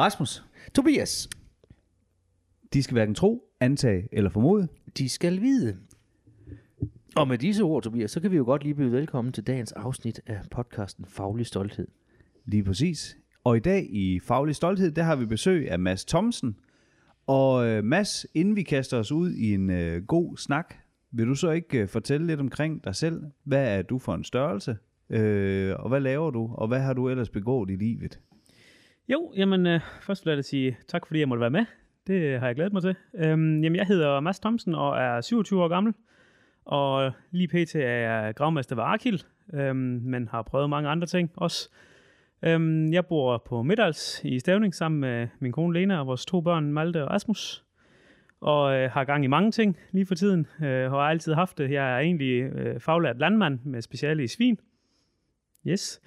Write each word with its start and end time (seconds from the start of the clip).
Rasmus, 0.00 0.44
Tobias, 0.74 1.28
de 2.72 2.82
skal 2.82 2.94
hverken 2.94 3.14
tro, 3.14 3.44
antage 3.60 4.08
eller 4.12 4.30
formode. 4.30 4.68
de 4.98 5.08
skal 5.08 5.40
vide. 5.40 5.76
Og 7.16 7.28
med 7.28 7.38
disse 7.38 7.62
ord, 7.62 7.82
Tobias, 7.82 8.10
så 8.10 8.20
kan 8.20 8.30
vi 8.30 8.36
jo 8.36 8.44
godt 8.44 8.62
lige 8.62 8.74
byde 8.74 8.92
velkommen 8.92 9.32
til 9.32 9.46
dagens 9.46 9.72
afsnit 9.72 10.20
af 10.26 10.40
podcasten 10.50 11.04
Faglig 11.04 11.46
Stolthed. 11.46 11.88
Lige 12.44 12.64
præcis. 12.64 13.16
Og 13.44 13.56
i 13.56 13.60
dag 13.60 13.86
i 13.90 14.20
Faglig 14.20 14.56
Stolthed, 14.56 14.90
der 14.90 15.02
har 15.02 15.16
vi 15.16 15.26
besøg 15.26 15.70
af 15.70 15.78
Mads 15.78 16.04
Thomsen. 16.04 16.56
Og 17.26 17.66
øh, 17.66 17.84
Mads, 17.84 18.26
inden 18.34 18.56
vi 18.56 18.62
kaster 18.62 18.98
os 18.98 19.12
ud 19.12 19.32
i 19.32 19.54
en 19.54 19.70
øh, 19.70 20.06
god 20.06 20.36
snak, 20.36 20.74
vil 21.10 21.26
du 21.26 21.34
så 21.34 21.50
ikke 21.50 21.78
øh, 21.78 21.88
fortælle 21.88 22.26
lidt 22.26 22.40
omkring 22.40 22.84
dig 22.84 22.94
selv? 22.94 23.22
Hvad 23.44 23.78
er 23.78 23.82
du 23.82 23.98
for 23.98 24.14
en 24.14 24.24
størrelse? 24.24 24.76
Øh, 25.10 25.74
og 25.78 25.88
hvad 25.88 26.00
laver 26.00 26.30
du? 26.30 26.50
Og 26.54 26.68
hvad 26.68 26.80
har 26.80 26.92
du 26.92 27.08
ellers 27.08 27.28
begået 27.28 27.70
i 27.70 27.76
livet? 27.76 28.20
Jo, 29.12 29.32
jamen 29.36 29.66
øh, 29.66 29.80
først 30.02 30.26
vil 30.26 30.30
jeg 30.30 30.36
da 30.36 30.42
sige 30.42 30.76
tak, 30.88 31.06
fordi 31.06 31.20
jeg 31.20 31.28
måtte 31.28 31.40
være 31.40 31.50
med. 31.50 31.64
Det 32.06 32.14
øh, 32.14 32.40
har 32.40 32.46
jeg 32.46 32.54
glædet 32.54 32.72
mig 32.72 32.82
til. 32.82 32.96
Øhm, 33.14 33.62
jamen, 33.62 33.76
jeg 33.76 33.86
hedder 33.86 34.20
Mads 34.20 34.40
Thomsen 34.40 34.74
og 34.74 34.98
er 34.98 35.20
27 35.20 35.62
år 35.62 35.68
gammel. 35.68 35.94
Og 36.64 37.12
lige 37.30 37.48
pt. 37.48 37.74
er 37.74 37.80
jeg 37.80 38.34
gravmester 38.34 38.76
ved 38.76 38.84
Arkil, 38.84 39.24
øhm, 39.54 40.00
men 40.04 40.28
har 40.28 40.42
prøvet 40.42 40.70
mange 40.70 40.88
andre 40.88 41.06
ting 41.06 41.30
også. 41.36 41.70
Øhm, 42.42 42.92
jeg 42.92 43.06
bor 43.06 43.42
på 43.46 43.62
Middals 43.62 44.20
i 44.24 44.38
Stævning 44.38 44.74
sammen 44.74 45.00
med 45.00 45.28
min 45.38 45.52
kone 45.52 45.74
Lena 45.74 46.00
og 46.00 46.06
vores 46.06 46.26
to 46.26 46.40
børn 46.40 46.72
Malte 46.72 47.04
og 47.04 47.10
Rasmus. 47.10 47.64
Og 48.40 48.74
øh, 48.74 48.90
har 48.90 49.04
gang 49.04 49.24
i 49.24 49.28
mange 49.28 49.50
ting 49.50 49.76
lige 49.92 50.06
for 50.06 50.14
tiden, 50.14 50.46
øh, 50.62 50.92
og 50.92 51.00
har 51.00 51.08
altid 51.08 51.34
haft 51.34 51.58
det. 51.58 51.70
Jeg 51.70 51.94
er 51.94 51.98
egentlig 51.98 52.42
øh, 52.42 52.80
faglært 52.80 53.18
landmand 53.18 53.58
med 53.64 53.82
speciale 53.82 54.24
i 54.24 54.26
svin. 54.26 54.58
Yes. 55.66 56.00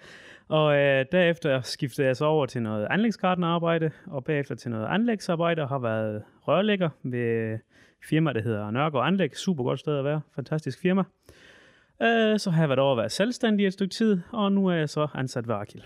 Og 0.47 0.75
øh, 0.75 1.05
derefter 1.11 1.61
skiftede 1.61 2.07
jeg 2.07 2.17
så 2.17 2.25
over 2.25 2.45
til 2.45 2.61
noget 2.61 2.87
anlægskartenarbejde, 2.89 3.91
og 4.05 4.23
bagefter 4.23 4.55
til 4.55 4.71
noget 4.71 4.87
anlægsarbejde, 4.87 5.61
og 5.61 5.69
har 5.69 5.79
været 5.79 6.23
rørlægger 6.47 6.89
ved 7.03 7.59
firma, 8.09 8.33
der 8.33 8.41
hedder 8.41 8.71
Nørgaard 8.71 9.07
Anlæg. 9.07 9.37
Super 9.37 9.63
godt 9.63 9.79
sted 9.79 9.97
at 9.97 10.03
være. 10.03 10.21
Fantastisk 10.35 10.79
firma. 10.81 11.03
Øh, 12.01 12.39
så 12.39 12.49
har 12.51 12.61
jeg 12.61 12.69
været 12.69 12.79
over 12.79 12.91
at 12.91 12.97
være 12.97 13.09
selvstændig 13.09 13.67
et 13.67 13.73
stykke 13.73 13.93
tid, 13.93 14.21
og 14.31 14.51
nu 14.51 14.67
er 14.67 14.73
jeg 14.73 14.89
så 14.89 15.07
ansat 15.13 15.47
ved 15.47 15.55
Arkil. 15.55 15.83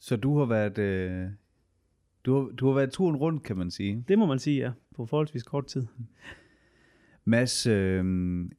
Så 0.00 0.16
du 0.16 0.38
har 0.38 0.44
været, 0.44 0.78
øh, 0.78 1.26
du 2.26 2.34
har, 2.34 2.50
du 2.50 2.66
har 2.66 2.74
været 2.74 2.92
turen 2.92 3.16
rundt, 3.16 3.42
kan 3.42 3.56
man 3.56 3.70
sige. 3.70 4.04
Det 4.08 4.18
må 4.18 4.26
man 4.26 4.38
sige, 4.38 4.60
ja, 4.60 4.70
på 4.96 5.06
forholdsvis 5.06 5.42
kort 5.42 5.66
tid. 5.66 5.86
Mads, 7.28 7.66
øh, 7.66 7.98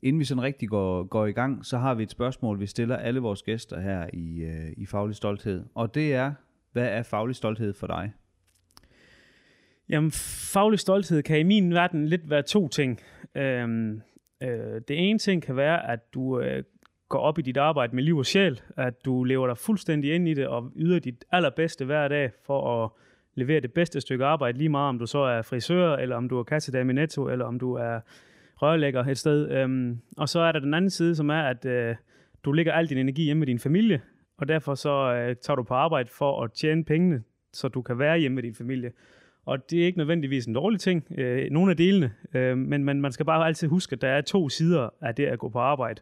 inden 0.01 0.19
vi 0.19 0.23
sådan 0.23 0.43
rigtig 0.43 0.69
går, 0.69 1.03
går 1.03 1.25
i 1.25 1.31
gang, 1.31 1.65
så 1.65 1.77
har 1.77 1.93
vi 1.93 2.03
et 2.03 2.11
spørgsmål, 2.11 2.59
vi 2.59 2.65
stiller 2.65 2.97
alle 2.97 3.19
vores 3.19 3.43
gæster 3.43 3.79
her 3.79 4.07
i, 4.13 4.41
øh, 4.41 4.71
i 4.77 4.85
Faglig 4.85 5.15
Stolthed. 5.15 5.65
Og 5.75 5.95
det 5.95 6.13
er, 6.13 6.33
hvad 6.71 6.87
er 6.87 7.03
faglig 7.03 7.35
stolthed 7.35 7.73
for 7.73 7.87
dig? 7.87 8.11
Jamen, 9.89 10.11
faglig 10.53 10.79
stolthed 10.79 11.23
kan 11.23 11.39
i 11.39 11.43
min 11.43 11.73
verden 11.73 12.05
lidt 12.05 12.29
være 12.29 12.41
to 12.41 12.67
ting. 12.67 12.99
Øhm, 13.35 14.01
øh, 14.43 14.81
det 14.87 15.09
ene 15.09 15.19
ting 15.19 15.43
kan 15.43 15.55
være, 15.55 15.91
at 15.91 16.13
du 16.13 16.39
øh, 16.39 16.63
går 17.09 17.19
op 17.19 17.39
i 17.39 17.41
dit 17.41 17.57
arbejde 17.57 17.95
med 17.95 18.03
liv 18.03 18.17
og 18.17 18.25
sjæl, 18.25 18.61
at 18.77 19.05
du 19.05 19.23
lever 19.23 19.47
dig 19.47 19.57
fuldstændig 19.57 20.15
ind 20.15 20.27
i 20.27 20.33
det 20.33 20.47
og 20.47 20.71
yder 20.75 20.99
dit 20.99 21.25
allerbedste 21.31 21.85
hver 21.85 22.07
dag 22.07 22.31
for 22.45 22.83
at 22.83 22.89
levere 23.35 23.59
det 23.59 23.73
bedste 23.73 24.01
stykke 24.01 24.25
arbejde, 24.25 24.57
lige 24.57 24.69
meget 24.69 24.89
om 24.89 24.99
du 24.99 25.05
så 25.05 25.19
er 25.19 25.41
frisør, 25.41 25.95
eller 25.95 26.15
om 26.15 26.29
du 26.29 26.39
er 26.39 26.43
kassedame 26.43 26.91
i 26.91 26.95
Netto, 26.95 27.29
eller 27.29 27.45
om 27.45 27.59
du 27.59 27.73
er 27.73 27.99
rørlægger 28.61 29.05
et 29.05 29.17
sted. 29.17 29.51
Øhm, 29.51 29.99
og 30.17 30.29
så 30.29 30.39
er 30.39 30.51
der 30.51 30.59
den 30.59 30.73
anden 30.73 30.89
side, 30.89 31.15
som 31.15 31.29
er, 31.29 31.41
at 31.41 31.65
øh, 31.65 31.95
du 32.43 32.51
lægger 32.51 32.73
al 32.73 32.89
din 32.89 32.97
energi 32.97 33.23
hjemme 33.23 33.39
med 33.39 33.47
din 33.47 33.59
familie, 33.59 34.01
og 34.37 34.47
derfor 34.47 34.75
så 34.75 35.13
øh, 35.13 35.35
tager 35.35 35.55
du 35.55 35.63
på 35.63 35.73
arbejde 35.73 36.09
for 36.09 36.43
at 36.43 36.51
tjene 36.51 36.83
pengene, 36.83 37.23
så 37.53 37.67
du 37.67 37.81
kan 37.81 37.99
være 37.99 38.17
hjemme 38.17 38.35
med 38.35 38.43
din 38.43 38.55
familie. 38.55 38.91
Og 39.45 39.69
det 39.71 39.81
er 39.81 39.85
ikke 39.85 39.97
nødvendigvis 39.97 40.45
en 40.45 40.53
dårlig 40.53 40.79
ting, 40.79 41.05
øh, 41.17 41.51
nogle 41.51 41.71
af 41.71 41.77
delene, 41.77 42.11
øh, 42.33 42.57
men, 42.57 42.83
men 42.83 43.01
man 43.01 43.11
skal 43.11 43.25
bare 43.25 43.47
altid 43.47 43.67
huske, 43.67 43.93
at 43.93 44.01
der 44.01 44.07
er 44.07 44.21
to 44.21 44.49
sider 44.49 44.89
af 45.01 45.15
det 45.15 45.25
at 45.25 45.39
gå 45.39 45.49
på 45.49 45.59
arbejde. 45.59 46.01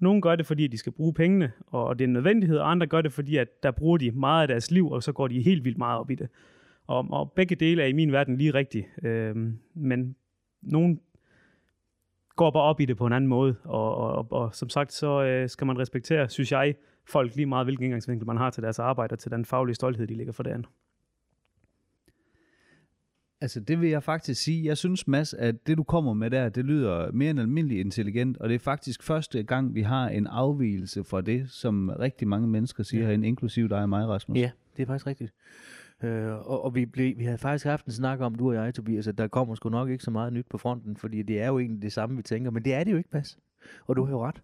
Nogle 0.00 0.22
gør 0.22 0.36
det, 0.36 0.46
fordi 0.46 0.66
de 0.66 0.78
skal 0.78 0.92
bruge 0.92 1.14
pengene, 1.14 1.52
og 1.66 1.98
det 1.98 2.04
er 2.04 2.08
en 2.08 2.12
nødvendighed, 2.12 2.58
og 2.58 2.70
andre 2.70 2.86
gør 2.86 3.02
det, 3.02 3.12
fordi 3.12 3.36
at 3.36 3.62
der 3.62 3.70
bruger 3.70 3.98
de 3.98 4.10
meget 4.10 4.42
af 4.42 4.48
deres 4.48 4.70
liv, 4.70 4.90
og 4.90 5.02
så 5.02 5.12
går 5.12 5.28
de 5.28 5.42
helt 5.42 5.64
vildt 5.64 5.78
meget 5.78 5.98
op 5.98 6.10
i 6.10 6.14
det. 6.14 6.28
Og, 6.86 7.06
og 7.10 7.32
begge 7.32 7.54
dele 7.54 7.82
er 7.82 7.86
i 7.86 7.92
min 7.92 8.12
verden 8.12 8.36
lige 8.36 8.54
rigtigt, 8.54 8.86
øh, 9.02 9.36
men 9.74 10.16
nogen 10.62 11.00
går 12.38 12.50
bare 12.50 12.62
op 12.62 12.80
i 12.80 12.84
det 12.84 12.96
på 12.96 13.06
en 13.06 13.12
anden 13.12 13.28
måde, 13.28 13.56
og, 13.64 13.94
og, 13.94 14.12
og, 14.12 14.32
og 14.32 14.54
som 14.54 14.68
sagt, 14.68 14.92
så 14.92 15.22
øh, 15.22 15.48
skal 15.48 15.66
man 15.66 15.78
respektere, 15.78 16.28
synes 16.28 16.52
jeg, 16.52 16.74
folk 17.04 17.36
lige 17.36 17.46
meget, 17.46 17.66
hvilken 17.66 17.84
indgangsvinkel 17.84 18.26
man 18.26 18.36
har 18.36 18.50
til 18.50 18.62
deres 18.62 18.78
arbejde, 18.78 19.12
og 19.12 19.18
til 19.18 19.30
den 19.30 19.44
faglige 19.44 19.74
stolthed, 19.74 20.06
de 20.06 20.14
ligger 20.14 20.32
for 20.32 20.42
det 20.42 20.50
andet. 20.50 20.68
Altså 23.40 23.60
det 23.60 23.80
vil 23.80 23.90
jeg 23.90 24.02
faktisk 24.02 24.42
sige. 24.42 24.64
Jeg 24.64 24.76
synes, 24.76 25.08
Mads, 25.08 25.34
at 25.34 25.66
det 25.66 25.78
du 25.78 25.82
kommer 25.82 26.14
med 26.14 26.30
der, 26.30 26.48
det 26.48 26.64
lyder 26.64 27.12
mere 27.12 27.30
end 27.30 27.40
almindeligt 27.40 27.80
intelligent, 27.80 28.38
og 28.38 28.48
det 28.48 28.54
er 28.54 28.58
faktisk 28.58 29.02
første 29.02 29.42
gang, 29.42 29.74
vi 29.74 29.82
har 29.82 30.08
en 30.08 30.26
afvielse 30.26 31.04
fra 31.04 31.20
det, 31.20 31.50
som 31.50 31.88
rigtig 31.88 32.28
mange 32.28 32.48
mennesker 32.48 32.82
siger 32.82 33.00
ja. 33.00 33.06
herinde, 33.06 33.28
inklusive 33.28 33.68
dig 33.68 33.82
og 33.82 33.88
mig, 33.88 34.06
Rasmus. 34.06 34.38
Ja, 34.38 34.50
det 34.76 34.82
er 34.82 34.86
faktisk 34.86 35.06
rigtigt. 35.06 35.32
Øh, 36.02 36.32
og 36.32 36.64
og 36.64 36.74
vi, 36.74 36.86
blev, 36.86 37.18
vi 37.18 37.24
havde 37.24 37.38
faktisk 37.38 37.64
haft 37.64 37.86
en 37.86 37.92
snak 37.92 38.20
om, 38.20 38.34
du 38.34 38.48
og 38.48 38.54
jeg, 38.54 38.74
Tobias, 38.74 39.08
at 39.08 39.18
der 39.18 39.28
kommer 39.28 39.54
sgu 39.54 39.68
nok 39.68 39.88
ikke 39.88 40.04
så 40.04 40.10
meget 40.10 40.32
nyt 40.32 40.46
på 40.50 40.58
fronten, 40.58 40.96
fordi 40.96 41.22
det 41.22 41.40
er 41.40 41.46
jo 41.46 41.58
egentlig 41.58 41.82
det 41.82 41.92
samme, 41.92 42.16
vi 42.16 42.22
tænker, 42.22 42.50
men 42.50 42.64
det 42.64 42.74
er 42.74 42.84
det 42.84 42.92
jo 42.92 42.96
ikke, 42.96 43.10
Mads. 43.12 43.38
Og 43.86 43.96
du 43.96 44.04
har 44.04 44.12
jo 44.12 44.26
ret. 44.26 44.42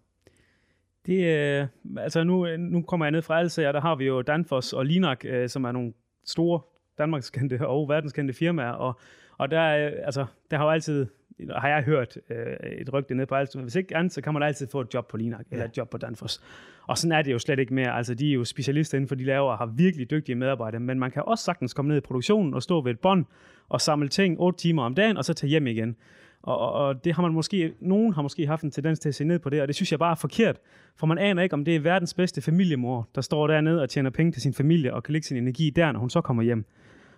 Det, 1.05 1.23
øh, 1.23 1.67
altså 1.97 2.23
nu, 2.23 2.47
øh, 2.47 2.59
nu 2.59 2.81
kommer 2.81 3.05
jeg 3.05 3.11
ned 3.11 3.21
fra 3.21 3.39
Alsager, 3.39 3.71
der 3.71 3.81
har 3.81 3.95
vi 3.95 4.05
jo 4.05 4.21
Danfoss 4.21 4.73
og 4.73 4.85
Linak, 4.85 5.25
øh, 5.25 5.49
som 5.49 5.63
er 5.63 5.71
nogle 5.71 5.93
store 6.25 6.61
danmarkskendte 6.97 7.67
og 7.67 7.89
verdenskendte 7.89 8.33
firmaer, 8.33 8.71
og, 8.71 8.99
og 9.37 9.51
der, 9.51 9.87
øh, 9.87 9.91
altså, 10.05 10.25
der 10.51 10.57
har 10.57 10.63
jo 10.63 10.71
altid, 10.71 11.07
har 11.55 11.67
jeg 11.67 11.83
hørt 11.83 12.17
øh, 12.29 12.69
et 12.81 12.93
rygte 12.93 13.15
ned 13.15 13.25
på 13.25 13.35
Alsager, 13.35 13.63
hvis 13.63 13.75
ikke 13.75 13.95
andet, 13.97 14.13
så 14.13 14.21
kan 14.21 14.33
man 14.33 14.43
altid 14.43 14.67
få 14.67 14.81
et 14.81 14.93
job 14.93 15.07
på 15.07 15.17
Linak, 15.17 15.45
ja. 15.51 15.55
eller 15.55 15.65
et 15.65 15.77
job 15.77 15.89
på 15.89 15.97
Danfoss. 15.97 16.41
Og 16.87 16.97
sådan 16.97 17.11
er 17.11 17.21
det 17.21 17.31
jo 17.31 17.39
slet 17.39 17.59
ikke 17.59 17.73
mere. 17.73 17.91
Altså, 17.91 18.13
de 18.13 18.29
er 18.29 18.33
jo 18.33 18.43
specialister 18.43 18.97
inden 18.97 19.07
for 19.07 19.15
de 19.15 19.23
laver 19.23 19.51
og 19.51 19.57
har 19.57 19.65
virkelig 19.65 20.11
dygtige 20.11 20.35
medarbejdere, 20.35 20.79
men 20.79 20.99
man 20.99 21.11
kan 21.11 21.23
også 21.25 21.43
sagtens 21.43 21.73
komme 21.73 21.89
ned 21.89 21.97
i 21.97 22.01
produktionen 22.01 22.53
og 22.53 22.63
stå 22.63 22.81
ved 22.81 22.91
et 22.91 22.99
bånd 22.99 23.25
og 23.69 23.81
samle 23.81 24.07
ting 24.07 24.39
8 24.39 24.59
timer 24.59 24.83
om 24.83 24.95
dagen, 24.95 25.17
og 25.17 25.25
så 25.25 25.33
tage 25.33 25.49
hjem 25.49 25.67
igen. 25.67 25.95
Og, 26.41 26.59
og, 26.59 26.73
og 26.73 27.05
det 27.05 27.13
har 27.13 27.21
man 27.21 27.31
måske, 27.31 27.73
nogen 27.79 28.13
har 28.13 28.21
måske 28.21 28.47
haft 28.47 28.63
en 28.63 28.71
tendens 28.71 28.99
til 28.99 29.09
at 29.09 29.15
se 29.15 29.23
ned 29.23 29.39
på 29.39 29.49
det, 29.49 29.61
og 29.61 29.67
det 29.67 29.75
synes 29.75 29.91
jeg 29.91 29.99
bare 29.99 30.11
er 30.11 30.15
forkert, 30.15 30.59
for 30.95 31.07
man 31.07 31.17
aner 31.17 31.43
ikke, 31.43 31.53
om 31.53 31.65
det 31.65 31.75
er 31.75 31.79
verdens 31.79 32.13
bedste 32.13 32.41
familiemor, 32.41 33.09
der 33.15 33.21
står 33.21 33.47
dernede 33.47 33.81
og 33.81 33.89
tjener 33.89 34.09
penge 34.09 34.31
til 34.31 34.41
sin 34.41 34.53
familie 34.53 34.93
og 34.93 35.03
kan 35.03 35.11
lægge 35.11 35.27
sin 35.27 35.37
energi 35.37 35.69
der, 35.69 35.91
når 35.91 35.99
hun 35.99 36.09
så 36.09 36.21
kommer 36.21 36.43
hjem. 36.43 36.65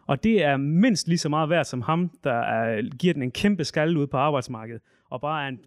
Og 0.08 0.24
det 0.24 0.44
er 0.44 0.58
mindst 0.58 1.08
lige 1.08 1.18
så 1.18 1.30
meget 1.30 1.50
værd 1.50 1.66
som 1.66 1.82
ham, 1.82 2.12
der 2.24 2.34
er, 2.34 2.82
giver 2.98 3.14
den 3.14 3.24
en 3.24 3.32
kæmpe 3.32 3.64
skalle 3.64 4.00
ud 4.00 4.08
på 4.08 4.18
arbejdsmarkedet, 4.18 4.82
og 5.10 5.22
bare 5.22 5.44
er 5.44 5.48
en 5.48 5.60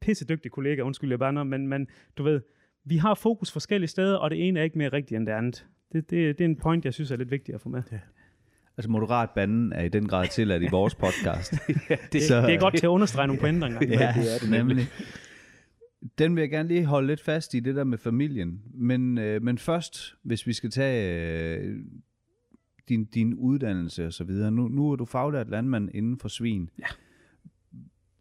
pissedygtig 0.00 0.50
kollega, 0.50 0.82
undskyld 0.82 1.10
jeg 1.10 1.18
bare, 1.18 1.44
men, 1.44 1.68
men 1.68 1.86
du 2.18 2.22
ved, 2.22 2.40
vi 2.84 2.96
har 2.96 3.14
fokus 3.14 3.52
forskellige 3.52 3.88
steder, 3.88 4.16
og 4.16 4.30
det 4.30 4.48
ene 4.48 4.60
er 4.60 4.64
ikke 4.64 4.78
mere 4.78 4.92
rigtigt 4.92 5.18
end 5.18 5.26
det 5.26 5.32
andet. 5.32 5.66
Det, 5.92 6.10
det, 6.10 6.38
det 6.38 6.44
er 6.44 6.48
en 6.48 6.56
point, 6.56 6.84
jeg 6.84 6.94
synes 6.94 7.10
er 7.10 7.16
lidt 7.16 7.30
vigtigt 7.30 7.54
at 7.54 7.60
få 7.60 7.68
med. 7.68 7.82
Ja. 7.92 7.98
Altså 8.76 8.90
moderat 8.90 9.30
banden 9.30 9.72
er 9.72 9.82
i 9.82 9.88
den 9.88 10.08
grad 10.08 10.28
tilladt 10.28 10.62
i 10.62 10.68
vores 10.70 10.94
podcast. 10.94 11.54
ja, 11.90 11.96
det, 12.12 12.22
så, 12.22 12.40
det 12.40 12.54
er 12.54 12.58
godt 12.58 12.76
til 12.76 12.86
at 12.86 12.90
understrege 12.90 13.26
nogle 13.26 13.40
pointer 13.40 13.66
engang. 13.66 13.90
ja, 13.90 14.14
det 14.16 14.34
er 14.34 14.38
det 14.38 14.50
nemlig. 14.50 14.86
Den 16.18 16.36
vil 16.36 16.40
jeg 16.40 16.50
gerne 16.50 16.68
lige 16.68 16.84
holde 16.84 17.06
lidt 17.06 17.20
fast 17.20 17.54
i, 17.54 17.60
det 17.60 17.74
der 17.74 17.84
med 17.84 17.98
familien. 17.98 18.62
Men, 18.74 19.18
øh, 19.18 19.42
men 19.42 19.58
først, 19.58 20.14
hvis 20.22 20.46
vi 20.46 20.52
skal 20.52 20.70
tage 20.70 21.58
øh, 21.58 21.76
din, 22.88 23.04
din 23.04 23.34
uddannelse 23.34 24.06
og 24.06 24.12
så 24.12 24.24
videre. 24.24 24.50
Nu, 24.50 24.68
nu 24.68 24.92
er 24.92 24.96
du 24.96 25.04
faglært 25.04 25.50
landmand 25.50 25.88
inden 25.94 26.18
for 26.18 26.28
svin. 26.28 26.70
Ja. 26.78 26.86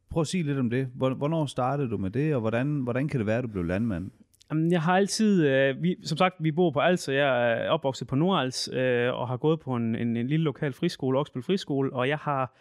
Prøv 0.10 0.22
at 0.22 0.28
sige 0.28 0.44
lidt 0.44 0.60
om 0.60 0.70
det. 0.70 0.88
Hvornår 0.96 1.46
startede 1.46 1.90
du 1.90 1.98
med 1.98 2.10
det, 2.10 2.36
og 2.36 2.42
hvordan, 2.42 2.80
hvordan 2.80 3.08
kan 3.08 3.20
det 3.20 3.28
være, 3.28 3.38
at 3.38 3.44
du 3.44 3.48
blev 3.48 3.64
landmand? 3.64 4.12
Jamen, 4.50 4.72
jeg 4.72 4.82
har 4.82 4.96
altid, 4.96 5.48
øh, 5.48 5.84
vi, 5.84 5.96
som 6.04 6.18
sagt, 6.18 6.36
vi 6.40 6.52
bor 6.52 6.72
på 6.72 6.80
Als, 6.80 7.08
og 7.08 7.16
jeg 7.16 7.52
er 7.52 7.70
opvokset 7.70 8.08
på 8.08 8.16
Nordals, 8.16 8.70
øh, 8.74 9.14
og 9.14 9.28
har 9.28 9.38
gået 9.38 9.60
på 9.60 9.76
en, 9.76 9.96
en, 9.96 10.18
en 10.18 10.28
lille 10.28 10.44
lokal 10.44 10.74
friskole, 10.74 11.20
Oksbøl 11.20 11.44
Friskole, 11.44 11.94
og 11.94 12.08
jeg 12.08 12.18
har 12.18 12.56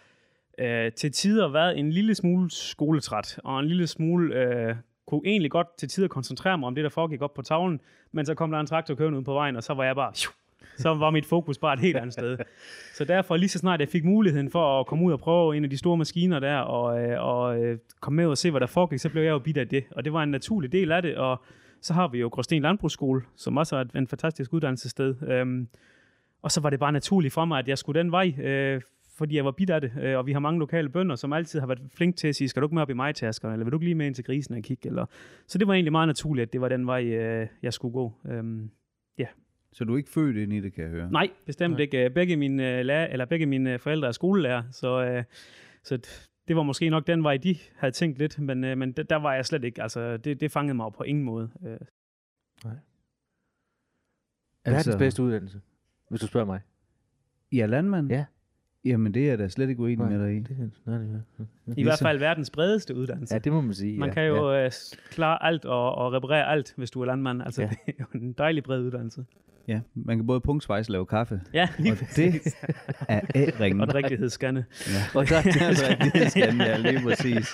øh, 0.58 0.92
til 0.92 1.12
tider 1.12 1.48
været 1.48 1.78
en 1.78 1.90
lille 1.90 2.14
smule 2.14 2.50
skoletræt, 2.50 3.40
og 3.44 3.60
en 3.60 3.66
lille 3.66 3.86
smule, 3.86 4.34
øh, 4.34 4.76
kunne 5.06 5.20
egentlig 5.24 5.50
godt 5.50 5.66
til 5.78 5.88
tider 5.88 6.08
koncentrere 6.08 6.58
mig 6.58 6.66
om 6.66 6.74
det, 6.74 6.84
der 6.84 6.90
foregik 6.90 7.22
op 7.22 7.34
på 7.34 7.42
tavlen, 7.42 7.80
men 8.12 8.26
så 8.26 8.34
kom 8.34 8.50
der 8.50 8.60
en 8.60 8.66
traktor 8.66 8.94
kørende 8.94 9.18
ud 9.18 9.24
på 9.24 9.32
vejen, 9.32 9.56
og 9.56 9.62
så 9.62 9.74
var 9.74 9.84
jeg 9.84 9.94
bare, 9.94 10.12
så 10.76 10.94
var 10.94 11.10
mit 11.10 11.26
fokus 11.26 11.58
bare 11.58 11.74
et 11.74 11.80
helt 11.80 11.96
andet 11.96 12.12
sted. 12.12 12.38
Så 12.94 13.04
derfor, 13.04 13.36
lige 13.36 13.48
så 13.48 13.58
snart 13.58 13.80
jeg 13.80 13.88
fik 13.88 14.04
muligheden 14.04 14.50
for 14.50 14.80
at 14.80 14.86
komme 14.86 15.04
ud 15.04 15.12
og 15.12 15.20
prøve 15.20 15.56
en 15.56 15.64
af 15.64 15.70
de 15.70 15.78
store 15.78 15.96
maskiner 15.96 16.38
der, 16.38 16.56
og, 16.56 17.02
øh, 17.02 17.24
og 17.24 17.62
øh, 17.62 17.78
komme 18.00 18.16
med 18.16 18.26
og 18.26 18.38
se, 18.38 18.50
hvad 18.50 18.60
der 18.60 18.66
foregik, 18.66 18.98
så 18.98 19.08
blev 19.08 19.22
jeg 19.22 19.30
jo 19.30 19.38
bidt 19.38 19.56
af 19.56 19.68
det. 19.68 19.84
Og 19.90 20.04
det 20.04 20.12
var 20.12 20.22
en 20.22 20.30
naturlig 20.30 20.72
del 20.72 20.92
af 20.92 21.02
det, 21.02 21.16
og 21.16 21.42
så 21.80 21.94
har 21.94 22.08
vi 22.08 22.18
jo 22.18 22.28
Gråsten 22.28 22.62
Landbrugsskole, 22.62 23.22
som 23.36 23.56
også 23.56 23.76
er 23.76 23.84
en 23.98 24.08
fantastisk 24.08 24.52
uddannelsessted. 24.52 25.14
Øhm, 25.22 25.68
og 26.42 26.50
så 26.50 26.60
var 26.60 26.70
det 26.70 26.80
bare 26.80 26.92
naturligt 26.92 27.34
for 27.34 27.44
mig, 27.44 27.58
at 27.58 27.68
jeg 27.68 27.78
skulle 27.78 28.00
den 28.00 28.12
vej, 28.12 28.34
øh, 28.38 28.80
fordi 29.18 29.36
jeg 29.36 29.44
var 29.44 29.50
bidt 29.50 29.70
af 29.70 29.80
det. 29.80 29.92
Øh, 30.02 30.18
og 30.18 30.26
vi 30.26 30.32
har 30.32 30.40
mange 30.40 30.58
lokale 30.58 30.88
bønder, 30.88 31.16
som 31.16 31.32
altid 31.32 31.60
har 31.60 31.66
været 31.66 31.80
flink 31.94 32.16
til 32.16 32.28
at 32.28 32.34
sige, 32.34 32.48
skal 32.48 32.62
du 32.62 32.66
ikke 32.66 32.74
med 32.74 32.82
op 32.82 32.90
i 32.90 32.92
mig 32.92 33.14
eller 33.22 33.56
vil 33.56 33.72
du 33.72 33.76
ikke 33.76 33.84
lige 33.84 33.94
med 33.94 34.06
ind 34.06 34.14
til 34.14 34.24
grisen 34.24 34.54
og 34.54 34.62
kigge? 34.62 34.88
Eller... 34.88 35.06
Så 35.46 35.58
det 35.58 35.66
var 35.66 35.74
egentlig 35.74 35.92
meget 35.92 36.06
naturligt, 36.06 36.46
at 36.46 36.52
det 36.52 36.60
var 36.60 36.68
den 36.68 36.86
vej, 36.86 37.04
øh, 37.04 37.46
jeg 37.62 37.72
skulle 37.72 37.92
gå. 37.92 38.12
Øhm. 38.28 38.70
Så 39.74 39.84
du 39.84 39.92
er 39.92 39.96
ikke 39.96 40.10
født 40.10 40.36
ind 40.36 40.52
i 40.52 40.60
det, 40.60 40.72
kan 40.72 40.84
jeg 40.84 40.90
høre? 40.90 41.10
Nej, 41.10 41.30
bestemt 41.46 41.72
Nej. 41.72 41.80
ikke. 41.80 42.10
Begge 42.10 42.36
mine, 42.36 42.78
øh, 42.78 42.84
lærer, 42.84 43.06
eller 43.06 43.24
begge 43.24 43.46
mine 43.46 43.78
forældre 43.78 44.08
er 44.08 44.12
skolelærer, 44.12 44.62
så, 44.70 45.04
øh, 45.04 45.24
så 45.82 45.96
det 46.48 46.56
var 46.56 46.62
måske 46.62 46.90
nok 46.90 47.06
den 47.06 47.24
vej, 47.24 47.36
de 47.36 47.56
havde 47.76 47.92
tænkt 47.92 48.18
lidt, 48.18 48.38
men, 48.38 48.64
øh, 48.64 48.78
men 48.78 48.92
der, 48.92 49.02
der 49.02 49.16
var 49.16 49.34
jeg 49.34 49.46
slet 49.46 49.64
ikke. 49.64 49.82
Altså, 49.82 50.16
det, 50.16 50.40
det 50.40 50.52
fangede 50.52 50.74
mig 50.74 50.92
på 50.92 51.02
ingen 51.02 51.24
måde. 51.24 51.50
Øh, 51.66 51.78
Hvad 54.62 54.74
er 54.74 54.82
den 54.82 54.98
bedste 54.98 55.22
uddannelse, 55.22 55.60
hvis 56.08 56.20
du 56.20 56.26
spørger 56.26 56.46
mig? 56.46 56.60
Ja, 57.52 57.66
landmand? 57.66 58.10
Ja. 58.10 58.24
Jamen, 58.84 59.14
det 59.14 59.30
er 59.30 59.36
da 59.36 59.48
slet 59.48 59.68
ikke 59.68 59.82
uenig 59.82 59.98
Nej, 59.98 60.08
med 60.16 60.26
dig 60.26 60.36
i. 60.36 60.38
Det, 60.40 60.70
nej, 60.86 60.98
det, 60.98 61.22
ja. 61.68 61.72
I 61.76 61.82
hvert 61.82 61.98
fald 61.98 62.18
verdens 62.18 62.50
bredeste 62.50 62.94
uddannelse. 62.96 63.34
ja, 63.34 63.38
det 63.38 63.52
må 63.52 63.60
man 63.60 63.74
sige. 63.74 63.98
Man 63.98 64.08
ja. 64.08 64.14
kan 64.14 64.26
jo 64.26 64.52
Ja. 64.52 64.64
øh, 64.64 64.70
klare 65.10 65.44
alt 65.44 65.64
og, 65.64 65.94
og 65.94 66.12
reparere 66.12 66.46
alt, 66.48 66.74
hvis 66.76 66.90
du 66.90 67.00
er 67.00 67.06
landmand. 67.06 67.42
Altså, 67.42 67.62
Ja. 67.62 67.68
det 67.86 67.94
er 67.98 68.04
jo 68.14 68.20
en 68.20 68.32
dejlig 68.32 68.62
bred 68.64 68.80
uddannelse. 68.82 69.24
Ja, 69.68 69.80
man 69.94 70.18
kan 70.18 70.26
både 70.26 70.40
punktsvejs 70.40 70.88
lave 70.88 71.06
kaffe, 71.06 71.40
Ja, 71.54 71.68
lige 71.78 71.92
og 71.92 71.98
det 72.16 72.54
er 73.08 73.20
A-ringen. 73.34 73.80
og 73.80 73.86
drikkelighedsskande. 73.88 74.64
Ja. 74.86 74.92
Og 75.20 75.28
der 75.28 75.42
det 75.42 76.30
skal 76.30 76.56
ja, 76.56 76.76
lige 76.76 77.00
præcis. 77.02 77.46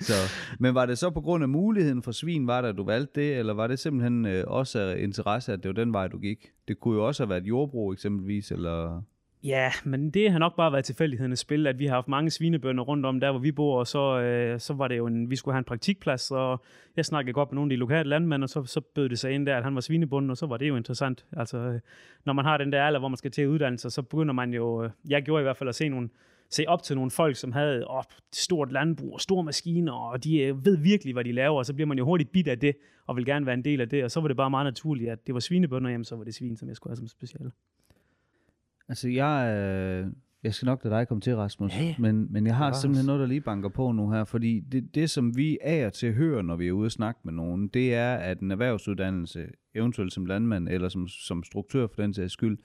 Så, 0.00 0.12
men 0.60 0.74
var 0.74 0.86
det 0.86 0.98
så 0.98 1.10
på 1.10 1.20
grund 1.20 1.42
af 1.44 1.48
muligheden 1.48 2.02
for 2.02 2.12
svin, 2.12 2.46
var 2.46 2.60
det, 2.60 2.68
at 2.68 2.76
du 2.76 2.84
valgte 2.84 3.20
det, 3.20 3.36
eller 3.36 3.54
var 3.54 3.66
det 3.66 3.78
simpelthen 3.78 4.26
øh, 4.26 4.44
også 4.46 4.78
af 4.80 4.98
interesse, 4.98 5.52
at 5.52 5.58
det 5.62 5.68
var 5.68 5.84
den 5.84 5.92
vej, 5.92 6.08
du 6.08 6.18
gik? 6.18 6.50
Det 6.68 6.80
kunne 6.80 6.94
jo 6.96 7.06
også 7.06 7.22
have 7.22 7.30
været 7.30 7.44
jordbrug 7.44 7.92
eksempelvis, 7.92 8.50
eller... 8.52 9.02
Ja, 9.44 9.72
men 9.84 10.10
det 10.10 10.30
har 10.30 10.38
nok 10.38 10.56
bare 10.56 10.72
været 10.72 10.84
tilfældighedernes 10.84 11.38
spil, 11.38 11.66
at 11.66 11.78
vi 11.78 11.86
har 11.86 11.94
haft 11.94 12.08
mange 12.08 12.30
svinebønder 12.30 12.84
rundt 12.84 13.06
om 13.06 13.20
der, 13.20 13.30
hvor 13.30 13.40
vi 13.40 13.52
bor, 13.52 13.78
og 13.78 13.86
så, 13.86 14.20
øh, 14.20 14.60
så 14.60 14.74
var 14.74 14.88
det 14.88 14.96
jo 14.96 15.06
en, 15.06 15.30
vi 15.30 15.36
skulle 15.36 15.52
have 15.52 15.58
en 15.58 15.64
praktikplads, 15.64 16.30
og 16.30 16.62
jeg 16.96 17.04
snakkede 17.04 17.32
godt 17.32 17.52
med 17.52 17.54
nogle 17.54 17.68
af 17.68 17.76
de 17.76 17.80
lokale 17.80 18.08
landmænd, 18.08 18.42
og 18.42 18.48
så, 18.48 18.64
så 18.64 18.80
bød 18.80 19.08
det 19.08 19.18
sig 19.18 19.32
ind 19.32 19.46
der, 19.46 19.56
at 19.56 19.64
han 19.64 19.74
var 19.74 19.80
svinebunden, 19.80 20.30
og 20.30 20.36
så 20.36 20.46
var 20.46 20.56
det 20.56 20.68
jo 20.68 20.76
interessant. 20.76 21.26
Altså, 21.32 21.58
øh, 21.58 21.80
når 22.24 22.32
man 22.32 22.44
har 22.44 22.56
den 22.56 22.72
der 22.72 22.82
alder, 22.82 22.98
hvor 22.98 23.08
man 23.08 23.16
skal 23.16 23.30
til 23.30 23.48
uddannelse, 23.48 23.90
så 23.90 24.02
begynder 24.02 24.34
man 24.34 24.54
jo, 24.54 24.84
øh, 24.84 24.90
jeg 25.08 25.22
gjorde 25.22 25.40
i 25.40 25.44
hvert 25.44 25.56
fald 25.56 25.68
at 25.68 25.74
se 25.74 25.88
nogle, 25.88 26.08
se 26.50 26.64
op 26.68 26.82
til 26.82 26.96
nogle 26.96 27.10
folk, 27.10 27.36
som 27.36 27.52
havde 27.52 27.90
åh, 27.90 28.02
stort 28.32 28.72
landbrug 28.72 29.14
og 29.14 29.20
store 29.20 29.44
maskiner, 29.44 29.92
og 29.92 30.24
de 30.24 30.38
øh, 30.38 30.64
ved 30.64 30.76
virkelig, 30.76 31.12
hvad 31.12 31.24
de 31.24 31.32
laver, 31.32 31.58
og 31.58 31.66
så 31.66 31.74
bliver 31.74 31.86
man 31.86 31.98
jo 31.98 32.04
hurtigt 32.04 32.32
bit 32.32 32.48
af 32.48 32.58
det, 32.58 32.76
og 33.06 33.16
vil 33.16 33.24
gerne 33.24 33.46
være 33.46 33.54
en 33.54 33.64
del 33.64 33.80
af 33.80 33.88
det, 33.88 34.04
og 34.04 34.10
så 34.10 34.20
var 34.20 34.28
det 34.28 34.36
bare 34.36 34.50
meget 34.50 34.64
naturligt, 34.64 35.10
at 35.10 35.26
det 35.26 35.34
var 35.34 35.40
svinebønder, 35.40 35.90
jamen 35.90 36.04
så 36.04 36.16
var 36.16 36.24
det 36.24 36.34
svin, 36.34 36.56
som 36.56 36.68
jeg 36.68 36.76
skulle 36.76 36.90
have 36.90 36.96
som 36.96 37.08
speciale. 37.08 37.50
Altså, 38.88 39.08
jeg, 39.08 39.56
øh, 39.56 40.12
jeg 40.42 40.54
skal 40.54 40.66
nok 40.66 40.84
lade 40.84 40.94
dig 40.94 41.08
komme 41.08 41.20
til, 41.20 41.36
Rasmus, 41.36 41.72
Ja, 41.76 41.82
ja. 41.84 41.94
men, 41.98 42.32
men 42.32 42.46
jeg 42.46 42.56
har 42.56 42.64
Bevares. 42.64 42.76
simpelthen 42.80 43.06
noget, 43.06 43.20
der 43.20 43.26
lige 43.26 43.40
banker 43.40 43.68
på 43.68 43.92
nu 43.92 44.10
her, 44.10 44.24
fordi 44.24 44.60
det, 44.60 44.94
det, 44.94 45.10
som 45.10 45.36
vi 45.36 45.58
af 45.62 45.86
og 45.86 45.92
til 45.92 46.12
hører, 46.14 46.42
når 46.42 46.56
vi 46.56 46.68
er 46.68 46.72
ude 46.72 46.86
og 46.86 46.92
snakke 46.92 47.20
med 47.24 47.32
nogen, 47.32 47.68
det 47.68 47.94
er, 47.94 48.14
at 48.14 48.40
en 48.40 48.50
erhvervsuddannelse, 48.50 49.46
eventuelt 49.74 50.12
som 50.12 50.26
landmand 50.26 50.68
eller 50.68 50.88
som, 50.88 51.08
som 51.08 51.42
struktør 51.42 51.86
for 51.86 52.02
den 52.02 52.14
sags 52.14 52.32
skyld, 52.32 52.58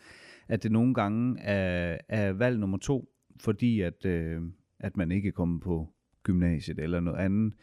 at 0.48 0.64
det 0.64 0.72
nogle 0.72 0.94
gange 0.94 1.40
er, 1.42 1.98
er 2.10 2.32
valg 2.34 2.60
nummer 2.60 2.78
to, 2.78 3.10
fordi 3.40 3.82
at, 3.82 4.06
øh, 4.06 4.42
at 4.80 4.98
man 4.98 5.12
ikke 5.12 5.28
er 5.28 5.32
kommet 5.32 5.62
på 5.62 5.90
gymnasiet 6.24 6.80
eller 6.80 7.00
noget 7.00 7.18
andet. 7.18 7.54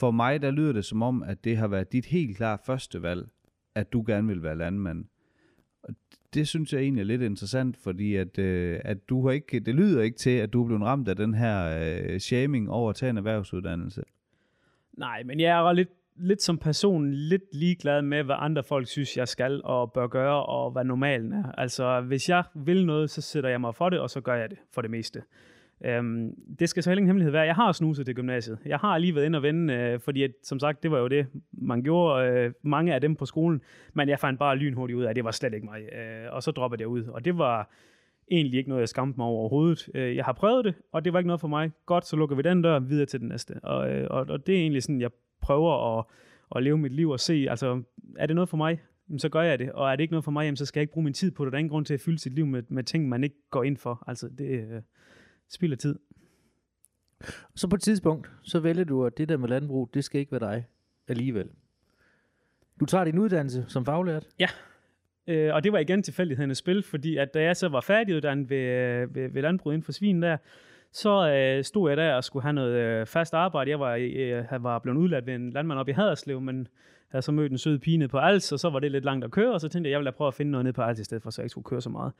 For 0.00 0.10
mig, 0.10 0.42
der 0.42 0.50
lyder 0.50 0.72
det 0.72 0.84
som 0.84 1.02
om, 1.02 1.22
at 1.22 1.44
det 1.44 1.56
har 1.56 1.68
været 1.68 1.92
dit 1.92 2.06
helt 2.06 2.36
klart 2.36 2.60
første 2.66 3.02
valg, 3.02 3.28
at 3.74 3.92
du 3.92 4.04
gerne 4.06 4.28
vil 4.28 4.42
være 4.42 4.56
landmand. 4.58 5.04
Og 5.82 5.94
det 6.34 6.48
synes 6.48 6.72
jeg 6.72 6.80
egentlig 6.80 7.00
er 7.00 7.04
lidt 7.04 7.22
interessant, 7.22 7.76
fordi 7.76 8.16
at, 8.16 8.38
øh, 8.38 8.80
at 8.84 9.08
du 9.08 9.26
har 9.26 9.32
ikke, 9.32 9.60
det 9.60 9.74
lyder 9.74 10.02
ikke 10.02 10.18
til, 10.18 10.30
at 10.30 10.52
du 10.52 10.62
er 10.62 10.66
blevet 10.66 10.82
ramt 10.82 11.08
af 11.08 11.16
den 11.16 11.34
her 11.34 11.78
øh, 11.80 12.18
shaming 12.18 12.70
over 12.70 12.90
at 12.90 12.96
tage 12.96 13.10
en 13.10 13.16
erhvervsuddannelse. 13.16 14.02
Nej, 14.92 15.22
men 15.22 15.40
jeg 15.40 15.58
er 15.58 15.72
lidt, 15.72 15.88
lidt 16.16 16.42
som 16.42 16.58
person 16.58 17.12
lidt 17.12 17.54
ligeglad 17.54 18.02
med, 18.02 18.22
hvad 18.22 18.36
andre 18.38 18.62
folk 18.62 18.88
synes, 18.88 19.16
jeg 19.16 19.28
skal 19.28 19.60
og 19.64 19.92
bør 19.92 20.06
gøre, 20.06 20.46
og 20.46 20.70
hvad 20.70 20.84
normalen 20.84 21.32
er. 21.32 21.52
Altså, 21.52 22.00
hvis 22.00 22.28
jeg 22.28 22.44
vil 22.54 22.86
noget, 22.86 23.10
så 23.10 23.20
sætter 23.20 23.50
jeg 23.50 23.60
mig 23.60 23.74
for 23.74 23.88
det, 23.88 24.00
og 24.00 24.10
så 24.10 24.20
gør 24.20 24.34
jeg 24.34 24.50
det 24.50 24.58
for 24.72 24.82
det 24.82 24.90
meste. 24.90 25.22
Øhm, 25.84 26.34
det 26.58 26.68
skal 26.68 26.82
så 26.82 26.90
heller 26.90 26.98
ingen 26.98 27.08
hemmelighed 27.08 27.32
være. 27.32 27.42
Jeg 27.42 27.54
har 27.54 27.72
snuset 27.72 28.06
til 28.06 28.14
gymnasiet. 28.14 28.58
Jeg 28.66 28.78
har 28.78 28.98
lige 28.98 29.14
været 29.14 29.26
inde 29.26 29.36
og 29.36 29.42
vende, 29.42 29.74
øh, 29.74 30.00
fordi 30.00 30.22
at, 30.22 30.30
som 30.42 30.58
sagt, 30.58 30.82
det 30.82 30.90
var 30.90 30.98
jo 30.98 31.08
det, 31.08 31.26
man 31.52 31.82
gjorde, 31.82 32.28
øh, 32.28 32.52
mange 32.62 32.94
af 32.94 33.00
dem 33.00 33.16
på 33.16 33.26
skolen, 33.26 33.60
men 33.94 34.08
jeg 34.08 34.18
fandt 34.18 34.38
bare 34.38 34.56
lynhurtigt 34.56 34.96
ud 34.96 35.04
af, 35.04 35.10
at 35.10 35.16
det 35.16 35.24
var 35.24 35.30
slet 35.30 35.54
ikke 35.54 35.66
mig. 35.66 35.80
Øh, 35.80 36.32
og 36.32 36.42
så 36.42 36.50
droppede 36.50 36.80
jeg 36.80 36.88
ud, 36.88 37.04
og 37.04 37.24
det 37.24 37.38
var 37.38 37.70
egentlig 38.30 38.58
ikke 38.58 38.68
noget, 38.68 38.80
jeg 38.80 38.88
skamte 38.88 39.16
mig 39.16 39.26
over 39.26 39.38
overhovedet. 39.38 39.88
Øh, 39.94 40.16
jeg 40.16 40.24
har 40.24 40.32
prøvet 40.32 40.64
det, 40.64 40.74
og 40.92 41.04
det 41.04 41.12
var 41.12 41.18
ikke 41.18 41.26
noget 41.26 41.40
for 41.40 41.48
mig. 41.48 41.70
Godt, 41.86 42.06
så 42.06 42.16
lukker 42.16 42.36
vi 42.36 42.42
den 42.42 42.62
dør 42.62 42.78
videre 42.78 43.06
til 43.06 43.20
den 43.20 43.28
næste. 43.28 43.54
Og, 43.62 43.90
øh, 43.90 44.06
og, 44.10 44.26
og 44.28 44.46
det 44.46 44.54
er 44.54 44.60
egentlig 44.60 44.82
sådan, 44.82 45.00
jeg 45.00 45.10
prøver 45.42 45.98
at, 45.98 46.04
at 46.56 46.62
leve 46.62 46.78
mit 46.78 46.92
liv 46.92 47.10
og 47.10 47.20
se, 47.20 47.46
altså, 47.50 47.82
er 48.16 48.26
det 48.26 48.34
noget 48.36 48.48
for 48.48 48.56
mig? 48.56 48.80
Jamen, 49.08 49.18
så 49.18 49.28
gør 49.28 49.42
jeg 49.42 49.58
det. 49.58 49.72
Og 49.72 49.92
er 49.92 49.96
det 49.96 50.02
ikke 50.02 50.12
noget 50.12 50.24
for 50.24 50.30
mig, 50.30 50.44
jamen, 50.44 50.56
så 50.56 50.66
skal 50.66 50.80
jeg 50.80 50.82
ikke 50.82 50.92
bruge 50.92 51.04
min 51.04 51.14
tid 51.14 51.30
på 51.30 51.44
det. 51.44 51.52
Der 51.52 51.56
er 51.56 51.58
ingen 51.58 51.70
grund 51.70 51.84
til 51.84 51.94
at 51.94 52.00
fylde 52.00 52.18
sit 52.18 52.34
liv 52.34 52.46
med, 52.46 52.62
med 52.68 52.84
ting, 52.84 53.08
man 53.08 53.24
ikke 53.24 53.36
går 53.50 53.62
ind 53.62 53.76
for. 53.76 54.04
Altså, 54.06 54.28
det 54.38 54.50
øh, 54.50 54.82
spilder 55.48 55.76
tid. 55.76 55.98
Så 57.54 57.68
på 57.68 57.76
et 57.76 57.82
tidspunkt, 57.82 58.30
så 58.42 58.60
vælger 58.60 58.84
du, 58.84 59.04
at 59.04 59.18
det 59.18 59.28
der 59.28 59.36
med 59.36 59.48
landbrug, 59.48 59.90
det 59.94 60.04
skal 60.04 60.20
ikke 60.20 60.32
være 60.32 60.52
dig 60.52 60.66
alligevel. 61.08 61.48
Du 62.80 62.86
tager 62.86 63.04
din 63.04 63.18
uddannelse 63.18 63.64
som 63.68 63.84
faglært. 63.84 64.26
Øh, 65.26 65.54
og 65.54 65.64
det 65.64 65.72
var 65.72 65.78
igen 65.78 66.02
tilfældighedernes 66.02 66.58
spil, 66.58 66.82
fordi 66.82 67.16
at 67.16 67.34
da 67.34 67.42
jeg 67.42 67.56
så 67.56 67.68
var 67.68 67.80
færdiguddannet 67.80 68.50
ved, 68.50 69.06
ved, 69.06 69.28
ved 69.28 69.42
landbruget 69.42 69.74
inden 69.74 69.84
for 69.84 69.92
svin 69.92 70.22
der, 70.22 70.36
så 70.92 71.28
øh, 71.28 71.64
stod 71.64 71.90
jeg 71.90 71.96
der 71.96 72.14
og 72.14 72.24
skulle 72.24 72.42
have 72.42 72.52
noget 72.52 72.74
øh, 72.74 73.06
fast 73.06 73.34
arbejde. 73.34 73.70
Jeg 73.70 73.80
var, 73.80 73.94
øh, 73.94 74.14
jeg 74.16 74.46
var 74.60 74.78
blevet 74.78 74.98
udladt 74.98 75.26
ved 75.26 75.34
en 75.34 75.50
landmand 75.50 75.80
op 75.80 75.88
i 75.88 75.92
Haderslev, 75.92 76.40
men 76.40 76.68
havde 77.08 77.22
så 77.22 77.32
mødt 77.32 77.52
en 77.52 77.58
sød 77.58 77.78
pige 77.78 78.08
på 78.08 78.18
Als, 78.18 78.52
og 78.52 78.58
så 78.60 78.70
var 78.70 78.78
det 78.78 78.92
lidt 78.92 79.04
langt 79.04 79.24
at 79.24 79.30
køre, 79.30 79.52
og 79.52 79.60
så 79.60 79.68
tænkte 79.68 79.88
jeg, 79.88 79.92
jeg 79.92 80.00
ville 80.00 80.12
prøve 80.12 80.28
at 80.28 80.34
finde 80.34 80.50
noget 80.50 80.64
ned 80.64 80.72
på 80.72 80.82
Als 80.82 81.00
i 81.00 81.04
stedet 81.04 81.22
for, 81.22 81.30
så 81.30 81.42
jeg 81.42 81.44
ikke 81.44 81.50
skulle 81.50 81.64
køre 81.64 81.80
så 81.80 81.90
meget. 81.90 82.12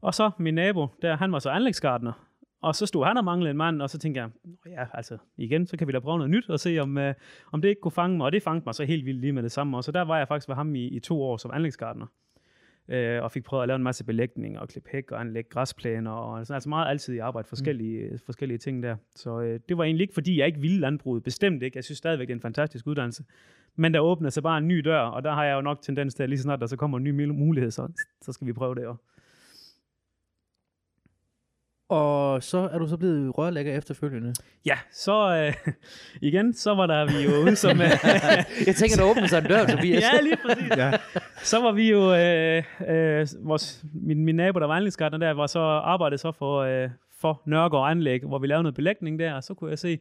Og 0.00 0.14
så 0.14 0.30
min 0.38 0.54
nabo, 0.54 0.86
der, 1.02 1.16
han 1.16 1.32
var 1.32 1.38
så 1.38 1.50
anlægsgartner, 1.50 2.29
og 2.62 2.74
så 2.74 2.86
stod 2.86 3.04
han 3.04 3.16
og 3.16 3.24
manglede 3.24 3.50
en 3.50 3.56
mand, 3.56 3.82
og 3.82 3.90
så 3.90 3.98
tænkte 3.98 4.20
jeg, 4.20 4.30
"Nå 4.44 4.70
ja, 4.70 4.86
altså 4.94 5.18
igen, 5.36 5.66
så 5.66 5.76
kan 5.76 5.86
vi 5.86 5.92
da 5.92 5.98
prøve 5.98 6.18
noget 6.18 6.30
nyt 6.30 6.50
og 6.50 6.60
se, 6.60 6.78
om, 6.78 6.98
øh, 6.98 7.14
om 7.52 7.62
det 7.62 7.68
ikke 7.68 7.80
kunne 7.80 7.92
fange 7.92 8.16
mig. 8.16 8.24
Og 8.24 8.32
det 8.32 8.42
fangede 8.42 8.64
mig 8.66 8.74
så 8.74 8.84
helt 8.84 9.06
vildt 9.06 9.20
lige 9.20 9.32
med 9.32 9.42
det 9.42 9.52
samme. 9.52 9.76
Og 9.76 9.84
så 9.84 9.92
der 9.92 10.02
var 10.02 10.18
jeg 10.18 10.28
faktisk 10.28 10.48
ved 10.48 10.56
ham 10.56 10.74
i, 10.74 10.86
i 10.86 11.00
to 11.00 11.22
år 11.22 11.36
som 11.36 11.50
anlægsgartner. 11.54 12.06
Øh, 12.88 13.22
og 13.22 13.32
fik 13.32 13.44
prøvet 13.44 13.62
at 13.62 13.68
lave 13.68 13.76
en 13.76 13.82
masse 13.82 14.04
belægning 14.04 14.58
og 14.58 14.68
klippe 14.68 14.88
hæk 14.92 15.10
og 15.10 15.20
anlægge 15.20 15.50
græsplæner. 15.50 16.10
Og 16.10 16.46
sådan, 16.46 16.54
altså 16.54 16.68
meget 16.68 16.88
altid 16.88 17.14
i 17.14 17.18
arbejde 17.18 17.48
forskellige, 17.48 18.10
mm. 18.10 18.18
forskellige 18.18 18.58
ting 18.58 18.82
der. 18.82 18.96
Så 19.16 19.40
øh, 19.40 19.60
det 19.68 19.78
var 19.78 19.84
egentlig 19.84 20.04
ikke, 20.04 20.14
fordi 20.14 20.38
jeg 20.38 20.46
ikke 20.46 20.60
ville 20.60 20.80
landbruget. 20.80 21.22
Bestemt 21.22 21.62
ikke. 21.62 21.76
Jeg 21.76 21.84
synes 21.84 21.98
stadigvæk, 21.98 22.28
det 22.28 22.32
er 22.32 22.36
en 22.36 22.42
fantastisk 22.42 22.86
uddannelse. 22.86 23.24
Men 23.76 23.94
der 23.94 24.00
åbner 24.00 24.30
sig 24.30 24.42
bare 24.42 24.58
en 24.58 24.68
ny 24.68 24.78
dør, 24.78 25.00
og 25.00 25.22
der 25.22 25.32
har 25.32 25.44
jeg 25.44 25.54
jo 25.54 25.60
nok 25.60 25.82
tendens 25.82 26.14
til, 26.14 26.22
at 26.22 26.28
lige 26.28 26.38
så 26.38 26.42
snart 26.42 26.60
der 26.60 26.66
så 26.66 26.76
kommer 26.76 26.98
en 26.98 27.04
ny 27.04 27.24
mulighed, 27.24 27.70
så, 27.70 27.88
så 28.22 28.32
skal 28.32 28.46
vi 28.46 28.52
prøve 28.52 28.74
det 28.74 28.86
også. 28.86 29.02
Og 31.90 32.42
så 32.42 32.68
er 32.72 32.78
du 32.78 32.86
så 32.88 32.96
blevet 32.96 33.38
rørlægger 33.38 33.76
efterfølgende. 33.78 34.34
Ja, 34.66 34.78
så 34.92 35.44
øh, 35.66 35.72
igen, 36.28 36.54
så 36.54 36.74
var 36.74 36.86
der 36.86 37.04
vi 37.06 37.24
jo 37.24 37.42
ude 37.42 37.56
som... 37.56 37.80
Øh, 37.80 37.90
Jeg 38.66 38.74
tænker, 38.76 38.96
der 38.96 39.10
åbner 39.10 39.26
sig 39.26 39.38
en 39.38 39.44
dør, 39.44 39.66
Tobias. 39.66 40.02
ja, 40.12 40.20
lige 40.20 40.36
præcis. 40.46 40.76
Ja. 40.76 40.92
Så 41.42 41.60
var 41.60 41.72
vi 41.72 41.90
jo, 41.90 42.14
øh, 42.14 42.62
øh, 42.88 43.26
vores, 43.48 43.84
min, 43.94 44.24
min 44.24 44.36
nabo, 44.36 44.58
der 44.58 44.66
var 44.66 44.74
anlægsgartner 44.76 45.18
der, 45.18 45.30
var 45.30 45.46
så 45.46 45.60
arbejdet 45.60 46.20
så 46.20 46.32
for, 46.32 46.58
øh, 46.60 46.90
for 47.20 47.42
Nørgaard 47.44 47.90
Anlæg, 47.90 48.20
hvor 48.22 48.38
vi 48.38 48.46
lavede 48.46 48.62
noget 48.62 48.74
belægning 48.74 49.18
der, 49.18 49.34
og 49.34 49.44
så 49.44 49.54
kunne 49.54 49.70
jeg 49.70 49.78
se, 49.78 49.98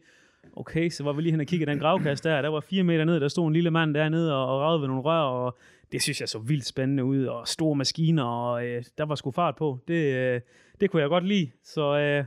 okay, 0.56 0.90
så 0.90 1.04
var 1.04 1.14
vi 1.14 1.22
lige 1.22 1.32
hen 1.32 1.40
og 1.40 1.46
kiggede 1.46 1.72
i 1.72 1.74
den 1.74 1.82
gravkast 1.82 2.24
der, 2.24 2.42
der 2.42 2.50
var 2.50 2.60
fire 2.60 2.84
meter 2.84 3.06
ned, 3.06 3.20
der 3.20 3.28
stod 3.28 3.48
en 3.48 3.54
lille 3.54 3.72
mand 3.72 3.94
dernede 3.94 4.36
og, 4.36 4.56
og 4.56 4.62
ragede 4.62 4.82
ved 4.82 4.88
nogle 4.88 5.04
rør, 5.04 5.22
og 5.22 5.58
det 5.92 6.02
synes 6.02 6.22
jeg 6.22 6.30
så 6.30 6.40
vildt 6.40 6.66
spændende 6.66 7.04
ud, 7.04 7.26
og 7.26 7.48
store 7.48 7.76
maskiner, 7.76 8.24
og 8.24 8.66
øh, 8.66 8.84
der 8.98 9.06
var 9.06 9.16
sgu 9.16 9.32
fart 9.32 9.56
på. 9.56 9.80
Det, 9.88 10.16
øh, 10.16 10.42
det 10.80 10.92
kunne 10.92 11.02
jeg 11.02 11.10
godt 11.10 11.26
lide, 11.26 11.52
så 11.64 11.98
øh, 11.98 12.26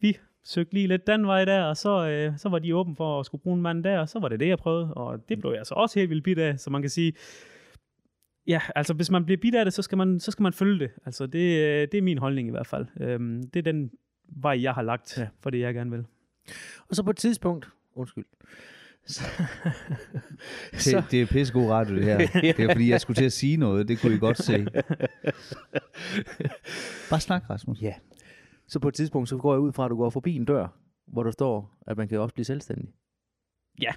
vi 0.00 0.18
søgte 0.44 0.74
lige 0.74 0.86
lidt 0.86 1.06
den 1.06 1.26
vej 1.26 1.44
der, 1.44 1.62
og 1.62 1.76
så, 1.76 2.08
øh, 2.08 2.38
så 2.38 2.48
var 2.48 2.58
de 2.58 2.76
åben 2.76 2.96
for 2.96 3.20
at 3.20 3.26
skulle 3.26 3.42
bruge 3.42 3.56
en 3.56 3.62
mand 3.62 3.84
der, 3.84 3.98
og 3.98 4.08
så 4.08 4.18
var 4.18 4.28
det 4.28 4.40
det, 4.40 4.48
jeg 4.48 4.58
prøvede, 4.58 4.94
og 4.94 5.28
det 5.28 5.38
blev 5.38 5.52
jeg 5.52 5.66
så 5.66 5.74
også 5.74 5.98
helt 5.98 6.10
vildt 6.10 6.24
bit 6.24 6.38
af, 6.38 6.58
så 6.58 6.70
man 6.70 6.82
kan 6.82 6.90
sige, 6.90 7.12
Ja, 8.46 8.60
altså 8.74 8.94
hvis 8.94 9.10
man 9.10 9.24
bliver 9.24 9.38
bidt 9.38 9.54
af 9.54 9.64
det, 9.64 9.74
så 9.74 9.82
skal 9.82 9.98
man, 9.98 10.20
så 10.20 10.30
skal 10.30 10.42
man 10.42 10.52
følge 10.52 10.78
det. 10.78 10.90
Altså 11.06 11.26
det, 11.26 11.58
øh, 11.64 11.88
det 11.92 11.94
er 11.94 12.02
min 12.02 12.18
holdning 12.18 12.48
i 12.48 12.50
hvert 12.50 12.66
fald. 12.66 12.86
Øhm, 13.00 13.42
det 13.50 13.66
er 13.66 13.72
den 13.72 13.90
vej, 14.28 14.62
jeg 14.62 14.72
har 14.72 14.82
lagt 14.82 15.18
ja. 15.18 15.28
for 15.40 15.50
det, 15.50 15.60
jeg 15.60 15.74
gerne 15.74 15.90
vil. 15.90 16.04
Og 16.88 16.96
så 16.96 17.02
på 17.02 17.10
et 17.10 17.16
tidspunkt, 17.16 17.68
undskyld, 17.94 18.24
så, 19.06 19.24
så, 20.72 20.96
Det, 20.96 21.04
det 21.10 21.22
er 21.22 21.26
pissegod 21.26 21.70
radio, 21.70 21.96
det 21.96 22.04
her. 22.04 22.18
Det 22.56 22.60
er 22.60 22.72
fordi, 22.72 22.90
jeg 22.90 23.00
skulle 23.00 23.16
til 23.16 23.24
at 23.24 23.32
sige 23.32 23.56
noget. 23.56 23.88
Det 23.88 24.00
kunne 24.00 24.14
I 24.14 24.18
godt 24.18 24.38
se. 24.38 24.64
Bare 27.10 27.20
snak, 27.20 27.50
Rasmus. 27.50 27.82
ja. 27.82 27.94
så 28.68 28.78
på 28.78 28.88
et 28.88 28.94
tidspunkt, 28.94 29.28
så 29.28 29.36
går 29.36 29.54
jeg 29.54 29.60
ud 29.60 29.72
fra, 29.72 29.84
at 29.84 29.90
du 29.90 29.96
går 29.96 30.10
forbi 30.10 30.36
en 30.36 30.44
dør, 30.44 30.68
hvor 31.06 31.22
der 31.22 31.30
står, 31.30 31.76
at 31.86 31.96
man 31.96 32.08
kan 32.08 32.20
også 32.20 32.34
blive 32.34 32.44
selvstændig. 32.44 32.88
Ja. 33.82 33.92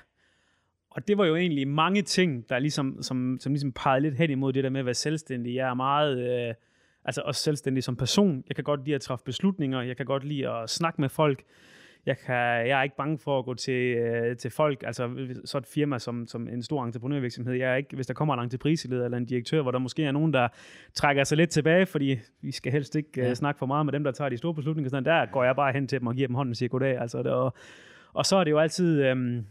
Og 0.91 1.07
det 1.07 1.17
var 1.17 1.25
jo 1.25 1.35
egentlig 1.35 1.67
mange 1.67 2.01
ting, 2.01 2.49
der 2.49 2.59
ligesom, 2.59 3.03
som, 3.03 3.37
som 3.39 3.51
ligesom 3.51 3.71
pegede 3.71 4.01
lidt 4.01 4.15
hen 4.15 4.29
imod 4.29 4.53
det 4.53 4.63
der 4.63 4.69
med 4.69 4.79
at 4.79 4.85
være 4.85 4.93
selvstændig. 4.93 5.55
Jeg 5.55 5.69
er 5.69 5.73
meget, 5.73 6.17
øh, 6.17 6.53
altså 7.05 7.21
også 7.21 7.43
selvstændig 7.43 7.83
som 7.83 7.95
person. 7.95 8.43
Jeg 8.47 8.55
kan 8.55 8.63
godt 8.63 8.83
lide 8.85 8.95
at 8.95 9.01
træffe 9.01 9.25
beslutninger. 9.25 9.81
Jeg 9.81 9.97
kan 9.97 10.05
godt 10.05 10.23
lide 10.23 10.49
at 10.49 10.69
snakke 10.69 11.01
med 11.01 11.09
folk. 11.09 11.43
Jeg, 12.05 12.17
kan, 12.17 12.35
jeg 12.35 12.79
er 12.79 12.83
ikke 12.83 12.95
bange 12.95 13.17
for 13.17 13.39
at 13.39 13.45
gå 13.45 13.53
til, 13.53 13.97
øh, 13.97 14.37
til 14.37 14.51
folk, 14.51 14.83
altså 14.85 15.09
så 15.45 15.57
et 15.57 15.65
firma 15.65 15.99
som, 15.99 16.27
som 16.27 16.47
en 16.47 16.63
stor 16.63 16.85
entreprenørvirksomhed. 16.85 17.53
Jeg 17.53 17.71
er 17.71 17.75
ikke, 17.75 17.95
hvis 17.95 18.07
der 18.07 18.13
kommer 18.13 18.33
en 18.33 18.43
entrepriseleder 18.43 19.05
eller 19.05 19.17
en 19.17 19.25
direktør, 19.25 19.61
hvor 19.61 19.71
der 19.71 19.79
måske 19.79 20.03
er 20.03 20.11
nogen, 20.11 20.33
der 20.33 20.47
trækker 20.93 21.23
sig 21.23 21.37
lidt 21.37 21.49
tilbage, 21.49 21.85
fordi 21.85 22.19
vi 22.41 22.51
skal 22.51 22.71
helst 22.71 22.95
ikke. 22.95 23.09
Ja. 23.17 23.29
uh, 23.29 23.33
snakke 23.33 23.59
for 23.59 23.65
meget 23.65 23.85
med 23.85 23.93
dem, 23.93 24.03
der 24.03 24.11
tager 24.11 24.29
de 24.29 24.37
store 24.37 24.53
beslutninger. 24.53 24.89
Sådan, 24.89 25.05
der 25.05 25.25
går 25.25 25.43
jeg 25.43 25.55
bare 25.55 25.73
hen 25.73 25.87
til 25.87 25.99
dem 25.99 26.07
og 26.07 26.15
giver 26.15 26.27
dem 26.27 26.35
hånden 26.35 26.51
og 26.51 26.55
siger 26.55 26.69
goddag. 26.69 26.97
Altså, 26.97 27.17
det, 27.17 27.31
og, 27.31 27.53
og 28.13 28.25
så 28.25 28.35
er 28.35 28.43
det 28.43 28.51
jo 28.51 28.59
altid... 28.59 29.03
Øhm, 29.03 29.45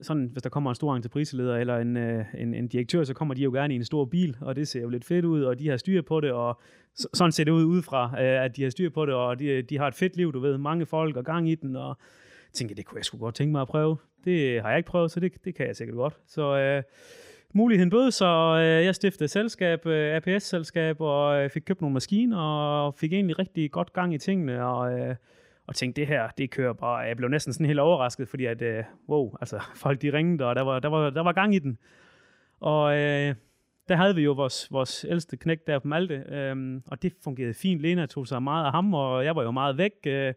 sådan, 0.00 0.28
hvis 0.32 0.42
der 0.42 0.50
kommer 0.50 0.70
en 0.70 0.74
stor 0.74 0.96
entrepriseleder 0.96 1.56
eller 1.56 1.76
en, 1.76 1.96
øh, 1.96 2.24
en, 2.34 2.54
en 2.54 2.68
direktør, 2.68 3.04
så 3.04 3.14
kommer 3.14 3.34
de 3.34 3.42
jo 3.42 3.50
gerne 3.52 3.74
i 3.74 3.76
en 3.76 3.84
stor 3.84 4.04
bil, 4.04 4.36
og 4.40 4.56
det 4.56 4.68
ser 4.68 4.80
jo 4.80 4.88
lidt 4.88 5.04
fedt 5.04 5.24
ud, 5.24 5.42
og 5.42 5.58
de 5.58 5.68
har 5.68 5.76
styr 5.76 6.02
på 6.02 6.20
det, 6.20 6.32
og 6.32 6.60
så, 6.94 7.08
sådan 7.14 7.32
ser 7.32 7.44
det 7.44 7.52
ud 7.52 7.64
udefra, 7.64 8.22
øh, 8.22 8.44
at 8.44 8.56
de 8.56 8.62
har 8.62 8.70
styr 8.70 8.90
på 8.90 9.06
det, 9.06 9.14
og 9.14 9.38
de, 9.38 9.62
de 9.62 9.78
har 9.78 9.88
et 9.88 9.94
fedt 9.94 10.16
liv, 10.16 10.32
du 10.32 10.40
ved, 10.40 10.58
mange 10.58 10.86
folk 10.86 11.16
og 11.16 11.24
gang 11.24 11.50
i 11.50 11.54
den, 11.54 11.76
og 11.76 11.98
tænker, 12.52 12.74
det 12.74 12.86
kunne 12.86 12.98
jeg 12.98 13.04
sgu 13.04 13.18
godt 13.18 13.34
tænke 13.34 13.52
mig 13.52 13.62
at 13.62 13.68
prøve. 13.68 13.96
Det 14.24 14.62
har 14.62 14.68
jeg 14.68 14.78
ikke 14.78 14.90
prøvet, 14.90 15.10
så 15.10 15.20
det, 15.20 15.44
det 15.44 15.54
kan 15.54 15.66
jeg 15.66 15.76
sikkert 15.76 15.96
godt. 15.96 16.18
Så 16.26 16.58
øh, 16.58 16.82
muligheden 17.54 17.90
bød, 17.90 18.10
så 18.10 18.56
øh, 18.56 18.84
jeg 18.84 18.94
stiftede 18.94 19.28
selskab, 19.28 19.86
øh, 19.86 20.16
APS-selskab, 20.16 21.00
og 21.00 21.42
øh, 21.42 21.50
fik 21.50 21.62
købt 21.66 21.80
nogle 21.80 21.94
maskiner, 21.94 22.38
og 22.38 22.94
fik 22.94 23.12
egentlig 23.12 23.38
rigtig 23.38 23.70
godt 23.70 23.92
gang 23.92 24.14
i 24.14 24.18
tingene, 24.18 24.64
og 24.66 24.98
øh, 24.98 25.14
og 25.68 25.74
tænkte, 25.74 26.00
det 26.00 26.08
her, 26.08 26.28
det 26.38 26.50
kører 26.50 26.72
bare. 26.72 26.96
Jeg 26.96 27.16
blev 27.16 27.28
næsten 27.28 27.52
sådan 27.52 27.66
helt 27.66 27.78
overrasket, 27.78 28.28
fordi 28.28 28.44
at, 28.44 28.62
øh, 28.62 28.84
wow, 29.08 29.34
altså 29.40 29.60
folk 29.84 30.02
de 30.02 30.12
ringede, 30.12 30.44
og 30.44 30.56
der 30.56 30.62
var, 30.62 30.80
der 30.80 30.88
var, 30.88 31.10
der 31.10 31.22
var 31.22 31.32
gang 31.32 31.54
i 31.54 31.58
den. 31.58 31.78
Og 32.60 32.98
øh, 32.98 33.34
der 33.88 33.96
havde 33.96 34.14
vi 34.14 34.22
jo 34.22 34.32
vores, 34.32 34.72
vores 34.72 35.06
ældste 35.08 35.36
knæk 35.36 35.66
der 35.66 35.78
på 35.78 35.88
Malte, 35.88 36.14
øh, 36.14 36.80
og 36.86 37.02
det 37.02 37.12
fungerede 37.24 37.54
fint. 37.54 37.80
Lena 37.80 38.06
tog 38.06 38.26
sig 38.26 38.42
meget 38.42 38.66
af 38.66 38.72
ham, 38.72 38.94
og 38.94 39.24
jeg 39.24 39.36
var 39.36 39.42
jo 39.42 39.50
meget 39.50 39.78
væk. 39.78 39.92
Øh, 40.06 40.34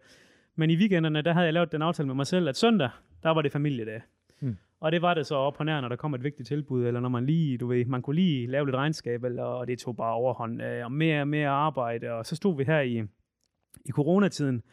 men 0.56 0.70
i 0.70 0.76
weekenderne, 0.76 1.22
der 1.22 1.34
havde 1.34 1.46
jeg 1.46 1.54
lavet 1.54 1.72
den 1.72 1.82
aftale 1.82 2.08
med 2.08 2.16
mig 2.16 2.28
selv, 2.28 2.50
at 2.50 2.58
søndag, 2.58 2.90
der 3.24 3.30
var 3.30 3.42
det 3.42 3.52
familiedag. 3.52 4.02
Hmm. 4.40 4.58
Og 4.80 4.92
det 4.92 5.02
var 5.02 5.14
det 5.14 5.26
så 5.26 5.36
op 5.36 5.54
på 5.54 5.64
nær, 5.64 5.82
når 5.82 5.90
der 5.90 5.96
kom 5.96 6.14
et 6.14 6.24
vigtigt 6.24 6.48
tilbud, 6.48 6.86
eller 6.86 7.00
når 7.00 7.10
man 7.10 7.26
lige, 7.26 7.58
du 7.58 7.68
ved, 7.68 7.86
man 7.86 8.02
kunne 8.02 8.16
lige 8.16 8.48
lave 8.48 8.66
lidt 8.66 8.76
regnskab, 8.76 9.24
eller, 9.24 9.44
og 9.44 9.68
det 9.68 9.80
tog 9.80 9.96
bare 9.96 10.14
overhånd, 10.14 10.62
øh, 10.62 10.86
og 10.86 10.92
mere 10.92 11.22
og 11.22 11.28
mere 11.28 11.50
arbejde. 11.50 12.12
Og 12.12 12.26
så 12.26 12.36
stod 12.36 12.58
vi 12.58 12.64
her 12.64 12.80
i, 12.80 13.04
i 13.86 13.92
coronatiden, 13.92 14.64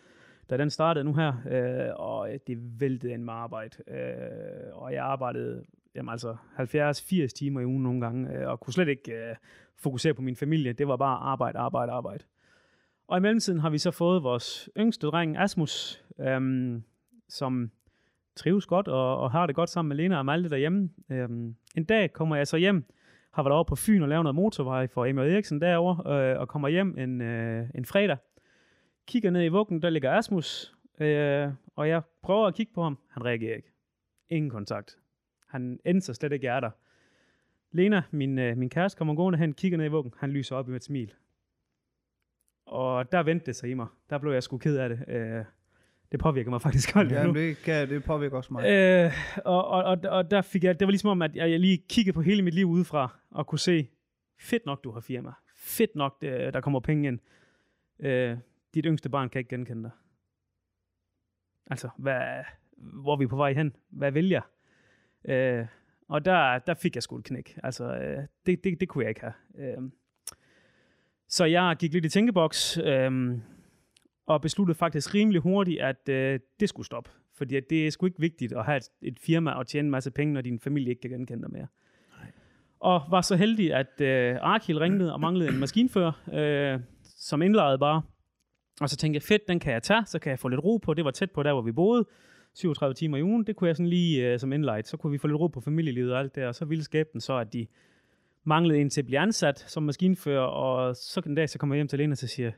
da 0.50 0.56
den 0.56 0.70
startede 0.70 1.04
nu 1.04 1.14
her, 1.14 1.32
øh, 1.50 1.94
og 1.96 2.28
det 2.46 2.80
væltede 2.80 3.14
en 3.14 3.24
med 3.24 3.32
arbejde. 3.32 3.76
Øh, 3.88 4.82
og 4.82 4.92
jeg 4.92 5.04
arbejdede 5.04 5.64
jamen 5.94 6.12
altså 6.12 6.36
70-80 6.58 7.26
timer 7.26 7.60
i 7.60 7.64
ugen 7.64 7.82
nogle 7.82 8.00
gange, 8.00 8.38
øh, 8.38 8.48
og 8.48 8.60
kunne 8.60 8.72
slet 8.72 8.88
ikke 8.88 9.12
øh, 9.12 9.36
fokusere 9.76 10.14
på 10.14 10.22
min 10.22 10.36
familie. 10.36 10.72
Det 10.72 10.88
var 10.88 10.96
bare 10.96 11.18
arbejde, 11.18 11.58
arbejde, 11.58 11.92
arbejde. 11.92 12.24
Og 13.08 13.18
i 13.18 13.20
mellemtiden 13.20 13.60
har 13.60 13.70
vi 13.70 13.78
så 13.78 13.90
fået 13.90 14.22
vores 14.22 14.70
yngste 14.78 15.06
dreng, 15.06 15.38
Asmus, 15.38 16.04
øhm, 16.20 16.82
som 17.28 17.70
trives 18.36 18.66
godt 18.66 18.88
og, 18.88 19.18
og 19.18 19.30
har 19.30 19.46
det 19.46 19.54
godt 19.54 19.70
sammen 19.70 19.88
med 19.88 19.96
Lena 19.96 20.18
og 20.18 20.26
Malte 20.26 20.50
derhjemme. 20.50 20.90
Øhm, 21.10 21.56
en 21.76 21.84
dag 21.84 22.12
kommer 22.12 22.36
jeg 22.36 22.46
så 22.46 22.56
hjem, 22.56 22.84
har 23.32 23.42
været 23.42 23.54
over 23.54 23.64
på 23.64 23.76
Fyn 23.76 24.02
og 24.02 24.08
lavet 24.08 24.24
noget 24.24 24.34
motorvej 24.34 24.86
for 24.86 25.06
Emil 25.06 25.32
Eriksen 25.32 25.60
derovre, 25.60 26.30
øh, 26.32 26.40
og 26.40 26.48
kommer 26.48 26.68
hjem 26.68 26.98
en, 26.98 27.20
øh, 27.20 27.68
en 27.74 27.84
fredag. 27.84 28.16
Kigger 29.08 29.30
ned 29.30 29.44
i 29.44 29.48
vuggen, 29.48 29.82
der 29.82 29.90
ligger 29.90 30.12
Asmus, 30.12 30.74
øh, 31.00 31.48
og 31.76 31.88
jeg 31.88 32.02
prøver 32.22 32.46
at 32.46 32.54
kigge 32.54 32.72
på 32.74 32.82
ham. 32.82 32.98
Han 33.10 33.24
reagerer 33.24 33.56
ikke. 33.56 33.72
Ingen 34.30 34.50
kontakt. 34.50 34.98
Han 35.46 35.80
ændrer 35.84 36.14
slet 36.14 36.32
ikke 36.32 36.46
er 36.46 36.60
der. 36.60 36.70
Lena, 37.72 38.02
min, 38.10 38.38
øh, 38.38 38.56
min 38.56 38.70
kæreste, 38.70 38.98
kommer 38.98 39.14
gående 39.14 39.38
hen, 39.38 39.52
kigger 39.52 39.78
ned 39.78 39.84
i 39.84 39.88
vuggen. 39.88 40.14
Han 40.18 40.30
lyser 40.30 40.56
op 40.56 40.68
med 40.68 40.76
et 40.76 40.84
smil. 40.84 41.14
Og 42.66 43.12
der 43.12 43.22
vendte 43.22 43.46
det 43.46 43.56
sig 43.56 43.70
i 43.70 43.74
mig. 43.74 43.86
Der 44.10 44.18
blev 44.18 44.32
jeg 44.32 44.42
sgu 44.42 44.58
ked 44.58 44.76
af 44.76 44.88
det. 44.88 45.04
Øh, 45.08 45.44
det 46.12 46.20
påvirker 46.20 46.50
mig 46.50 46.62
faktisk 46.62 46.94
godt 46.94 47.12
Ja, 47.12 47.26
nu. 47.26 47.34
det, 47.34 47.56
kan, 47.56 47.88
det 47.88 48.04
påvirker 48.04 48.36
også 48.36 48.52
mig. 48.52 48.70
Øh, 48.70 49.12
og, 49.44 49.68
og, 49.68 49.84
og, 49.84 49.98
og 50.04 50.30
der 50.30 50.42
fik 50.42 50.64
jeg, 50.64 50.80
det 50.80 50.86
var 50.86 50.90
ligesom 50.90 51.10
om, 51.10 51.22
at 51.22 51.36
jeg, 51.36 51.60
lige 51.60 51.82
kiggede 51.88 52.14
på 52.14 52.20
hele 52.20 52.42
mit 52.42 52.54
liv 52.54 52.66
udefra, 52.66 53.18
og 53.30 53.46
kunne 53.46 53.58
se, 53.58 53.88
fedt 54.40 54.66
nok, 54.66 54.84
du 54.84 54.90
har 54.90 55.00
firma. 55.00 55.32
Fedt 55.56 55.94
nok, 55.94 56.20
det, 56.20 56.54
der 56.54 56.60
kommer 56.60 56.80
penge 56.80 57.08
ind. 57.08 57.18
Øh, 58.00 58.36
dit 58.78 58.86
yngste 58.88 59.08
barn 59.08 59.28
kan 59.28 59.38
ikke 59.38 59.48
genkende 59.56 59.82
dig. 59.82 59.90
Altså, 61.70 61.88
hvad, 61.96 62.44
hvor 62.76 63.12
er 63.12 63.18
vi 63.18 63.26
på 63.26 63.36
vej 63.36 63.52
hen? 63.52 63.76
Hvad 63.88 64.12
vil 64.12 64.28
jeg? 64.28 64.42
Øh, 65.24 65.66
og 66.08 66.24
der, 66.24 66.58
der 66.58 66.74
fik 66.74 66.94
jeg 66.94 67.02
sgu 67.02 67.18
et 67.18 67.24
knæk. 67.24 67.58
Altså, 67.62 67.84
øh, 67.84 68.26
det, 68.46 68.64
det, 68.64 68.80
det 68.80 68.88
kunne 68.88 69.04
jeg 69.04 69.08
ikke 69.08 69.20
have. 69.20 69.34
Øh, 69.58 69.90
så 71.28 71.44
jeg 71.44 71.76
gik 71.78 71.92
lidt 71.92 72.04
i 72.04 72.08
tænkeboks, 72.08 72.78
øh, 72.78 73.38
og 74.26 74.40
besluttede 74.40 74.78
faktisk 74.78 75.14
rimelig 75.14 75.40
hurtigt, 75.40 75.80
at 75.80 76.08
øh, 76.08 76.40
det 76.60 76.68
skulle 76.68 76.86
stoppe. 76.86 77.10
Fordi 77.34 77.60
det 77.60 77.86
er 77.86 77.90
sgu 77.90 78.06
ikke 78.06 78.20
vigtigt 78.20 78.52
at 78.52 78.64
have 78.64 78.76
et, 78.76 78.90
et 79.02 79.18
firma 79.18 79.50
og 79.50 79.66
tjene 79.66 79.86
en 79.86 79.90
masse 79.90 80.10
penge, 80.10 80.34
når 80.34 80.40
din 80.40 80.60
familie 80.60 80.90
ikke 80.90 81.00
kan 81.00 81.10
genkende 81.10 81.42
dig 81.42 81.52
mere. 81.52 81.66
Og 82.80 83.02
var 83.10 83.20
så 83.20 83.36
heldig, 83.36 83.74
at 83.74 84.00
øh, 84.00 84.36
Arkil 84.40 84.78
ringede 84.78 85.12
og 85.12 85.20
manglede 85.20 85.50
en 85.50 85.58
maskinfører, 85.58 86.12
øh, 86.32 86.80
som 87.02 87.42
indlejede 87.42 87.78
bare. 87.78 88.02
Og 88.80 88.90
så 88.90 88.96
tænkte 88.96 89.16
jeg, 89.16 89.22
fedt, 89.22 89.48
den 89.48 89.60
kan 89.60 89.72
jeg 89.72 89.82
tage, 89.82 90.06
så 90.06 90.18
kan 90.18 90.30
jeg 90.30 90.38
få 90.38 90.48
lidt 90.48 90.64
ro 90.64 90.76
på. 90.76 90.94
Det 90.94 91.04
var 91.04 91.10
tæt 91.10 91.30
på 91.30 91.42
der, 91.42 91.52
hvor 91.52 91.62
vi 91.62 91.72
boede. 91.72 92.06
37 92.54 92.94
timer 92.94 93.18
i 93.18 93.22
ugen, 93.22 93.44
det 93.44 93.56
kunne 93.56 93.68
jeg 93.68 93.76
sådan 93.76 93.90
lige 93.90 94.32
øh, 94.32 94.38
som 94.38 94.52
indlejet. 94.52 94.88
Så 94.88 94.96
kunne 94.96 95.10
vi 95.10 95.18
få 95.18 95.26
lidt 95.26 95.40
ro 95.40 95.46
på 95.46 95.60
familielivet 95.60 96.12
og 96.12 96.18
alt 96.18 96.34
det, 96.34 96.46
og 96.46 96.54
så 96.54 96.64
ville 96.64 96.84
skæbnen 96.84 97.20
så, 97.20 97.36
at 97.36 97.52
de 97.52 97.66
manglede 98.44 98.80
en 98.80 98.90
til 98.90 99.00
at 99.00 99.06
blive 99.06 99.18
ansat 99.18 99.58
som 99.58 99.82
maskinfører, 99.82 100.40
og 100.40 100.96
så 100.96 101.22
en 101.26 101.34
dag, 101.34 101.48
så 101.48 101.58
kommer 101.58 101.74
jeg 101.74 101.78
hjem 101.78 101.88
til 101.88 101.98
Lena 101.98 102.12
og 102.12 102.18
så 102.18 102.26
siger, 102.26 102.52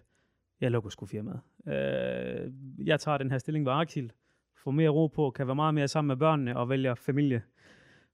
jeg 0.60 0.70
lukker 0.70 0.90
sgu 0.90 1.06
firmaet. 1.06 1.40
Øh, 1.66 2.52
jeg 2.86 3.00
tager 3.00 3.18
den 3.18 3.30
her 3.30 3.38
stilling 3.38 3.66
ved 3.66 3.72
Arkil, 3.72 4.12
får 4.56 4.70
mere 4.70 4.88
ro 4.88 5.06
på, 5.06 5.30
kan 5.30 5.46
være 5.46 5.56
meget 5.56 5.74
mere 5.74 5.88
sammen 5.88 6.08
med 6.08 6.16
børnene 6.16 6.56
og 6.56 6.68
vælger 6.68 6.94
familie 6.94 7.42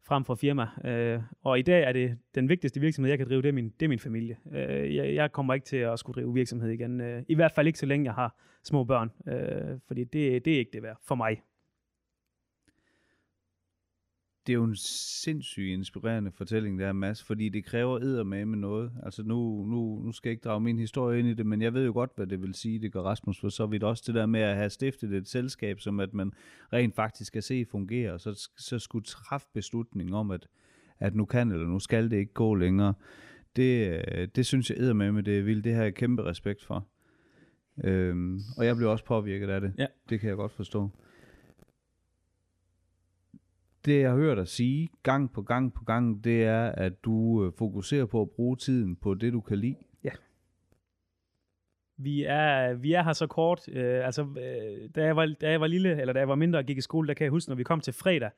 frem 0.07 0.25
for 0.25 0.35
firma. 0.35 0.67
Øh, 0.85 1.21
og 1.43 1.59
i 1.59 1.63
dag 1.63 1.83
er 1.83 1.93
det 1.93 2.19
den 2.35 2.49
vigtigste 2.49 2.81
virksomhed, 2.81 3.11
jeg 3.11 3.19
kan 3.19 3.29
drive, 3.29 3.43
det 3.43 3.49
er 3.49 3.53
min, 3.53 3.73
det 3.81 3.87
er 3.87 3.89
min 3.89 3.99
familie. 3.99 4.37
Øh, 4.53 4.95
jeg, 4.95 5.15
jeg 5.15 5.33
kommer 5.33 5.55
ikke 5.55 5.67
til 5.67 5.77
at 5.77 5.99
skulle 5.99 6.15
drive 6.15 6.35
virksomhed 6.35 6.71
igen. 6.71 7.01
Øh, 7.01 7.23
I 7.29 7.35
hvert 7.35 7.53
fald 7.53 7.67
ikke 7.67 7.79
så 7.79 7.87
længe 7.87 8.05
jeg 8.05 8.15
har 8.15 8.37
små 8.65 8.85
børn, 8.85 9.11
øh, 9.29 9.79
fordi 9.87 10.05
det, 10.05 10.45
det 10.45 10.55
er 10.55 10.59
ikke 10.59 10.71
det 10.73 10.83
værd 10.83 10.97
for 11.09 11.15
mig. 11.15 11.43
Det 14.47 14.53
er 14.53 14.55
jo 14.55 14.65
en 14.65 14.77
sindssygt 14.77 15.73
inspirerende 15.73 16.31
fortælling, 16.31 16.79
der 16.79 16.87
er 16.87 16.93
Mads, 16.93 17.23
fordi 17.23 17.49
det 17.49 17.65
kræver 17.65 17.99
eddermame 17.99 18.51
med 18.51 18.59
noget. 18.59 18.93
Altså 19.03 19.23
nu, 19.23 19.65
nu, 19.65 20.03
nu 20.05 20.13
skal 20.13 20.29
jeg 20.29 20.33
ikke 20.33 20.45
drage 20.45 20.61
min 20.61 20.79
historie 20.79 21.19
ind 21.19 21.29
i 21.29 21.35
det, 21.35 21.47
men 21.47 21.63
jeg 21.63 21.75
ved 21.75 21.85
jo 21.85 21.93
godt, 21.93 22.11
hvad 22.17 22.27
det 22.27 22.43
vil 22.43 22.55
sige, 22.55 22.79
det 22.79 22.93
gør 22.93 23.01
Rasmus 23.01 23.41
for 23.41 23.49
så 23.49 23.67
vidt 23.67 23.83
også 23.83 24.03
det 24.07 24.15
der 24.15 24.27
med 24.27 24.41
at 24.41 24.57
have 24.57 24.71
stiftet 24.71 25.13
et 25.13 25.29
selskab, 25.29 25.81
som 25.81 26.01
at 26.01 26.15
man 26.15 26.33
rent 26.73 26.95
faktisk 26.95 27.33
kan 27.33 27.43
se 27.43 27.65
fungere, 27.71 28.13
og 28.13 28.21
så, 28.21 28.49
så 28.57 28.79
skulle 28.79 29.05
træffe 29.05 29.47
beslutningen 29.55 30.15
om, 30.15 30.31
at, 30.31 30.47
at 30.99 31.15
nu 31.15 31.25
kan 31.25 31.53
eller 31.53 31.67
nu 31.67 31.79
skal 31.79 32.11
det 32.11 32.17
ikke 32.17 32.33
gå 32.33 32.55
længere. 32.55 32.95
Det, 33.57 34.37
det 34.37 34.47
synes 34.47 34.71
jeg 34.71 34.79
eddermame, 34.79 35.21
det 35.21 35.39
er 35.39 35.43
vildt. 35.43 35.65
Det 35.65 35.75
har 35.75 35.83
jeg 35.83 35.95
kæmpe 35.95 36.23
respekt 36.25 36.65
for. 36.65 36.87
Øhm, 37.85 38.41
og 38.59 38.67
jeg 38.67 38.77
blev 38.77 38.91
også 38.91 39.05
påvirket 39.05 39.49
af 39.49 39.61
det. 39.61 39.73
Ja. 39.79 39.87
Det 40.09 40.21
kan 40.21 40.29
jeg 40.29 40.37
godt 40.37 40.53
forstå 40.53 40.91
det 43.87 44.01
jeg 44.01 44.11
har 44.11 44.17
hørt 44.17 44.37
dig 44.37 44.49
sige 44.49 44.89
gang 45.03 45.33
på 45.33 45.43
gang 45.43 45.75
på 45.75 45.85
gang, 45.85 46.25
det 46.25 46.45
er, 46.45 46.67
at 46.67 47.05
du 47.05 47.45
øh, 47.45 47.53
fokuserer 47.59 48.07
på 48.07 48.23
at 48.23 48.31
bruge 48.31 48.57
tiden 48.57 48.97
på 48.97 49.15
det, 49.15 49.33
du 49.33 49.41
kan 49.41 49.59
lide. 49.59 49.77
Ja. 50.05 50.11
Vi 51.97 52.25
er, 52.25 52.75
vi 52.75 52.93
er 52.93 53.03
her 53.03 53.13
så 53.13 53.27
kort. 53.27 53.69
Øh, 53.69 54.07
altså, 54.07 54.23
øh, 54.23 54.89
da, 54.95 55.05
jeg 55.05 55.17
var, 55.17 55.35
da 55.41 55.51
jeg 55.51 55.61
var 55.61 55.67
lille, 55.67 56.01
eller 56.01 56.13
da 56.13 56.19
jeg 56.19 56.29
var 56.29 56.35
mindre 56.35 56.59
og 56.59 56.65
gik 56.65 56.79
i 56.79 56.81
skole, 56.81 57.09
der 57.09 57.15
kan 57.15 57.25
jeg 57.25 57.31
huske, 57.31 57.51
når 57.51 57.57
vi 57.57 57.63
kom 57.63 57.81
til 57.81 57.93
fredag, 57.93 58.31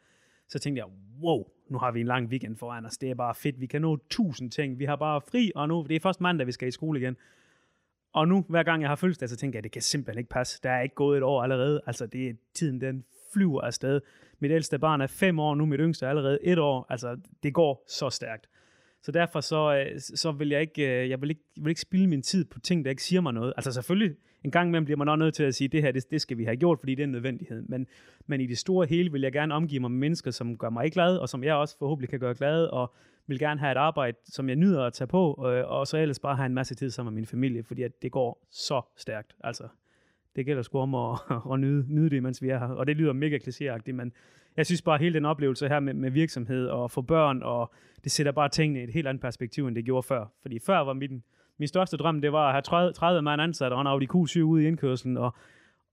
så 0.48 0.58
tænkte 0.58 0.78
jeg, 0.78 0.86
wow, 1.22 1.44
nu 1.70 1.78
har 1.78 1.92
vi 1.92 2.00
en 2.00 2.06
lang 2.06 2.28
weekend 2.28 2.56
foran 2.56 2.84
os. 2.86 2.98
Det 2.98 3.10
er 3.10 3.14
bare 3.14 3.34
fedt. 3.34 3.60
Vi 3.60 3.66
kan 3.66 3.82
nå 3.82 3.98
tusind 4.10 4.50
ting. 4.50 4.78
Vi 4.78 4.84
har 4.84 4.96
bare 4.96 5.20
fri, 5.30 5.52
og 5.54 5.68
nu 5.68 5.86
det 5.88 5.96
er 5.96 6.00
først 6.00 6.20
mandag, 6.20 6.46
vi 6.46 6.52
skal 6.52 6.68
i 6.68 6.70
skole 6.70 7.00
igen. 7.00 7.16
Og 8.12 8.28
nu, 8.28 8.44
hver 8.48 8.62
gang 8.62 8.82
jeg 8.82 8.90
har 8.90 8.96
fødselsdag, 8.96 9.28
så 9.28 9.36
tænker 9.36 9.58
jeg, 9.58 9.64
det 9.64 9.72
kan 9.72 9.82
simpelthen 9.82 10.18
ikke 10.18 10.30
passe. 10.30 10.60
Der 10.62 10.70
er 10.70 10.80
ikke 10.80 10.94
gået 10.94 11.16
et 11.16 11.22
år 11.22 11.42
allerede. 11.42 11.80
Altså, 11.86 12.06
det 12.06 12.28
er 12.28 12.34
tiden, 12.54 12.80
den 12.80 13.04
flyver 13.32 13.60
afsted. 13.60 14.00
Mit 14.38 14.50
ældste 14.50 14.78
barn 14.78 15.00
er 15.00 15.06
fem 15.06 15.38
år 15.38 15.54
nu, 15.54 15.66
mit 15.66 15.80
yngste 15.80 16.06
er 16.06 16.10
allerede 16.10 16.38
et 16.42 16.58
år. 16.58 16.86
Altså, 16.88 17.16
det 17.42 17.54
går 17.54 17.84
så 17.88 18.10
stærkt. 18.10 18.48
Så 19.02 19.12
derfor 19.12 19.40
så, 19.40 19.74
øh, 19.74 20.00
så 20.00 20.32
vil 20.32 20.48
jeg 20.48 20.60
ikke, 20.60 21.02
øh, 21.02 21.10
jeg 21.10 21.20
vil 21.20 21.30
ikke, 21.30 21.42
jeg 21.56 21.64
vil 21.64 21.70
ikke 21.70 21.80
spilde 21.80 22.06
min 22.06 22.22
tid 22.22 22.44
på 22.44 22.60
ting, 22.60 22.84
der 22.84 22.90
ikke 22.90 23.02
siger 23.02 23.20
mig 23.20 23.32
noget. 23.32 23.52
Altså 23.56 23.72
selvfølgelig, 23.72 24.16
en 24.44 24.50
gang 24.50 24.68
imellem 24.68 24.84
bliver 24.84 24.98
man 24.98 25.08
også 25.08 25.18
nødt 25.18 25.34
til 25.34 25.42
at 25.42 25.54
sige, 25.54 25.68
det 25.68 25.82
her, 25.82 25.92
det, 25.92 26.10
det 26.10 26.20
skal 26.20 26.38
vi 26.38 26.44
have 26.44 26.56
gjort, 26.56 26.78
fordi 26.80 26.94
det 26.94 27.02
er 27.02 27.06
en 27.06 27.12
nødvendighed. 27.12 27.62
Men, 27.62 27.86
men 28.26 28.40
i 28.40 28.46
det 28.46 28.58
store 28.58 28.86
hele 28.86 29.12
vil 29.12 29.22
jeg 29.22 29.32
gerne 29.32 29.54
omgive 29.54 29.80
mig 29.80 29.90
med 29.90 29.98
mennesker, 29.98 30.30
som 30.30 30.58
gør 30.58 30.70
mig 30.70 30.92
glad, 30.92 31.16
og 31.16 31.28
som 31.28 31.44
jeg 31.44 31.54
også 31.54 31.78
forhåbentlig 31.78 32.08
kan 32.08 32.20
gøre 32.20 32.34
glad, 32.34 32.64
og 32.64 32.94
vil 33.26 33.38
gerne 33.38 33.60
have 33.60 33.72
et 33.72 33.76
arbejde, 33.76 34.16
som 34.24 34.48
jeg 34.48 34.56
nyder 34.56 34.84
at 34.84 34.92
tage 34.92 35.08
på, 35.08 35.32
og, 35.32 35.64
og 35.64 35.86
så 35.86 35.98
ellers 35.98 36.18
bare 36.18 36.36
have 36.36 36.46
en 36.46 36.54
masse 36.54 36.74
tid 36.74 36.90
sammen 36.90 37.14
med 37.14 37.20
min 37.20 37.26
familie, 37.26 37.62
fordi 37.62 37.82
at 37.82 38.02
det 38.02 38.12
går 38.12 38.46
så 38.50 38.82
stærkt. 38.96 39.36
Altså, 39.44 39.68
det 40.36 40.46
gælder 40.46 40.62
sgu 40.62 40.78
om 40.78 40.94
at, 40.94 41.18
at 41.52 41.60
nyde, 41.60 41.84
nyde 41.88 42.10
det, 42.10 42.22
mens 42.22 42.42
vi 42.42 42.48
er 42.48 42.58
her. 42.58 42.66
Og 42.66 42.86
det 42.86 42.96
lyder 42.96 43.12
mega 43.12 43.38
klichéagtigt, 43.38 43.92
men 43.92 44.12
jeg 44.56 44.66
synes 44.66 44.82
bare, 44.82 44.94
at 44.94 45.00
hele 45.00 45.14
den 45.14 45.24
oplevelse 45.24 45.68
her 45.68 45.80
med, 45.80 45.94
med 45.94 46.10
virksomhed 46.10 46.66
og 46.66 46.90
få 46.90 47.02
børn, 47.02 47.42
og 47.42 47.72
det 48.04 48.12
sætter 48.12 48.32
bare 48.32 48.48
tingene 48.48 48.80
i 48.80 48.84
et 48.84 48.92
helt 48.92 49.06
andet 49.06 49.20
perspektiv, 49.20 49.66
end 49.66 49.76
det 49.76 49.84
gjorde 49.84 50.02
før. 50.02 50.26
Fordi 50.42 50.58
før 50.58 50.78
var 50.78 50.92
min, 50.92 51.22
min 51.58 51.68
største 51.68 51.96
drøm, 51.96 52.20
det 52.20 52.32
var 52.32 52.46
at 52.46 52.52
have 52.52 52.62
30, 52.62 52.92
30 52.92 53.22
mand 53.22 53.42
ansat 53.42 53.72
og 53.72 53.80
en 53.80 53.86
Audi 53.86 54.06
Q7 54.14 54.40
ude 54.40 54.64
i 54.64 54.66
indkørslen, 54.66 55.16
og, 55.16 55.34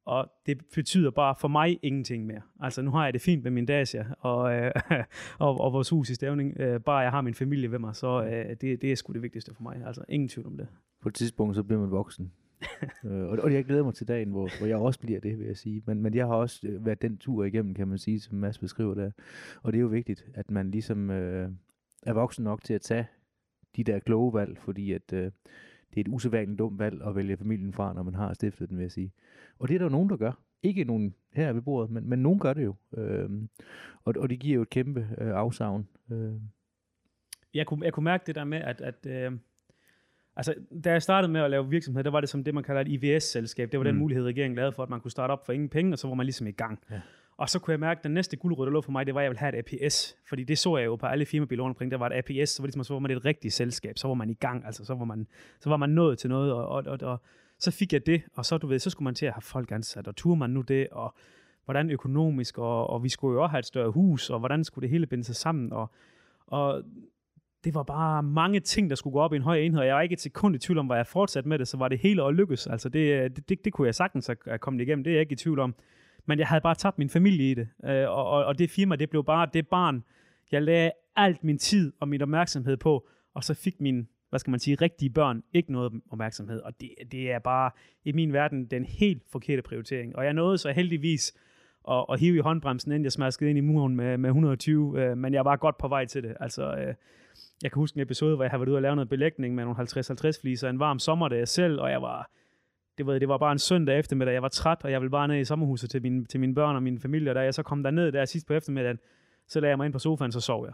og 0.05 0.31
det 0.45 0.57
betyder 0.75 1.11
bare 1.11 1.35
for 1.39 1.47
mig 1.47 1.79
ingenting 1.81 2.25
mere. 2.25 2.41
Altså 2.59 2.81
nu 2.81 2.91
har 2.91 3.03
jeg 3.03 3.13
det 3.13 3.21
fint 3.21 3.43
med 3.43 3.51
min 3.51 3.65
Dacia 3.65 4.05
og, 4.19 4.53
øh, 4.53 4.71
og, 5.39 5.59
og 5.61 5.73
vores 5.73 5.89
hus 5.89 6.09
i 6.09 6.15
Stævning. 6.15 6.59
Øh, 6.59 6.79
bare 6.79 6.97
jeg 6.97 7.11
har 7.11 7.21
min 7.21 7.33
familie 7.33 7.71
ved 7.71 7.79
mig, 7.79 7.95
så 7.95 8.23
øh, 8.23 8.55
det, 8.61 8.81
det 8.81 8.91
er 8.91 8.95
sgu 8.95 9.13
det 9.13 9.21
vigtigste 9.21 9.53
for 9.53 9.63
mig. 9.63 9.81
Altså 9.85 10.03
ingen 10.09 10.29
tvivl 10.29 10.47
om 10.47 10.57
det. 10.57 10.67
På 11.01 11.09
et 11.09 11.15
tidspunkt, 11.15 11.55
så 11.55 11.63
bliver 11.63 11.81
man 11.81 11.91
voksen. 11.91 12.31
øh, 13.05 13.23
og, 13.23 13.37
og 13.39 13.53
jeg 13.53 13.65
glæder 13.65 13.83
mig 13.83 13.93
til 13.93 14.07
dagen, 14.07 14.29
hvor, 14.29 14.49
hvor 14.57 14.67
jeg 14.67 14.77
også 14.77 14.99
bliver 14.99 15.19
det, 15.19 15.39
vil 15.39 15.47
jeg 15.47 15.57
sige. 15.57 15.83
Men, 15.85 16.01
men 16.01 16.15
jeg 16.15 16.27
har 16.27 16.35
også 16.35 16.67
øh, 16.67 16.85
været 16.85 17.01
den 17.01 17.17
tur 17.17 17.43
igennem, 17.43 17.73
kan 17.73 17.87
man 17.87 17.97
sige, 17.97 18.19
som 18.19 18.37
Mads 18.37 18.57
beskriver 18.57 18.93
der. 18.93 19.11
Og 19.63 19.73
det 19.73 19.77
er 19.77 19.81
jo 19.81 19.87
vigtigt, 19.87 20.25
at 20.33 20.51
man 20.51 20.71
ligesom 20.71 21.09
øh, 21.09 21.49
er 22.05 22.13
voksen 22.13 22.43
nok 22.43 22.63
til 22.63 22.73
at 22.73 22.81
tage 22.81 23.07
de 23.75 23.83
der 23.83 23.99
kloge 23.99 24.33
valg, 24.33 24.57
fordi 24.57 24.91
at 24.91 25.13
øh, 25.13 25.31
det 25.89 25.97
er 25.97 26.01
et 26.01 26.07
usædvanligt 26.07 26.59
dumt 26.59 26.79
valg 26.79 27.01
at 27.07 27.15
vælge 27.15 27.37
familien 27.37 27.73
fra, 27.73 27.93
når 27.93 28.03
man 28.03 28.15
har 28.15 28.33
stiftet 28.33 28.69
den, 28.69 28.77
vil 28.77 28.83
jeg 28.83 28.91
sige. 28.91 29.13
Og 29.59 29.67
det 29.67 29.73
er 29.73 29.77
der 29.77 29.85
jo 29.85 29.91
nogen, 29.91 30.09
der 30.09 30.17
gør. 30.17 30.31
Ikke 30.63 30.83
nogen 30.83 31.15
her 31.33 31.53
ved 31.53 31.61
bordet, 31.61 31.91
men, 31.91 32.09
men 32.09 32.19
nogen 32.19 32.39
gør 32.39 32.53
det 32.53 32.63
jo. 32.63 32.75
Øh, 32.97 33.29
og, 34.03 34.13
og 34.17 34.29
det 34.29 34.39
giver 34.39 34.55
jo 34.55 34.61
et 34.61 34.69
kæmpe 34.69 35.07
øh, 35.17 35.31
afsavn. 35.33 35.87
Øh. 36.11 36.33
Jeg, 37.53 37.67
kunne, 37.67 37.85
jeg 37.85 37.93
kunne 37.93 38.03
mærke 38.03 38.23
det 38.27 38.35
der 38.35 38.43
med, 38.43 38.57
at, 38.57 38.81
at 38.81 39.05
øh, 39.05 39.31
altså, 40.35 40.53
da 40.83 40.91
jeg 40.91 41.01
startede 41.01 41.31
med 41.31 41.41
at 41.41 41.51
lave 41.51 41.69
virksomhed, 41.69 42.03
der 42.03 42.11
var 42.11 42.19
det 42.19 42.29
som 42.29 42.43
det, 42.43 42.53
man 42.53 42.63
kalder 42.63 42.81
et 42.81 42.87
IVS-selskab. 42.87 43.71
Det 43.71 43.79
var 43.79 43.83
mm. 43.83 43.89
den 43.89 43.99
mulighed, 43.99 44.25
regeringen 44.25 44.55
lavede 44.55 44.71
for, 44.71 44.83
at 44.83 44.89
man 44.89 45.01
kunne 45.01 45.11
starte 45.11 45.31
op 45.31 45.45
for 45.45 45.53
ingen 45.53 45.69
penge, 45.69 45.93
og 45.93 45.99
så 45.99 46.07
var 46.07 46.15
man 46.15 46.25
ligesom 46.25 46.47
i 46.47 46.51
gang. 46.51 46.79
Ja. 46.91 47.01
Og 47.37 47.49
så 47.49 47.59
kunne 47.59 47.71
jeg 47.71 47.79
mærke, 47.79 47.99
at 47.99 48.03
den 48.03 48.13
næste 48.13 48.37
guldrød, 48.37 48.65
der 48.65 48.71
lå 48.71 48.81
for 48.81 48.91
mig, 48.91 49.05
det 49.05 49.15
var, 49.15 49.21
at 49.21 49.23
jeg 49.23 49.29
ville 49.29 49.39
have 49.39 49.59
et 49.59 49.83
APS. 49.83 50.15
Fordi 50.29 50.43
det 50.43 50.57
så 50.57 50.77
jeg 50.77 50.85
jo 50.85 50.95
på 50.95 51.05
alle 51.05 51.25
firmabiler 51.25 51.63
rundt 51.63 51.75
omkring. 51.75 51.91
Der 51.91 51.97
var 51.97 52.09
et 52.09 52.13
APS, 52.13 52.49
så 52.49 52.61
var, 52.61 52.67
ligesom, 52.67 52.83
så 52.83 52.93
var 52.93 52.99
man 52.99 53.11
et 53.11 53.25
rigtigt 53.25 53.53
selskab. 53.53 53.97
Så 53.97 54.07
var 54.07 54.13
man 54.13 54.29
i 54.29 54.33
gang, 54.33 54.65
altså 54.65 54.85
så 54.85 54.93
var 54.95 55.05
man, 55.05 55.27
så 55.59 55.69
var 55.69 55.77
man 55.77 55.89
nået 55.89 56.17
til 56.17 56.29
noget. 56.29 56.53
Og, 56.53 56.67
og, 56.67 56.83
og, 56.87 56.99
og 57.01 57.21
så 57.59 57.71
fik 57.71 57.93
jeg 57.93 58.05
det, 58.05 58.21
og 58.33 58.45
så, 58.45 58.57
du 58.57 58.67
ved, 58.67 58.79
så 58.79 58.89
skulle 58.89 59.03
man 59.03 59.15
til 59.15 59.25
at 59.25 59.33
have 59.33 59.41
folk 59.41 59.71
ansat, 59.71 60.07
og 60.07 60.15
turde 60.15 60.39
man 60.39 60.49
nu 60.49 60.61
det, 60.61 60.87
og 60.91 61.15
hvordan 61.65 61.89
økonomisk, 61.89 62.57
og, 62.57 62.89
og 62.89 63.03
vi 63.03 63.09
skulle 63.09 63.33
jo 63.33 63.43
også 63.43 63.51
have 63.51 63.59
et 63.59 63.65
større 63.65 63.91
hus, 63.91 64.29
og 64.29 64.39
hvordan 64.39 64.63
skulle 64.63 64.83
det 64.83 64.89
hele 64.89 65.07
binde 65.07 65.23
sig 65.23 65.35
sammen, 65.35 65.73
og, 65.73 65.91
og 66.47 66.83
det 67.65 67.73
var 67.73 67.83
bare 67.83 68.23
mange 68.23 68.59
ting, 68.59 68.89
der 68.89 68.95
skulle 68.95 69.13
gå 69.13 69.19
op 69.19 69.33
i 69.33 69.35
en 69.35 69.41
høj 69.41 69.57
enhed, 69.57 69.79
og 69.79 69.87
jeg 69.87 69.95
var 69.95 70.01
ikke 70.01 70.13
et 70.13 70.21
sekund 70.21 70.55
i 70.55 70.59
tvivl 70.59 70.77
om, 70.77 70.85
hvad 70.85 70.97
jeg 70.97 71.07
fortsat 71.07 71.45
med 71.45 71.59
det, 71.59 71.67
så 71.67 71.77
var 71.77 71.87
det 71.87 71.99
hele 71.99 72.23
at 72.23 72.33
lykkes. 72.33 72.67
Altså 72.67 72.89
det, 72.89 73.35
det, 73.35 73.49
det, 73.49 73.65
det 73.65 73.73
kunne 73.73 73.85
jeg 73.85 73.95
sagtens 73.95 74.27
have 74.27 74.57
kommet 74.57 74.81
igennem, 74.81 75.03
det 75.03 75.11
er 75.11 75.15
jeg 75.15 75.21
ikke 75.21 75.33
i 75.33 75.35
tvivl 75.35 75.59
om. 75.59 75.75
Men 76.25 76.39
jeg 76.39 76.47
havde 76.47 76.61
bare 76.61 76.75
tabt 76.75 76.97
min 76.97 77.09
familie 77.09 77.51
i 77.51 77.53
det, 77.53 77.67
øh, 77.85 78.09
og, 78.09 78.29
og, 78.29 78.45
og 78.45 78.59
det 78.59 78.69
firma, 78.69 78.95
det 78.95 79.09
blev 79.09 79.23
bare 79.23 79.47
det 79.53 79.67
barn, 79.67 80.03
jeg 80.51 80.61
lagde 80.61 80.91
alt 81.15 81.43
min 81.43 81.57
tid 81.57 81.93
og 81.99 82.07
min 82.07 82.21
opmærksomhed 82.21 82.77
på, 82.77 83.07
og 83.33 83.43
så 83.43 83.53
fik 83.53 83.81
min, 83.81 84.07
hvad 84.29 84.39
skal 84.39 84.51
man 84.51 84.59
sige, 84.59 84.75
rigtige 84.75 85.09
børn 85.09 85.43
ikke 85.53 85.71
noget 85.71 86.01
opmærksomhed, 86.11 86.59
og 86.61 86.81
det, 86.81 86.89
det 87.11 87.31
er 87.31 87.39
bare 87.39 87.71
i 88.03 88.11
min 88.11 88.33
verden 88.33 88.65
den 88.65 88.85
helt 88.85 89.23
forkerte 89.31 89.61
prioritering. 89.61 90.15
Og 90.15 90.25
jeg 90.25 90.33
nåede 90.33 90.57
så 90.57 90.71
heldigvis 90.71 91.33
at, 91.91 92.05
at 92.11 92.19
hive 92.19 92.37
i 92.37 92.39
håndbremsen, 92.39 92.91
inden 92.91 93.03
jeg 93.03 93.11
smaskede 93.11 93.49
ind 93.49 93.57
i 93.57 93.61
muren 93.61 93.95
med, 93.95 94.17
med 94.17 94.29
120, 94.29 95.01
øh, 95.01 95.17
men 95.17 95.33
jeg 95.33 95.45
var 95.45 95.55
godt 95.55 95.77
på 95.77 95.87
vej 95.87 96.05
til 96.05 96.23
det. 96.23 96.37
Altså, 96.39 96.75
øh, 96.75 96.93
jeg 97.63 97.71
kan 97.71 97.79
huske 97.79 97.97
en 97.97 98.01
episode, 98.01 98.35
hvor 98.35 98.43
jeg 98.43 98.51
har 98.51 98.57
været 98.57 98.69
ude 98.69 98.77
og 98.77 98.81
lave 98.81 98.95
noget 98.95 99.09
belægning 99.09 99.55
med 99.55 99.63
nogle 99.65 99.79
50-50 99.79 100.41
fliser 100.41 100.69
en 100.69 100.79
varm 100.79 100.99
sommerdag 100.99 101.47
selv, 101.47 101.81
og 101.81 101.91
jeg 101.91 102.01
var, 102.01 102.29
det 102.97 103.05
var, 103.05 103.19
det 103.19 103.27
var 103.27 103.37
bare 103.37 103.51
en 103.51 103.59
søndag 103.59 103.99
eftermiddag, 103.99 104.33
jeg 104.33 104.41
var 104.41 104.49
træt, 104.49 104.83
og 104.83 104.91
jeg 104.91 105.01
ville 105.01 105.11
bare 105.11 105.27
ned 105.27 105.37
i 105.37 105.45
sommerhuset 105.45 105.89
til, 105.89 106.01
min, 106.01 106.25
til 106.25 106.39
mine 106.39 106.55
børn 106.55 106.75
og 106.75 106.83
min 106.83 106.99
familie, 106.99 107.31
og 107.31 107.35
da 107.35 107.41
jeg 107.41 107.53
så 107.53 107.63
kom 107.63 107.83
derned 107.83 108.11
der 108.11 108.25
sidst 108.25 108.47
på 108.47 108.53
eftermiddagen, 108.53 108.99
så 109.47 109.59
lagde 109.59 109.69
jeg 109.69 109.77
mig 109.77 109.85
ind 109.85 109.93
på 109.93 109.99
sofaen, 109.99 110.31
så 110.31 110.39
sov 110.39 110.65
jeg. 110.65 110.73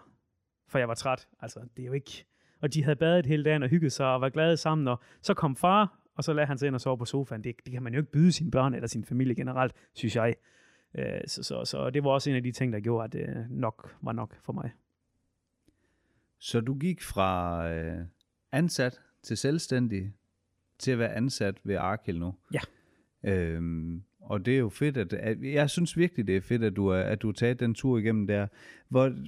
For 0.68 0.80
jeg 0.80 0.88
var 0.88 0.94
træt. 0.94 1.28
Altså, 1.40 1.60
det 1.78 1.84
er 1.84 1.88
jo 1.88 1.94
ikke... 1.94 2.26
Og 2.62 2.74
de 2.74 2.84
havde 2.84 2.96
badet 2.96 3.26
hele 3.26 3.44
dagen 3.44 3.64
og 3.64 3.70
hygget 3.70 3.92
sig 3.92 4.08
og 4.08 4.22
var 4.22 4.30
glade 4.30 4.58
sammen, 4.58 4.88
og 4.88 5.00
så 5.22 5.34
kom 5.34 5.56
far, 5.56 6.00
og 6.16 6.24
så 6.24 6.34
lagde 6.34 6.48
han 6.48 6.58
sig 6.58 6.68
ind 6.68 6.76
og 6.76 6.82
sove 6.82 6.98
på 6.98 7.06
sofaen. 7.06 7.44
Det, 7.44 7.56
det 7.66 7.74
kan 7.74 7.84
man 7.84 7.94
jo 7.94 8.00
ikke 8.00 8.12
byde 8.12 8.32
sine 8.32 8.52
børn 8.52 8.74
eller 8.74 8.88
sin 8.88 9.06
familie 9.06 9.36
generelt, 9.36 9.74
synes 9.94 10.16
jeg. 10.16 10.36
Øh, 10.96 11.22
så, 11.28 11.44
så, 11.44 11.66
så 11.66 11.90
det 11.90 12.04
var 12.04 12.10
også 12.10 12.30
en 12.30 12.36
af 12.36 12.44
de 12.44 12.52
ting, 12.52 12.74
der 12.74 12.80
gjorde, 12.80 13.04
at 13.04 13.14
det 13.14 13.48
nok 13.50 13.96
var 14.02 14.12
nok 14.12 14.36
for 14.44 14.54
mig. 14.54 14.72
Så 16.42 16.62
du 16.62 16.74
gik 16.74 17.02
fra 17.02 17.68
øh, 17.70 18.06
ansat 18.52 19.02
til 19.24 19.38
selvstændig 19.38 20.14
til 20.80 20.92
at 20.92 21.00
være 21.00 21.14
ansat 21.14 21.56
ved 21.64 21.76
Arkel 21.76 22.20
nu? 22.20 22.34
Ja. 22.54 22.60
Øhm, 23.24 24.04
og 24.22 24.46
det 24.46 24.54
er 24.54 24.60
jo 24.60 24.70
fedt, 24.70 24.98
at, 24.98 25.14
at 25.14 25.38
jeg 25.44 25.70
synes 25.70 25.98
virkelig, 25.98 26.28
det 26.28 26.38
er 26.38 26.42
fedt, 26.42 26.64
at 26.64 26.76
du, 26.76 26.88
er, 26.88 27.00
at 27.02 27.22
du 27.22 27.28
har 27.28 27.34
taget 27.34 27.60
den 27.60 27.74
tur 27.74 27.98
igennem 27.98 28.28
der. 28.28 28.48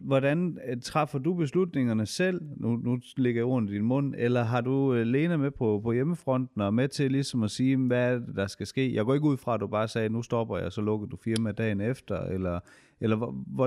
Hvordan 0.04 0.58
øh, 0.68 0.82
træffer 0.82 1.20
du 1.20 1.34
beslutningerne 1.34 2.06
selv? 2.06 2.42
Nu, 2.58 2.76
nu 2.78 3.00
ligger 3.18 3.40
jeg 3.40 3.46
ordene 3.46 3.72
i 3.72 3.74
din 3.74 3.84
mund. 3.84 4.16
Eller 4.18 4.44
har 4.44 4.62
du 4.62 4.72
uh, 4.72 4.98
Lena 4.98 5.38
med 5.38 5.52
på, 5.52 5.80
på 5.84 5.92
hjemmefronten 5.92 6.62
og 6.62 6.74
med 6.74 6.88
til 6.88 7.12
ligesom 7.12 7.44
at 7.44 7.52
sige, 7.52 7.78
hvad 7.78 8.22
der 8.36 8.48
skal 8.48 8.68
ske? 8.68 8.94
Jeg 8.94 9.06
går 9.06 9.14
ikke 9.14 9.28
ud 9.28 9.38
fra, 9.38 9.54
at 9.54 9.60
du 9.60 9.68
bare 9.68 9.88
sagde, 9.88 10.10
nu 10.10 10.22
stopper 10.22 10.58
jeg, 10.58 10.72
så 10.72 10.82
lukker 10.82 11.08
du 11.08 11.18
firmaet 11.18 11.58
dagen 11.58 11.82
efter. 11.82 12.20
Eller, 12.20 12.60
eller 13.04 13.16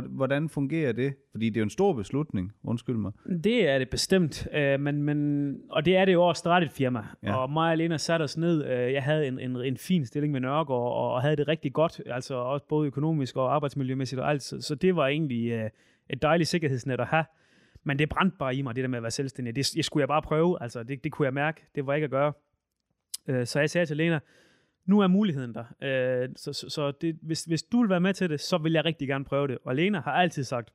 hvordan 0.09 0.49
fungerer 0.49 0.92
det? 0.92 1.14
Fordi 1.31 1.49
det 1.49 1.57
er 1.57 1.61
jo 1.61 1.64
en 1.64 1.70
stor 1.70 1.92
beslutning, 1.92 2.53
undskyld 2.64 2.96
mig. 2.96 3.12
Det 3.44 3.68
er 3.68 3.79
det 3.79 3.90
bestemt, 3.90 4.49
øh, 4.53 4.81
men, 4.81 5.03
men, 5.03 5.61
og 5.70 5.85
det 5.85 5.96
er 5.96 6.05
det 6.05 6.12
jo 6.12 6.22
også 6.22 6.61
et 6.62 6.72
firma. 6.72 7.05
Ja. 7.22 7.37
Og 7.37 7.51
mig 7.51 7.70
og 7.70 7.77
Lena 7.77 7.96
satte 7.96 8.22
os 8.22 8.37
ned. 8.37 8.64
Øh, 8.64 8.92
jeg 8.92 9.03
havde 9.03 9.27
en, 9.29 9.38
en, 9.38 9.57
en 9.57 9.77
fin 9.77 10.07
stilling 10.07 10.33
med 10.33 10.40
Nørgaard, 10.40 10.70
og, 10.70 11.12
og 11.12 11.22
havde 11.22 11.37
det 11.37 11.49
rigtig 11.49 11.72
godt, 11.72 12.01
altså 12.07 12.35
også 12.35 12.66
både 12.68 12.87
økonomisk 12.87 13.37
og 13.37 13.55
arbejdsmiljømæssigt 13.55 14.20
og 14.20 14.31
alt. 14.31 14.42
Så, 14.42 14.61
så 14.61 14.75
det 14.75 14.96
var 14.96 15.07
egentlig 15.07 15.51
øh, 15.51 15.70
et 16.11 16.22
dejligt 16.22 16.49
sikkerhedsnet 16.49 17.01
at 17.01 17.07
have. 17.07 17.25
Men 17.85 17.99
det 17.99 18.09
brændte 18.09 18.37
bare 18.38 18.55
i 18.55 18.62
mig, 18.62 18.77
det 18.77 18.83
der 18.83 18.88
med 18.88 18.99
at 18.99 19.03
være 19.03 19.11
selvstændig. 19.11 19.57
Det, 19.57 19.66
det 19.75 19.85
skulle 19.85 20.03
jeg 20.03 20.09
bare 20.09 20.22
prøve, 20.22 20.62
altså 20.62 20.83
det, 20.83 21.05
det 21.05 21.12
kunne 21.12 21.27
jeg 21.27 21.35
mærke. 21.35 21.62
Det 21.75 21.87
var 21.87 21.94
ikke 21.94 22.05
at 22.05 22.11
gøre. 22.11 22.33
Øh, 23.29 23.46
så 23.46 23.61
jeg 23.61 23.70
sagde 23.70 23.87
til 23.87 23.96
Lena, 23.96 24.20
nu 24.87 25.01
er 25.01 25.07
muligheden 25.07 25.55
der. 25.55 25.64
Øh, 25.83 26.29
så 26.37 26.53
så, 26.53 26.68
så 26.68 26.90
det, 26.90 27.18
hvis, 27.22 27.44
hvis 27.44 27.62
du 27.62 27.81
vil 27.81 27.90
være 27.90 28.01
med 28.01 28.14
til 28.14 28.31
det, 28.31 28.40
så 28.40 28.59
vil 28.59 28.72
jeg 28.72 28.85
rigtig 28.85 29.09
gerne 29.09 29.25
prøve 29.25 29.49
det. 29.49 29.59
Og 29.64 29.77
Lena 29.77 30.01
har 30.01 30.12
altid 30.12 30.44
sagt, 30.44 30.72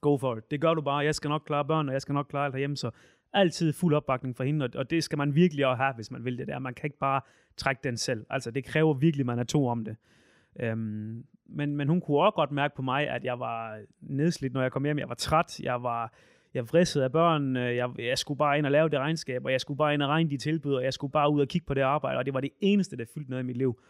go 0.00 0.16
for 0.16 0.36
it. 0.36 0.50
Det 0.50 0.60
gør 0.60 0.74
du 0.74 0.82
bare. 0.82 0.98
Jeg 0.98 1.14
skal 1.14 1.28
nok 1.28 1.42
klare 1.46 1.64
børn, 1.64 1.88
og 1.88 1.92
jeg 1.92 2.02
skal 2.02 2.12
nok 2.12 2.26
klare 2.30 2.44
alt 2.44 2.54
herhjemme. 2.54 2.76
Så 2.76 2.90
altid 3.32 3.72
fuld 3.72 3.94
opbakning 3.94 4.36
for 4.36 4.44
hende, 4.44 4.70
og 4.74 4.90
det 4.90 5.04
skal 5.04 5.18
man 5.18 5.34
virkelig 5.34 5.66
også 5.66 5.82
have, 5.82 5.94
hvis 5.94 6.10
man 6.10 6.24
vil 6.24 6.38
det 6.38 6.48
der. 6.48 6.58
Man 6.58 6.74
kan 6.74 6.86
ikke 6.86 6.98
bare 6.98 7.20
trække 7.56 7.80
den 7.84 7.96
selv. 7.96 8.26
Altså, 8.30 8.50
det 8.50 8.64
kræver 8.64 8.94
virkelig, 8.94 9.22
at 9.22 9.26
man 9.26 9.38
er 9.38 9.44
to 9.44 9.66
om 9.66 9.84
det. 9.84 9.96
Øhm, 10.60 11.24
men, 11.46 11.76
men 11.76 11.88
hun 11.88 12.00
kunne 12.00 12.18
også 12.18 12.34
godt 12.34 12.50
mærke 12.50 12.76
på 12.76 12.82
mig, 12.82 13.08
at 13.08 13.24
jeg 13.24 13.40
var 13.40 13.80
nedslidt, 14.00 14.52
når 14.52 14.62
jeg 14.62 14.72
kom 14.72 14.84
hjem. 14.84 14.98
Jeg 14.98 15.08
var 15.08 15.14
træt, 15.14 15.60
jeg 15.60 15.82
var 15.82 16.12
jeg 16.58 16.68
vrissede 16.68 17.04
af 17.04 17.12
børn, 17.12 17.56
øh, 17.56 17.76
jeg, 17.76 17.90
jeg 17.98 18.18
skulle 18.18 18.38
bare 18.38 18.58
ind 18.58 18.66
og 18.66 18.72
lave 18.72 18.88
det 18.88 18.98
regnskab, 18.98 19.44
og 19.44 19.52
jeg 19.52 19.60
skulle 19.60 19.78
bare 19.78 19.94
ind 19.94 20.02
og 20.02 20.08
regne 20.08 20.30
de 20.30 20.36
tilbud, 20.36 20.74
og 20.74 20.84
jeg 20.84 20.92
skulle 20.92 21.10
bare 21.10 21.32
ud 21.32 21.40
og 21.40 21.48
kigge 21.48 21.66
på 21.66 21.74
det 21.74 21.80
arbejde, 21.80 22.18
og 22.18 22.26
det 22.26 22.34
var 22.34 22.40
det 22.40 22.50
eneste, 22.60 22.96
der 22.96 23.04
fyldte 23.14 23.30
noget 23.30 23.42
i 23.42 23.46
mit 23.46 23.56
liv. 23.56 23.80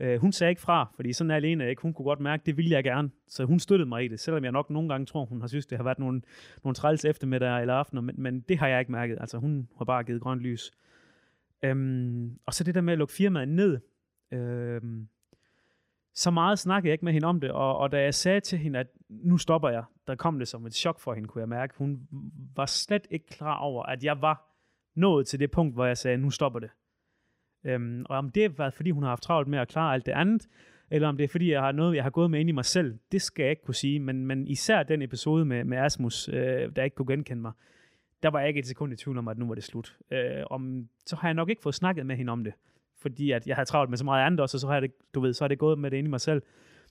Øh, 0.00 0.20
hun 0.20 0.32
sagde 0.32 0.50
ikke 0.50 0.62
fra, 0.62 0.92
fordi 0.96 1.12
sådan 1.12 1.30
er 1.30 1.36
alene 1.36 1.70
ikke. 1.70 1.82
Hun 1.82 1.92
kunne 1.92 2.04
godt 2.04 2.20
mærke, 2.20 2.42
det 2.46 2.56
ville 2.56 2.70
jeg 2.70 2.84
gerne. 2.84 3.10
Så 3.28 3.44
hun 3.44 3.58
støttede 3.58 3.88
mig 3.88 4.04
i 4.04 4.08
det, 4.08 4.20
selvom 4.20 4.44
jeg 4.44 4.52
nok 4.52 4.70
nogle 4.70 4.88
gange 4.88 5.06
tror, 5.06 5.24
hun 5.24 5.40
har 5.40 5.48
synes, 5.48 5.66
det 5.66 5.78
har 5.78 5.84
været 5.84 5.98
nogle, 5.98 6.22
nogle 6.64 6.74
træls 6.74 7.04
eftermiddag 7.04 7.60
eller 7.60 7.74
aftener, 7.74 8.02
men, 8.02 8.14
men 8.18 8.40
det 8.40 8.58
har 8.58 8.68
jeg 8.68 8.80
ikke 8.80 8.92
mærket. 8.92 9.18
Altså 9.20 9.38
hun 9.38 9.68
har 9.78 9.84
bare 9.84 10.04
givet 10.04 10.20
grønt 10.20 10.40
lys. 10.40 10.70
Øhm, 11.64 12.38
og 12.46 12.54
så 12.54 12.64
det 12.64 12.74
der 12.74 12.80
med 12.80 12.92
at 12.92 12.98
lukke 12.98 13.14
firmaet 13.14 13.48
ned. 13.48 13.78
Øhm, 14.32 15.08
så 16.14 16.30
meget 16.30 16.58
snakkede 16.58 16.88
jeg 16.88 16.92
ikke 16.92 17.04
med 17.04 17.12
hende 17.12 17.26
om 17.26 17.40
det, 17.40 17.50
og, 17.50 17.78
og 17.78 17.92
da 17.92 18.02
jeg 18.02 18.14
sagde 18.14 18.40
til 18.40 18.58
hende, 18.58 18.78
at 18.78 18.86
nu 19.08 19.38
stopper 19.38 19.68
jeg, 19.68 19.84
der 20.08 20.14
kom 20.14 20.38
det 20.38 20.48
som 20.48 20.66
et 20.66 20.74
chok 20.74 21.00
for 21.00 21.14
hende, 21.14 21.28
kunne 21.28 21.40
jeg 21.40 21.48
mærke. 21.48 21.74
Hun 21.78 22.08
var 22.56 22.66
slet 22.66 23.06
ikke 23.10 23.26
klar 23.26 23.56
over, 23.56 23.82
at 23.82 24.04
jeg 24.04 24.22
var 24.22 24.48
nået 24.94 25.26
til 25.26 25.40
det 25.40 25.50
punkt, 25.50 25.74
hvor 25.74 25.86
jeg 25.86 25.98
sagde, 25.98 26.18
nu 26.18 26.30
stopper 26.30 26.60
det. 26.60 26.70
Øhm, 27.64 28.04
og 28.08 28.18
om 28.18 28.30
det 28.30 28.42
var, 28.42 28.64
været, 28.64 28.74
fordi 28.74 28.90
hun 28.90 29.02
har 29.02 29.10
haft 29.10 29.22
travlt 29.22 29.48
med 29.48 29.58
at 29.58 29.68
klare 29.68 29.94
alt 29.94 30.06
det 30.06 30.12
andet, 30.12 30.48
eller 30.90 31.08
om 31.08 31.16
det 31.16 31.24
er 31.24 31.28
fordi, 31.28 31.52
jeg 31.52 31.60
har 31.60 31.72
noget, 31.72 31.96
jeg 31.96 32.02
har 32.02 32.10
gået 32.10 32.30
med 32.30 32.40
ind 32.40 32.48
i 32.48 32.52
mig 32.52 32.64
selv, 32.64 32.98
det 33.12 33.22
skal 33.22 33.42
jeg 33.42 33.50
ikke 33.50 33.64
kunne 33.64 33.74
sige. 33.74 34.00
Men, 34.00 34.26
men 34.26 34.46
især 34.46 34.82
den 34.82 35.02
episode 35.02 35.44
med, 35.44 35.64
med 35.64 35.78
Asmus, 35.78 36.28
øh, 36.28 36.76
der 36.76 36.82
ikke 36.82 36.96
kunne 36.96 37.12
genkende 37.12 37.42
mig, 37.42 37.52
der 38.22 38.30
var 38.30 38.38
jeg 38.38 38.48
ikke 38.48 38.58
et 38.58 38.66
sekund 38.66 38.92
i 38.92 38.96
tvivl 38.96 39.18
om, 39.18 39.28
at 39.28 39.38
nu 39.38 39.46
var 39.46 39.54
det 39.54 39.64
slut. 39.64 39.96
Øh, 40.10 40.44
om, 40.50 40.88
så 41.06 41.16
har 41.16 41.28
jeg 41.28 41.34
nok 41.34 41.48
ikke 41.48 41.62
fået 41.62 41.74
snakket 41.74 42.06
med 42.06 42.16
hende 42.16 42.32
om 42.32 42.44
det, 42.44 42.52
fordi 43.00 43.30
at 43.30 43.46
jeg 43.46 43.56
har 43.56 43.64
travlt 43.64 43.90
med 43.90 43.98
så 43.98 44.04
meget 44.04 44.26
andet 44.26 44.40
også, 44.40 44.56
og 44.56 44.60
så 44.60 44.66
har 44.66 44.74
jeg 44.74 44.82
det, 44.82 44.90
du 45.14 45.20
ved, 45.20 45.32
så 45.32 45.44
har 45.44 45.48
det 45.48 45.58
gået 45.58 45.78
med 45.78 45.90
det 45.90 45.96
ind 45.96 46.06
i 46.06 46.10
mig 46.10 46.20
selv. 46.20 46.42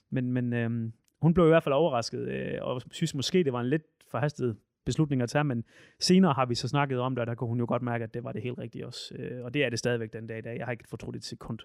Men, 0.10 0.32
men 0.32 0.54
øh, 0.54 0.92
hun 1.22 1.34
blev 1.34 1.46
i 1.46 1.50
hvert 1.50 1.64
fald 1.64 1.74
overrasket, 1.74 2.28
øh, 2.28 2.58
og 2.62 2.82
synes 2.92 3.16
måske, 3.16 3.44
det 3.44 3.54
var 3.54 3.62
en 3.62 3.70
lidt 3.70 3.84
forhastet 4.12 4.58
beslutning 4.86 5.22
at 5.22 5.30
tage, 5.30 5.44
men 5.44 5.64
senere 6.00 6.34
har 6.34 6.46
vi 6.46 6.56
så 6.56 6.68
snakket 6.68 7.00
om 7.00 7.16
det, 7.16 7.22
og 7.22 7.28
der 7.28 7.36
kunne 7.36 7.48
hun 7.48 7.60
jo 7.60 7.66
godt 7.68 7.82
mærke, 7.82 8.04
at 8.04 8.14
det 8.14 8.24
var 8.24 8.32
det 8.32 8.42
helt 8.42 8.58
rigtige 8.58 8.88
også. 8.88 9.16
Øh, 9.16 9.46
og 9.46 9.54
det 9.54 9.66
er 9.66 9.70
det 9.70 9.80
stadigvæk 9.80 10.14
den 10.14 10.28
dag 10.28 10.38
i 10.38 10.42
dag. 10.42 10.58
Jeg 10.58 10.66
har 10.66 10.72
ikke 10.72 10.90
fortrudt 10.90 11.16
et 11.16 11.26
sekund. 11.26 11.60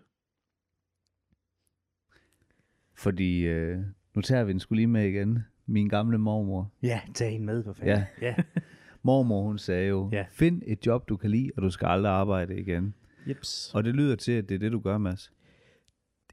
Fordi 2.94 3.46
øh, 3.46 3.78
nu 4.14 4.22
tager 4.22 4.44
vi 4.44 4.52
den 4.52 4.60
skulle 4.60 4.78
lige 4.78 4.86
med 4.86 5.04
igen. 5.04 5.38
Min 5.66 5.88
gamle 5.88 6.18
mormor. 6.18 6.72
Ja, 6.82 7.00
tag 7.14 7.30
hende 7.30 7.46
med 7.46 7.64
for 7.64 7.72
fanden. 7.72 8.04
Ja. 8.20 8.26
ja. 8.26 8.34
mormor, 9.02 9.42
hun 9.42 9.58
sagde 9.58 9.88
jo, 9.88 10.08
ja. 10.12 10.24
find 10.30 10.62
et 10.66 10.86
job, 10.86 11.08
du 11.08 11.16
kan 11.16 11.30
lide, 11.30 11.50
og 11.56 11.62
du 11.62 11.70
skal 11.70 11.86
aldrig 11.86 12.12
arbejde 12.12 12.60
igen. 12.60 12.94
Jeps. 13.28 13.74
Og 13.74 13.84
det 13.84 13.94
lyder 13.94 14.16
til, 14.16 14.32
at 14.32 14.48
det 14.48 14.54
er 14.54 14.58
det, 14.58 14.72
du 14.72 14.80
gør, 14.80 14.98
Mads. 14.98 15.32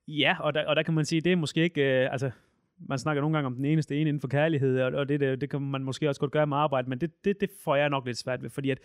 Ja, 0.08 0.38
og 0.40 0.54
der, 0.54 0.66
og 0.66 0.76
der 0.76 0.84
kan 0.84 0.94
man 0.94 1.06
sige, 1.06 1.22
det 1.22 1.32
er 1.32 1.36
måske 1.36 1.62
ikke, 1.64 2.04
øh, 2.04 2.12
altså 2.12 2.32
man 2.80 3.00
snakker 3.00 3.22
nogle 3.22 3.38
gange 3.38 3.48
om 3.48 3.56
den 3.56 3.66
eneste 3.66 3.96
ene 3.96 4.10
inden 4.10 4.22
for 4.22 4.28
kærlighed, 4.28 4.82
og, 4.82 4.94
og 4.94 5.10
det, 5.10 5.20
det, 5.20 5.42
det 5.42 5.50
kan 5.50 5.62
man 5.62 5.84
måske 5.84 6.10
også 6.10 6.22
godt 6.22 6.32
gøre 6.32 6.48
med 6.48 6.58
arbejde, 6.58 6.90
men 6.90 7.02
det, 7.02 7.26
det, 7.26 7.42
det 7.42 7.50
får 7.64 7.76
jeg 7.76 7.90
nok 7.90 8.06
lidt 8.06 8.18
svært 8.18 8.44
ved, 8.44 8.50
fordi 8.50 8.70
at 8.70 8.80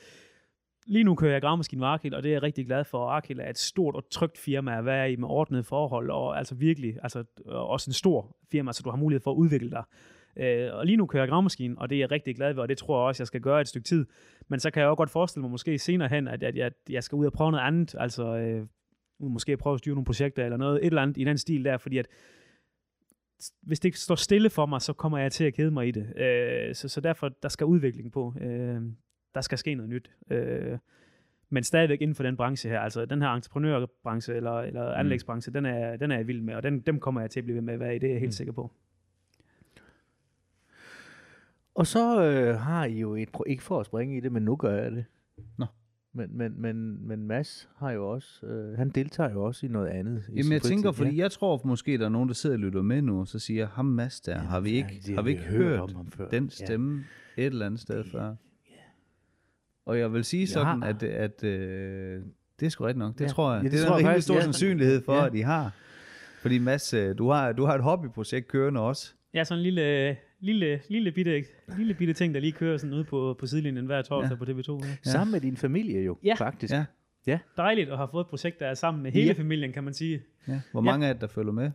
lige 0.87 1.04
nu 1.04 1.14
kører 1.14 1.33
jeg 1.33 1.42
gravmaskinen 1.42 1.80
med 1.80 1.88
Arkil, 1.88 2.14
og 2.14 2.22
det 2.22 2.28
er 2.28 2.33
jeg 2.33 2.42
rigtig 2.42 2.66
glad 2.66 2.85
for. 2.85 3.09
Arkil 3.09 3.40
er 3.40 3.50
et 3.50 3.59
stort 3.59 3.94
og 3.94 4.11
trygt 4.11 4.38
firma 4.38 4.78
at 4.78 4.85
være 4.85 5.12
i 5.12 5.16
med 5.16 5.28
ordnede 5.28 5.62
forhold, 5.62 6.11
og 6.11 6.38
altså 6.38 6.54
virkelig, 6.54 6.96
altså 7.02 7.24
også 7.46 7.90
en 7.90 7.92
stor 7.92 8.37
firma, 8.52 8.72
så 8.72 8.83
du 8.85 8.90
har 8.90 8.96
mulighed 8.96 9.20
for 9.22 9.30
at 9.30 9.37
udvikle 9.37 9.70
dig. 9.70 9.85
Øh, 10.37 10.74
og 10.74 10.87
lige 10.87 10.96
nu 10.96 11.07
kører 11.07 11.22
jeg 11.22 11.28
gravemaskine, 11.28 11.78
og 11.78 11.90
det 11.90 11.96
er 11.96 12.00
jeg 12.00 12.11
rigtig 12.11 12.37
glad 12.37 12.52
ved, 12.52 12.62
og 12.62 12.68
det 12.68 12.78
tror 12.78 13.00
jeg 13.00 13.07
også, 13.07 13.22
jeg 13.22 13.26
skal 13.26 13.40
gøre 13.40 13.61
et 13.61 13.68
stykke 13.68 13.85
tid. 13.85 14.07
Men 14.48 14.61
så 14.61 14.70
kan 14.70 14.80
jeg 14.80 14.88
også 14.88 14.96
godt 14.96 15.11
forestille 15.11 15.42
mig 15.42 15.50
måske 15.50 15.78
senere 15.78 16.09
hen, 16.09 16.28
at, 16.28 16.42
at 16.42 16.57
jeg, 16.57 16.72
jeg 16.90 17.04
skal 17.04 17.16
ud 17.16 17.26
og 17.26 17.33
prøve 17.33 17.50
noget 17.50 17.64
andet, 17.64 17.94
altså 17.98 18.37
øh, 18.37 18.66
måske 19.20 19.57
prøve 19.57 19.74
at 19.74 19.78
styre 19.78 19.94
nogle 19.94 20.04
projekter 20.04 20.44
eller 20.44 20.57
noget, 20.57 20.76
et 20.76 20.87
eller 20.87 21.02
andet 21.02 21.16
i 21.16 21.24
den 21.24 21.38
stil 21.38 21.64
der, 21.64 21.76
fordi 21.76 21.98
at 21.98 22.07
hvis 23.62 23.80
det 23.80 23.88
ikke 23.88 23.98
står 23.98 24.14
stille 24.14 24.50
for 24.50 24.66
mig, 24.66 24.83
så 24.83 24.92
kommer 24.92 25.18
jeg 25.18 25.33
til 25.33 25.44
at 25.44 25.54
kede 25.54 25.70
mig 25.70 25.88
i 25.88 25.90
det. 25.90 26.20
Øh, 26.20 26.74
så, 26.74 26.88
så 26.88 27.00
derfor, 27.00 27.28
der 27.28 27.48
skal 27.48 27.66
udvikling 27.66 28.12
på. 28.12 28.35
Øh, 28.40 28.83
der 29.35 29.40
skal 29.40 29.59
ske 29.59 29.74
noget 29.74 29.90
nyt. 29.90 30.11
Øh, 30.30 30.78
men 31.50 31.64
stadigvæk 31.64 32.00
inden 32.00 32.14
for 32.14 32.22
den 32.22 32.37
branche 32.37 32.70
her, 32.70 32.80
altså 32.80 33.04
den 33.04 33.22
her 33.22 33.28
entreprenørbranche 33.28 34.35
eller, 34.35 34.59
eller 34.59 34.88
mm. 34.88 35.00
anlægsbranche, 35.00 35.52
den 35.52 35.66
er, 35.66 35.96
den 35.96 36.11
er 36.11 36.16
jeg 36.16 36.26
vild 36.26 36.40
med, 36.40 36.54
og 36.54 36.62
den, 36.62 36.80
dem 36.80 37.00
kommer 37.00 37.20
jeg 37.20 37.30
til 37.30 37.40
at 37.40 37.44
blive 37.44 37.54
ved 37.54 37.62
med 37.62 37.74
at 37.74 37.80
være 37.80 37.96
i, 37.96 37.98
det 37.98 38.07
er 38.07 38.12
jeg 38.12 38.20
helt 38.20 38.28
mm. 38.28 38.33
sikker 38.33 38.52
på. 38.52 38.70
Og 41.74 41.87
så 41.87 42.22
øh, 42.24 42.61
har 42.61 42.85
I 42.85 42.98
jo 42.98 43.14
et, 43.14 43.28
ikke 43.46 43.62
for 43.62 43.80
at 43.80 43.87
springe 43.87 44.16
i 44.16 44.20
det, 44.20 44.33
men 44.33 44.42
nu 44.42 44.57
gør 44.57 44.83
jeg 44.83 44.92
det. 44.92 45.04
Men, 46.16 46.29
men, 46.33 46.55
men, 46.57 47.07
men 47.09 47.27
Mads 47.27 47.68
har 47.77 47.90
jo 47.90 48.11
også, 48.11 48.46
øh, 48.46 48.79
han 48.79 48.90
deltager 48.90 49.31
jo 49.31 49.44
også 49.44 49.66
i 49.66 49.68
noget 49.68 49.88
andet. 49.88 50.24
Jamen 50.37 50.53
jeg 50.53 50.62
tænker, 50.62 50.92
fordi 50.92 51.11
ja. 51.11 51.22
jeg 51.22 51.31
tror 51.31 51.61
måske, 51.64 51.98
der 51.98 52.05
er 52.05 52.09
nogen, 52.09 52.29
der 52.29 52.35
sidder 52.35 52.57
og 52.57 52.61
lytter 52.61 52.83
med 52.83 53.03
nu, 53.03 53.20
og 53.20 53.29
så 53.29 53.38
siger, 53.38 53.68
ham 53.68 53.85
Mads 53.85 54.20
der, 54.20 54.33
Jamen, 54.33 54.46
har 54.46 54.61
vi 54.61 54.70
ikke, 54.70 55.03
ja, 55.09 55.14
har 55.14 55.22
vi 55.22 55.31
ikke 55.31 55.42
hørt, 55.42 55.79
hørt 55.79 55.94
om 55.94 56.11
før. 56.11 56.29
den 56.29 56.50
stemme 56.50 57.05
ja. 57.37 57.42
et 57.42 57.46
eller 57.46 57.66
andet 57.66 57.81
sted 57.81 57.98
det, 57.98 58.12
før? 58.12 58.24
Ja. 58.24 58.35
Og 59.87 59.98
jeg 59.98 60.12
vil 60.12 60.24
sige 60.24 60.46
sådan, 60.46 60.83
at, 60.83 61.03
at, 61.03 61.44
at 61.44 61.44
øh, 61.44 62.22
det 62.61 62.66
er 62.66 62.70
sgu 62.70 62.85
rigtigt 62.85 62.98
nok. 62.98 63.14
Det 63.18 63.24
ja. 63.24 63.29
tror 63.29 63.55
jeg. 63.55 63.62
Ja, 63.62 63.68
det, 63.68 63.79
det 63.79 63.88
er 63.88 63.96
en 63.96 64.09
rigtig 64.09 64.22
stor 64.22 64.35
ja. 64.35 64.40
sandsynlighed 64.40 65.03
for, 65.05 65.14
ja. 65.14 65.27
at 65.27 65.35
I 65.35 65.40
har. 65.40 65.72
Fordi 66.42 66.59
Mads, 66.59 66.94
øh, 66.94 67.18
du 67.18 67.31
har, 67.31 67.53
du 67.53 67.64
har 67.64 67.74
et 67.74 67.83
hobbyprojekt 67.83 68.48
kørende 68.48 68.81
også. 68.81 69.14
Ja, 69.35 69.44
sådan 69.44 69.59
en 69.59 69.62
lille, 69.62 70.16
lille, 70.44 70.80
lille, 70.88 71.12
bitte, 71.12 71.44
lille 71.78 71.94
bitte 71.94 72.14
ting, 72.14 72.35
der 72.35 72.40
lige 72.40 72.52
kører 72.52 72.76
sådan 72.76 72.94
ude 72.94 73.04
på, 73.04 73.37
på 73.38 73.46
sidelinjen 73.46 73.87
hver 73.87 74.02
torsdag 74.02 74.38
ja. 74.40 74.44
på 74.44 74.44
TV2. 74.44 74.87
Ja. 74.87 74.94
Sammen 75.02 75.33
med 75.33 75.40
din 75.40 75.57
familie 75.57 76.00
jo, 76.00 76.18
ja. 76.24 76.35
faktisk. 76.35 76.72
Ja. 76.72 76.85
Ja. 77.26 77.38
Dejligt 77.57 77.90
at 77.90 77.96
have 77.96 78.09
fået 78.11 78.24
et 78.24 78.28
projekt, 78.30 78.61
der 78.61 78.66
er 78.66 78.74
sammen 78.74 79.02
med 79.02 79.12
hele 79.12 79.26
ja. 79.26 79.33
familien, 79.33 79.72
kan 79.72 79.85
man 79.85 79.94
sige. 79.94 80.22
Ja. 80.48 80.61
Hvor 80.72 80.80
mange 80.80 81.07
ja. 81.07 81.11
af 81.11 81.14
jer, 81.14 81.20
der 81.20 81.26
følger 81.26 81.52
med? 81.52 81.70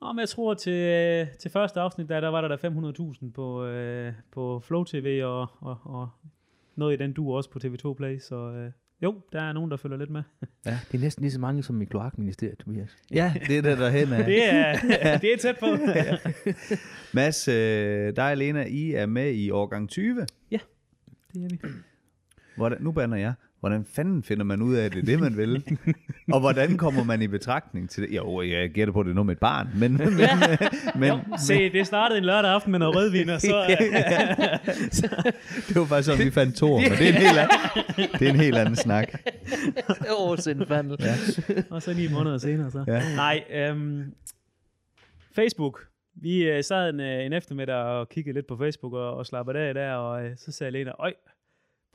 Nå, 0.00 0.12
men 0.12 0.20
jeg 0.20 0.28
tror 0.28 0.54
til, 0.54 1.28
til 1.38 1.50
første 1.50 1.80
afsnit, 1.80 2.08
der, 2.08 2.20
der 2.20 2.28
var 2.28 2.40
der, 2.40 2.56
der 2.56 3.14
500.000 3.26 3.30
på, 3.32 3.64
øh, 3.64 4.12
på 4.32 4.60
Flow 4.60 4.84
TV 4.84 5.20
og, 5.24 5.46
og, 5.60 5.78
og 5.84 6.08
noget 6.76 6.94
i 6.94 6.96
den 6.96 7.12
du 7.12 7.34
også 7.34 7.50
på 7.50 7.58
TV2 7.64 7.94
Play, 7.94 8.18
så 8.18 8.36
øh, 8.36 8.72
jo, 9.02 9.20
der 9.32 9.40
er 9.40 9.52
nogen, 9.52 9.70
der 9.70 9.76
følger 9.76 9.96
lidt 9.96 10.10
med. 10.10 10.22
ja, 10.66 10.78
det 10.92 10.98
er 10.98 11.02
næsten 11.02 11.22
lige 11.22 11.32
så 11.32 11.40
mange 11.40 11.62
som 11.62 11.82
i 11.82 11.84
kloakministeriet, 11.84 12.58
Tobias. 12.58 12.96
Ja, 13.10 13.34
det 13.46 13.58
er 13.58 13.62
det, 13.62 13.78
der 13.78 13.90
hen 13.90 14.12
af. 14.12 14.24
det, 14.32 14.54
er, 14.54 15.18
det 15.18 15.32
er 15.32 15.36
tæt 15.38 15.56
på. 15.60 15.66
ja. 15.66 16.16
Mads, 17.14 17.48
øh, 17.48 18.16
dig 18.16 18.30
og 18.30 18.36
Lena, 18.36 18.64
I 18.64 18.92
er 18.92 19.06
med 19.06 19.32
i 19.32 19.50
årgang 19.50 19.88
20. 19.88 20.26
Ja, 20.50 20.58
det 21.34 21.44
er 21.44 21.48
vi. 21.48 21.60
Hvordan, 22.56 22.82
nu 22.82 22.92
bander 22.92 23.18
jeg. 23.18 23.32
Hvordan 23.60 23.84
fanden 23.84 24.22
finder 24.22 24.44
man 24.44 24.62
ud 24.62 24.74
af, 24.74 24.84
at 24.84 24.92
det 24.92 25.02
er 25.02 25.06
det, 25.06 25.20
man 25.20 25.36
vil? 25.36 25.64
og 26.34 26.40
hvordan 26.40 26.76
kommer 26.76 27.04
man 27.04 27.22
i 27.22 27.26
betragtning 27.26 27.90
til 27.90 28.02
det? 28.02 28.16
Jo, 28.16 28.42
jeg 28.42 28.70
gætter 28.70 28.92
på, 28.92 29.00
at 29.00 29.06
det 29.06 29.10
er 29.10 29.14
noget 29.14 29.26
med 29.26 29.34
et 29.34 29.40
barn. 29.40 29.68
Men, 29.74 29.92
men, 29.92 30.18
ja. 30.18 30.38
men, 30.94 31.08
jo, 31.08 31.18
se, 31.38 31.72
det 31.72 31.86
startede 31.86 32.18
en 32.18 32.24
lørdag 32.24 32.50
aften 32.50 32.70
med 32.70 32.78
noget 32.78 32.96
rødvin, 32.96 33.28
og 33.28 33.40
så... 33.40 33.64
det 35.68 35.76
var 35.76 35.84
faktisk 35.84 36.06
sådan, 36.06 36.26
vi 36.26 36.30
fandt 36.30 36.56
to, 36.56 36.78
men 36.78 36.90
det 36.90 37.08
er 37.08 37.08
en 37.08 37.14
helt 37.14 37.38
anden, 37.38 37.58
det 38.18 38.28
er 38.28 38.30
en 38.30 38.40
helt 38.40 38.56
anden 38.56 38.76
snak. 38.76 39.22
Åh, 40.18 40.38
sindfandel. 40.38 40.96
Ja. 41.00 41.14
og 41.70 41.82
så 41.82 41.94
ni 41.94 42.08
måneder 42.12 42.38
senere, 42.38 42.70
så. 42.70 42.84
Ja. 42.86 43.02
Nej, 43.16 43.44
øhm, 43.50 44.14
Facebook. 45.34 45.86
Vi 46.14 46.56
uh, 46.56 46.60
sad 46.62 46.88
en, 46.88 47.00
uh, 47.00 47.06
en 47.06 47.32
eftermiddag 47.32 47.76
og 47.76 48.08
kiggede 48.08 48.34
lidt 48.34 48.46
på 48.46 48.56
Facebook 48.56 48.92
og, 48.92 49.16
og 49.16 49.26
slappede 49.26 49.58
af 49.58 49.74
der, 49.74 49.92
og 49.92 50.24
uh, 50.24 50.30
så 50.36 50.52
sagde 50.52 50.70
Lena, 50.70 50.92
øj, 50.98 51.12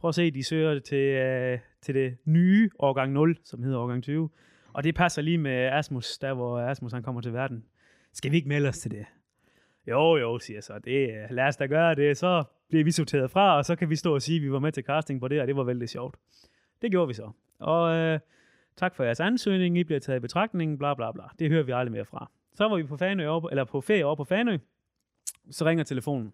Prøv 0.02 0.10
at 0.10 0.16
se, 0.16 0.32
de 0.32 0.44
søger 0.44 0.80
til, 0.80 0.98
øh, 0.98 1.60
til 1.82 1.96
det 1.96 2.18
nye 2.26 2.70
årgang 2.80 3.12
0, 3.12 3.38
som 3.44 3.64
hedder 3.64 3.80
årgang 3.80 4.04
20. 4.04 4.30
Og 4.74 4.84
det 4.84 4.96
passer 4.96 5.22
lige 5.22 5.38
med 5.38 5.52
Asmus, 5.52 6.18
der 6.18 6.34
hvor 6.34 6.60
Asmus 6.60 6.92
han 6.92 7.04
kommer 7.04 7.22
til 7.22 7.34
verden. 7.34 7.66
Skal 8.14 8.32
vi 8.32 8.36
ikke 8.36 8.48
melde 8.50 8.70
os 8.70 8.80
til 8.80 8.92
det? 8.92 9.06
Jo, 9.88 10.18
jo, 10.18 10.40
siger 10.40 10.58
jeg 10.58 10.64
så. 10.64 10.80
Det, 10.80 11.10
øh, 11.10 11.16
lad 11.30 11.48
os 11.48 11.58
da 11.58 11.66
gøre 11.66 11.96
det. 11.96 12.18
Så 12.18 12.44
bliver 12.70 12.84
vi 12.84 12.92
sorteret 12.92 13.32
fra, 13.32 13.58
og 13.58 13.66
så 13.66 13.76
kan 13.76 13.90
vi 13.90 13.96
stå 13.96 14.14
og 14.14 14.22
sige, 14.22 14.36
at 14.36 14.42
vi 14.42 14.52
var 14.52 14.60
med 14.60 14.72
til 14.72 14.84
casting 14.84 15.20
på 15.20 15.28
det, 15.28 15.42
og 15.42 15.48
det 15.48 15.56
var 15.56 15.64
vældig 15.64 15.90
sjovt. 15.90 16.16
Det 16.82 16.92
gjorde 16.92 17.08
vi 17.08 17.14
så. 17.14 17.32
Og 17.60 17.96
øh, 17.96 18.20
tak 18.76 18.96
for 18.96 19.04
jeres 19.04 19.20
ansøgning. 19.20 19.78
I 19.78 19.84
bliver 19.84 20.00
taget 20.00 20.18
i 20.18 20.20
betragtning, 20.20 20.80
bla 20.80 20.94
bla 20.94 21.12
bla. 21.12 21.24
Det 21.40 21.50
hører 21.50 21.64
vi 21.64 21.72
aldrig 21.72 21.92
mere 21.92 22.06
fra. 22.06 22.32
Så 22.56 22.68
var 22.68 22.76
vi 22.76 22.84
på, 22.84 22.98
Fanø 22.98 23.24
eller 23.52 23.64
på 23.64 23.82
ferie 23.82 24.06
over 24.06 24.16
på 24.16 24.24
Fanø. 24.24 24.58
Så 25.52 25.66
ringer 25.66 25.84
telefonen 25.84 26.34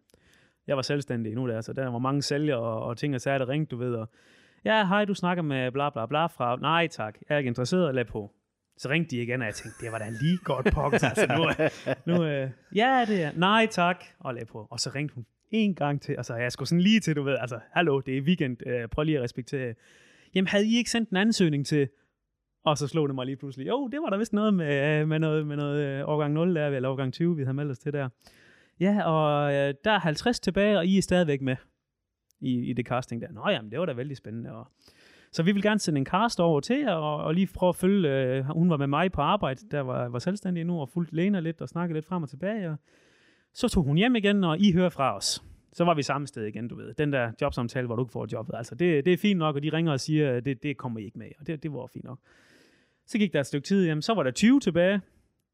jeg 0.67 0.75
var 0.75 0.82
selvstændig 0.82 1.36
nu 1.36 1.47
altså 1.51 1.73
der, 1.73 1.82
så 1.82 1.86
der 1.86 1.91
var 1.91 1.99
mange 1.99 2.21
sælgere 2.21 2.60
og, 2.60 2.84
og 2.84 2.97
ting 2.97 3.15
og 3.15 3.21
sager, 3.21 3.38
der 3.38 3.49
ringte, 3.49 3.71
du 3.71 3.77
ved, 3.77 3.95
og 3.95 4.10
ja, 4.65 4.86
hej, 4.88 5.06
du 5.06 5.13
snakker 5.13 5.43
med 5.43 5.71
bla 5.71 5.89
bla 5.89 6.06
bla 6.06 6.25
fra, 6.25 6.56
nej 6.56 6.88
tak, 6.88 7.17
jeg 7.30 7.36
er 7.36 7.38
ikke 7.38 7.47
interesseret, 7.47 7.95
lad 7.95 8.06
på. 8.06 8.32
Så 8.77 8.89
ringte 8.89 9.15
de 9.15 9.21
igen, 9.21 9.41
og 9.41 9.45
jeg 9.45 9.56
tænkte, 9.56 9.86
det 9.86 9.91
var 9.91 9.97
da 9.97 10.10
lige 10.21 10.38
godt 10.43 10.73
pokker, 10.73 11.10
altså 11.10 11.27
nu, 11.38 11.49
øh, 11.49 11.95
nu 12.17 12.23
øh, 12.23 12.49
ja, 12.75 13.06
det 13.08 13.23
er, 13.23 13.32
nej 13.36 13.67
tak, 13.71 14.03
og 14.19 14.34
lad 14.34 14.45
på. 14.45 14.67
Og 14.71 14.80
så 14.80 14.91
ringte 14.95 15.15
hun 15.15 15.25
en 15.51 15.75
gang 15.75 16.01
til, 16.01 16.13
altså 16.13 16.36
jeg 16.36 16.51
skulle 16.51 16.69
sådan 16.69 16.82
lige 16.82 16.99
til, 16.99 17.15
du 17.15 17.23
ved, 17.23 17.38
altså, 17.39 17.60
hallo, 17.71 17.99
det 17.99 18.17
er 18.17 18.21
weekend, 18.21 18.67
øh, 18.67 18.88
prøv 18.88 19.03
lige 19.03 19.17
at 19.17 19.23
respektere. 19.23 19.73
Jamen, 20.36 20.47
havde 20.47 20.67
I 20.67 20.77
ikke 20.77 20.89
sendt 20.89 21.10
en 21.10 21.17
ansøgning 21.17 21.65
til, 21.65 21.89
og 22.65 22.77
så 22.77 22.88
slog 22.88 23.08
det 23.10 23.15
mig 23.15 23.25
lige 23.25 23.36
pludselig, 23.36 23.67
jo, 23.67 23.88
det 23.88 24.01
var 24.01 24.10
der 24.10 24.17
vist 24.17 24.34
noget 24.34 24.53
med, 24.53 24.99
øh, 25.01 25.08
med 25.08 25.19
noget, 25.19 25.47
med 25.47 25.56
noget 25.56 25.86
øh, 25.86 26.10
årgang 26.10 26.34
0 26.34 26.56
der, 26.56 26.67
eller 26.67 26.89
årgang 26.89 27.13
20, 27.13 27.36
vi 27.36 27.43
havde 27.43 27.53
meldt 27.53 27.71
os 27.71 27.80
til 27.80 27.93
der. 27.93 28.10
Ja, 28.80 29.04
og 29.04 29.54
øh, 29.54 29.74
der 29.84 29.92
er 29.92 30.00
50 30.00 30.40
tilbage, 30.40 30.78
og 30.78 30.86
I 30.86 30.98
er 30.98 31.02
stadigvæk 31.02 31.42
med 31.42 31.56
i, 32.40 32.70
i 32.70 32.74
det 32.74 32.86
casting 32.86 33.22
der. 33.22 33.32
Nå 33.32 33.50
jamen, 33.50 33.72
det 33.72 33.80
var 33.80 33.86
da 33.86 33.94
vældig 33.94 34.18
spændende. 34.18 34.52
Og, 34.52 34.68
så 35.32 35.44
vi 35.44 35.52
vil 35.52 35.63
gerne 35.63 35.80
sende 35.80 36.00
en 36.00 36.06
cast 36.06 36.40
over 36.40 36.60
til 36.60 36.80
jer, 36.80 36.94
og, 36.94 37.24
og 37.24 37.34
lige 37.34 37.48
prøve 37.54 37.70
at 37.70 37.76
følge, 37.76 38.10
øh, 38.10 38.44
hun 38.44 38.70
var 38.70 38.78
med 38.78 38.88
mig 38.88 39.12
på 39.12 39.22
arbejde, 39.22 39.62
der 39.72 39.82
var, 39.82 40.10
var 40.10 40.20
selvstændig 40.20 40.63
nu, 40.63 40.82
og 40.82 40.90
fulgte 40.90 41.16
Lena 41.16 41.40
lidt, 41.40 41.62
og 41.62 41.70
snakkede 41.70 41.98
lidt 41.98 42.06
frem 42.06 42.24
og 42.24 42.30
tilbage, 42.30 42.70
og 42.70 42.78
så 43.54 43.68
tog 43.68 43.84
hun 43.84 43.98
hjem 43.98 44.16
igen, 44.16 44.44
og 44.44 44.60
I 44.60 44.72
hører 44.72 44.90
fra 44.90 45.18
os. 45.18 45.44
Så 45.74 45.84
var 45.86 45.94
vi 45.94 46.04
samme 46.04 46.28
sted 46.28 46.46
igen, 46.46 46.68
du 46.68 46.76
ved. 46.76 46.94
Den 46.94 47.13
der 47.13 47.32
jobsamtale, 47.42 47.86
hvor 47.86 47.96
du 47.96 48.04
ikke 48.04 48.12
får 48.12 48.28
jobbet. 48.32 48.54
Altså, 48.58 48.76
det, 48.76 49.06
det 49.06 49.13
er 49.13 49.18
fint 49.18 49.38
nok, 49.38 49.56
og 49.56 49.63
de 49.63 49.70
ringer 49.70 49.92
og 49.92 50.00
siger, 50.00 50.40
det, 50.40 50.63
det 50.63 50.78
kommer 50.78 51.00
I 51.00 51.06
ikke 51.06 51.20
med, 51.20 51.28
og 51.40 51.48
det, 51.48 51.63
det 51.63 51.74
var 51.74 51.88
fint 51.94 52.06
nok. 52.06 52.20
Så 53.06 53.18
gik 53.18 53.34
der 53.34 53.40
et 53.40 53.46
stykke 53.46 53.66
tid, 53.66 53.86
jamen, 53.86 54.02
så 54.02 54.13
var 54.13 54.24
der 54.24 54.32
20 54.32 54.60
tilbage, 54.60 55.02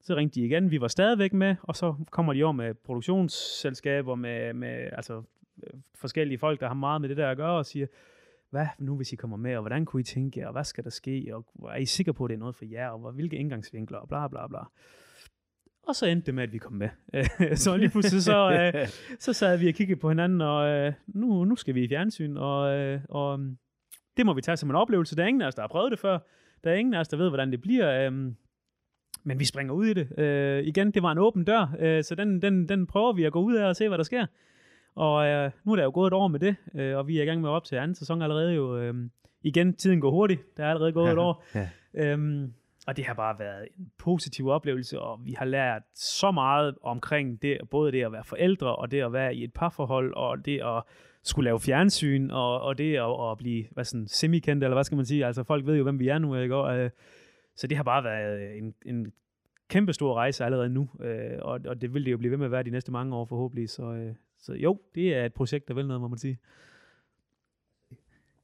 så 0.04 0.16
ringte 0.16 0.40
de 0.40 0.46
igen, 0.46 0.72
vi 0.72 0.82
var 0.82 0.88
stadigvæk 0.88 1.34
med, 1.34 1.56
og 1.62 1.76
så 1.76 1.96
kommer 2.12 2.34
de 2.34 2.44
over 2.44 2.54
med 2.54 2.74
produktionsselskaber, 2.74 4.16
med, 4.16 4.54
med 4.54 4.90
altså, 4.92 5.24
øh, 5.64 5.80
forskellige 5.96 6.38
folk, 6.38 6.60
der 6.60 6.68
har 6.68 6.74
meget 6.74 7.02
med 7.02 7.10
det 7.10 7.18
der 7.18 7.30
at 7.30 7.38
gøre, 7.38 7.58
og 7.58 7.66
siger, 7.66 7.88
hvad 8.50 8.68
nu 8.80 8.96
hvis 8.96 9.14
I 9.14 9.16
kommer 9.16 9.38
med, 9.38 9.56
og 9.56 9.62
hvordan 9.62 9.86
kunne 9.86 10.00
I 10.00 10.04
tænke, 10.04 10.48
og 10.48 10.52
hvad 10.52 10.64
skal 10.64 10.84
der 10.84 10.90
ske, 10.90 11.32
og 11.36 11.46
er 11.70 11.76
I 11.76 11.86
sikre 11.86 12.14
på, 12.14 12.26
at 12.26 12.30
det 12.30 12.36
er 12.36 12.40
noget 12.40 12.56
for 12.56 12.66
jer, 12.66 12.90
og 12.90 13.12
hvilke 13.12 13.38
indgangsvinkler, 13.38 13.98
og 13.98 14.08
bla 14.08 14.28
bla 14.28 14.48
bla. 14.48 14.60
Og 15.88 15.96
så 15.96 16.06
endte 16.06 16.26
det 16.26 16.36
med, 16.36 16.44
at 16.44 16.54
vi 16.54 16.58
kom 16.58 16.74
med. 16.74 16.90
så 17.56 17.78
lige 17.78 17.90
pludselig 17.90 18.24
så, 18.24 18.72
øh, 18.76 18.88
så 19.20 19.34
sad 19.34 19.58
vi 19.58 19.68
og 19.68 19.74
kiggede 19.74 20.00
på 20.00 20.10
hinanden, 20.10 20.42
og 20.42 20.68
øh, 20.68 20.94
nu, 21.08 21.46
nu 21.46 21.56
skal 21.56 21.76
vi 21.76 21.84
i 21.84 21.88
fjernsyn, 21.88 22.38
og, 22.38 22.78
øh, 22.78 23.02
og 23.10 23.40
mm, 23.40 23.58
det 24.18 24.26
må 24.26 24.34
vi 24.34 24.42
tage 24.42 24.58
som 24.58 24.70
en 24.70 24.76
oplevelse. 24.76 25.16
Der 25.16 25.24
er 25.24 25.28
ingen 25.28 25.42
af 25.42 25.48
os, 25.48 25.56
der 25.56 25.62
har 25.62 25.68
prøvet 25.68 25.92
det 25.92 26.00
før. 26.00 26.20
Der 26.64 26.72
er 26.72 26.76
ingen 26.76 26.94
af 26.94 27.00
os, 27.00 27.08
der 27.08 27.18
ved, 27.18 27.30
hvordan 27.30 27.52
det 27.52 27.62
bliver. 27.62 28.12
Øh, 28.12 28.34
men 29.24 29.40
vi 29.40 29.46
springer 29.46 29.74
ud 29.74 29.86
i 29.86 29.94
det. 29.94 30.20
Øh, 30.20 30.64
igen, 30.64 30.92
det 30.92 31.04
var 31.04 31.12
en 31.12 31.18
åben 31.18 31.44
dør, 31.44 31.76
øh, 31.80 32.04
så 32.04 32.16
den, 32.16 32.42
den, 32.42 32.70
den 32.70 32.88
prøver 32.88 33.14
vi 33.14 33.24
at 33.24 33.32
gå 33.32 33.42
ud 33.42 33.56
af 33.56 33.68
og 33.68 33.76
se, 33.76 33.88
hvad 33.88 33.98
der 33.98 34.04
sker. 34.04 34.26
Og 34.96 35.28
øh, 35.28 35.52
nu 35.64 35.72
er 35.72 35.76
der 35.76 35.84
jo 35.84 35.92
gået 35.94 36.08
et 36.08 36.14
år 36.14 36.28
med 36.28 36.40
det, 36.40 36.56
øh, 36.76 36.98
og 36.98 37.08
vi 37.08 37.18
er 37.18 37.24
i 37.24 37.26
gang 37.26 37.42
med 37.42 37.50
op 37.50 37.64
til 37.64 37.76
anden 37.76 37.96
sæson 37.96 38.22
allerede 38.22 38.54
jo. 38.54 38.78
Øh, 38.78 38.94
igen, 39.44 39.74
tiden 39.74 40.02
går 40.02 40.12
hurtigt. 40.12 40.58
Der 40.58 40.66
er 40.66 40.70
allerede 40.70 40.92
gået 40.92 41.08
ja, 41.08 41.12
et 41.12 41.18
år. 41.18 41.44
Ja. 41.56 41.70
Øhm, 41.94 42.54
og 42.88 42.98
det 42.98 43.06
har 43.06 43.14
bare 43.14 43.40
været 43.40 43.68
en 43.80 43.92
positiv 43.98 44.48
oplevelse, 44.48 45.00
og 45.00 45.20
vi 45.26 45.32
har 45.32 45.46
lært 45.46 45.82
så 45.96 46.32
meget 46.32 46.76
omkring 46.82 47.42
det, 47.42 47.58
både 47.72 47.92
det 47.92 48.04
at 48.04 48.12
være 48.12 48.24
forældre, 48.24 48.76
og 48.76 48.92
det 48.92 49.02
at 49.02 49.14
være 49.14 49.36
i 49.36 49.44
et 49.44 49.54
parforhold, 49.54 50.14
og 50.14 50.46
det 50.46 50.62
at 50.62 50.84
skulle 51.24 51.46
lave 51.46 51.60
fjernsyn, 51.60 52.30
og, 52.32 52.62
og 52.62 52.78
det 52.78 52.96
at, 52.96 53.32
at 53.32 53.38
blive 53.38 53.66
hvad 53.72 53.84
sådan, 53.84 54.08
semikendt, 54.08 54.64
eller 54.64 54.76
hvad 54.76 54.84
skal 54.84 54.96
man 54.96 55.06
sige, 55.06 55.26
altså 55.26 55.44
folk 55.44 55.66
ved 55.66 55.78
jo, 55.78 55.84
hvem 55.84 56.00
vi 56.00 56.08
er 56.08 56.18
nu, 56.18 56.36
ikke? 56.36 56.56
Og, 56.56 56.78
øh, 56.78 56.90
så 57.56 57.68
det 57.68 57.78
har 57.78 57.84
bare 57.84 58.04
været 58.04 58.58
en, 58.58 58.74
en 58.86 59.14
kæmpe 59.68 59.94
stor 59.94 60.14
rejse 60.14 60.46
allerede 60.46 60.70
nu, 60.70 60.90
øh, 61.00 61.38
og, 61.42 61.60
og 61.66 61.82
det 61.82 61.94
vil 61.94 62.06
det 62.06 62.12
jo 62.12 62.18
blive 62.18 62.32
ved 62.32 62.38
med 62.38 62.46
at 62.46 62.52
være 62.52 62.64
de 62.64 62.70
næste 62.70 62.92
mange 62.92 63.16
år 63.16 63.26
forhåbentlig. 63.26 63.70
Så, 63.70 63.84
øh, 63.84 64.16
så 64.40 64.54
jo, 64.54 64.80
det 64.96 65.16
er 65.16 65.26
et 65.26 65.34
projekt, 65.34 65.68
der 65.68 65.74
vil 65.74 65.88
noget, 65.88 66.02
må 66.02 66.08
man 66.08 66.18
sige. 66.18 66.40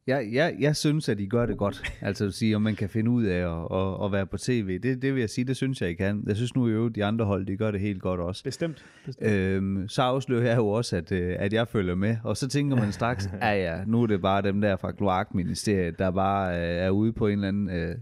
Jeg, 0.07 0.29
jeg, 0.31 0.55
jeg 0.59 0.75
synes, 0.75 1.09
at 1.09 1.19
I 1.19 1.25
gør 1.25 1.45
det 1.45 1.57
godt. 1.57 1.83
Altså 2.01 2.25
at 2.25 2.33
sige, 2.33 2.55
om 2.55 2.61
man 2.61 2.75
kan 2.75 2.89
finde 2.89 3.11
ud 3.11 3.23
af 3.23 3.37
at, 3.37 3.79
at, 3.79 4.05
at 4.05 4.11
være 4.11 4.25
på 4.25 4.37
tv. 4.37 4.79
Det, 4.79 5.01
det 5.01 5.13
vil 5.13 5.19
jeg 5.19 5.29
sige, 5.29 5.45
det 5.45 5.57
synes 5.57 5.81
jeg, 5.81 5.89
I 5.89 5.93
kan. 5.93 6.23
Jeg 6.27 6.35
synes 6.35 6.55
nu 6.55 6.67
i 6.67 6.71
øvrigt, 6.71 6.95
de 6.95 7.05
andre 7.05 7.25
hold, 7.25 7.45
de 7.45 7.57
gør 7.57 7.71
det 7.71 7.79
helt 7.79 8.01
godt 8.01 8.19
også. 8.19 8.43
Bestemt. 8.43 8.85
Bestemt. 9.05 9.31
Øhm, 9.31 9.87
så 9.87 10.01
afslører 10.01 10.47
jeg 10.47 10.57
jo 10.57 10.67
også, 10.67 10.97
at, 10.97 11.11
øh, 11.11 11.35
at 11.39 11.53
jeg 11.53 11.67
følger 11.67 11.95
med. 11.95 12.17
Og 12.23 12.37
så 12.37 12.47
tænker 12.47 12.75
man 12.75 12.91
straks, 12.91 13.29
ja 13.41 13.51
ja, 13.51 13.83
nu 13.85 14.03
er 14.03 14.07
det 14.07 14.21
bare 14.21 14.41
dem 14.41 14.61
der 14.61 14.75
fra 14.75 14.91
Kloakministeriet, 14.91 15.99
der 15.99 16.11
bare 16.11 16.55
øh, 16.55 16.85
er 16.85 16.89
ude 16.89 17.13
på 17.13 17.27
en 17.27 17.33
eller 17.33 17.47
anden 17.47 17.69
øh, 17.69 17.95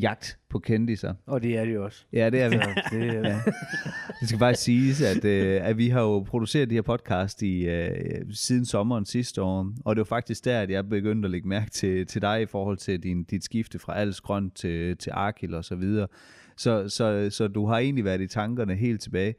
jagt 0.00 0.38
på 0.50 0.58
kendiser. 0.58 1.14
Og 1.26 1.42
det 1.42 1.56
er 1.58 1.64
det 1.64 1.74
jo 1.74 1.84
også. 1.84 2.04
Ja, 2.12 2.30
det 2.30 2.42
er 2.42 2.48
vi. 2.48 2.56
Så 2.56 2.82
det, 2.96 3.08
er- 3.08 3.28
Ja. 3.28 3.40
Det 4.20 4.28
skal 4.28 4.38
bare 4.38 4.54
siges, 4.54 5.02
at, 5.02 5.24
øh, 5.24 5.60
at 5.68 5.78
vi 5.78 5.88
har 5.88 6.00
jo 6.02 6.20
produceret 6.20 6.70
de 6.70 6.74
her 6.74 6.82
podcast 6.82 7.42
i, 7.42 7.66
øh, 7.68 7.90
siden 8.32 8.64
sommeren 8.64 9.04
sidste 9.04 9.42
år, 9.42 9.72
og 9.84 9.96
det 9.96 10.00
var 10.00 10.04
faktisk 10.04 10.44
der, 10.44 10.60
at 10.60 10.70
jeg 10.70 10.88
begyndte 10.88 11.26
at 11.26 11.30
lægge 11.30 11.48
mærke 11.48 11.70
til, 11.70 12.06
til 12.06 12.22
dig 12.22 12.42
i 12.42 12.46
forhold 12.46 12.76
til 12.76 13.02
din, 13.02 13.24
dit 13.24 13.44
skifte 13.44 13.78
fra 13.78 13.98
Als 14.00 14.20
Grøn 14.20 14.50
til, 14.50 14.96
til 14.96 15.10
Arkil 15.14 15.54
og 15.54 15.64
så 15.64 15.74
videre. 15.76 16.08
Så, 16.56 16.88
så, 16.88 17.28
så 17.30 17.48
du 17.48 17.66
har 17.66 17.78
egentlig 17.78 18.04
været 18.04 18.20
i 18.20 18.26
tankerne 18.26 18.74
helt 18.74 19.00
tilbage 19.00 19.34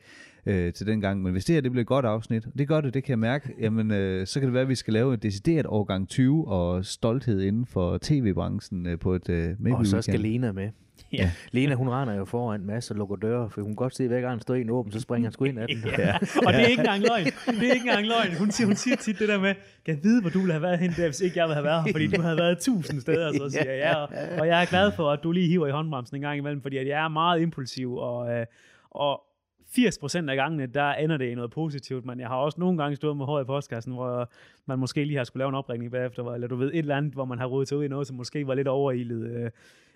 øh, 0.49 0.73
til 0.73 0.87
den 0.87 1.01
gang. 1.01 1.21
Men 1.21 1.31
hvis 1.31 1.45
det 1.45 1.55
her 1.55 1.61
det 1.61 1.71
bliver 1.71 1.81
et 1.81 1.87
godt 1.87 2.05
afsnit, 2.05 2.45
og 2.45 2.51
det 2.57 2.67
gør 2.67 2.81
det, 2.81 2.93
det 2.93 3.03
kan 3.03 3.11
jeg 3.11 3.19
mærke, 3.19 3.53
jamen, 3.63 3.91
øh, 3.91 4.27
så 4.27 4.39
kan 4.39 4.47
det 4.47 4.53
være, 4.53 4.63
at 4.63 4.69
vi 4.69 4.75
skal 4.75 4.93
lave 4.93 5.13
et 5.13 5.23
decideret 5.23 5.65
årgang 5.65 6.09
20 6.09 6.47
og 6.47 6.85
stolthed 6.85 7.41
inden 7.41 7.65
for 7.65 7.97
tv-branchen 8.01 8.87
øh, 8.87 8.99
på 8.99 9.13
et 9.13 9.29
øh, 9.29 9.55
maybe 9.59 9.77
og 9.77 9.85
så 9.85 10.01
skal 10.01 10.19
Lena 10.19 10.51
med. 10.51 10.69
Ja. 11.13 11.31
Lena, 11.51 11.75
hun 11.75 11.89
render 11.89 12.13
jo 12.15 12.25
foran 12.25 12.65
masse 12.65 12.93
og 12.93 12.97
lukker 12.97 13.15
døre, 13.15 13.49
for 13.49 13.61
hun 13.61 13.69
kan 13.69 13.75
godt 13.75 13.95
se, 13.95 14.03
at 14.03 14.09
hver 14.09 14.21
gang 14.21 14.33
der 14.33 14.41
står 14.41 14.55
en 14.55 14.69
åben, 14.69 14.91
så 14.91 14.99
springer 14.99 15.25
han 15.25 15.33
sgu 15.33 15.45
ind 15.45 15.59
af 15.59 15.67
den. 15.67 15.83
Ja. 15.97 16.15
Og 16.45 16.53
det 16.53 16.61
er 16.61 16.67
ikke 16.67 16.79
engang 16.79 17.03
løgn. 17.09 17.25
Det 17.25 17.69
er 17.69 17.73
ikke 17.73 17.87
engang 17.87 18.07
løgn. 18.07 18.37
Hun 18.39 18.51
siger, 18.51 18.67
hun 18.67 18.75
siger 18.75 18.95
tit 18.95 19.19
det 19.19 19.29
der 19.29 19.39
med, 19.39 19.55
kan 19.85 19.95
jeg 19.95 20.03
vide, 20.03 20.21
hvor 20.21 20.29
du 20.29 20.39
ville 20.39 20.53
have 20.53 20.61
været 20.61 20.79
hen 20.79 20.91
der, 20.97 21.05
hvis 21.05 21.21
ikke 21.21 21.39
jeg 21.39 21.45
ville 21.45 21.55
have 21.55 21.63
været 21.63 21.83
her, 21.83 21.91
fordi 21.91 22.07
du 22.07 22.21
havde 22.21 22.37
været 22.37 22.59
tusind 22.59 23.01
steder, 23.01 23.33
så 23.33 23.49
siger 23.49 23.71
jeg 23.71 23.77
ja. 23.77 23.95
Og, 23.95 24.09
og 24.39 24.47
jeg 24.47 24.61
er 24.61 24.65
glad 24.65 24.91
for, 24.91 25.11
at 25.11 25.19
du 25.23 25.31
lige 25.31 25.47
hiver 25.47 25.67
i 25.67 25.71
håndbremsen 25.71 26.15
en 26.15 26.21
gang 26.21 26.37
imellem, 26.37 26.61
fordi 26.61 26.77
at 26.77 26.87
jeg 26.87 27.03
er 27.03 27.07
meget 27.07 27.41
impulsiv, 27.41 27.95
og, 27.95 28.31
øh, 28.31 28.45
og 28.91 29.21
80% 29.67 30.29
af 30.29 30.35
gangene, 30.35 30.65
der 30.65 30.93
ender 30.93 31.17
det 31.17 31.25
i 31.25 31.35
noget 31.35 31.51
positivt, 31.51 32.05
men 32.05 32.19
jeg 32.19 32.27
har 32.27 32.35
også 32.35 32.59
nogle 32.59 32.77
gange 32.77 32.95
stået 32.95 33.17
med 33.17 33.25
håret 33.25 33.43
i 33.43 33.45
postkassen, 33.45 33.93
hvor 33.93 34.31
man 34.65 34.79
måske 34.79 35.05
lige 35.05 35.17
har 35.17 35.23
skulle 35.23 35.41
lave 35.41 35.49
en 35.49 35.55
opringning 35.55 35.91
bagefter, 35.91 36.33
eller 36.33 36.47
du 36.47 36.55
ved, 36.55 36.67
et 36.73 36.77
eller 36.77 36.95
andet, 36.97 37.13
hvor 37.13 37.25
man 37.25 37.37
har 37.39 37.45
rodet 37.45 37.67
sig 37.67 37.77
ud 37.77 37.83
i 37.83 37.87
noget, 37.87 38.07
som 38.07 38.15
måske 38.15 38.47
var 38.47 38.53
lidt 38.53 38.67
overilet, 38.67 39.29
øh, 39.29 39.51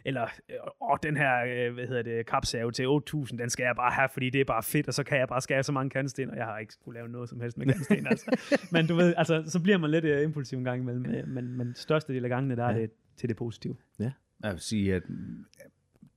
eller, 0.06 0.24
øh, 0.50 0.56
åh, 0.82 0.98
den 1.04 1.18
her, 1.18 1.44
øh, 1.68 1.74
hvad 1.74 1.88
hedder 1.88 2.02
det, 2.02 2.26
kapsave 2.26 2.72
til 2.72 2.86
8.000, 2.86 3.38
den 3.38 3.50
skal 3.50 3.64
jeg 3.64 3.76
bare 3.76 3.92
have, 3.92 4.10
fordi 4.14 4.30
det 4.30 4.42
er 4.42 4.46
bare 4.46 4.64
fedt, 4.64 4.88
og 4.88 4.94
så 4.94 5.04
kan 5.04 5.18
jeg 5.20 5.28
bare 5.28 5.42
skære 5.42 5.64
så 5.64 5.72
mange 5.72 5.90
kantsten, 5.90 6.30
og 6.30 6.38
jeg 6.38 6.46
har 6.46 6.58
ikke 6.58 6.74
skulle 6.74 7.00
lave 7.00 7.10
noget 7.10 7.30
som 7.30 7.40
helst 7.42 7.58
med 7.58 7.66
kantsten, 7.66 8.08
altså. 8.08 8.38
Men 8.74 8.88
du 8.88 8.96
ved, 8.96 9.14
altså, 9.18 9.44
så 9.48 9.60
bliver 9.64 9.78
man 9.78 9.90
lidt 9.92 10.06
øh, 10.06 10.24
impulsiv 10.24 10.58
en 10.58 10.64
gang 10.64 10.82
imellem, 10.82 11.28
men, 11.28 11.58
men 11.58 11.76
største 11.76 12.14
del 12.14 12.24
af 12.24 12.30
gangene, 12.30 12.56
der 12.56 12.64
er 12.66 12.76
Ja. 12.76 12.82
det 12.82 12.92
til 13.18 13.30
det 13.30 13.38
positive. 13.38 13.76
Jeg 14.44 14.52
vil 14.52 14.60
sige, 14.60 14.96
at 14.96 15.04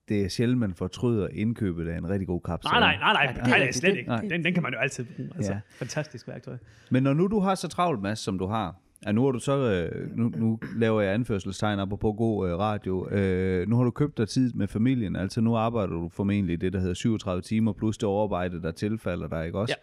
det 0.09 0.25
er 0.25 0.29
sjældent, 0.29 0.61
man 0.61 0.75
fortryder 0.75 1.29
indkøbet 1.33 1.89
af 1.89 1.99
en 1.99 2.09
rigtig 2.09 2.27
god 2.27 2.41
kapsel. 2.41 2.71
Nej, 2.73 2.81
nej, 2.81 2.97
nej, 2.99 3.13
nej, 3.13 3.33
er 3.43 3.49
nej, 3.49 3.59
nej, 3.59 3.71
slet 3.73 3.97
ikke. 3.97 4.11
Den, 4.31 4.45
den 4.45 4.55
kan 4.55 4.63
man 4.63 4.73
jo 4.73 4.79
altid 4.79 5.05
bruge. 5.17 5.31
Altså, 5.37 5.53
Ja. 5.53 5.61
fantastisk 5.71 6.29
værktøj. 6.29 6.57
Men 6.91 7.03
når 7.03 7.15
nu 7.15 7.27
du 7.27 7.41
har 7.41 7.55
så 7.55 7.69
travlt, 7.69 8.03
Mads, 8.03 8.19
som 8.19 8.39
du 8.39 8.47
har, 8.47 8.77
Ja, 9.07 9.13
nu 9.13 9.25
har 9.25 9.31
du 9.31 9.39
så, 9.39 9.73
øh, 9.93 10.17
nu, 10.17 10.33
nu 10.37 10.59
laver 10.77 11.01
jeg 11.01 11.15
anførselstegn 11.15 11.79
op 11.79 11.89
på 12.01 12.13
god 12.13 12.49
øh, 12.49 12.59
radio. 12.59 13.09
Øh, 13.11 13.69
nu 13.69 13.77
har 13.77 13.85
du 13.85 13.91
købt 13.91 14.19
dig 14.19 14.29
tid 14.29 14.53
med 14.53 14.69
familien, 14.69 15.17
altså 15.17 15.41
nu 15.41 15.57
arbejder 15.57 15.93
du 15.93 16.09
formentlig 16.09 16.61
det, 16.61 16.73
der 16.73 16.79
hedder 16.79 16.95
37 16.95 17.43
timer, 17.43 17.73
plus 17.73 17.99
det 17.99 18.09
overarbejde, 18.09 18.63
der 18.63 18.71
tilfalder 18.71 19.29
dig, 19.29 19.47
ikke 19.47 19.59
også? 19.59 19.75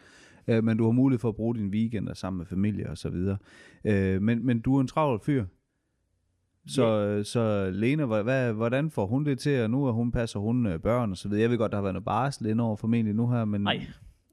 Ja. 0.47 0.57
Øh, 0.57 0.63
men 0.63 0.77
du 0.77 0.83
har 0.85 0.91
mulighed 0.91 1.19
for 1.19 1.29
at 1.29 1.35
bruge 1.35 1.55
dine 1.55 1.69
weekender 1.69 2.13
sammen 2.13 2.37
med 2.37 2.45
familie 2.45 2.89
og 2.89 2.97
så 2.97 3.09
videre. 3.09 3.37
Øh, 3.85 4.21
men, 4.21 4.45
men 4.45 4.59
du 4.59 4.75
er 4.77 4.81
en 4.81 4.87
travl 4.87 5.19
fyr. 5.25 5.45
Så, 6.67 6.83
yeah. 6.83 7.25
så 7.25 7.69
Lena, 7.73 8.05
hvad- 8.05 8.53
hvordan 8.53 8.91
får 8.91 9.05
hun 9.05 9.25
det 9.25 9.39
til, 9.39 9.61
og 9.63 9.69
nu 9.69 9.85
er 9.85 9.91
hun, 9.91 10.11
passer 10.11 10.39
hun 10.39 10.65
øh, 10.67 10.79
børn 10.79 11.11
og 11.11 11.17
så 11.17 11.27
videre. 11.29 11.41
Jeg 11.41 11.49
ved 11.49 11.57
godt, 11.57 11.71
der 11.71 11.77
har 11.77 11.81
været 11.81 11.93
noget 11.93 12.05
barsel 12.05 12.45
ind 12.45 12.61
over 12.61 12.75
formentlig 12.75 13.15
nu 13.15 13.29
her, 13.31 13.45
men... 13.45 13.61
Nej. 13.61 13.81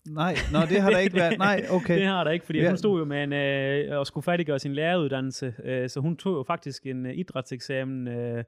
Nej, 0.08 0.34
nå, 0.52 0.58
det 0.60 0.80
har 0.80 0.90
der 0.90 0.98
ikke 0.98 1.16
været. 1.16 1.38
Nej, 1.38 1.66
okay. 1.76 1.98
Det 1.98 2.06
har 2.06 2.24
der 2.24 2.30
ikke, 2.30 2.46
fordi 2.46 2.58
ja. 2.60 2.68
hun 2.68 2.76
stod 2.76 2.98
jo 2.98 3.04
med 3.04 3.24
en, 3.24 3.32
øh, 3.32 3.98
og 3.98 4.06
skulle 4.06 4.24
færdiggøre 4.24 4.58
sin 4.58 4.74
læreruddannelse, 4.74 5.54
øh, 5.64 5.88
så 5.88 6.00
hun 6.00 6.16
tog 6.16 6.36
jo 6.36 6.42
faktisk 6.46 6.86
en 6.86 7.06
øh, 7.06 7.12
idrætseksamen, 7.16 8.08
øh, 8.08 8.44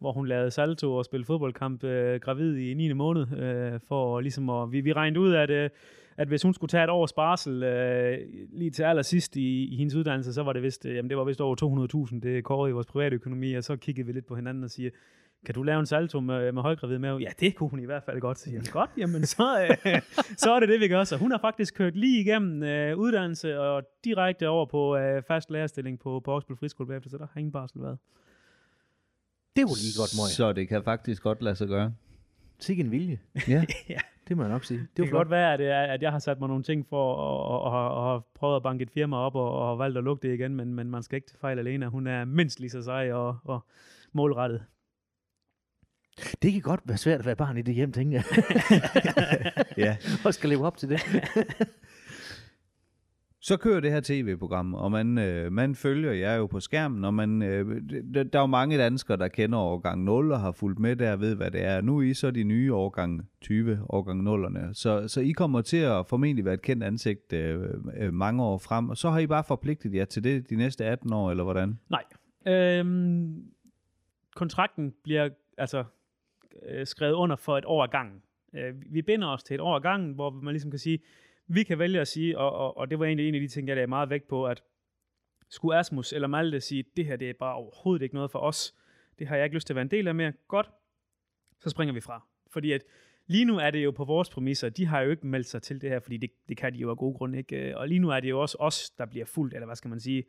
hvor 0.00 0.12
hun 0.12 0.26
lavede 0.26 0.50
salto 0.50 0.94
og 0.94 1.04
spillede 1.04 1.26
fodboldkamp 1.26 1.84
øh, 1.84 2.20
gravid 2.20 2.56
i 2.56 2.74
9. 2.74 2.92
måned, 2.92 3.38
øh, 3.38 3.80
for 3.88 4.20
ligesom 4.20 4.50
at, 4.50 4.72
vi, 4.72 4.80
vi 4.80 4.92
regnede 4.92 5.20
ud, 5.20 5.34
at, 5.34 5.50
øh, 5.50 5.70
at 6.16 6.28
hvis 6.28 6.42
hun 6.42 6.54
skulle 6.54 6.68
tage 6.68 6.84
et 6.84 6.90
års 6.90 7.12
barsel 7.12 7.62
øh, 7.62 8.18
lige 8.52 8.70
til 8.70 8.82
allersidst 8.82 9.36
i, 9.36 9.64
i 9.64 9.76
hendes 9.76 9.94
uddannelse, 9.94 10.32
så 10.32 10.42
var 10.42 10.52
det 10.52 10.62
vist, 10.62 10.86
øh, 10.86 10.96
jamen 10.96 11.08
det 11.08 11.18
var 11.18 11.24
vist 11.24 11.40
over 11.40 12.08
200.000, 12.12 12.20
det 12.20 12.44
kårede 12.44 12.70
i 12.70 12.72
vores 12.72 12.86
private 12.86 13.14
økonomi, 13.14 13.54
og 13.54 13.64
så 13.64 13.76
kiggede 13.76 14.06
vi 14.06 14.12
lidt 14.12 14.26
på 14.26 14.36
hinanden 14.36 14.64
og 14.64 14.70
siger, 14.70 14.90
kan 15.46 15.54
du 15.54 15.62
lave 15.62 15.80
en 15.80 15.86
salto 15.86 16.20
med, 16.20 16.52
med 16.52 16.62
højgravid 16.62 16.98
mave? 16.98 17.18
Ja, 17.18 17.30
det 17.40 17.54
kunne 17.54 17.70
hun 17.70 17.80
i 17.80 17.84
hvert 17.84 18.02
fald 18.02 18.20
godt. 18.20 18.46
Jeg, 18.46 18.62
godt, 18.72 18.90
jamen 18.96 19.26
så, 19.26 19.76
øh, 19.86 20.00
så 20.36 20.52
er 20.52 20.60
det 20.60 20.68
det, 20.68 20.80
vi 20.80 20.88
gør. 20.88 21.04
Så 21.04 21.16
hun 21.16 21.30
har 21.30 21.38
faktisk 21.38 21.74
kørt 21.74 21.96
lige 21.96 22.20
igennem 22.20 22.62
øh, 22.62 22.98
uddannelse 22.98 23.60
og 23.60 23.82
direkte 24.04 24.48
over 24.48 24.66
på 24.66 24.96
øh, 24.96 25.22
fast 25.22 25.50
lærerstilling 25.50 25.98
på, 25.98 26.20
på 26.24 26.32
Oksbøl 26.32 26.56
Friskole 26.56 26.86
bagefter, 26.86 27.10
så 27.10 27.18
der 27.18 27.26
har 27.32 27.38
ingen 27.38 27.52
barsel 27.52 27.82
været. 27.82 27.98
Det 29.56 29.62
var 29.62 29.76
lige 29.84 29.94
godt, 30.00 30.12
Møj. 30.18 30.28
Så 30.28 30.52
det 30.52 30.68
kan 30.68 30.84
faktisk 30.84 31.22
godt 31.22 31.42
lade 31.42 31.56
sig 31.56 31.68
gøre. 31.68 31.94
Sikke 32.58 32.82
en 32.82 32.90
vilje. 32.90 33.18
Ja. 33.48 33.64
Ja. 33.88 33.98
Det 34.28 34.36
må 34.36 34.42
jeg 34.42 34.52
nok 34.52 34.64
sige. 34.64 34.80
Det 34.80 34.88
Det 34.96 35.04
kan 35.04 35.08
flot. 35.08 35.18
godt 35.18 35.30
være, 35.30 35.52
at, 35.52 35.58
det 35.58 35.68
er, 35.68 35.82
at 35.82 36.02
jeg 36.02 36.12
har 36.12 36.18
sat 36.18 36.38
mig 36.40 36.48
nogle 36.48 36.62
ting 36.62 36.86
for 36.88 37.14
og, 37.14 37.44
og, 37.46 37.62
og, 37.72 37.94
og 37.94 38.10
har 38.12 38.22
prøvet 38.34 38.56
at 38.56 38.62
banke 38.62 38.82
et 38.82 38.90
firma 38.90 39.16
op 39.16 39.34
og, 39.34 39.58
og 39.58 39.68
har 39.68 39.74
valgt 39.74 39.98
at 39.98 40.04
lukke 40.04 40.28
det 40.28 40.34
igen, 40.34 40.56
men, 40.56 40.74
men 40.74 40.90
man 40.90 41.02
skal 41.02 41.16
ikke 41.16 41.28
til 41.28 41.38
fejl 41.38 41.58
alene. 41.58 41.88
Hun 41.88 42.06
er 42.06 42.24
mindst 42.24 42.60
lige 42.60 42.70
så 42.70 42.82
sej 42.82 43.12
og, 43.12 43.36
og 43.44 43.66
målrettet. 44.12 44.64
Det 46.42 46.52
kan 46.52 46.60
godt 46.62 46.80
være 46.84 46.96
svært 46.96 47.18
at 47.18 47.26
være 47.26 47.36
barn 47.36 47.56
i 47.56 47.62
det 47.62 47.74
hjem, 47.74 47.92
tænker 47.92 48.22
jeg. 48.22 48.44
ja. 49.76 49.96
og 50.24 50.34
skal 50.34 50.48
leve 50.50 50.66
op 50.66 50.76
til 50.76 50.88
det. 50.88 51.00
Så 53.44 53.56
kører 53.56 53.80
det 53.80 53.90
her 53.90 54.00
tv-program, 54.00 54.74
og 54.74 54.92
man, 54.92 55.18
øh, 55.18 55.52
man 55.52 55.74
følger 55.74 56.12
jer 56.12 56.34
jo 56.34 56.46
på 56.46 56.60
skærmen, 56.60 57.04
og 57.04 57.14
man, 57.14 57.42
øh, 57.42 57.82
der, 58.14 58.22
der 58.22 58.38
er 58.38 58.42
jo 58.42 58.46
mange 58.46 58.78
danskere, 58.78 59.16
der 59.16 59.28
kender 59.28 59.58
årgang 59.58 60.04
0 60.04 60.32
og 60.32 60.40
har 60.40 60.52
fulgt 60.52 60.78
med 60.78 60.96
der 60.96 61.12
og 61.12 61.20
ved, 61.20 61.34
hvad 61.34 61.50
det 61.50 61.64
er. 61.64 61.80
Nu 61.80 61.98
er 61.98 62.02
I 62.02 62.14
så 62.14 62.30
de 62.30 62.44
nye 62.44 62.74
årgang 62.74 63.28
20, 63.40 63.86
årgang 63.88 64.28
0'erne. 64.28 64.72
Så, 64.72 65.08
så 65.08 65.20
I 65.20 65.30
kommer 65.30 65.60
til 65.60 65.76
at 65.76 66.06
formentlig 66.06 66.44
være 66.44 66.54
et 66.54 66.62
kendt 66.62 66.84
ansigt 66.84 67.32
øh, 67.32 67.60
øh, 67.96 68.12
mange 68.12 68.42
år 68.42 68.58
frem, 68.58 68.90
og 68.90 68.96
så 68.96 69.10
har 69.10 69.18
I 69.18 69.26
bare 69.26 69.44
forpligtet 69.44 69.94
jer 69.94 70.04
til 70.04 70.24
det 70.24 70.50
de 70.50 70.56
næste 70.56 70.84
18 70.84 71.12
år, 71.12 71.30
eller 71.30 71.44
hvordan? 71.44 71.78
Nej. 71.90 72.04
Øhm, 72.46 73.44
kontrakten 74.34 74.94
bliver 75.04 75.28
altså 75.58 75.84
øh, 76.68 76.86
skrevet 76.86 77.14
under 77.14 77.36
for 77.36 77.58
et 77.58 77.64
år 77.64 77.84
ad 77.84 77.88
gangen. 77.88 78.22
Øh, 78.54 78.74
vi 78.90 79.02
binder 79.02 79.28
os 79.28 79.42
til 79.42 79.54
et 79.54 79.60
år 79.60 79.76
ad 79.76 79.80
gangen, 79.80 80.12
hvor 80.12 80.30
man 80.30 80.52
ligesom 80.52 80.70
kan 80.70 80.78
sige, 80.78 80.98
vi 81.46 81.62
kan 81.62 81.78
vælge 81.78 82.00
at 82.00 82.08
sige, 82.08 82.38
og, 82.38 82.52
og, 82.52 82.76
og 82.76 82.90
det 82.90 82.98
var 82.98 83.06
egentlig 83.06 83.28
en 83.28 83.34
af 83.34 83.40
de 83.40 83.48
ting, 83.48 83.68
jeg 83.68 83.76
lagde 83.76 83.86
meget 83.86 84.10
vægt 84.10 84.28
på, 84.28 84.46
at 84.46 84.62
skulle 85.48 85.78
Asmus 85.78 86.12
eller 86.12 86.28
Malte 86.28 86.60
sige, 86.60 86.84
det 86.96 87.06
her 87.06 87.16
det 87.16 87.30
er 87.30 87.34
bare 87.38 87.54
overhovedet 87.54 88.02
ikke 88.02 88.14
noget 88.14 88.30
for 88.30 88.38
os, 88.38 88.74
det 89.18 89.26
har 89.26 89.36
jeg 89.36 89.44
ikke 89.44 89.56
lyst 89.56 89.66
til 89.66 89.72
at 89.72 89.76
være 89.76 89.82
en 89.82 89.90
del 89.90 90.08
af 90.08 90.14
mere, 90.14 90.32
godt, 90.48 90.70
så 91.60 91.70
springer 91.70 91.94
vi 91.94 92.00
fra. 92.00 92.26
Fordi 92.50 92.72
at 92.72 92.84
lige 93.26 93.44
nu 93.44 93.58
er 93.58 93.70
det 93.70 93.84
jo 93.84 93.90
på 93.90 94.04
vores 94.04 94.30
præmisser, 94.30 94.68
de 94.68 94.86
har 94.86 95.00
jo 95.00 95.10
ikke 95.10 95.26
meldt 95.26 95.46
sig 95.46 95.62
til 95.62 95.80
det 95.80 95.90
her, 95.90 96.00
fordi 96.00 96.16
det, 96.16 96.30
det 96.48 96.56
kan 96.56 96.72
de 96.72 96.78
jo 96.78 96.90
af 96.90 96.96
gode 96.96 97.14
grunde 97.14 97.38
ikke. 97.38 97.56
Øh, 97.56 97.76
og 97.76 97.88
lige 97.88 97.98
nu 97.98 98.10
er 98.10 98.20
det 98.20 98.30
jo 98.30 98.40
også 98.40 98.56
os, 98.60 98.90
der 98.90 99.06
bliver 99.06 99.26
fuldt, 99.26 99.54
eller 99.54 99.66
hvad 99.66 99.76
skal 99.76 99.88
man 99.88 100.00
sige, 100.00 100.24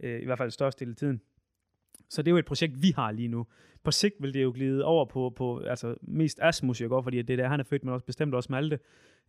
øh, 0.00 0.22
i 0.22 0.24
hvert 0.24 0.38
fald 0.38 0.50
størst 0.50 0.80
del 0.80 0.90
af 0.90 0.96
tiden. 0.96 1.20
Så 2.08 2.22
det 2.22 2.28
er 2.28 2.32
jo 2.32 2.38
et 2.38 2.44
projekt, 2.44 2.82
vi 2.82 2.92
har 2.96 3.12
lige 3.12 3.28
nu. 3.28 3.46
På 3.82 3.90
sigt 3.90 4.14
vil 4.20 4.34
det 4.34 4.42
jo 4.42 4.52
glide 4.54 4.84
over 4.84 5.04
på, 5.04 5.32
på 5.36 5.58
altså 5.58 5.96
mest 6.02 6.38
Asmus, 6.42 6.80
jo 6.80 6.88
godt, 6.88 7.04
fordi 7.04 7.22
det 7.22 7.32
er 7.32 7.36
der, 7.36 7.48
han 7.48 7.60
er 7.60 7.64
født, 7.64 7.84
men 7.84 7.94
også 7.94 8.06
bestemt 8.06 8.34
også 8.34 8.52
Malte. 8.52 8.78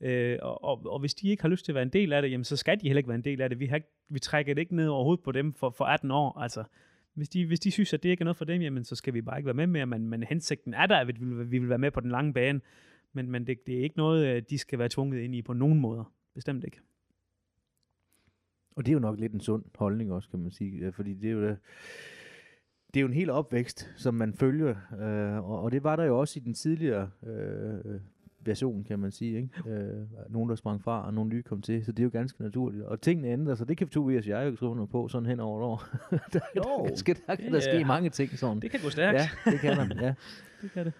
Øh, 0.01 0.39
og, 0.41 0.63
og, 0.63 0.85
og, 0.85 0.99
hvis 0.99 1.13
de 1.13 1.29
ikke 1.29 1.41
har 1.41 1.49
lyst 1.49 1.65
til 1.65 1.71
at 1.71 1.75
være 1.75 1.83
en 1.83 1.89
del 1.89 2.13
af 2.13 2.21
det, 2.21 2.31
jamen, 2.31 2.43
så 2.43 2.55
skal 2.55 2.81
de 2.81 2.87
heller 2.87 2.97
ikke 2.97 3.07
være 3.07 3.15
en 3.15 3.23
del 3.23 3.41
af 3.41 3.49
det. 3.49 3.59
Vi, 3.59 3.65
har 3.65 3.75
ikke, 3.75 3.87
vi 4.09 4.19
trækker 4.19 4.53
det 4.53 4.61
ikke 4.61 4.75
ned 4.75 4.87
overhovedet 4.87 5.23
på 5.23 5.31
dem 5.31 5.53
for, 5.53 5.69
for 5.69 5.85
18 5.85 6.11
år. 6.11 6.39
Altså, 6.39 6.63
hvis 7.13 7.29
de, 7.29 7.45
hvis 7.45 7.59
de 7.59 7.71
synes, 7.71 7.93
at 7.93 8.03
det 8.03 8.09
ikke 8.09 8.21
er 8.21 8.25
noget 8.25 8.37
for 8.37 8.45
dem, 8.45 8.61
jamen, 8.61 8.83
så 8.83 8.95
skal 8.95 9.13
vi 9.13 9.21
bare 9.21 9.37
ikke 9.37 9.45
være 9.45 9.53
med 9.53 9.67
mere. 9.67 9.85
Men, 9.85 10.09
men 10.09 10.23
hensigten 10.23 10.73
er 10.73 10.85
der, 10.85 10.97
at 10.97 11.07
vi 11.07 11.13
vil, 11.19 11.51
vi 11.51 11.59
vil 11.59 11.69
være 11.69 11.77
med 11.77 11.91
på 11.91 11.99
den 11.99 12.09
lange 12.09 12.33
bane. 12.33 12.61
Men, 13.13 13.31
men 13.31 13.47
det, 13.47 13.57
det 13.67 13.77
er 13.77 13.83
ikke 13.83 13.97
noget, 13.97 14.27
øh, 14.27 14.43
de 14.49 14.57
skal 14.57 14.79
være 14.79 14.89
tvunget 14.89 15.21
ind 15.21 15.35
i 15.35 15.41
på 15.41 15.53
nogen 15.53 15.79
måder. 15.79 16.13
Bestemt 16.33 16.63
ikke. 16.63 16.79
Og 18.75 18.85
det 18.85 18.91
er 18.91 18.93
jo 18.93 18.99
nok 18.99 19.19
lidt 19.19 19.33
en 19.33 19.39
sund 19.39 19.63
holdning 19.75 20.11
også, 20.11 20.29
kan 20.29 20.39
man 20.39 20.51
sige. 20.51 20.91
Fordi 20.91 21.13
det 21.13 21.27
er 21.29 21.33
jo, 21.33 21.41
det, 21.41 21.57
det 22.93 22.99
er 22.99 23.01
jo 23.01 23.07
en 23.07 23.13
hel 23.13 23.29
opvækst, 23.29 23.93
som 23.97 24.13
man 24.13 24.33
følger. 24.33 24.75
Øh, 25.01 25.49
og, 25.49 25.61
og 25.61 25.71
det 25.71 25.83
var 25.83 25.95
der 25.95 26.03
jo 26.03 26.19
også 26.19 26.39
i 26.39 26.43
den 26.43 26.53
tidligere 26.53 27.09
øh, 27.23 27.99
version, 28.45 28.83
kan 28.83 28.99
man 28.99 29.11
sige. 29.11 29.37
Ikke? 29.37 29.69
Øh, 29.69 30.07
nogen, 30.29 30.49
der 30.49 30.55
sprang 30.55 30.83
fra, 30.83 31.05
og 31.05 31.13
nogle 31.13 31.29
nye 31.29 31.43
kom 31.43 31.61
til. 31.61 31.85
Så 31.85 31.91
det 31.91 31.99
er 31.99 32.03
jo 32.03 32.09
ganske 32.13 32.43
naturligt. 32.43 32.83
Og 32.83 33.01
tingene 33.01 33.27
ændrer 33.27 33.55
sig. 33.55 33.67
Det 33.67 33.77
kan 33.77 33.87
Tobias 33.87 34.25
og 34.25 34.29
jeg 34.29 34.45
jo 34.51 34.55
skrive 34.55 34.71
under 34.71 34.85
på, 34.85 35.07
sådan 35.07 35.25
hen 35.25 35.39
over 35.39 35.59
et 35.59 35.65
år. 35.65 35.83
der, 36.33 36.39
Jo, 36.55 36.85
der, 36.87 36.95
skal, 36.95 37.17
der 37.27 37.35
kan 37.35 37.53
der 37.53 37.59
ske 37.59 37.85
mange 37.85 38.09
ting 38.09 38.29
sådan. 38.39 38.59
Det 38.59 38.71
kan 38.71 38.79
gå 38.83 38.89
stærkt. 38.89 39.19
Ja, 39.19 39.51
det 39.51 39.59
kan 39.59 39.77
der. 39.77 40.01
Ja. 40.01 40.13
det 40.61 40.71
kan 40.71 40.85
det. 40.85 40.93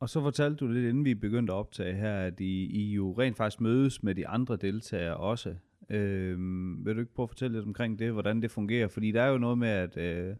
Og 0.00 0.08
så 0.08 0.20
fortalte 0.20 0.56
du 0.56 0.66
lidt, 0.66 0.88
inden 0.88 1.04
vi 1.04 1.14
begyndte 1.14 1.52
at 1.52 1.56
optage 1.56 1.94
her, 1.94 2.16
at 2.16 2.40
I, 2.40 2.66
I 2.66 2.92
jo 2.92 3.12
rent 3.12 3.36
faktisk 3.36 3.60
mødes 3.60 4.02
med 4.02 4.14
de 4.14 4.28
andre 4.28 4.56
deltagere 4.56 5.16
også. 5.16 5.54
Øh, 5.90 6.38
vil 6.84 6.94
du 6.94 7.00
ikke 7.00 7.14
prøve 7.14 7.24
at 7.24 7.30
fortælle 7.30 7.56
lidt 7.56 7.66
omkring 7.66 7.98
det, 7.98 8.12
hvordan 8.12 8.42
det 8.42 8.50
fungerer? 8.50 8.88
Fordi 8.88 9.12
der 9.12 9.22
er 9.22 9.28
jo 9.28 9.38
noget 9.38 9.58
med, 9.58 9.68
at 9.68 9.96
øh, 9.96 10.36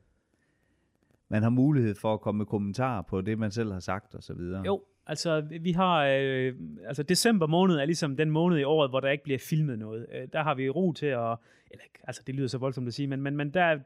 man 1.28 1.42
har 1.42 1.50
mulighed 1.50 1.94
for 1.94 2.14
at 2.14 2.20
komme 2.20 2.38
med 2.38 2.46
kommentarer 2.46 3.02
på 3.02 3.20
det, 3.20 3.38
man 3.38 3.50
selv 3.50 3.72
har 3.72 3.80
sagt 3.80 4.14
og 4.14 4.22
så 4.22 4.34
videre. 4.34 4.62
Jo, 4.66 4.82
altså 5.06 5.40
vi 5.60 5.72
har, 5.72 6.06
øh, 6.06 6.54
altså 6.86 7.02
december 7.02 7.46
måned 7.46 7.76
er 7.76 7.84
ligesom 7.84 8.16
den 8.16 8.30
måned 8.30 8.58
i 8.58 8.64
året, 8.64 8.90
hvor 8.90 9.00
der 9.00 9.10
ikke 9.10 9.24
bliver 9.24 9.38
filmet 9.38 9.78
noget. 9.78 10.06
Øh, 10.12 10.28
der 10.32 10.42
har 10.42 10.54
vi 10.54 10.68
ro 10.68 10.92
til 10.92 11.06
at, 11.06 11.36
eller 11.70 11.84
altså 12.04 12.22
det 12.26 12.34
lyder 12.34 12.48
så 12.48 12.58
voldsomt 12.58 12.88
at 12.88 12.94
sige, 12.94 13.06
men, 13.06 13.22
men, 13.22 13.36
men 13.36 13.54
der, 13.54 13.78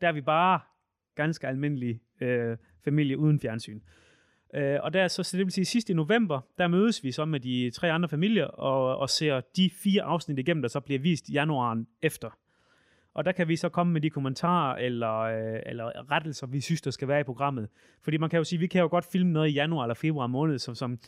der 0.00 0.08
er 0.08 0.12
vi 0.12 0.20
bare 0.20 0.60
ganske 1.14 1.46
almindelig 1.46 2.00
øh, 2.20 2.56
familie 2.84 3.18
uden 3.18 3.40
fjernsyn. 3.40 3.80
Øh, 4.54 4.78
og 4.82 4.92
der 4.92 5.08
så, 5.08 5.22
så 5.22 5.36
det 5.36 5.46
vil 5.46 5.52
sige 5.52 5.64
sidst 5.64 5.90
i 5.90 5.94
november, 5.94 6.40
der 6.58 6.68
mødes 6.68 7.04
vi 7.04 7.12
så 7.12 7.24
med 7.24 7.40
de 7.40 7.70
tre 7.70 7.92
andre 7.92 8.08
familier 8.08 8.44
og, 8.44 8.98
og 8.98 9.10
ser 9.10 9.40
de 9.56 9.70
fire 9.70 10.02
afsnit 10.02 10.38
igennem, 10.38 10.62
der 10.62 10.68
så 10.68 10.80
bliver 10.80 11.00
vist 11.00 11.28
i 11.28 11.32
januaren 11.32 11.86
efter. 12.02 12.38
Og 13.14 13.24
der 13.24 13.32
kan 13.32 13.48
vi 13.48 13.56
så 13.56 13.68
komme 13.68 13.92
med 13.92 14.00
de 14.00 14.10
kommentarer 14.10 14.76
eller, 14.76 15.18
øh, 15.18 15.60
eller 15.66 16.10
rettelser, 16.10 16.46
vi 16.46 16.60
synes, 16.60 16.82
der 16.82 16.90
skal 16.90 17.08
være 17.08 17.20
i 17.20 17.24
programmet. 17.24 17.68
Fordi 18.02 18.16
man 18.16 18.30
kan 18.30 18.36
jo 18.36 18.44
sige, 18.44 18.58
vi 18.58 18.66
kan 18.66 18.80
jo 18.80 18.88
godt 18.88 19.04
filme 19.12 19.32
noget 19.32 19.48
i 19.48 19.52
januar 19.52 19.84
eller 19.84 19.94
februar 19.94 20.26
måned, 20.26 20.58
som, 20.58 20.74
som, 20.74 20.98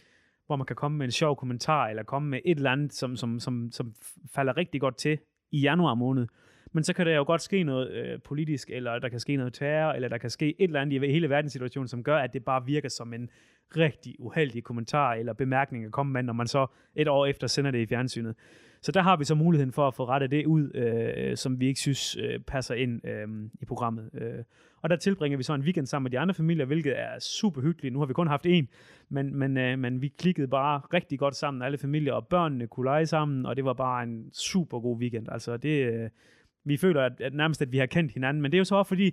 hvor 0.46 0.56
man 0.56 0.66
kan 0.66 0.76
komme 0.76 0.98
med 0.98 1.06
en 1.06 1.12
sjov 1.12 1.36
kommentar, 1.36 1.88
eller 1.88 2.02
komme 2.02 2.28
med 2.28 2.40
et 2.44 2.56
eller 2.56 2.70
andet, 2.70 2.92
som, 2.92 3.16
som, 3.16 3.40
som, 3.40 3.72
som 3.72 3.94
falder 4.34 4.56
rigtig 4.56 4.80
godt 4.80 4.96
til 4.96 5.18
i 5.50 5.60
januar 5.60 5.94
måned. 5.94 6.26
Men 6.72 6.84
så 6.84 6.92
kan 6.92 7.06
der 7.06 7.16
jo 7.16 7.24
godt 7.24 7.42
ske 7.42 7.62
noget 7.62 7.90
øh, 7.90 8.18
politisk, 8.24 8.70
eller 8.70 8.98
der 8.98 9.08
kan 9.08 9.20
ske 9.20 9.36
noget 9.36 9.54
terror, 9.54 9.92
eller 9.92 10.08
der 10.08 10.18
kan 10.18 10.30
ske 10.30 10.48
et 10.48 10.64
eller 10.64 10.80
andet 10.80 11.02
i 11.02 11.12
hele 11.12 11.30
verdenssituationen, 11.30 11.88
som 11.88 12.02
gør, 12.02 12.16
at 12.16 12.32
det 12.32 12.44
bare 12.44 12.66
virker 12.66 12.88
som 12.88 13.14
en 13.14 13.30
rigtig 13.76 14.16
uheldig 14.18 14.64
kommentar 14.64 15.14
eller 15.14 15.32
bemærkning 15.32 15.84
at 15.84 15.92
komme 15.92 16.12
med, 16.12 16.22
når 16.22 16.32
man 16.32 16.46
så 16.46 16.66
et 16.94 17.08
år 17.08 17.26
efter 17.26 17.46
sender 17.46 17.70
det 17.70 17.78
i 17.78 17.86
fjernsynet. 17.86 18.34
Så 18.82 18.92
der 18.92 19.02
har 19.02 19.16
vi 19.16 19.24
så 19.24 19.34
muligheden 19.34 19.72
for 19.72 19.88
at 19.88 19.94
få 19.94 20.04
rettet 20.04 20.30
det 20.30 20.46
ud, 20.46 20.70
øh, 20.74 21.36
som 21.36 21.60
vi 21.60 21.66
ikke 21.66 21.80
synes 21.80 22.16
øh, 22.16 22.40
passer 22.40 22.74
ind 22.74 23.06
øh, 23.06 23.28
i 23.60 23.64
programmet. 23.64 24.10
Øh. 24.14 24.44
Og 24.82 24.90
der 24.90 24.96
tilbringer 24.96 25.36
vi 25.36 25.42
så 25.42 25.54
en 25.54 25.62
weekend 25.62 25.86
sammen 25.86 26.04
med 26.04 26.10
de 26.10 26.18
andre 26.18 26.34
familier, 26.34 26.64
hvilket 26.64 26.98
er 26.98 27.18
super 27.18 27.60
hyggeligt. 27.60 27.92
Nu 27.92 27.98
har 27.98 28.06
vi 28.06 28.12
kun 28.12 28.26
haft 28.26 28.46
én, 28.46 28.66
men, 29.08 29.34
men, 29.34 29.56
øh, 29.56 29.78
men 29.78 30.02
vi 30.02 30.08
klikkede 30.08 30.48
bare 30.48 30.80
rigtig 30.94 31.18
godt 31.18 31.36
sammen, 31.36 31.62
alle 31.62 31.78
familier, 31.78 32.12
og 32.12 32.26
børnene 32.26 32.66
kunne 32.66 32.84
lege 32.84 33.06
sammen, 33.06 33.46
og 33.46 33.56
det 33.56 33.64
var 33.64 33.72
bare 33.72 34.02
en 34.02 34.30
super 34.32 34.80
god 34.80 34.98
weekend. 34.98 35.26
Altså 35.32 35.56
det, 35.56 35.92
øh, 35.92 36.10
vi 36.64 36.76
føler 36.76 37.02
at, 37.02 37.20
at 37.20 37.34
nærmest, 37.34 37.62
at 37.62 37.72
vi 37.72 37.78
har 37.78 37.86
kendt 37.86 38.12
hinanden, 38.12 38.42
men 38.42 38.50
det 38.50 38.56
er 38.56 38.60
jo 38.60 38.64
så 38.64 38.74
også 38.74 38.88
fordi, 38.88 39.10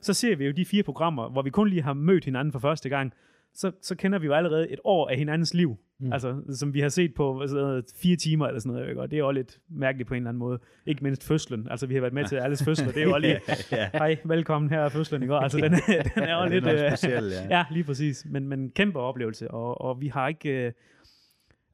så 0.00 0.14
ser 0.14 0.36
vi 0.36 0.44
jo 0.44 0.52
de 0.52 0.64
fire 0.64 0.82
programmer, 0.82 1.28
hvor 1.28 1.42
vi 1.42 1.50
kun 1.50 1.68
lige 1.68 1.82
har 1.82 1.92
mødt 1.92 2.24
hinanden 2.24 2.52
for 2.52 2.58
første 2.58 2.88
gang, 2.88 3.12
så, 3.54 3.72
så 3.82 3.94
kender 3.94 4.18
vi 4.18 4.26
jo 4.26 4.32
allerede 4.32 4.70
et 4.70 4.78
år 4.84 5.08
af 5.08 5.16
hinandens 5.16 5.54
liv. 5.54 5.76
Mm. 6.00 6.12
Altså, 6.12 6.42
som 6.50 6.74
vi 6.74 6.80
har 6.80 6.88
set 6.88 7.14
på 7.14 7.46
noget, 7.50 7.84
fire 8.02 8.16
timer 8.16 8.46
eller 8.46 8.60
sådan 8.60 8.72
noget, 8.72 8.88
ikke? 8.88 9.00
og 9.00 9.10
det 9.10 9.18
er 9.18 9.22
også 9.22 9.34
lidt 9.34 9.58
mærkeligt 9.70 10.08
på 10.08 10.14
en 10.14 10.18
eller 10.18 10.28
anden 10.28 10.38
måde. 10.38 10.58
Ikke 10.86 11.04
mindst 11.04 11.24
fødslen. 11.26 11.66
Altså, 11.70 11.86
vi 11.86 11.94
har 11.94 12.00
været 12.00 12.12
med 12.12 12.24
til 12.24 12.36
alles 12.36 12.64
fødsler. 12.64 12.92
Det 12.92 13.02
er 13.02 13.06
jo 13.06 13.18
lige, 13.18 13.40
hej, 13.98 14.16
velkommen 14.24 14.70
her 14.70 14.80
er 14.80 14.88
fødslen, 14.88 15.22
ikke? 15.22 15.34
Altså, 15.34 15.58
den, 15.58 15.72
den 16.14 16.22
er 16.22 16.34
også 16.34 16.54
lidt... 16.54 16.66
er 16.66 16.96
speciel, 16.96 17.24
ja. 17.30 17.46
ja, 17.58 17.64
lige 17.70 17.84
præcis. 17.84 18.26
Men, 18.30 18.48
men 18.48 18.70
kæmpe 18.70 18.98
oplevelse, 18.98 19.50
og, 19.50 19.80
og 19.80 20.00
vi 20.00 20.08
har 20.08 20.28
ikke... 20.28 20.66
Øh, 20.66 20.72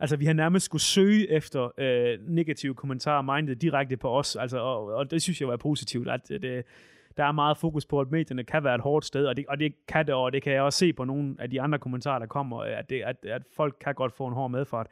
altså, 0.00 0.16
vi 0.16 0.24
har 0.24 0.32
nærmest 0.32 0.66
skulle 0.66 0.82
søge 0.82 1.30
efter 1.30 1.72
øh, 1.78 2.18
negative 2.28 2.74
kommentarer 2.74 3.22
mindet 3.22 3.62
direkte 3.62 3.96
på 3.96 4.18
os, 4.18 4.36
altså, 4.36 4.58
og, 4.58 4.84
og 4.84 5.10
det 5.10 5.22
synes 5.22 5.40
jeg 5.40 5.48
var 5.48 5.56
positivt, 5.56 6.08
at 6.08 6.30
øh, 6.30 6.42
det, 6.42 6.64
der 7.16 7.24
er 7.24 7.32
meget 7.32 7.56
fokus 7.56 7.86
på, 7.86 8.00
at 8.00 8.10
medierne 8.10 8.44
kan 8.44 8.64
være 8.64 8.74
et 8.74 8.80
hårdt 8.80 9.04
sted, 9.04 9.26
og 9.26 9.36
det, 9.36 9.46
og 9.48 9.60
det 9.60 9.86
kan 9.88 10.06
det, 10.06 10.14
og 10.14 10.32
det 10.32 10.42
kan 10.42 10.52
jeg 10.52 10.62
også 10.62 10.78
se 10.78 10.92
på 10.92 11.04
nogle 11.04 11.36
af 11.38 11.50
de 11.50 11.60
andre 11.60 11.78
kommentarer, 11.78 12.18
der 12.18 12.26
kommer, 12.26 12.58
øh, 12.58 12.78
at, 12.78 12.90
det, 12.90 13.02
at, 13.02 13.16
at 13.24 13.42
folk 13.56 13.76
kan 13.80 13.94
godt 13.94 14.12
få 14.12 14.26
en 14.26 14.34
hård 14.34 14.50
medfart. 14.50 14.86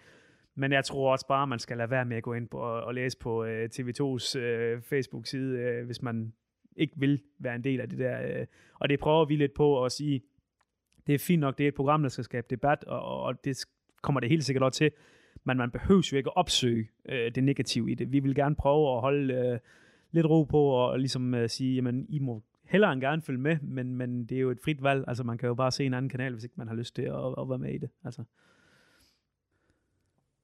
Men 0.54 0.72
jeg 0.72 0.84
tror 0.84 1.12
også 1.12 1.26
bare, 1.26 1.42
at 1.42 1.48
man 1.48 1.58
skal 1.58 1.76
lade 1.76 1.90
være 1.90 2.04
med 2.04 2.16
at 2.16 2.22
gå 2.22 2.32
ind 2.32 2.48
på 2.48 2.58
og, 2.58 2.82
og 2.82 2.94
læse 2.94 3.18
på 3.18 3.44
øh, 3.44 3.68
TV2's 3.74 4.38
øh, 4.38 4.82
Facebook-side, 4.82 5.58
øh, 5.58 5.86
hvis 5.86 6.02
man 6.02 6.32
ikke 6.76 6.94
vil 6.96 7.22
være 7.38 7.54
en 7.54 7.64
del 7.64 7.80
af 7.80 7.88
det 7.88 7.98
der. 7.98 8.22
Øh. 8.22 8.46
og 8.74 8.88
det 8.88 9.00
prøver 9.00 9.24
vi 9.24 9.36
lidt 9.36 9.54
på 9.54 9.84
at 9.84 9.92
sige, 9.92 10.22
det 11.06 11.14
er 11.14 11.18
fint 11.18 11.40
nok, 11.40 11.58
det 11.58 11.64
er 11.64 11.68
et 11.68 11.74
program, 11.74 12.02
der 12.02 12.08
skal 12.08 12.24
skabe 12.24 12.46
debat, 12.50 12.84
og, 12.84 13.22
og 13.22 13.44
det 13.44 13.66
kommer 14.02 14.20
det 14.20 14.28
helt 14.28 14.44
sikkert 14.44 14.62
også 14.62 14.78
til, 14.78 14.90
men 15.44 15.56
man 15.56 15.70
behøver 15.70 16.08
jo 16.12 16.16
ikke 16.16 16.30
at 16.30 16.36
opsøge 16.36 16.88
øh, 17.08 17.34
det 17.34 17.44
negative 17.44 17.90
i 17.90 17.94
det. 17.94 18.12
Vi 18.12 18.18
vil 18.18 18.34
gerne 18.34 18.54
prøve 18.54 18.94
at 18.94 19.00
holde 19.00 19.34
øh, 19.34 19.58
lidt 20.12 20.26
ro 20.26 20.44
på 20.44 20.58
og 20.58 20.98
ligesom 20.98 21.34
øh, 21.34 21.48
sige, 21.48 21.74
jamen 21.74 22.06
I 22.08 22.18
må 22.18 22.42
hellere 22.64 22.92
end 22.92 23.00
gerne 23.00 23.22
følge 23.22 23.40
med, 23.40 23.56
men, 23.62 23.94
men 23.94 24.24
det 24.24 24.36
er 24.36 24.40
jo 24.40 24.50
et 24.50 24.60
frit 24.64 24.82
valg. 24.82 25.04
Altså 25.08 25.24
man 25.24 25.38
kan 25.38 25.46
jo 25.46 25.54
bare 25.54 25.72
se 25.72 25.84
en 25.84 25.94
anden 25.94 26.08
kanal, 26.08 26.32
hvis 26.32 26.44
ikke 26.44 26.54
man 26.58 26.68
har 26.68 26.74
lyst 26.74 26.94
til 26.94 27.02
at, 27.02 27.34
at 27.38 27.48
være 27.48 27.58
med 27.58 27.74
i 27.74 27.78
det. 27.78 27.90
Altså. 28.04 28.22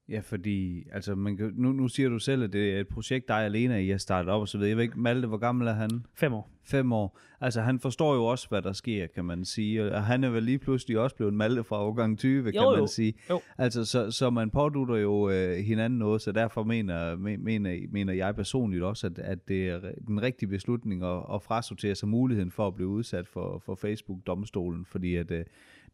Ja, 0.09 0.19
fordi 0.19 0.83
altså, 0.91 1.15
man 1.15 1.37
kan, 1.37 1.53
nu, 1.55 1.71
nu 1.71 1.87
siger 1.87 2.09
du 2.09 2.19
selv, 2.19 2.43
at 2.43 2.53
det 2.53 2.73
er 2.75 2.79
et 2.79 2.87
projekt, 2.87 3.29
er 3.29 3.33
alene, 3.33 3.85
I 3.85 3.89
har 3.89 3.97
startet 3.97 4.31
op 4.33 4.41
og 4.41 4.47
så 4.47 4.57
videre. 4.57 4.69
Jeg 4.69 4.77
ved 4.77 4.83
ikke, 4.83 4.99
Malte, 4.99 5.27
hvor 5.27 5.37
gammel 5.37 5.67
er 5.67 5.73
han? 5.73 5.89
Fem 6.15 6.33
år. 6.33 6.49
Fem 6.65 6.91
år. 6.93 7.19
Altså, 7.41 7.61
han 7.61 7.79
forstår 7.79 8.15
jo 8.15 8.25
også, 8.25 8.49
hvad 8.49 8.61
der 8.61 8.73
sker, 8.73 9.07
kan 9.07 9.25
man 9.25 9.45
sige. 9.45 9.91
Og 9.93 10.03
han 10.03 10.23
er 10.23 10.29
vel 10.29 10.43
lige 10.43 10.57
pludselig 10.59 10.99
også 10.99 11.15
blevet 11.15 11.33
Malte 11.33 11.63
fra 11.63 11.83
årgang 11.83 12.17
20, 12.19 12.43
kan 12.51 12.61
Jo, 12.61 12.69
man 12.69 12.79
jo. 12.79 12.87
sige. 12.87 13.13
Jo. 13.29 13.41
Altså, 13.57 13.85
så, 13.85 14.11
så 14.11 14.29
man 14.29 14.49
pådutter 14.49 14.95
jo 14.95 15.29
øh, 15.29 15.57
hinanden 15.57 15.99
noget, 15.99 16.21
så 16.21 16.31
derfor 16.31 16.63
mener, 16.63 17.15
men- 17.15 17.43
mener, 17.43 17.79
mener 17.91 18.13
jeg 18.13 18.35
personligt 18.35 18.83
også, 18.83 19.07
at, 19.07 19.19
at 19.19 19.47
det 19.47 19.69
er 19.69 19.79
den 20.07 20.21
rigtige 20.21 20.49
beslutning 20.49 21.03
at, 21.03 21.21
at 21.33 21.41
frasortere 21.43 21.95
sig 21.95 22.07
muligheden 22.09 22.51
for 22.51 22.67
at 22.67 22.75
blive 22.75 22.87
udsat 22.89 23.27
for, 23.27 23.61
for 23.65 23.75
Facebook-domstolen, 23.75 24.85
fordi 24.85 25.15
at, 25.15 25.31
øh, 25.31 25.45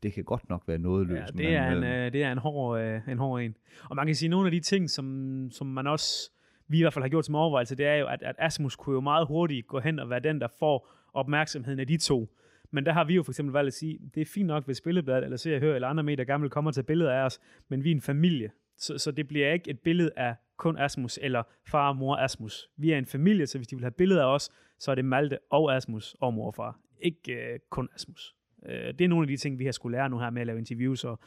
det 0.04 0.14
kan 0.14 0.24
godt 0.24 0.50
nok 0.50 0.64
være 0.68 0.78
noget 0.78 1.08
løs. 1.08 1.18
Ja, 1.18 1.26
det 1.26 1.56
er, 1.56 1.72
en, 1.72 1.84
øh, 1.84 2.14
det 2.14 2.24
er 2.24 2.32
en 2.32 2.38
hård, 2.38 2.82
øh, 2.82 3.02
en 3.08 3.18
hård 3.18 3.42
en. 3.42 3.56
Og 3.90 3.96
man 3.96 4.06
kan 4.06 4.16
sige, 4.16 4.28
at 4.28 4.32
nogle 4.32 4.48
af 4.48 4.52
de 4.52 4.60
ting, 4.60 4.90
som, 4.90 5.48
som 5.52 5.68
man 5.68 5.88
også, 5.88 6.32
vi 6.68 6.78
i 6.78 6.82
hvert 6.82 6.94
fald 6.94 7.04
har 7.04 7.10
gjort 7.10 7.26
som 7.26 7.36
overvejelse, 7.36 7.76
det 7.76 7.86
er 7.86 7.96
jo, 7.96 8.08
at, 8.08 8.24
at 8.24 8.36
Asmus 8.40 8.76
kunne 8.76 8.94
jo 8.94 9.02
meget 9.02 9.28
hurtigt 9.28 9.68
gå 9.68 9.80
hen 9.80 10.00
og 10.00 10.10
være 10.10 10.20
den, 10.20 10.42
der 10.42 10.48
får 10.60 10.88
opmærksomheden 11.14 11.80
af 11.80 11.88
de 11.88 11.98
to. 11.98 12.36
Men 12.72 12.86
der 12.86 12.92
har 12.92 13.04
vi 13.04 13.16
jo 13.16 13.24
for 13.24 13.32
eksempel 13.32 13.54
valgt 13.54 13.68
at 13.68 13.74
sige, 13.74 14.00
det 14.16 14.22
er 14.22 14.26
fint 14.26 14.48
nok, 14.48 14.66
hvis 14.66 14.82
Billedbladet 14.82 15.24
eller 15.24 15.38
Se 15.38 15.56
og 15.56 15.62
Hør 15.62 15.76
eller 15.76 15.88
andre 15.88 16.04
medier 16.04 16.26
gerne 16.26 16.42
vil 16.42 16.50
komme 16.50 16.70
og 16.70 16.74
tage 16.74 16.84
billeder 16.84 17.14
af 17.14 17.26
os, 17.26 17.40
men 17.70 17.84
vi 17.84 17.92
er 17.92 17.96
en 17.96 18.02
familie. 18.02 18.52
Så, 18.78 18.98
så 18.98 19.12
det 19.12 19.28
bliver 19.28 19.54
ikke 19.54 19.70
et 19.70 19.80
billede 19.80 20.12
af 20.18 20.36
kun 20.58 20.78
Asmus 20.78 21.20
eller 21.22 21.44
far 21.68 21.90
og 21.90 21.96
mor 21.96 22.16
Asmus. 22.16 22.70
Vi 22.78 22.92
er 22.92 22.98
en 22.98 23.06
familie, 23.06 23.48
så 23.48 23.58
hvis 23.58 23.68
de 23.68 23.76
vil 23.76 23.84
have 23.84 23.92
billeder 23.92 24.26
af 24.26 24.34
os, 24.34 24.50
så 24.80 24.92
er 24.92 24.96
det 24.96 25.06
Malte 25.06 25.38
og 25.50 25.76
Asmus 25.76 26.16
og 26.20 26.34
mor 26.34 26.48
og 26.48 26.56
far. 26.56 26.80
Ikke 27.02 27.34
øh, 27.34 27.60
kun 27.70 27.90
Asmus. 27.96 28.36
Øh, 28.66 28.94
det 28.94 29.02
er 29.02 29.08
nogle 29.08 29.24
af 29.24 29.28
de 29.28 29.38
ting, 29.38 29.60
vi 29.60 29.66
har 29.66 29.72
skulle 29.72 29.98
lære 29.98 30.10
nu 30.10 30.20
her 30.20 30.30
med 30.30 30.42
at 30.42 30.48
lave 30.48 30.60
interviews, 30.60 31.04
og, 31.04 31.20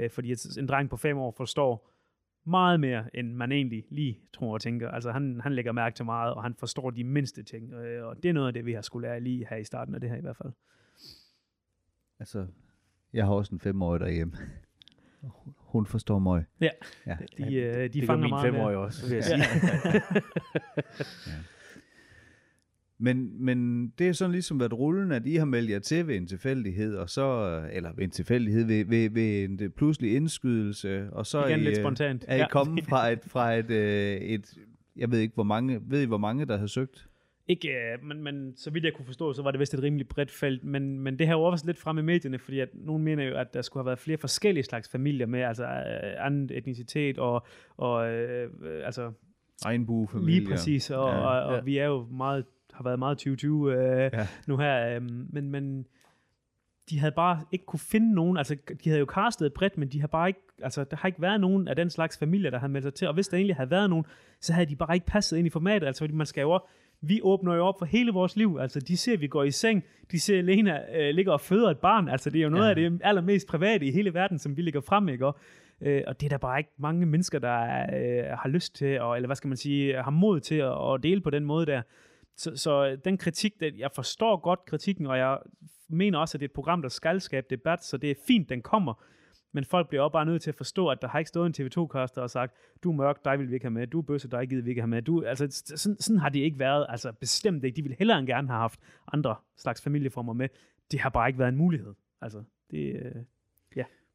øh, 0.00 0.10
fordi 0.10 0.34
en 0.58 0.66
dreng 0.68 0.90
på 0.90 0.96
fem 0.96 1.18
år 1.18 1.34
forstår 1.36 1.88
meget 2.44 2.80
mere, 2.80 3.16
end 3.16 3.32
man 3.34 3.52
egentlig 3.52 3.84
lige 3.90 4.18
tror 4.32 4.52
og 4.54 4.60
tænker. 4.60 4.90
Altså 4.90 5.12
han, 5.12 5.40
han 5.42 5.52
lægger 5.54 5.72
mærke 5.72 5.96
til 5.96 6.04
meget, 6.04 6.34
og 6.34 6.42
han 6.42 6.54
forstår 6.54 6.90
de 6.90 7.04
mindste 7.04 7.42
ting, 7.42 7.72
øh, 7.72 8.06
og 8.06 8.22
det 8.22 8.28
er 8.28 8.32
noget 8.32 8.46
af 8.46 8.52
det, 8.52 8.66
vi 8.66 8.72
har 8.72 8.82
skulle 8.82 9.08
lære 9.08 9.20
lige 9.20 9.46
her 9.50 9.56
i 9.56 9.64
starten 9.64 9.94
af 9.94 10.00
det 10.00 10.10
her 10.10 10.16
i 10.16 10.20
hvert 10.20 10.36
fald. 10.36 10.52
Altså, 12.20 12.46
jeg 13.12 13.26
har 13.26 13.32
også 13.32 13.54
en 13.54 13.60
femårig 13.60 14.00
derhjemme. 14.00 14.32
Hun 15.56 15.86
forstår 15.86 16.18
mig. 16.18 16.44
Ja, 16.60 16.68
Ja. 17.06 17.16
de, 17.38 17.54
øh, 17.54 17.74
de 17.82 17.88
det 17.88 18.06
fanger 18.06 18.22
min 18.22 18.30
meget 18.30 18.52
mere. 18.52 18.52
femårige 18.52 18.78
også, 18.78 19.06
vil 19.08 19.14
jeg 19.14 19.24
sige. 19.24 19.42
Men, 23.02 23.44
men 23.44 23.88
det 23.98 24.08
er 24.08 24.12
sådan 24.12 24.32
ligesom 24.32 24.60
været 24.60 24.72
rullen, 24.72 25.12
at 25.12 25.26
I 25.26 25.34
har 25.36 25.44
meldt 25.44 25.70
jer 25.70 25.78
til 25.78 26.06
ved 26.06 26.16
en 26.16 26.26
tilfældighed, 26.26 26.96
og 26.96 27.10
så, 27.10 27.60
eller 27.72 27.92
ved 27.96 28.04
en 28.04 28.10
tilfældighed, 28.10 28.64
ved, 28.66 28.84
ved, 28.84 29.10
ved 29.10 29.44
en 29.44 29.70
pludselig 29.76 30.14
indskydelse, 30.16 31.08
og 31.12 31.26
så 31.26 31.38
Igen 31.46 31.52
er 31.52 31.56
I, 31.56 31.60
lidt 31.64 31.78
øh, 31.78 31.82
spontant. 31.84 32.24
er 32.28 32.36
I 32.36 32.38
Ja. 32.38 32.48
kommet 32.48 32.84
fra 32.84 33.08
et, 33.10 33.18
fra 33.32 33.52
et, 33.54 33.70
øh, 33.70 34.16
et, 34.16 34.54
jeg 34.96 35.10
ved 35.10 35.18
ikke 35.18 35.34
hvor 35.34 35.42
mange, 35.44 35.80
ved 35.86 36.02
I 36.02 36.06
hvor 36.06 36.18
mange, 36.18 36.46
der 36.46 36.56
har 36.58 36.66
søgt? 36.66 37.06
Ikke, 37.48 37.68
øh, 37.68 38.04
men, 38.04 38.22
men 38.22 38.56
så 38.56 38.70
vidt 38.70 38.84
jeg 38.84 38.92
kunne 38.92 39.06
forstå, 39.06 39.32
så 39.32 39.42
var 39.42 39.50
det 39.50 39.60
vist 39.60 39.74
et 39.74 39.82
rimelig 39.82 40.08
bredt 40.08 40.30
felt, 40.30 40.64
men, 40.64 41.00
men 41.00 41.18
det 41.18 41.26
har 41.26 41.34
jo 41.34 41.42
også 41.42 41.66
lidt 41.66 41.78
frem 41.78 41.98
i 41.98 42.02
medierne, 42.02 42.38
fordi 42.38 42.60
at 42.60 42.68
nogen 42.74 43.02
mener 43.02 43.24
jo, 43.24 43.36
at 43.36 43.54
der 43.54 43.62
skulle 43.62 43.82
have 43.82 43.86
været 43.86 43.98
flere 43.98 44.18
forskellige 44.18 44.64
slags 44.64 44.88
familier 44.88 45.26
med, 45.26 45.40
altså 45.40 45.64
øh, 45.64 46.26
anden 46.26 46.50
etnicitet 46.52 47.18
og, 47.18 47.46
og 47.76 48.10
øh, 48.12 48.50
øh, 48.62 48.80
altså 48.86 49.12
Regnbuefamilier. 49.64 50.38
lige 50.40 50.50
præcis, 50.50 50.90
og, 50.90 51.08
Ja. 51.08 51.18
og, 51.18 51.42
og 51.48 51.54
Ja. 51.54 51.60
vi 51.60 51.78
er 51.78 51.86
jo 51.86 52.06
meget, 52.10 52.44
har 52.72 52.84
været 52.84 52.98
meget 52.98 53.18
2020 53.18 53.72
øh, 53.72 54.10
Ja. 54.12 54.26
nu 54.46 54.56
her, 54.56 54.96
øh, 54.96 55.02
men, 55.32 55.50
men 55.50 55.86
de 56.90 56.98
havde 56.98 57.12
bare 57.12 57.40
ikke 57.52 57.64
kunne 57.64 57.80
finde 57.80 58.14
nogen, 58.14 58.36
altså 58.36 58.56
de 58.84 58.88
havde 58.88 59.00
jo 59.00 59.06
castet 59.06 59.52
bredt, 59.52 59.78
men 59.78 59.88
de 59.88 60.00
har 60.00 60.06
bare 60.06 60.28
ikke, 60.28 60.40
altså 60.62 60.84
der 60.84 60.96
har 60.96 61.06
ikke 61.06 61.22
været 61.22 61.40
nogen 61.40 61.68
af 61.68 61.76
den 61.76 61.90
slags 61.90 62.18
familier, 62.18 62.50
der 62.50 62.58
har 62.58 62.68
meldt 62.68 62.84
sig 62.84 62.94
til, 62.94 63.08
og 63.08 63.14
hvis 63.14 63.28
der 63.28 63.36
egentlig 63.36 63.56
havde 63.56 63.70
været 63.70 63.90
nogen, 63.90 64.04
så 64.40 64.52
havde 64.52 64.66
de 64.66 64.76
bare 64.76 64.94
ikke 64.94 65.06
passet 65.06 65.36
ind 65.36 65.46
i 65.46 65.50
formatet, 65.50 65.86
altså 65.86 66.02
fordi 66.02 66.14
man 66.14 66.26
skal 66.26 66.42
jo 66.42 66.50
også, 66.50 66.66
vi 67.00 67.20
åbner 67.22 67.54
jo 67.54 67.66
op 67.66 67.74
for 67.78 67.86
hele 67.86 68.12
vores 68.12 68.36
liv, 68.36 68.58
altså 68.60 68.80
de 68.80 68.96
ser, 68.96 69.16
vi 69.16 69.26
går 69.26 69.44
i 69.44 69.50
seng, 69.50 69.84
de 70.10 70.20
ser, 70.20 70.42
Lena 70.42 70.80
øh, 70.94 71.14
ligger 71.14 71.32
og 71.32 71.40
føder 71.40 71.70
et 71.70 71.78
barn, 71.78 72.08
altså 72.08 72.30
det 72.30 72.38
er 72.38 72.42
jo 72.42 72.50
noget 72.50 72.64
ja. 72.64 72.70
af 72.70 72.76
det 72.76 73.00
allermest 73.04 73.48
private 73.48 73.86
i 73.86 73.92
hele 73.92 74.14
verden, 74.14 74.38
som 74.38 74.56
vi 74.56 74.62
ligger 74.62 74.80
frem, 74.80 75.08
ikke? 75.08 75.26
Og, 75.26 75.38
øh, 75.80 76.02
og 76.06 76.20
det 76.20 76.26
er 76.26 76.30
der 76.30 76.38
bare 76.38 76.58
ikke 76.58 76.70
mange 76.78 77.06
mennesker, 77.06 77.38
der 77.38 77.62
øh, 77.82 78.38
har 78.38 78.48
lyst 78.48 78.74
til, 78.74 79.00
og, 79.00 79.16
eller 79.16 79.26
hvad 79.26 79.36
skal 79.36 79.48
man 79.48 79.56
sige, 79.56 80.02
har 80.02 80.10
mod 80.10 80.40
til 80.40 80.54
at, 80.54 80.92
at 80.94 81.02
dele 81.02 81.20
på 81.20 81.30
den 81.30 81.44
måde 81.44 81.66
der. 81.66 81.82
Så, 82.36 82.56
så 82.56 82.86
øh, 82.86 82.98
den 83.04 83.18
kritik, 83.18 83.60
den, 83.60 83.78
jeg 83.78 83.90
forstår 83.94 84.36
godt 84.36 84.64
kritikken, 84.64 85.06
og 85.06 85.18
jeg 85.18 85.38
mener 85.88 86.18
også, 86.18 86.36
at 86.36 86.40
det 86.40 86.46
er 86.46 86.48
et 86.48 86.54
program, 86.54 86.82
der 86.82 86.88
skal 86.88 87.20
skabe 87.20 87.46
debat, 87.50 87.84
så 87.84 87.96
det 87.96 88.10
er 88.10 88.14
fint, 88.26 88.48
den 88.48 88.62
kommer. 88.62 89.04
Men 89.52 89.64
folk 89.64 89.88
bliver 89.88 90.02
også 90.02 90.12
bare 90.12 90.26
nødt 90.26 90.42
til 90.42 90.50
at 90.50 90.54
forstå, 90.54 90.88
at 90.88 91.02
der 91.02 91.08
har 91.08 91.18
ikke 91.18 91.28
stået 91.28 91.46
en 91.58 91.66
TV2-kaster 91.66 92.22
og 92.22 92.30
sagt, 92.30 92.52
du 92.82 92.90
er 92.90 92.96
mørk, 92.96 93.24
dig 93.24 93.38
vil 93.38 93.48
vi 93.48 93.54
ikke 93.54 93.64
have 93.64 93.70
med, 93.70 93.86
du 93.86 93.98
er 93.98 94.02
bøsse, 94.02 94.30
dig 94.30 94.48
gider 94.48 94.62
vi 94.62 94.70
ikke 94.70 94.80
have 94.80 94.88
med. 94.88 95.02
Du, 95.02 95.24
altså, 95.24 95.46
sådan, 95.76 95.96
sådan 96.00 96.18
har 96.18 96.28
det 96.28 96.40
ikke 96.40 96.58
været, 96.58 96.86
altså 96.88 97.12
bestemt 97.12 97.64
ikke. 97.64 97.76
De 97.76 97.82
ville 97.82 97.96
hellere 97.98 98.18
end 98.18 98.26
gerne 98.26 98.48
have 98.48 98.58
haft 98.58 98.80
andre 99.12 99.36
slags 99.56 99.82
familieformer 99.82 100.32
med. 100.32 100.48
Det 100.90 101.00
har 101.00 101.10
bare 101.10 101.28
ikke 101.28 101.38
været 101.38 101.48
en 101.48 101.56
mulighed. 101.56 101.94
Altså, 102.20 102.42
det, 102.70 102.94
øh, 102.94 103.22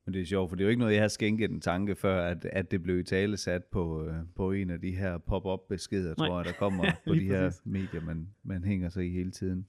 men 0.08 0.14
det 0.14 0.22
er 0.22 0.26
sjovt, 0.26 0.50
for 0.50 0.56
det 0.56 0.64
er 0.64 0.66
jo 0.66 0.70
ikke 0.70 0.80
noget, 0.80 0.94
jeg 0.94 1.02
har 1.02 1.08
skænket 1.08 1.52
en 1.52 1.62
tanke 1.62 1.96
før, 1.96 2.22
at, 2.22 2.46
at 2.46 2.72
det 2.72 2.84
blev 2.84 3.00
i 3.00 3.04
tale 3.04 3.38
sat 3.38 3.64
på, 3.64 4.06
øh, 4.06 4.16
på 4.36 4.52
en 4.52 4.70
af 4.70 4.82
de 4.82 4.92
her 4.92 5.18
pop-up 5.18 5.60
beskeder, 5.70 6.14
Nej. 6.18 6.28
tror 6.28 6.38
jeg, 6.38 6.46
der 6.46 6.52
kommer 6.66 6.84
på 7.08 7.14
de 7.14 7.20
her 7.20 7.48
præcis. 7.48 7.62
medier, 7.66 8.02
man, 8.02 8.28
man 8.44 8.64
hænger 8.64 8.90
sig 8.90 9.06
i 9.06 9.10
hele 9.10 9.32
tiden. 9.32 9.68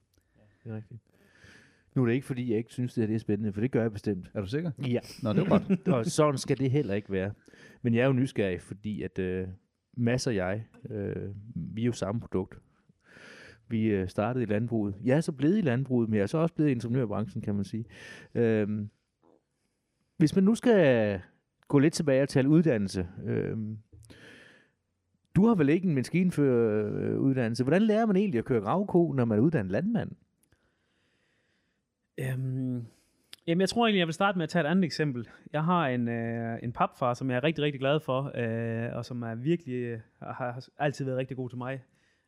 Det 0.63 0.71
er 0.71 0.75
rigtigt. 0.75 1.01
Nu 1.95 2.01
er 2.01 2.05
det 2.05 2.13
ikke, 2.13 2.27
fordi 2.27 2.49
jeg 2.49 2.57
ikke 2.57 2.73
synes, 2.73 2.93
det 2.93 3.01
her 3.01 3.07
det 3.07 3.15
er 3.15 3.19
spændende, 3.19 3.53
for 3.53 3.61
det 3.61 3.71
gør 3.71 3.81
jeg 3.81 3.91
bestemt. 3.91 4.31
Er 4.33 4.41
du 4.41 4.47
sikker? 4.47 4.71
Ja. 4.87 4.99
Nå, 5.23 5.33
det 5.33 5.49
var 5.49 5.59
godt. 5.59 5.87
og 5.95 6.05
sådan 6.05 6.37
skal 6.37 6.57
det 6.57 6.71
heller 6.71 6.93
ikke 6.93 7.11
være. 7.11 7.31
Men 7.81 7.93
jeg 7.93 8.01
er 8.01 8.07
jo 8.07 8.13
nysgerrig, 8.13 8.61
fordi 8.61 9.01
at 9.01 9.19
øh, 9.19 9.47
Mads 9.97 10.27
og 10.27 10.35
jeg, 10.35 10.65
øh, 10.89 11.29
vi 11.55 11.81
er 11.81 11.85
jo 11.85 11.91
samme 11.91 12.21
produkt. 12.21 12.59
Vi 13.67 13.85
øh, 13.85 14.09
startede 14.09 14.43
i 14.43 14.47
landbruget. 14.47 14.95
Jeg 15.03 15.17
er 15.17 15.21
så 15.21 15.31
blevet 15.31 15.57
i 15.57 15.61
landbruget, 15.61 16.09
men 16.09 16.17
jeg 16.17 16.23
er 16.23 16.27
så 16.27 16.37
også 16.37 16.55
blevet 16.55 16.69
i 16.69 16.71
ingeniørbranchen, 16.71 17.41
kan 17.41 17.55
man 17.55 17.63
sige. 17.63 17.85
Øh, 18.35 18.67
hvis 20.19 20.35
man 20.35 20.43
nu 20.43 20.55
skal 20.55 21.21
gå 21.67 21.79
lidt 21.79 21.93
tilbage 21.93 22.21
og 22.21 22.29
tale 22.29 22.49
uddannelse. 22.49 23.07
Øh, 23.25 23.57
du 25.35 25.47
har 25.47 25.55
vel 25.55 25.69
ikke 25.69 25.87
en 25.87 25.95
maskinføreruddannelse. 25.95 27.63
Hvordan 27.63 27.81
lærer 27.81 28.05
man 28.05 28.15
egentlig 28.15 28.39
at 28.39 28.45
køre 28.45 28.61
gravko, 28.61 29.11
når 29.11 29.25
man 29.25 29.37
er 29.37 29.41
uddannet 29.41 29.71
landmand? 29.71 30.11
Øhm, 32.19 32.85
jamen, 33.47 33.61
jeg 33.61 33.69
tror 33.69 33.85
egentlig, 33.85 33.99
jeg 33.99 34.07
vil 34.07 34.13
starte 34.13 34.37
med 34.37 34.43
at 34.43 34.49
tage 34.49 34.65
et 34.65 34.69
andet 34.69 34.85
eksempel. 34.85 35.27
Jeg 35.53 35.63
har 35.63 35.87
en, 35.87 36.07
øh, 36.07 36.59
en 36.63 36.71
papfar, 36.71 37.13
som 37.13 37.29
jeg 37.29 37.37
er 37.37 37.43
rigtig, 37.43 37.63
rigtig 37.63 37.79
glad 37.79 37.99
for, 37.99 38.31
øh, 38.35 38.97
og 38.97 39.05
som 39.05 39.21
er 39.21 39.35
virkelig 39.35 39.75
øh, 39.75 39.99
har, 40.21 40.67
altid 40.77 41.05
været 41.05 41.17
rigtig 41.17 41.37
god 41.37 41.49
til 41.49 41.57
mig. 41.57 41.81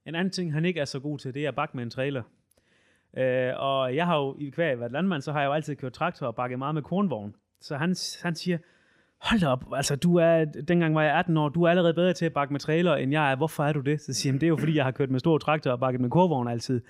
En 0.06 0.16
anden 0.16 0.32
ting, 0.32 0.54
han 0.54 0.66
ikke 0.66 0.80
er 0.80 0.86
så 0.86 1.00
god 1.00 1.20
til, 1.20 1.34
det 1.34 1.44
er 1.44 1.48
at 1.48 1.56
bakke 1.56 1.78
med 1.78 1.84
en 1.84 1.90
trailer. 1.90 2.24
Øh, 3.18 3.54
og 3.58 3.96
jeg 3.96 4.06
har 4.06 4.18
jo 4.18 4.36
i 4.40 4.50
kvæg 4.50 4.80
været 4.80 4.92
landmand, 4.92 5.22
så 5.22 5.32
har 5.32 5.40
jeg 5.42 5.48
jo 5.48 5.54
altid 5.54 5.76
kørt 5.76 5.94
traktor 5.94 6.28
og 6.28 6.36
bakket 6.36 6.60
meget 6.60 6.76
med 6.76 6.82
kornvogn. 6.82 7.36
Så 7.62 7.78
han, 7.78 7.96
han 8.22 8.36
siger, 8.36 8.58
hold 9.22 9.40
da 9.40 9.48
op, 9.48 9.64
altså 9.76 9.96
du 9.96 10.16
er, 10.16 10.46
dengang 10.46 10.96
var 10.96 11.04
jeg 11.04 11.18
18 11.18 11.38
år, 11.38 11.50
du 11.50 11.64
er 11.64 11.70
allerede 11.70 11.94
bedre 11.94 12.14
til 12.14 12.26
at 12.26 12.34
bakke 12.34 12.54
med 12.54 12.60
trailer, 12.60 12.96
end 12.96 13.12
jeg 13.12 13.32
er. 13.32 13.36
Hvorfor 13.36 13.64
er 13.64 13.74
du 13.74 13.80
det? 13.80 14.02
Så 14.02 14.14
siger 14.14 14.34
han, 14.34 14.40
det 14.40 14.46
er 14.46 14.50
jo 14.50 14.58
fordi, 14.58 14.76
jeg 14.76 14.84
har 14.84 14.92
kørt 14.92 15.10
med 15.10 15.20
stor 15.20 15.38
traktor 15.38 15.72
og 15.72 15.80
bakket 15.80 16.02
med 16.02 16.10
kornvogn 16.10 16.48
altid. 16.48 16.82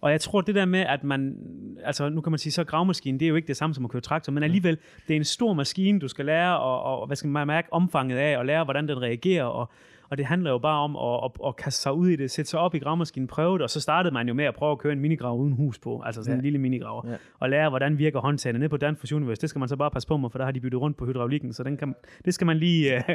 Og 0.00 0.10
jeg 0.10 0.20
tror, 0.20 0.40
det 0.40 0.54
der 0.54 0.64
med, 0.64 0.80
at 0.80 1.04
man, 1.04 1.36
altså 1.84 2.08
nu 2.08 2.20
kan 2.20 2.32
man 2.32 2.38
sige, 2.38 2.52
så 2.52 2.64
gravmaskinen, 2.64 3.20
det 3.20 3.26
er 3.26 3.28
jo 3.28 3.36
ikke 3.36 3.48
det 3.48 3.56
samme 3.56 3.74
som 3.74 3.84
at 3.84 3.90
køre 3.90 4.02
traktor, 4.02 4.32
men 4.32 4.42
alligevel, 4.42 4.78
det 5.08 5.14
er 5.14 5.16
en 5.16 5.24
stor 5.24 5.52
maskine, 5.52 6.00
du 6.00 6.08
skal 6.08 6.24
lære, 6.24 6.58
og, 6.58 6.82
og 6.82 7.06
hvad 7.06 7.16
skal 7.16 7.30
man 7.30 7.46
mærke, 7.46 7.72
omfanget 7.72 8.16
af, 8.16 8.38
og 8.38 8.46
lære, 8.46 8.64
hvordan 8.64 8.88
den 8.88 9.02
reagerer, 9.02 9.44
og, 9.44 9.70
og 10.10 10.18
det 10.18 10.26
handler 10.26 10.50
jo 10.50 10.58
bare 10.58 10.80
om 10.80 10.96
at, 10.96 11.24
at, 11.24 11.46
at 11.48 11.56
kaste 11.56 11.82
sig 11.82 11.92
ud 11.92 12.08
i 12.08 12.16
det, 12.16 12.30
sætte 12.30 12.50
sig 12.50 12.60
op 12.60 12.74
i 12.74 12.78
gravmaskinen, 12.78 13.26
prøve 13.26 13.54
det, 13.54 13.62
og 13.62 13.70
så 13.70 13.80
startede 13.80 14.14
man 14.14 14.28
jo 14.28 14.34
med 14.34 14.44
at 14.44 14.54
prøve 14.54 14.72
at 14.72 14.78
køre 14.78 14.92
en 14.92 15.00
minigrav 15.00 15.38
uden 15.38 15.52
hus 15.52 15.78
på, 15.78 16.02
altså 16.06 16.22
sådan 16.22 16.34
ja. 16.34 16.38
En 16.38 16.42
lille 16.42 16.58
minigrav, 16.58 17.04
Ja. 17.08 17.16
og 17.38 17.50
lære, 17.50 17.68
hvordan 17.68 17.98
virker 17.98 18.20
håndtagene. 18.20 18.58
Nede 18.58 18.68
på 18.68 18.76
Danfoss 18.76 19.12
Universe, 19.12 19.40
det 19.40 19.50
skal 19.50 19.58
man 19.58 19.68
så 19.68 19.76
bare 19.76 19.90
passe 19.90 20.08
på 20.08 20.16
med, 20.16 20.30
for 20.30 20.38
der 20.38 20.44
har 20.44 20.52
de 20.52 20.60
byttet 20.60 20.80
rundt 20.80 20.96
på 20.96 21.06
hydraulikken, 21.06 21.52
så 21.52 21.62
den 21.62 21.76
kan, 21.76 21.94
det 22.24 22.34
skal 22.34 22.46
man 22.46 22.56
lige, 22.56 22.96
uh, 22.96 23.14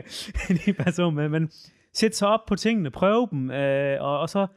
lige 0.65 0.73
passe 0.73 1.01
på 1.01 1.09
med, 1.09 1.29
men 1.29 1.49
sætte 1.93 2.17
sig 2.17 2.27
op 2.27 2.39
på 2.47 2.55
tingene, 2.55 2.91
prøve 2.91 3.27
dem, 3.31 3.49
uh, 3.49 4.05
og, 4.05 4.19
og 4.19 4.29
så 4.29 4.47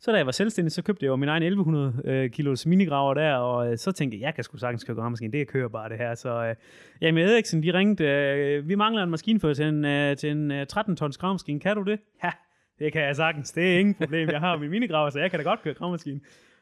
så 0.00 0.12
da 0.12 0.16
jeg 0.16 0.26
var 0.26 0.32
selvstændig, 0.32 0.72
så 0.72 0.82
købte 0.82 1.04
jeg 1.04 1.10
jo 1.10 1.16
min 1.16 1.28
egen 1.28 1.42
1100 1.42 2.02
øh, 2.04 2.30
kilos 2.30 2.66
minigraver 2.66 3.14
der, 3.14 3.34
og 3.34 3.72
øh, 3.72 3.78
så 3.78 3.92
tænkte 3.92 4.18
jeg, 4.18 4.22
jeg 4.22 4.34
kan 4.34 4.44
sgu 4.44 4.56
sagtens 4.56 4.84
køre 4.84 4.96
gravemaskine, 4.96 5.32
det 5.32 5.48
kører 5.48 5.68
bare 5.68 5.88
det 5.88 5.98
her. 5.98 6.14
Så 6.14 6.44
øh, 6.44 6.54
jamen 7.00 7.24
Eriksen, 7.24 7.62
de 7.62 7.72
ringte, 7.72 8.04
øh, 8.04 8.68
vi 8.68 8.74
mangler 8.74 9.02
en 9.02 9.10
maskinfører 9.10 9.54
til 9.54 9.64
en, 9.64 9.84
øh, 9.84 10.16
til 10.16 10.30
en 10.30 10.50
øh, 10.50 10.66
13 10.66 10.96
tons 10.96 11.18
gravemaskine, 11.18 11.60
kan 11.60 11.76
du 11.76 11.82
det? 11.82 12.00
Ja, 12.24 12.30
det 12.78 12.92
kan 12.92 13.02
jeg 13.02 13.16
sagtens, 13.16 13.52
det 13.52 13.74
er 13.74 13.78
ingen 13.78 13.94
problem, 13.94 14.28
jeg 14.28 14.40
har 14.40 14.56
min 14.56 14.70
minigraver, 14.70 15.10
så 15.10 15.18
jeg 15.18 15.30
kan 15.30 15.38
da 15.40 15.44
godt 15.44 15.62
køre 15.62 15.74
gravemaskine. 15.74 16.20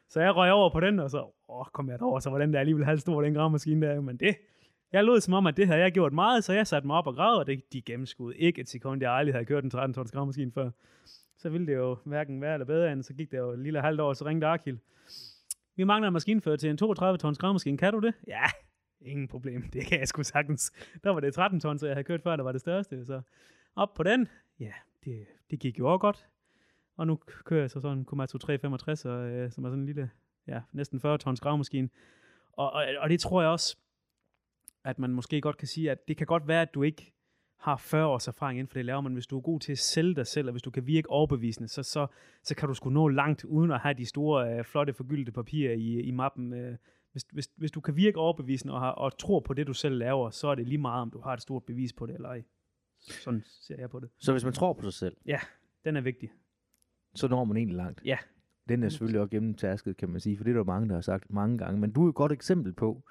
Så 0.08 0.20
jeg 0.20 0.36
røg 0.36 0.52
over 0.52 0.70
på 0.70 0.80
den, 0.80 0.98
og 0.98 1.10
så 1.10 1.34
åh, 1.48 1.66
kom 1.72 1.90
jeg 1.90 1.98
derover, 1.98 2.20
så 2.20 2.30
var 2.30 2.38
den 2.38 2.52
der 2.52 2.60
alligevel 2.60 2.84
halvstor, 2.84 3.22
den 3.22 3.34
gravemaskine 3.34 3.86
der, 3.86 4.00
men 4.00 4.16
det, 4.16 4.36
jeg 4.92 5.04
lod 5.04 5.20
som 5.20 5.34
om, 5.34 5.46
at 5.46 5.56
det 5.56 5.66
havde 5.66 5.80
jeg 5.80 5.92
gjort 5.92 6.12
meget, 6.12 6.44
så 6.44 6.52
jeg 6.52 6.66
satte 6.66 6.86
mig 6.86 6.96
op 6.96 7.06
og 7.06 7.14
gravede, 7.14 7.40
og 7.40 7.46
det, 7.46 7.62
de 7.72 7.82
gennemskudde 7.82 8.38
ikke 8.38 8.60
et 8.60 8.68
sekund, 8.68 9.02
jeg 9.02 9.12
aldrig 9.12 9.34
havde 9.34 9.44
kørt 9.44 9.64
en 9.64 9.70
13 9.70 9.94
tons 9.94 10.12
gravmaskine 10.12 10.52
før 10.52 10.70
så 11.38 11.48
ville 11.48 11.66
det 11.66 11.74
jo 11.74 11.96
hverken 12.04 12.40
være 12.40 12.54
eller 12.54 12.66
bedre 12.66 12.92
end, 12.92 13.02
så 13.02 13.14
gik 13.14 13.30
det 13.30 13.38
jo 13.38 13.50
et 13.50 13.58
lille 13.58 13.80
halvt 13.80 14.00
år, 14.00 14.12
så 14.12 14.24
ringte 14.26 14.46
Arkil. 14.46 14.78
Vi 15.76 15.84
mangler 15.84 16.08
en 16.08 16.12
maskinfører 16.12 16.56
til 16.56 16.70
en 16.70 16.76
32 16.76 17.18
tons 17.18 17.38
gravmaskine, 17.38 17.78
kan 17.78 17.92
du 17.92 17.98
det? 17.98 18.14
Ja, 18.26 18.44
ingen 19.00 19.28
problem, 19.28 19.62
det 19.72 19.86
kan 19.86 19.98
jeg 19.98 20.08
sgu 20.08 20.22
sagtens. 20.22 20.72
Der 21.04 21.10
var 21.10 21.20
det 21.20 21.34
13 21.34 21.60
tons, 21.60 21.82
jeg 21.82 21.92
havde 21.94 22.04
kørt 22.04 22.22
før, 22.22 22.36
der 22.36 22.44
var 22.44 22.52
det 22.52 22.60
største, 22.60 23.04
så 23.04 23.20
op 23.76 23.94
på 23.94 24.02
den, 24.02 24.28
ja, 24.60 24.72
det, 25.04 25.26
det 25.50 25.60
gik 25.60 25.78
jo 25.78 25.92
også 25.92 25.98
godt. 25.98 26.26
Og 26.96 27.06
nu 27.06 27.16
kører 27.44 27.60
jeg 27.60 27.70
så 27.70 27.80
sådan 27.80 27.98
en 27.98 28.04
Komatsu 28.04 28.38
365, 28.38 29.04
og, 29.04 29.30
øh, 29.30 29.52
som 29.52 29.64
er 29.64 29.68
sådan 29.68 29.80
en 29.80 29.86
lille, 29.86 30.10
ja, 30.46 30.60
næsten 30.72 31.00
40 31.00 31.18
tons 31.18 31.40
gravmaskine. 31.40 31.88
Og, 32.52 32.72
og, 32.72 32.84
og 32.98 33.10
det 33.10 33.20
tror 33.20 33.42
jeg 33.42 33.50
også, 33.50 33.76
at 34.84 34.98
man 34.98 35.10
måske 35.10 35.40
godt 35.40 35.56
kan 35.56 35.68
sige, 35.68 35.90
at 35.90 36.08
det 36.08 36.16
kan 36.16 36.26
godt 36.26 36.48
være, 36.48 36.62
at 36.62 36.74
du 36.74 36.82
ikke 36.82 37.12
har 37.58 37.76
40 37.76 38.06
års 38.06 38.28
erfaring 38.28 38.58
inden 38.58 38.68
for 38.70 38.74
det 38.74 38.84
laver, 38.84 39.00
men 39.00 39.12
hvis 39.12 39.26
du 39.26 39.36
er 39.36 39.40
god 39.40 39.60
til 39.60 39.72
at 39.72 39.78
sælge 39.78 40.14
dig 40.14 40.26
selv, 40.26 40.48
og 40.48 40.52
hvis 40.52 40.62
du 40.62 40.70
kan 40.70 40.86
virke 40.86 41.10
overbevisende, 41.10 41.68
så, 41.68 41.82
så, 41.82 42.06
så 42.42 42.54
kan 42.56 42.68
du 42.68 42.74
sgu 42.74 42.90
nå 42.90 43.08
langt, 43.08 43.44
uden 43.44 43.70
at 43.70 43.80
have 43.80 43.94
de 43.94 44.06
store, 44.06 44.58
øh, 44.58 44.64
flotte, 44.64 44.92
forgyldte 44.92 45.32
papirer 45.32 45.72
i, 45.72 46.00
i 46.00 46.10
mappen. 46.10 46.52
Øh, 46.52 46.76
hvis, 47.12 47.22
hvis, 47.32 47.48
hvis 47.56 47.70
du 47.70 47.80
kan 47.80 47.96
virke 47.96 48.18
overbevisende 48.18 48.74
og, 48.74 48.80
har, 48.80 48.90
og 48.90 49.18
tror 49.18 49.40
på 49.40 49.54
det, 49.54 49.66
du 49.66 49.72
selv 49.72 49.94
laver, 49.98 50.30
så 50.30 50.48
er 50.48 50.54
det 50.54 50.68
lige 50.68 50.78
meget, 50.78 51.02
om 51.02 51.10
du 51.10 51.20
har 51.20 51.32
et 51.32 51.42
stort 51.42 51.64
bevis 51.64 51.92
på 51.92 52.06
det 52.06 52.14
eller 52.14 52.28
ej. 52.28 52.42
Sådan 52.98 53.42
ser 53.46 53.76
jeg 53.78 53.90
på 53.90 54.00
det. 54.00 54.08
Så 54.18 54.32
hvis 54.32 54.44
man 54.44 54.52
tror 54.52 54.72
på 54.72 54.82
sig 54.82 54.92
selv, 54.92 55.16
Den 55.84 55.96
er 55.96 56.00
vigtig. 56.00 56.30
så 57.14 57.28
når 57.28 57.44
man 57.44 57.56
egentlig 57.56 57.76
langt. 57.76 58.02
Ja. 58.04 58.18
Den 58.68 58.82
er 58.82 58.88
selvfølgelig 58.88 59.20
også 59.20 59.30
gennemtasket, 59.30 59.96
kan 59.96 60.08
man 60.08 60.20
sige, 60.20 60.36
for 60.36 60.44
det 60.44 60.50
er 60.50 60.54
der 60.54 60.60
jo 60.60 60.64
mange, 60.64 60.88
der 60.88 60.94
har 60.94 61.00
sagt 61.00 61.32
mange 61.32 61.58
gange. 61.58 61.80
Men 61.80 61.92
du 61.92 62.04
er 62.04 62.08
et 62.08 62.14
godt 62.14 62.32
eksempel 62.32 62.72
på, 62.72 63.02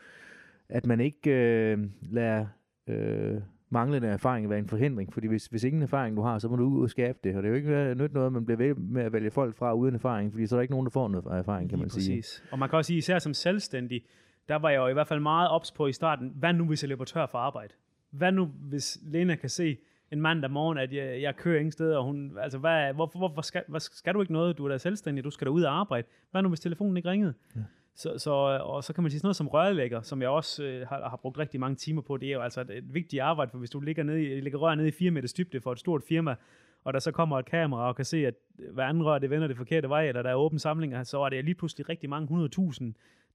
at 0.70 0.86
man 0.86 1.00
ikke 1.00 1.30
øh, 1.32 1.90
lader 2.02 2.48
øh, 2.88 3.42
manglende 3.70 4.08
erfaring 4.08 4.50
være 4.50 4.60
en 4.60 4.68
forhindring. 4.68 5.14
Fordi 5.14 5.28
hvis, 5.28 5.46
hvis 5.46 5.64
ingen 5.64 5.82
erfaring 5.82 6.18
du 6.18 6.22
har, 6.22 6.40
så 6.40 6.48
må 6.48 6.56
du 6.56 6.64
ud 6.64 6.84
og 6.84 6.90
skabe 6.90 7.18
det. 7.24 7.36
Og 7.36 7.44
det 7.44 7.48
er 7.48 7.52
jo 7.52 7.56
ikke 7.56 7.76
øh, 7.76 7.98
nyt 7.98 8.14
noget, 8.14 8.28
at 8.28 8.34
man 8.34 8.46
bliver 8.46 8.58
ved 8.58 8.76
med 8.76 9.04
at 9.04 9.14
vælge 9.14 9.32
folk 9.32 9.56
fra 9.56 9.74
uden 9.74 9.96
erfaring, 9.96 10.32
fordi 10.32 10.48
så 10.48 10.56
er 10.56 10.58
der 10.58 10.62
ikke 10.62 10.74
nogen, 10.74 10.86
der 10.86 10.92
får 10.92 11.08
noget 11.08 11.26
erfaring, 11.26 11.70
kan 11.70 11.78
Lige 11.78 11.84
man 11.84 11.90
sige. 11.90 12.18
præcis. 12.18 12.44
Og 12.52 12.60
man 12.60 12.70
kan 12.70 12.78
også 12.78 12.88
sige, 12.88 12.98
især 12.98 13.20
som 13.20 13.34
selvstændig, 13.34 14.04
der 14.50 14.56
var 14.56 14.70
jeg 14.70 14.78
jo 14.78 14.88
i 14.88 14.94
hvert 14.94 15.08
fald 15.08 15.20
meget 15.20 15.50
ops 15.50 15.72
på 15.72 15.88
i 15.88 15.94
starten, 15.94 16.34
hvad 16.36 16.54
nu 16.54 16.66
hvis 16.66 16.84
jeg 16.84 16.90
løber 16.90 17.06
tør 17.06 17.26
for 17.26 17.38
arbejde? 17.38 17.74
Hvad 18.12 18.32
nu 18.32 18.46
hvis 18.46 19.00
Lena 19.04 19.36
kan 19.36 19.50
se 19.50 19.78
en 20.12 20.22
mandag 20.22 20.52
morgen, 20.52 20.78
at 20.78 20.94
jeg, 20.94 21.22
jeg 21.22 21.36
kører 21.36 21.60
ingen 21.60 21.72
steder, 21.72 21.98
og 21.98 22.04
hun, 22.04 22.38
altså 22.42 22.58
hvad, 22.58 22.94
hvorfor, 22.94 23.20
hvorfor 23.20 23.42
skal, 23.42 23.64
hvad, 23.68 23.80
skal 23.80 24.14
du 24.14 24.22
ikke 24.22 24.34
noget? 24.34 24.58
Du 24.58 24.66
er 24.66 24.70
da 24.70 24.78
selvstændig, 24.78 25.24
du 25.24 25.30
skal 25.30 25.48
da 25.48 25.52
ud 25.52 25.64
og 25.64 25.80
arbejde. 25.80 26.08
Hvad 26.32 26.42
nu 26.42 26.50
hvis 26.50 26.60
telefonen 26.60 26.98
ikke 26.98 27.10
ringede? 27.10 27.34
Ja. 27.56 27.62
Så, 27.98 28.18
så, 28.18 28.32
øh, 28.32 28.70
og 28.70 28.84
så 28.84 28.94
kan 28.94 29.04
man 29.04 29.12
sige 29.12 29.20
sådan 29.20 29.28
noget 29.28 29.36
som 29.36 29.48
rørlægger, 29.48 30.02
som 30.02 30.22
jeg 30.22 30.30
også 30.30 30.64
øh, 30.64 30.88
har, 30.88 31.10
har 31.10 31.18
brugt 31.18 31.38
rigtig 31.38 31.60
mange 31.60 31.76
timer 31.76 32.02
på. 32.02 32.18
Det 32.18 32.30
er 32.30 32.34
jo 32.34 32.42
altså 32.42 32.62
et, 32.62 32.70
et 32.70 32.94
vigtigt 32.94 33.22
arbejde, 33.22 33.52
for 33.52 33.58
hvis 33.58 33.70
du 33.70 33.80
ligger, 33.80 34.04
nede 34.04 34.24
i, 34.24 34.42
ligger 34.42 34.60
rør 34.60 34.76
nede 34.76 34.88
i 34.88 34.92
4 34.92 35.12
meters 35.12 35.34
dybde 35.34 35.62
for 35.62 35.72
et 35.72 35.80
stort 35.80 36.04
firma, 36.04 36.36
og 36.84 36.94
der 36.94 37.00
så 37.00 37.12
kommer 37.12 37.40
et 37.40 37.46
kamera 37.46 37.88
og 37.88 37.96
kan 37.96 38.06
se, 38.06 38.28
at 38.28 38.34
hver 38.74 38.84
anden 38.84 39.04
rør, 39.04 39.20
det 39.20 39.30
vender 39.30 39.48
det 39.48 39.58
forkerte 39.58 39.90
vej, 39.90 40.08
eller 40.08 40.22
der 40.22 40.30
er 40.30 40.36
åbne 40.36 40.60
samlinger, 40.60 41.04
så 41.04 41.22
er 41.22 41.30
det 41.30 41.46
lige 41.46 41.56
pludselig 41.56 41.90
rigtig 41.90 42.10
mange 42.10 42.48
100.000, 42.58 42.84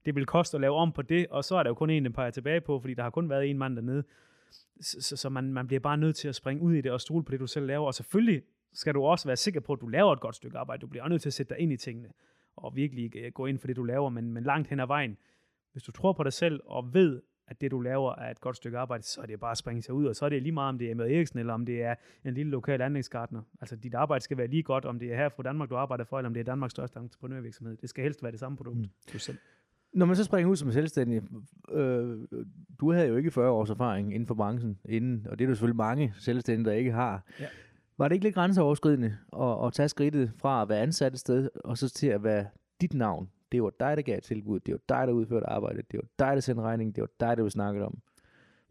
det 0.05 0.15
vil 0.15 0.25
koste 0.25 0.57
at 0.57 0.61
lave 0.61 0.75
om 0.75 0.91
på 0.91 1.01
det, 1.01 1.27
og 1.27 1.43
så 1.43 1.55
er 1.55 1.63
der 1.63 1.69
jo 1.69 1.73
kun 1.73 1.89
en, 1.89 2.05
der 2.05 2.11
peger 2.11 2.31
tilbage 2.31 2.61
på, 2.61 2.79
fordi 2.79 2.93
der 2.93 3.03
har 3.03 3.09
kun 3.09 3.29
været 3.29 3.49
en 3.49 3.57
mand 3.57 3.75
dernede. 3.75 4.03
Så, 4.81 5.01
så, 5.01 5.15
så 5.15 5.29
man, 5.29 5.53
man 5.53 5.67
bliver 5.67 5.79
bare 5.79 5.97
nødt 5.97 6.15
til 6.15 6.27
at 6.27 6.35
springe 6.35 6.63
ud 6.63 6.73
i 6.73 6.81
det 6.81 6.91
og 6.91 7.01
stole 7.01 7.23
på 7.23 7.31
det, 7.31 7.39
du 7.39 7.47
selv 7.47 7.65
laver. 7.65 7.85
Og 7.85 7.93
selvfølgelig 7.93 8.41
skal 8.73 8.93
du 8.93 9.03
også 9.03 9.27
være 9.27 9.37
sikker 9.37 9.59
på, 9.59 9.73
at 9.73 9.81
du 9.81 9.87
laver 9.87 10.13
et 10.13 10.19
godt 10.19 10.35
stykke 10.35 10.57
arbejde. 10.57 10.81
Du 10.81 10.87
bliver 10.87 11.03
også 11.03 11.09
nødt 11.09 11.21
til 11.21 11.29
at 11.29 11.33
sætte 11.33 11.53
dig 11.53 11.59
ind 11.61 11.73
i 11.73 11.77
tingene 11.77 12.09
og 12.63 12.75
virkelig 12.75 13.15
øh, 13.15 13.31
gå 13.31 13.45
ind 13.45 13.59
for 13.59 13.67
det, 13.67 13.75
du 13.75 13.83
laver, 13.83 14.09
men, 14.09 14.33
men 14.33 14.43
langt 14.43 14.67
hen 14.67 14.79
ad 14.79 14.87
vejen. 14.87 15.17
Hvis 15.71 15.83
du 15.83 15.91
tror 15.91 16.13
på 16.13 16.23
dig 16.23 16.33
selv 16.33 16.59
og 16.65 16.93
ved, 16.93 17.21
at 17.47 17.61
det, 17.61 17.71
du 17.71 17.79
laver, 17.79 18.15
er 18.15 18.31
et 18.31 18.41
godt 18.41 18.55
stykke 18.55 18.77
arbejde, 18.77 19.03
så 19.03 19.21
er 19.21 19.25
det 19.25 19.39
bare 19.39 19.51
at 19.51 19.57
springe 19.57 19.81
sig 19.81 19.93
ud, 19.93 20.05
og 20.05 20.15
så 20.15 20.25
er 20.25 20.29
det 20.29 20.41
lige 20.41 20.51
meget, 20.51 20.69
om 20.69 20.77
det 20.77 20.91
er 20.91 20.95
med 20.95 21.11
Eriksen, 21.11 21.39
eller 21.39 21.53
om 21.53 21.65
det 21.65 21.83
er 21.83 21.95
en 22.25 22.33
lille 22.33 22.51
lokal 22.51 22.81
anlægsgartner. 22.81 23.41
Altså, 23.61 23.75
dit 23.75 23.93
arbejde 23.93 24.23
skal 24.23 24.37
være 24.37 24.47
lige 24.47 24.63
godt, 24.63 24.85
om 24.85 24.99
det 24.99 25.13
er 25.13 25.15
her 25.15 25.29
fra 25.29 25.43
Danmark, 25.43 25.69
du 25.69 25.75
arbejder 25.75 26.03
for, 26.03 26.19
eller 26.19 26.29
om 26.29 26.33
det 26.33 26.39
er 26.39 26.45
Danmarks 26.45 26.71
største 26.71 26.99
entreprenørvirksomhed. 26.99 27.77
Det 27.77 27.89
skal 27.89 28.03
helst 28.03 28.23
være 28.23 28.31
det 28.31 28.39
samme 28.39 28.57
produkt, 28.57 28.77
mm. 28.77 28.89
du 29.13 29.19
selv. 29.19 29.37
Når 29.93 30.05
man 30.05 30.15
så 30.15 30.23
springer 30.23 30.51
ud 30.51 30.55
som 30.55 30.71
selvstændig, 30.71 31.21
øh, 31.71 32.27
du 32.79 32.91
havde 32.91 33.07
jo 33.07 33.15
ikke 33.15 33.31
40 33.31 33.51
års 33.51 33.69
erfaring 33.69 34.13
inden 34.13 34.27
for 34.27 34.35
branchen 34.35 34.79
inden, 34.85 35.27
og 35.29 35.39
det 35.39 35.45
er 35.45 35.47
der 35.47 35.55
selvfølgelig 35.55 35.77
mange 35.77 36.13
selvstændige, 36.17 36.65
der 36.65 36.77
ikke 36.77 36.91
har. 36.91 37.23
Ja. 37.39 37.47
Var 37.97 38.07
det 38.07 38.15
ikke 38.15 38.25
lidt 38.25 38.35
grænseoverskridende 38.35 39.17
at, 39.41 39.65
at 39.65 39.73
tage 39.73 39.89
skridtet 39.89 40.31
fra 40.37 40.61
at 40.61 40.69
være 40.69 40.79
ansat 40.79 41.13
et 41.13 41.19
sted, 41.19 41.49
og 41.63 41.77
så 41.77 41.89
til 41.89 42.07
at 42.07 42.23
være 42.23 42.45
dit 42.81 42.93
navn? 42.93 43.29
Det 43.51 43.63
var 43.63 43.71
dig, 43.79 43.97
der 43.97 44.03
gav 44.03 44.17
et 44.17 44.23
tilbud. 44.23 44.59
Det 44.59 44.71
var 44.71 44.79
dig, 44.89 45.07
der 45.07 45.13
udførte 45.13 45.49
arbejdet. 45.49 45.91
Det 45.91 45.97
var 45.97 46.25
dig, 46.25 46.35
der 46.35 46.39
sendte 46.39 46.63
regningen. 46.63 46.95
Det 46.95 47.01
var 47.01 47.09
dig, 47.19 47.37
der 47.37 47.43
vi 47.43 47.49
snakkede 47.49 47.85
om. 47.85 47.97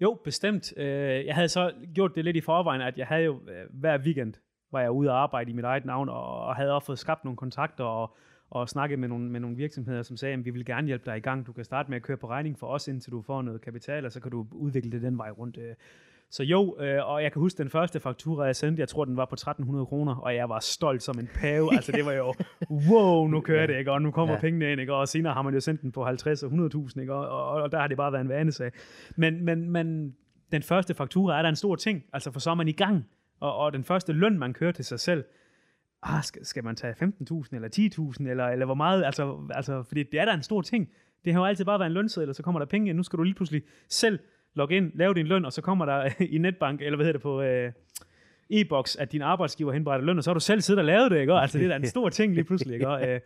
Jo, 0.01 0.19
bestemt. 0.25 0.79
Øh, 0.79 1.27
jeg 1.27 1.35
havde 1.35 1.49
så 1.49 1.73
gjort 1.95 2.15
det 2.15 2.25
lidt 2.25 2.37
i 2.37 2.41
forvejen, 2.41 2.81
at 2.81 2.99
jeg 2.99 3.07
havde 3.07 3.23
jo 3.23 3.33
øh, 3.33 3.67
hver 3.71 3.99
weekend, 3.99 4.35
var 4.73 4.81
jeg 4.81 4.91
ude 4.91 5.11
og 5.11 5.23
arbejde 5.23 5.51
i 5.51 5.55
mit 5.55 5.65
eget 5.65 5.85
navn, 5.85 6.09
og 6.09 6.57
havde 6.57 6.75
også 6.75 6.87
fået 6.87 6.99
skabt 6.99 7.25
nogle 7.25 7.37
kontakter, 7.37 7.85
og, 7.85 8.17
og 8.51 8.69
snakket 8.69 8.99
med 8.99 9.09
nogle, 9.09 9.31
med 9.31 9.41
nogle 9.41 9.57
virksomheder, 9.57 10.03
som 10.03 10.17
sagde, 10.17 10.35
at 10.35 10.45
vi 10.45 10.51
vil 10.51 10.65
gerne 10.65 10.87
hjælpe 10.87 11.05
dig 11.11 11.17
i 11.17 11.21
gang. 11.21 11.47
Du 11.47 11.53
kan 11.53 11.65
starte 11.65 11.91
med 11.91 11.97
at 11.97 12.03
køre 12.03 12.17
på 12.17 12.29
regning 12.29 12.59
for 12.59 12.67
os, 12.67 12.89
indtil 12.89 13.13
du 13.13 13.23
får 13.23 13.43
noget 13.43 13.61
kapital, 13.61 14.05
og 14.05 14.13
så 14.13 14.21
kan 14.21 14.31
du 14.31 14.47
udvikle 14.53 14.93
det 14.93 15.03
den 15.03 15.19
vej 15.19 15.31
rundt. 15.31 15.59
Øh, 15.59 15.75
så 16.33 16.43
jo, 16.43 16.77
øh, 16.81 17.09
og 17.09 17.23
jeg 17.23 17.33
kan 17.33 17.41
huske 17.41 17.59
den 17.59 17.71
første 17.71 18.01
faktura, 18.01 18.45
jeg 18.45 18.57
sendte, 18.57 18.81
jeg 18.81 18.89
tror, 18.89 19.05
den 19.05 19.17
var 19.17 19.25
på 19.25 19.35
1300 19.35 19.87
kroner, 19.87 20.15
og 20.17 20.35
jeg 20.35 20.49
var 20.49 20.61
stolt 20.61 21.03
som 21.03 21.19
en 21.19 21.29
pave. 21.35 21.73
Altså 21.77 21.93
det 21.93 22.07
var 22.07 22.13
jo, 22.13 22.35
wow, 22.71 23.27
nu 23.27 23.41
kører 23.41 23.67
det, 23.67 23.79
ikke? 23.79 23.93
og 23.93 24.03
nu 24.03 24.11
kommer 24.11 24.33
ja. 24.33 24.37
Ja. 24.37 24.41
pengene 24.41 24.73
ind, 24.73 24.81
ikke? 24.81 24.95
og 24.95 25.09
senere 25.09 25.35
har 25.35 25.43
man 25.43 25.55
jo 25.55 25.61
sendt 25.61 25.83
den 25.83 25.93
på 25.93 26.05
50 26.05 26.43
og 26.43 26.51
100.000, 26.51 27.01
ikke? 27.01 27.15
Og, 27.15 27.29
og, 27.29 27.63
og 27.63 27.73
der 27.73 27.81
har 27.81 27.87
det 27.87 27.97
bare 27.97 28.13
været 28.13 28.23
en 28.23 28.29
vanesag. 28.29 28.73
Men, 29.17 29.45
men, 29.45 29.71
men 29.71 30.17
den 30.53 30.63
første 30.63 30.95
faktura 30.95 31.39
er 31.39 31.43
der 31.43 31.49
en 31.49 31.57
stor 31.57 31.77
ting, 31.77 32.03
altså 32.13 32.31
for 32.31 32.41
så 32.41 32.51
er 32.51 32.55
man 32.55 32.69
i 32.69 32.73
gang, 32.73 33.05
og, 33.41 33.57
og 33.57 33.73
den 33.73 33.85
første 33.85 34.13
løn, 34.13 34.39
man 34.39 34.53
kører 34.53 34.73
til 34.73 34.85
sig 34.85 35.01
selv, 35.01 35.25
ah, 36.03 36.23
skal, 36.23 36.45
skal 36.45 36.65
man 36.65 36.77
tage 36.77 36.95
15.000 37.03 37.55
eller 37.55 37.69
10.000, 38.21 38.31
eller, 38.31 38.47
eller 38.47 38.67
hvor 38.67 38.75
meget, 38.75 39.05
altså, 39.05 39.39
altså, 39.51 39.83
fordi 39.83 40.03
det 40.03 40.21
er 40.21 40.25
da 40.25 40.35
en 40.35 40.43
stor 40.43 40.63
ting. 40.63 40.89
Det 41.25 41.33
har 41.33 41.41
jo 41.41 41.47
altid 41.47 41.65
bare 41.65 41.79
været 41.79 41.91
en 41.91 41.95
lønseddel, 41.95 42.29
og 42.29 42.35
så 42.35 42.43
kommer 42.43 42.59
der 42.59 42.67
penge 42.67 42.89
ind, 42.89 42.97
nu 42.97 43.03
skal 43.03 43.17
du 43.17 43.23
lige 43.23 43.35
pludselig 43.35 43.63
selv 43.89 44.19
logge 44.55 44.77
ind, 44.77 44.93
lave 44.95 45.15
din 45.15 45.27
løn, 45.27 45.45
og 45.45 45.53
så 45.53 45.63
kommer 45.63 45.85
der 45.85 46.11
i 46.35 46.39
netbank, 46.39 46.83
eller 46.83 46.97
hvad 46.97 47.07
hedder 47.07 47.19
det 47.19 47.23
på 47.23 47.43
øh, 47.43 47.73
e-boks, 48.51 48.97
at 48.97 49.13
din 49.13 49.23
arbejdsgiver 49.23 49.73
henberetter 49.73 50.07
løn, 50.07 50.19
og 50.19 50.25
så 50.25 50.31
har 50.31 50.35
du 50.35 50.41
selv 50.41 50.61
siddet 50.61 50.79
og 50.79 50.85
lavet 50.85 51.11
det, 51.11 51.21
ikke? 51.21 51.33
Altså, 51.33 51.59
det 51.59 51.65
er 51.65 51.69
da 51.69 51.77
en 51.77 51.87
stor 51.87 52.09
ting 52.09 52.35
lige 52.35 52.45
pludselig, 52.45 52.75
ikke? 52.75 52.89
Og, 52.89 53.09
øh, 53.09 53.21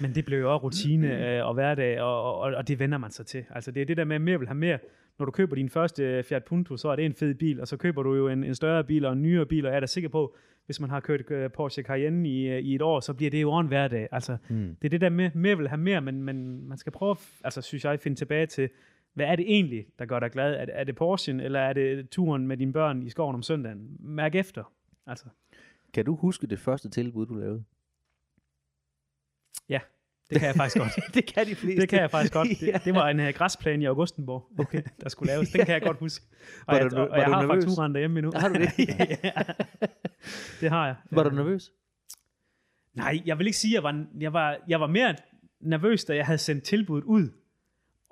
men 0.00 0.14
det 0.14 0.24
blev 0.24 0.38
jo 0.40 0.52
også 0.54 0.64
rutine 0.64 1.36
øh, 1.38 1.46
og 1.46 1.54
hverdag, 1.54 2.00
og, 2.00 2.38
og, 2.40 2.54
og 2.54 2.68
det 2.68 2.78
vender 2.78 2.98
man 2.98 3.10
sig 3.10 3.26
til. 3.26 3.44
Altså, 3.50 3.70
det 3.70 3.82
er 3.82 3.86
det 3.86 3.96
der 3.96 4.04
med, 4.04 4.16
at 4.16 4.22
mere 4.22 4.38
vil 4.38 4.48
have 4.48 4.58
mere. 4.58 4.78
Når 5.18 5.26
du 5.26 5.32
køber 5.32 5.54
din 5.56 5.68
første 5.70 6.02
øh, 6.04 6.24
Fiat 6.24 6.44
Punto, 6.44 6.76
så 6.76 6.88
er 6.88 6.96
det 6.96 7.04
en 7.04 7.14
fed 7.14 7.34
bil, 7.34 7.60
og 7.60 7.68
så 7.68 7.76
køber 7.76 8.02
du 8.02 8.14
jo 8.14 8.28
en, 8.28 8.44
en 8.44 8.54
større 8.54 8.84
bil 8.84 9.04
og 9.04 9.12
en 9.12 9.22
nyere 9.22 9.46
bil, 9.46 9.66
og 9.66 9.70
jeg 9.70 9.76
er 9.76 9.80
da 9.80 9.86
sikker 9.86 10.08
på, 10.08 10.36
hvis 10.66 10.80
man 10.80 10.90
har 10.90 11.00
kørt 11.00 11.30
øh, 11.30 11.50
Porsche 11.50 11.82
Cayenne 11.82 12.28
i, 12.28 12.58
i 12.58 12.74
et 12.74 12.82
år, 12.82 13.00
så 13.00 13.14
bliver 13.14 13.30
det 13.30 13.42
jo 13.42 13.58
en 13.58 13.66
hverdag. 13.66 14.08
Altså, 14.12 14.36
Mm. 14.48 14.76
det 14.82 14.84
er 14.84 14.90
det 14.90 15.00
der 15.00 15.08
med, 15.08 15.30
mere 15.34 15.56
vil 15.58 15.68
have 15.68 15.78
mere, 15.80 16.00
men, 16.00 16.22
men 16.22 16.68
man 16.68 16.78
skal 16.78 16.92
prøve, 16.92 17.16
altså 17.44 17.62
synes 17.62 17.84
jeg, 17.84 17.92
at 17.92 18.00
finde 18.00 18.18
tilbage 18.18 18.46
til, 18.46 18.68
hvad 19.16 19.26
er 19.26 19.36
det 19.36 19.44
egentlig, 19.48 19.86
der 19.98 20.06
gør 20.06 20.20
dig 20.20 20.30
glad? 20.30 20.54
Er, 20.54 20.64
det- 20.64 20.78
er 20.78 20.84
det 20.84 21.00
Porsche'en, 21.02 21.42
eller 21.44 21.60
er 21.60 21.72
det 21.72 22.10
turen 22.10 22.46
med 22.46 22.56
dine 22.56 22.72
børn 22.72 23.02
i 23.02 23.10
skoven 23.10 23.34
om 23.34 23.42
søndagen? 23.42 23.96
Mærk 24.00 24.34
efter. 24.34 24.72
Altså, 25.06 25.24
Kan 25.94 26.04
du 26.04 26.16
huske 26.16 26.46
det 26.46 26.58
første 26.58 26.88
tilbud, 26.90 27.26
du 27.26 27.34
lavede? 27.34 27.64
det 30.30 30.38
kan 30.40 30.46
jeg 30.46 30.54
faktisk 30.56 30.78
godt. 30.78 30.92
det 31.14 31.26
kan 31.34 31.46
de 31.46 31.54
fleste. 31.54 31.80
Det 31.80 31.88
kan 31.88 32.00
jeg 32.00 32.10
faktisk 32.10 32.32
godt. 32.32 32.48
Ja. 32.62 32.66
Det, 32.72 32.84
det 32.84 32.94
var 32.94 33.08
en 33.08 33.20
uh, 33.20 33.26
græsplæne 33.28 33.82
i 33.82 33.86
Augustenborg, 33.86 34.48
okay. 34.58 34.82
der 35.00 35.08
skulle 35.08 35.32
laves. 35.32 35.50
Den 35.50 35.64
kan 35.64 35.74
jeg 35.74 35.82
godt 35.82 35.96
huske. 35.98 36.24
Og, 36.66 36.74
Var 36.74 36.78
jeg, 36.80 36.90
du- 36.90 36.96
og, 36.96 37.02
og 37.02 37.08
var 37.10 37.16
jeg 37.16 37.26
du 37.26 37.32
har 37.32 37.42
nervøs? 37.46 37.64
fakturaen 37.64 37.92
derhjemme 37.94 38.18
endnu. 38.18 38.32
Har 38.34 38.48
du 38.48 38.54
det? 38.54 38.78
ja, 38.78 39.42
det 40.60 40.70
har 40.70 40.86
jeg. 40.86 40.96
Var 41.10 41.22
du 41.22 41.30
nervøs? 41.30 41.72
Nej, 42.94 43.22
jeg 43.26 43.38
vil 43.38 43.46
ikke 43.46 43.58
sige, 43.58 43.70
at 43.70 43.74
jeg 43.74 43.82
var, 43.82 44.06
jeg 44.20 44.32
var, 44.32 44.58
jeg 44.68 44.80
var 44.80 44.86
mere 44.86 45.14
nervøs, 45.60 46.04
da 46.04 46.16
jeg 46.16 46.26
havde 46.26 46.38
sendt 46.38 46.64
tilbuddet 46.64 47.04
ud, 47.06 47.28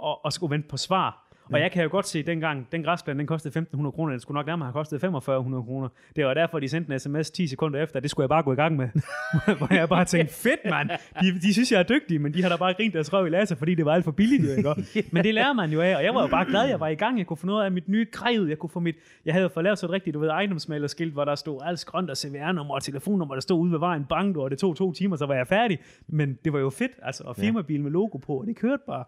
og, 0.04 0.24
og 0.24 0.32
skulle 0.32 0.50
vente 0.50 0.68
på 0.68 0.76
svar. 0.76 1.24
Og 1.52 1.60
jeg 1.60 1.72
kan 1.72 1.82
jo 1.82 1.88
godt 1.90 2.06
se, 2.06 2.18
at 2.18 2.26
dengang, 2.26 2.68
den 2.72 2.82
græsplæne, 2.82 3.18
den 3.18 3.26
kostede 3.26 3.66
1.500 3.74 3.90
kroner, 3.90 4.10
den 4.10 4.20
skulle 4.20 4.36
nok 4.36 4.46
nærmere 4.46 4.66
have 4.66 4.72
kostet 4.72 5.04
4.500 5.04 5.10
kroner. 5.10 5.88
Det 6.16 6.26
var 6.26 6.34
derfor, 6.34 6.58
de 6.58 6.68
sendte 6.68 6.92
en 6.92 7.00
sms 7.00 7.30
10 7.30 7.46
sekunder 7.46 7.82
efter, 7.82 8.00
det 8.00 8.10
skulle 8.10 8.24
jeg 8.24 8.28
bare 8.28 8.42
gå 8.42 8.52
i 8.52 8.56
gang 8.56 8.76
med. 8.76 8.88
Hvor 9.58 9.74
jeg 9.74 9.88
bare 9.88 10.04
tænkte, 10.04 10.34
fedt 10.34 10.60
mand, 10.70 10.90
de, 11.20 11.40
de 11.40 11.52
synes, 11.52 11.72
jeg 11.72 11.78
er 11.78 11.82
dygtig, 11.82 12.20
men 12.20 12.34
de 12.34 12.42
har 12.42 12.48
da 12.48 12.56
bare 12.56 12.74
grint 12.74 12.94
deres 12.94 13.12
røv 13.12 13.26
i 13.26 13.30
laser, 13.30 13.56
fordi 13.56 13.74
det 13.74 13.84
var 13.84 13.92
alt 13.94 14.04
for 14.04 14.12
billigt, 14.12 14.42
jo, 14.42 14.74
ikke? 14.74 15.08
Men 15.12 15.24
det 15.24 15.34
lærer 15.34 15.52
man 15.52 15.70
jo 15.70 15.80
af, 15.80 15.96
og 15.96 16.04
jeg 16.04 16.14
var 16.14 16.20
jo 16.22 16.28
bare 16.28 16.44
glad, 16.44 16.68
jeg 16.68 16.80
var 16.80 16.88
i 16.88 16.94
gang, 16.94 17.18
jeg 17.18 17.26
kunne 17.26 17.36
få 17.36 17.46
noget 17.46 17.64
af 17.64 17.72
mit 17.72 17.88
nye 17.88 18.06
grej, 18.12 18.48
jeg 18.48 18.58
kunne 18.58 18.70
få 18.70 18.80
mit, 18.80 18.96
jeg 19.24 19.34
havde 19.34 19.50
fået 19.50 19.64
lavet 19.64 19.78
så 19.78 19.86
et 19.86 19.92
rigtigt, 19.92 20.14
du 20.14 20.20
ved, 20.20 20.28
ejendomsmalerskilt, 20.28 21.12
hvor 21.12 21.24
der 21.24 21.34
stod 21.34 21.60
alt 21.64 21.84
grønt 21.86 22.10
og 22.10 22.16
CVR-nummer 22.16 22.74
og 22.74 22.82
telefonnummer, 22.82 23.34
der 23.34 23.40
stod 23.40 23.58
ude 23.58 23.72
ved 23.72 23.78
vejen, 23.78 24.04
bang, 24.04 24.38
og 24.38 24.50
det 24.50 24.58
tog 24.58 24.76
to 24.76 24.92
timer, 24.92 25.16
så 25.16 25.26
var 25.26 25.34
jeg 25.34 25.46
færdig. 25.46 25.78
Men 26.06 26.38
det 26.44 26.52
var 26.52 26.58
jo 26.58 26.70
fedt, 26.70 26.92
altså, 27.02 27.24
og 27.24 27.36
firmabil 27.36 27.80
med 27.80 27.90
logo 27.90 28.18
på, 28.18 28.32
og 28.32 28.46
det 28.46 28.56
kørte 28.56 28.82
bare. 28.86 29.04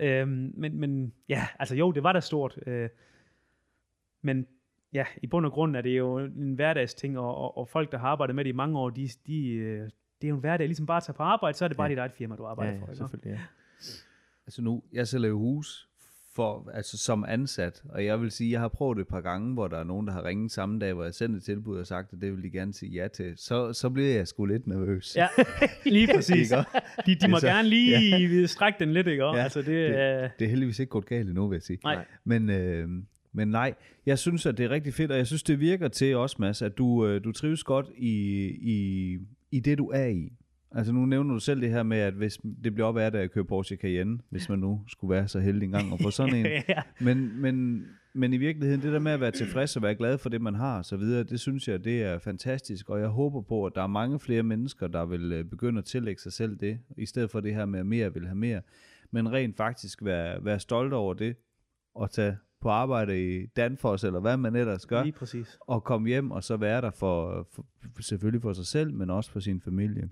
Øhm, 0.00 0.52
men, 0.54 0.76
men 0.80 1.12
ja, 1.28 1.46
altså 1.58 1.76
jo, 1.76 1.92
det 1.92 2.02
var 2.02 2.12
da 2.12 2.20
stort. 2.20 2.58
Øh, 2.66 2.88
men 4.22 4.46
ja, 4.92 5.04
i 5.22 5.26
bund 5.26 5.46
og 5.46 5.52
grund 5.52 5.76
er 5.76 5.80
det 5.80 5.98
jo 5.98 6.18
en 6.18 6.54
hverdagsting, 6.54 7.18
og, 7.18 7.34
og, 7.36 7.58
og 7.58 7.68
folk, 7.68 7.92
der 7.92 7.98
har 7.98 8.08
arbejdet 8.08 8.36
med 8.36 8.44
det 8.44 8.50
i 8.50 8.54
mange 8.54 8.78
år, 8.78 8.90
de, 8.90 9.08
de, 9.26 9.46
øh, 9.48 9.80
det 10.20 10.26
er 10.26 10.28
jo 10.28 10.34
en 10.34 10.40
hverdag, 10.40 10.66
ligesom 10.66 10.86
bare 10.86 10.96
at 10.96 11.02
tage 11.02 11.16
på 11.16 11.22
arbejde, 11.22 11.58
så 11.58 11.64
er 11.64 11.68
det 11.68 11.76
bare 11.76 11.84
Ja. 11.86 11.90
dit 11.90 11.98
eget 11.98 12.12
firma, 12.12 12.36
du 12.36 12.44
arbejder 12.46 12.72
Ja, 12.72 12.80
for. 12.80 12.86
ja, 12.88 12.94
selvfølgelig. 12.94 13.32
Ja. 13.32 13.40
Altså 14.46 14.62
nu, 14.62 14.82
jeg 14.92 15.08
sælger 15.08 15.28
jo 15.28 15.38
hus 15.38 15.89
for, 16.34 16.70
altså 16.74 16.98
som 16.98 17.24
ansat, 17.28 17.82
og 17.88 18.04
jeg 18.04 18.20
vil 18.20 18.30
sige, 18.30 18.50
jeg 18.52 18.60
har 18.60 18.68
prøvet 18.68 18.96
det 18.96 19.02
et 19.02 19.08
par 19.08 19.20
gange, 19.20 19.54
hvor 19.54 19.68
der 19.68 19.78
er 19.78 19.84
nogen, 19.84 20.06
der 20.06 20.12
har 20.12 20.24
ringet 20.24 20.52
samme 20.52 20.78
dag, 20.78 20.92
hvor 20.94 21.04
jeg 21.04 21.14
sendte 21.14 21.36
et 21.36 21.42
tilbud 21.42 21.78
og 21.78 21.86
sagt, 21.86 22.12
at 22.12 22.20
det 22.20 22.32
vil 22.36 22.42
de 22.42 22.50
gerne 22.50 22.74
sige 22.74 22.92
ja 23.02 23.08
til. 23.08 23.32
Så, 23.36 23.72
så 23.72 23.90
bliver 23.90 24.14
jeg 24.14 24.28
sgu 24.28 24.44
lidt 24.44 24.66
nervøs. 24.66 25.16
Ja, 25.16 25.28
lige 25.84 26.08
præcis. 26.14 26.50
Ikke? 26.50 26.64
De, 27.06 27.14
de 27.14 27.28
må 27.28 27.36
Altså, 27.36 27.46
gerne 27.48 27.68
lige 27.68 28.48
strække 28.48 28.78
den 28.78 28.92
lidt, 28.92 29.06
ikke? 29.06 29.24
Ja, 29.24 29.36
altså, 29.36 29.62
det, 29.62 29.68
øh, 29.68 29.94
Det 30.38 30.44
er 30.44 30.48
heldigvis 30.48 30.78
ikke 30.78 30.90
gået 30.90 31.06
galt 31.06 31.28
endnu, 31.28 31.48
vil 31.48 31.56
jeg 31.56 31.62
sige. 31.62 31.78
nej. 31.84 32.04
Men, 32.24 32.50
øh, 32.50 32.88
men 33.32 33.48
nej, 33.48 33.74
jeg 34.06 34.18
synes, 34.18 34.46
at 34.46 34.58
det 34.58 34.64
er 34.64 34.70
rigtig 34.70 34.94
fedt, 34.94 35.10
og 35.10 35.16
jeg 35.18 35.26
synes, 35.26 35.42
det 35.42 35.60
virker 35.60 35.88
til 35.88 36.16
også, 36.16 36.36
Mads, 36.38 36.62
at 36.62 36.78
du, 36.78 37.06
øh, 37.06 37.24
du 37.24 37.32
trives 37.32 37.64
godt 37.64 37.86
i, 37.96 38.12
i, 38.62 39.18
i 39.50 39.60
det, 39.60 39.78
du 39.78 39.90
er 39.90 40.06
i. 40.06 40.32
Altså 40.72 40.92
nu 40.92 41.06
nævner 41.06 41.34
du 41.34 41.40
selv 41.40 41.60
det 41.60 41.70
her 41.70 41.82
med, 41.82 41.98
at 41.98 42.14
hvis 42.14 42.38
det 42.64 42.74
bliver 42.74 42.86
op 42.86 42.96
af, 42.96 43.06
at 43.06 43.14
jeg 43.14 43.30
kører 43.30 43.44
Porsche 43.44 43.76
Cayenne, 43.76 44.18
hvis 44.30 44.48
man 44.48 44.58
nu 44.58 44.84
skulle 44.88 45.10
være 45.14 45.28
så 45.28 45.40
heldig 45.40 45.66
engang 45.66 45.92
at 45.92 46.00
få 46.02 46.10
sådan 46.10 46.34
en. 46.34 46.46
ja. 46.68 46.82
Men, 47.00 47.40
men, 47.40 47.86
men 48.12 48.32
i 48.32 48.36
virkeligheden, 48.36 48.82
det 48.82 48.92
der 48.92 48.98
med 48.98 49.12
at 49.12 49.20
være 49.20 49.30
tilfreds 49.30 49.76
og 49.76 49.82
være 49.82 49.94
glad 49.94 50.18
for 50.18 50.28
det, 50.28 50.40
man 50.40 50.54
har 50.54 50.78
og 50.78 50.84
så 50.84 50.96
videre, 50.96 51.22
det 51.22 51.40
synes 51.40 51.68
jeg, 51.68 51.84
det 51.84 52.02
er 52.02 52.18
fantastisk. 52.18 52.90
Og 52.90 53.00
jeg 53.00 53.08
håber 53.08 53.40
på, 53.40 53.66
at 53.66 53.72
der 53.74 53.82
er 53.82 53.86
mange 53.86 54.20
flere 54.20 54.42
mennesker, 54.42 54.86
der 54.86 55.04
vil 55.04 55.32
øh, 55.32 55.44
begynde 55.44 55.78
at 55.78 55.84
tillægge 55.84 56.22
sig 56.22 56.32
selv 56.32 56.56
det, 56.56 56.78
i 56.96 57.06
stedet 57.06 57.30
for 57.30 57.40
det 57.40 57.54
her 57.54 57.64
med 57.64 57.80
at 57.80 57.86
mere 57.86 58.14
vil 58.14 58.26
have 58.26 58.36
mere. 58.36 58.60
Men 59.10 59.32
rent 59.32 59.56
faktisk 59.56 60.04
være, 60.04 60.44
være 60.44 60.60
stolt 60.60 60.92
over 60.92 61.14
det, 61.14 61.36
og 61.94 62.10
tage 62.10 62.36
på 62.60 62.68
arbejde 62.68 63.42
i 63.42 63.46
Danfoss, 63.46 64.04
eller 64.04 64.20
hvad 64.20 64.36
man 64.36 64.56
ellers 64.56 64.86
gør, 64.86 65.02
Lige 65.02 65.12
præcis. 65.12 65.58
og 65.60 65.84
komme 65.84 66.08
hjem 66.08 66.30
og 66.30 66.44
så 66.44 66.56
være 66.56 66.80
der 66.80 66.90
for, 66.90 67.48
for 67.52 67.62
selvfølgelig 68.02 68.42
for 68.42 68.52
sig 68.52 68.66
selv, 68.66 68.94
men 68.94 69.10
også 69.10 69.30
for 69.30 69.40
sin 69.40 69.60
familie. 69.60 70.08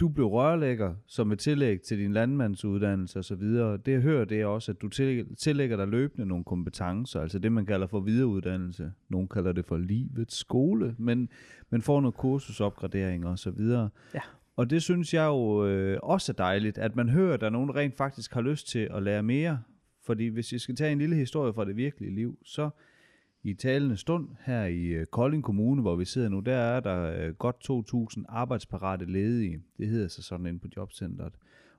Du 0.00 0.08
blev 0.08 0.26
rørlægger 0.26 0.94
som 1.06 1.32
et 1.32 1.38
tillæg 1.38 1.80
til 1.80 1.98
din 1.98 2.12
landmandsuddannelse 2.12 3.18
videre. 3.34 3.76
Det 3.76 3.92
jeg 3.92 4.00
hører, 4.00 4.24
det 4.24 4.40
er 4.40 4.46
også, 4.46 4.72
at 4.72 4.80
du 4.82 4.88
til- 4.88 5.36
tillægger 5.36 5.76
dig 5.76 5.88
løbende 5.88 6.26
nogle 6.26 6.44
kompetencer, 6.44 7.20
altså 7.20 7.38
det 7.38 7.52
man 7.52 7.66
kalder 7.66 7.86
for 7.86 8.00
videreuddannelse. 8.00 8.92
Nogle 9.08 9.28
kalder 9.28 9.52
det 9.52 9.64
for 9.66 9.76
livets 9.76 10.36
skole, 10.36 10.94
men 10.98 11.28
man 11.70 11.82
får 11.82 12.00
noget 12.00 12.14
kursusopgradering 12.14 13.26
videre. 13.50 13.90
Ja. 14.14 14.20
Og 14.56 14.70
det 14.70 14.82
synes 14.82 15.14
jeg 15.14 15.26
jo 15.26 15.66
øh, 15.66 15.98
også 16.02 16.32
er 16.32 16.36
dejligt, 16.36 16.78
at 16.78 16.96
man 16.96 17.08
hører, 17.08 17.34
at 17.34 17.40
der 17.40 17.46
er 17.46 17.50
nogen, 17.50 17.68
der 17.68 17.76
rent 17.76 17.96
faktisk 17.96 18.34
har 18.34 18.40
lyst 18.40 18.68
til 18.68 18.88
at 18.94 19.02
lære 19.02 19.22
mere. 19.22 19.58
Fordi 20.06 20.26
hvis 20.26 20.52
jeg 20.52 20.60
skal 20.60 20.76
tage 20.76 20.92
en 20.92 20.98
lille 20.98 21.16
historie 21.16 21.52
fra 21.52 21.64
det 21.64 21.76
virkelige 21.76 22.14
liv, 22.14 22.38
så 22.44 22.70
i 23.48 23.54
talende 23.54 23.96
stund 23.96 24.28
her 24.44 24.64
i 24.64 24.84
øh, 24.84 25.06
Kolding 25.06 25.44
Kommune, 25.44 25.82
hvor 25.82 25.96
vi 25.96 26.04
sidder 26.04 26.28
nu, 26.28 26.40
der 26.40 26.56
er 26.56 26.80
der 26.80 27.26
øh, 27.26 27.34
godt 27.34 28.16
2.000 28.16 28.24
arbejdsparate 28.28 29.04
ledige. 29.04 29.62
Det 29.78 29.88
hedder 29.88 30.08
sig 30.08 30.24
sådan 30.24 30.46
inde 30.46 30.58
på 30.58 30.68
jobcentret. 30.76 31.32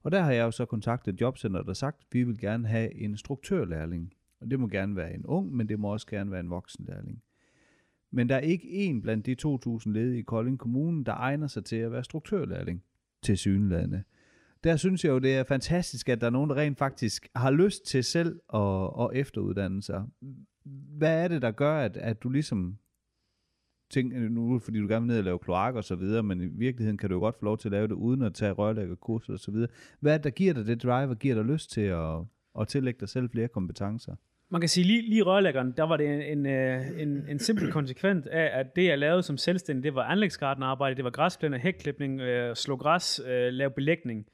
Og 0.03 0.11
der 0.11 0.21
har 0.21 0.31
jeg 0.31 0.43
jo 0.43 0.51
så 0.51 0.65
kontaktet 0.65 1.21
jobcentret 1.21 1.69
og 1.69 1.75
sagt, 1.75 1.97
at 1.99 2.07
vi 2.11 2.23
vil 2.23 2.39
gerne 2.39 2.67
have 2.67 2.95
en 2.95 3.17
struktørlærling. 3.17 4.13
Og 4.41 4.51
det 4.51 4.59
må 4.59 4.67
gerne 4.67 4.95
være 4.95 5.13
en 5.13 5.25
ung, 5.25 5.55
men 5.55 5.69
det 5.69 5.79
må 5.79 5.93
også 5.93 6.07
gerne 6.07 6.31
være 6.31 6.39
en 6.39 6.49
voksenlærling. 6.49 7.21
Men 8.11 8.29
der 8.29 8.35
er 8.35 8.39
ikke 8.39 8.69
en 8.69 9.01
blandt 9.01 9.25
de 9.25 9.35
2.000 9.45 9.91
ledige 9.91 10.19
i 10.19 10.23
Kolding 10.23 10.59
Kommune, 10.59 11.05
der 11.05 11.13
egner 11.13 11.47
sig 11.47 11.65
til 11.65 11.75
at 11.75 11.91
være 11.91 12.03
struktørlærling 12.03 12.83
til 13.21 13.37
synlædende. 13.37 14.03
Der 14.63 14.75
synes 14.75 15.03
jeg 15.03 15.11
jo, 15.11 15.19
det 15.19 15.35
er 15.35 15.43
fantastisk, 15.43 16.09
at 16.09 16.21
der 16.21 16.27
er 16.27 16.31
nogen, 16.31 16.49
der 16.49 16.55
rent 16.55 16.77
faktisk 16.77 17.27
har 17.35 17.51
lyst 17.51 17.85
til 17.85 18.03
selv 18.03 18.39
at, 18.53 18.89
at 19.01 19.09
efteruddanne 19.13 19.83
sig. 19.83 20.05
Hvad 20.97 21.23
er 21.23 21.27
det, 21.27 21.41
der 21.41 21.51
gør, 21.51 21.79
at, 21.79 21.97
at 21.97 22.23
du 22.23 22.29
ligesom 22.29 22.77
tænker, 23.89 24.19
nu 24.19 24.59
fordi 24.59 24.79
du 24.79 24.87
gerne 24.87 25.05
vil 25.05 25.07
ned 25.07 25.17
og 25.17 25.23
lave 25.23 25.39
kloak 25.39 25.75
og 25.75 25.83
så 25.83 25.95
videre, 25.95 26.23
men 26.23 26.41
i 26.41 26.45
virkeligheden 26.45 26.97
kan 26.97 27.09
du 27.09 27.15
jo 27.15 27.19
godt 27.19 27.35
få 27.39 27.45
lov 27.45 27.57
til 27.57 27.67
at 27.67 27.71
lave 27.71 27.87
det, 27.87 27.93
uden 27.93 28.21
at 28.21 28.33
tage 28.33 28.51
rørlæggerkurser 28.51 29.33
og 29.33 29.39
så 29.39 29.51
videre. 29.51 29.69
Hvad 29.99 30.13
er 30.13 30.17
det, 30.17 30.23
der 30.23 30.29
giver 30.29 30.53
dig 30.53 30.65
det 30.65 30.83
drive, 30.83 31.09
og 31.09 31.19
giver 31.19 31.35
dig 31.35 31.45
lyst 31.45 31.71
til 31.71 31.81
at, 31.81 32.17
at 32.59 32.67
tillægge 32.67 32.99
dig 32.99 33.09
selv 33.09 33.29
flere 33.29 33.47
kompetencer? 33.47 34.15
Man 34.51 34.61
kan 34.61 34.69
sige, 34.69 34.87
lige, 34.87 35.09
lige 35.09 35.23
rørlæggeren, 35.23 35.73
der 35.77 35.83
var 35.83 35.97
det 35.97 36.31
en, 36.31 36.37
en, 36.37 36.45
øh, 36.45 37.01
en, 37.01 37.25
en 37.29 37.39
simpel 37.39 37.71
konsekvent 37.71 38.27
af, 38.27 38.59
at 38.59 38.75
det, 38.75 38.85
jeg 38.85 38.97
lavede 38.97 39.23
som 39.23 39.37
selvstændig, 39.37 39.83
det 39.83 39.95
var 39.95 40.03
anlægsgartenarbejde, 40.03 40.95
det 40.95 41.03
var 41.03 41.09
græsplæner, 41.09 41.57
hækklipning, 41.57 42.21
øh, 42.21 42.55
slå 42.55 42.75
græs, 42.75 43.21
øh, 43.27 43.53
lave 43.53 43.71
belægning. 43.71 44.25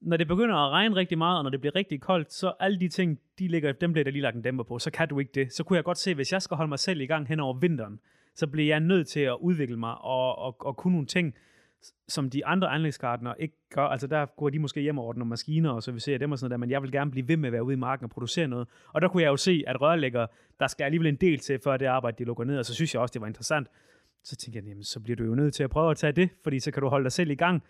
Når 0.00 0.16
det 0.16 0.28
begynder 0.28 0.54
at 0.56 0.70
regne 0.70 0.96
rigtig 0.96 1.18
meget, 1.18 1.38
og 1.38 1.44
når 1.44 1.50
det 1.50 1.60
bliver 1.60 1.74
rigtig 1.74 2.00
koldt, 2.00 2.32
så 2.32 2.52
alle 2.60 2.80
de 2.80 2.88
ting, 2.88 3.20
de 3.38 3.48
ligger, 3.48 3.72
dem 3.72 3.92
bliver 3.92 4.04
der 4.04 4.10
lige 4.10 4.22
lagt 4.22 4.36
en 4.36 4.42
dæmper 4.42 4.64
på. 4.64 4.78
Så 4.78 4.90
kan 4.90 5.08
du 5.08 5.18
ikke 5.18 5.32
det. 5.34 5.52
Så 5.52 5.64
kunne 5.64 5.76
jeg 5.76 5.84
godt 5.84 5.98
se, 5.98 6.14
hvis 6.14 6.32
jeg 6.32 6.42
skal 6.42 6.56
holde 6.56 6.68
mig 6.68 6.78
selv 6.78 7.00
i 7.00 7.06
gang 7.06 7.28
hen 7.28 7.40
over 7.40 7.54
vinteren, 7.54 8.00
så 8.34 8.46
bliver 8.46 8.68
jeg 8.68 8.80
nødt 8.80 9.08
til 9.08 9.20
at 9.20 9.36
udvikle 9.40 9.76
mig 9.76 9.94
og, 9.98 10.38
og, 10.38 10.56
og 10.60 10.76
kunne 10.76 10.92
nogle 10.92 11.06
ting, 11.06 11.34
som 12.08 12.30
de 12.30 12.46
andre 12.46 12.68
anlægsgartner 12.68 13.34
ikke 13.34 13.54
gør. 13.74 13.82
Altså 13.82 14.06
der 14.06 14.26
går 14.26 14.50
de 14.50 14.58
måske 14.58 14.80
hjem 14.80 14.98
og 14.98 15.04
ordner 15.04 15.24
maskiner, 15.24 15.70
og 15.70 15.82
så 15.82 15.92
vi 15.92 16.00
ser 16.00 16.18
dem 16.18 16.32
og 16.32 16.38
sådan 16.38 16.50
noget 16.50 16.60
der, 16.60 16.66
men 16.66 16.70
jeg 16.70 16.82
vil 16.82 16.92
gerne 16.92 17.10
blive 17.10 17.28
ved 17.28 17.36
med 17.36 17.48
at 17.48 17.52
være 17.52 17.64
ude 17.64 17.72
i 17.72 17.76
marken 17.76 18.04
og 18.04 18.10
producere 18.10 18.48
noget. 18.48 18.68
Og 18.92 19.00
der 19.00 19.08
kunne 19.08 19.22
jeg 19.22 19.28
jo 19.28 19.36
se, 19.36 19.64
at 19.66 19.80
rørlægger, 19.80 20.26
der 20.60 20.66
skal 20.66 20.84
alligevel 20.84 21.08
en 21.08 21.16
del 21.16 21.38
til, 21.38 21.58
før 21.64 21.76
det 21.76 21.86
arbejde, 21.86 22.16
de 22.18 22.24
lukker 22.24 22.44
ned, 22.44 22.58
og 22.58 22.64
så 22.64 22.74
synes 22.74 22.94
jeg 22.94 23.02
også, 23.02 23.12
det 23.12 23.20
var 23.20 23.26
interessant. 23.26 23.68
Så 24.24 24.36
tænkte 24.36 24.58
jeg, 24.58 24.66
jamen, 24.68 24.84
så 24.84 25.00
bliver 25.00 25.16
du 25.16 25.24
jo 25.24 25.34
nødt 25.34 25.54
til 25.54 25.62
at 25.62 25.70
prøve 25.70 25.90
at 25.90 25.96
tage 25.96 26.12
det, 26.12 26.30
fordi 26.42 26.60
så 26.60 26.70
kan 26.70 26.82
du 26.82 26.88
holde 26.88 27.04
dig 27.04 27.12
selv 27.12 27.30
i 27.30 27.34
gang. 27.34 27.62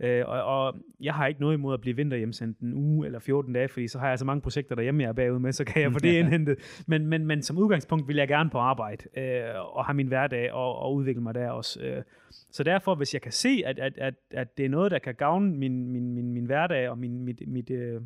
Øh, 0.00 0.22
og, 0.26 0.42
og 0.42 0.76
jeg 1.00 1.14
har 1.14 1.26
ikke 1.26 1.40
noget 1.40 1.54
imod 1.54 1.74
at 1.74 1.80
blive 1.80 1.96
vinterhjemsendt 1.96 2.58
en 2.58 2.74
uge 2.74 3.06
eller 3.06 3.18
14 3.18 3.52
dage, 3.52 3.68
fordi 3.68 3.88
så 3.88 3.98
har 3.98 4.08
jeg 4.08 4.18
så 4.18 4.24
mange 4.24 4.40
projekter 4.40 4.74
derhjemme, 4.74 5.02
jeg 5.02 5.08
er 5.08 5.12
bagud 5.12 5.38
med, 5.38 5.52
så 5.52 5.64
kan 5.64 5.82
jeg 5.82 5.92
få 5.92 5.98
det 5.98 6.18
indhentet. 6.20 6.84
Men, 6.86 7.06
men, 7.06 7.26
men 7.26 7.42
som 7.42 7.58
udgangspunkt 7.58 8.08
vil 8.08 8.16
jeg 8.16 8.28
gerne 8.28 8.50
på 8.50 8.58
arbejde 8.58 9.20
øh, 9.20 9.76
og 9.76 9.84
have 9.84 9.94
min 9.94 10.06
hverdag 10.06 10.52
og, 10.52 10.78
og 10.78 10.94
udvikle 10.94 11.22
mig 11.22 11.34
der 11.34 11.50
også. 11.50 11.80
Øh. 11.80 12.02
Så 12.50 12.62
derfor, 12.62 12.94
hvis 12.94 13.14
jeg 13.14 13.22
kan 13.22 13.32
se, 13.32 13.62
at, 13.66 13.78
at, 13.78 13.98
at, 13.98 14.14
at 14.30 14.58
det 14.58 14.64
er 14.64 14.68
noget, 14.68 14.90
der 14.90 14.98
kan 14.98 15.14
gavne 15.14 15.56
min, 15.56 15.92
min, 15.92 16.14
min, 16.14 16.32
min 16.32 16.44
hverdag 16.44 16.88
og 16.88 16.98
min, 16.98 17.24
mit, 17.24 17.42
mit 17.46 17.70
øh, 17.70 18.00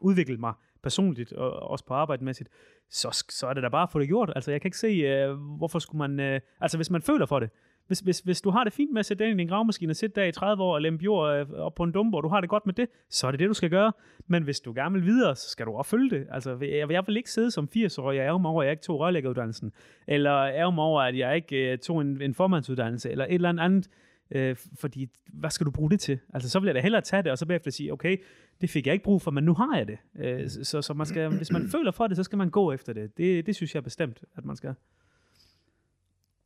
udvikle 0.00 0.36
mig 0.36 0.52
personligt 0.82 1.32
og 1.32 1.70
også 1.70 1.84
på 1.84 1.94
arbejdsmæssigt, 1.94 2.48
så, 2.90 3.24
så 3.28 3.46
er 3.46 3.54
det 3.54 3.62
da 3.62 3.68
bare 3.68 3.82
at 3.82 3.90
få 3.92 3.98
det 3.98 4.08
gjort. 4.08 4.32
Altså, 4.34 4.50
jeg 4.50 4.60
kan 4.60 4.68
ikke 4.68 4.78
se, 4.78 4.88
øh, 4.88 5.34
hvorfor 5.34 5.78
skulle 5.78 6.08
man... 6.08 6.20
Øh, 6.20 6.40
altså, 6.60 6.78
hvis 6.78 6.90
man 6.90 7.02
føler 7.02 7.26
for 7.26 7.40
det, 7.40 7.50
hvis, 7.88 8.00
hvis, 8.00 8.20
hvis 8.20 8.40
du 8.40 8.50
har 8.50 8.64
det 8.64 8.72
fint 8.72 8.92
med 8.92 9.00
at 9.00 9.06
sætte 9.06 9.24
den 9.24 9.34
i 9.34 9.38
din 9.38 9.48
gravmaskine 9.48 9.92
og 9.92 9.96
sætte 9.96 10.20
der 10.20 10.26
i 10.26 10.32
30 10.32 10.62
år 10.62 10.74
og 10.74 10.82
lempe 10.82 11.04
jord 11.04 11.34
øh, 11.34 11.50
op 11.50 11.74
på 11.74 11.82
en 11.82 11.92
dumpe, 11.92 12.16
og 12.16 12.22
du 12.22 12.28
har 12.28 12.40
det 12.40 12.50
godt 12.50 12.66
med 12.66 12.74
det, 12.74 12.88
så 13.10 13.26
er 13.26 13.30
det 13.30 13.40
det, 13.40 13.48
du 13.48 13.54
skal 13.54 13.70
gøre. 13.70 13.92
Men 14.26 14.42
hvis 14.42 14.60
du 14.60 14.72
gerne 14.72 14.94
vil 14.94 15.04
videre, 15.04 15.36
så 15.36 15.50
skal 15.50 15.66
du 15.66 15.72
også 15.72 15.90
følge 15.90 16.10
det. 16.10 16.26
Altså, 16.30 16.58
jeg, 16.60 16.90
jeg 16.90 17.04
vil 17.06 17.16
ikke 17.16 17.30
sidde 17.30 17.50
som 17.50 17.68
80-årig 17.76 18.20
og 18.20 18.26
ærge 18.26 18.40
mig 18.40 18.50
over, 18.50 18.62
at 18.62 18.66
jeg 18.66 18.72
ikke 18.72 18.82
tog 18.82 19.00
rørlæggeruddannelsen, 19.00 19.72
eller 20.06 20.32
ærge 20.32 20.72
mig 20.72 20.84
over, 20.84 21.02
at 21.02 21.18
jeg 21.18 21.36
ikke 21.36 21.72
uh, 21.72 21.78
tog 21.78 22.00
en, 22.00 22.22
en 22.22 22.34
formandsuddannelse, 22.34 23.10
eller 23.10 23.24
et 23.24 23.34
eller 23.34 23.48
andet 23.48 23.88
Øh, 24.30 24.56
fordi, 24.78 25.08
hvad 25.32 25.50
skal 25.50 25.66
du 25.66 25.70
bruge 25.70 25.90
det 25.90 26.00
til? 26.00 26.18
Altså, 26.34 26.48
så 26.50 26.60
vil 26.60 26.66
jeg 26.66 26.74
da 26.74 26.80
hellere 26.80 27.02
tage 27.02 27.22
det, 27.22 27.32
og 27.32 27.38
så 27.38 27.46
bagefter 27.46 27.70
sige, 27.70 27.92
okay, 27.92 28.16
det 28.60 28.70
fik 28.70 28.86
jeg 28.86 28.92
ikke 28.92 29.04
brug 29.04 29.22
for, 29.22 29.30
men 29.30 29.44
nu 29.44 29.54
har 29.54 29.76
jeg 29.76 29.88
det. 29.88 29.98
Øh, 30.18 30.48
så, 30.48 30.82
så 30.82 30.94
man 30.94 31.06
skal, 31.06 31.36
hvis 31.36 31.52
man 31.52 31.68
føler 31.76 31.90
for 31.90 32.06
det, 32.06 32.16
så 32.16 32.22
skal 32.22 32.38
man 32.38 32.50
gå 32.50 32.72
efter 32.72 32.92
det. 32.92 33.16
Det, 33.16 33.46
det 33.46 33.56
synes 33.56 33.74
jeg 33.74 33.84
bestemt, 33.84 34.24
at 34.36 34.44
man 34.44 34.56
skal. 34.56 34.74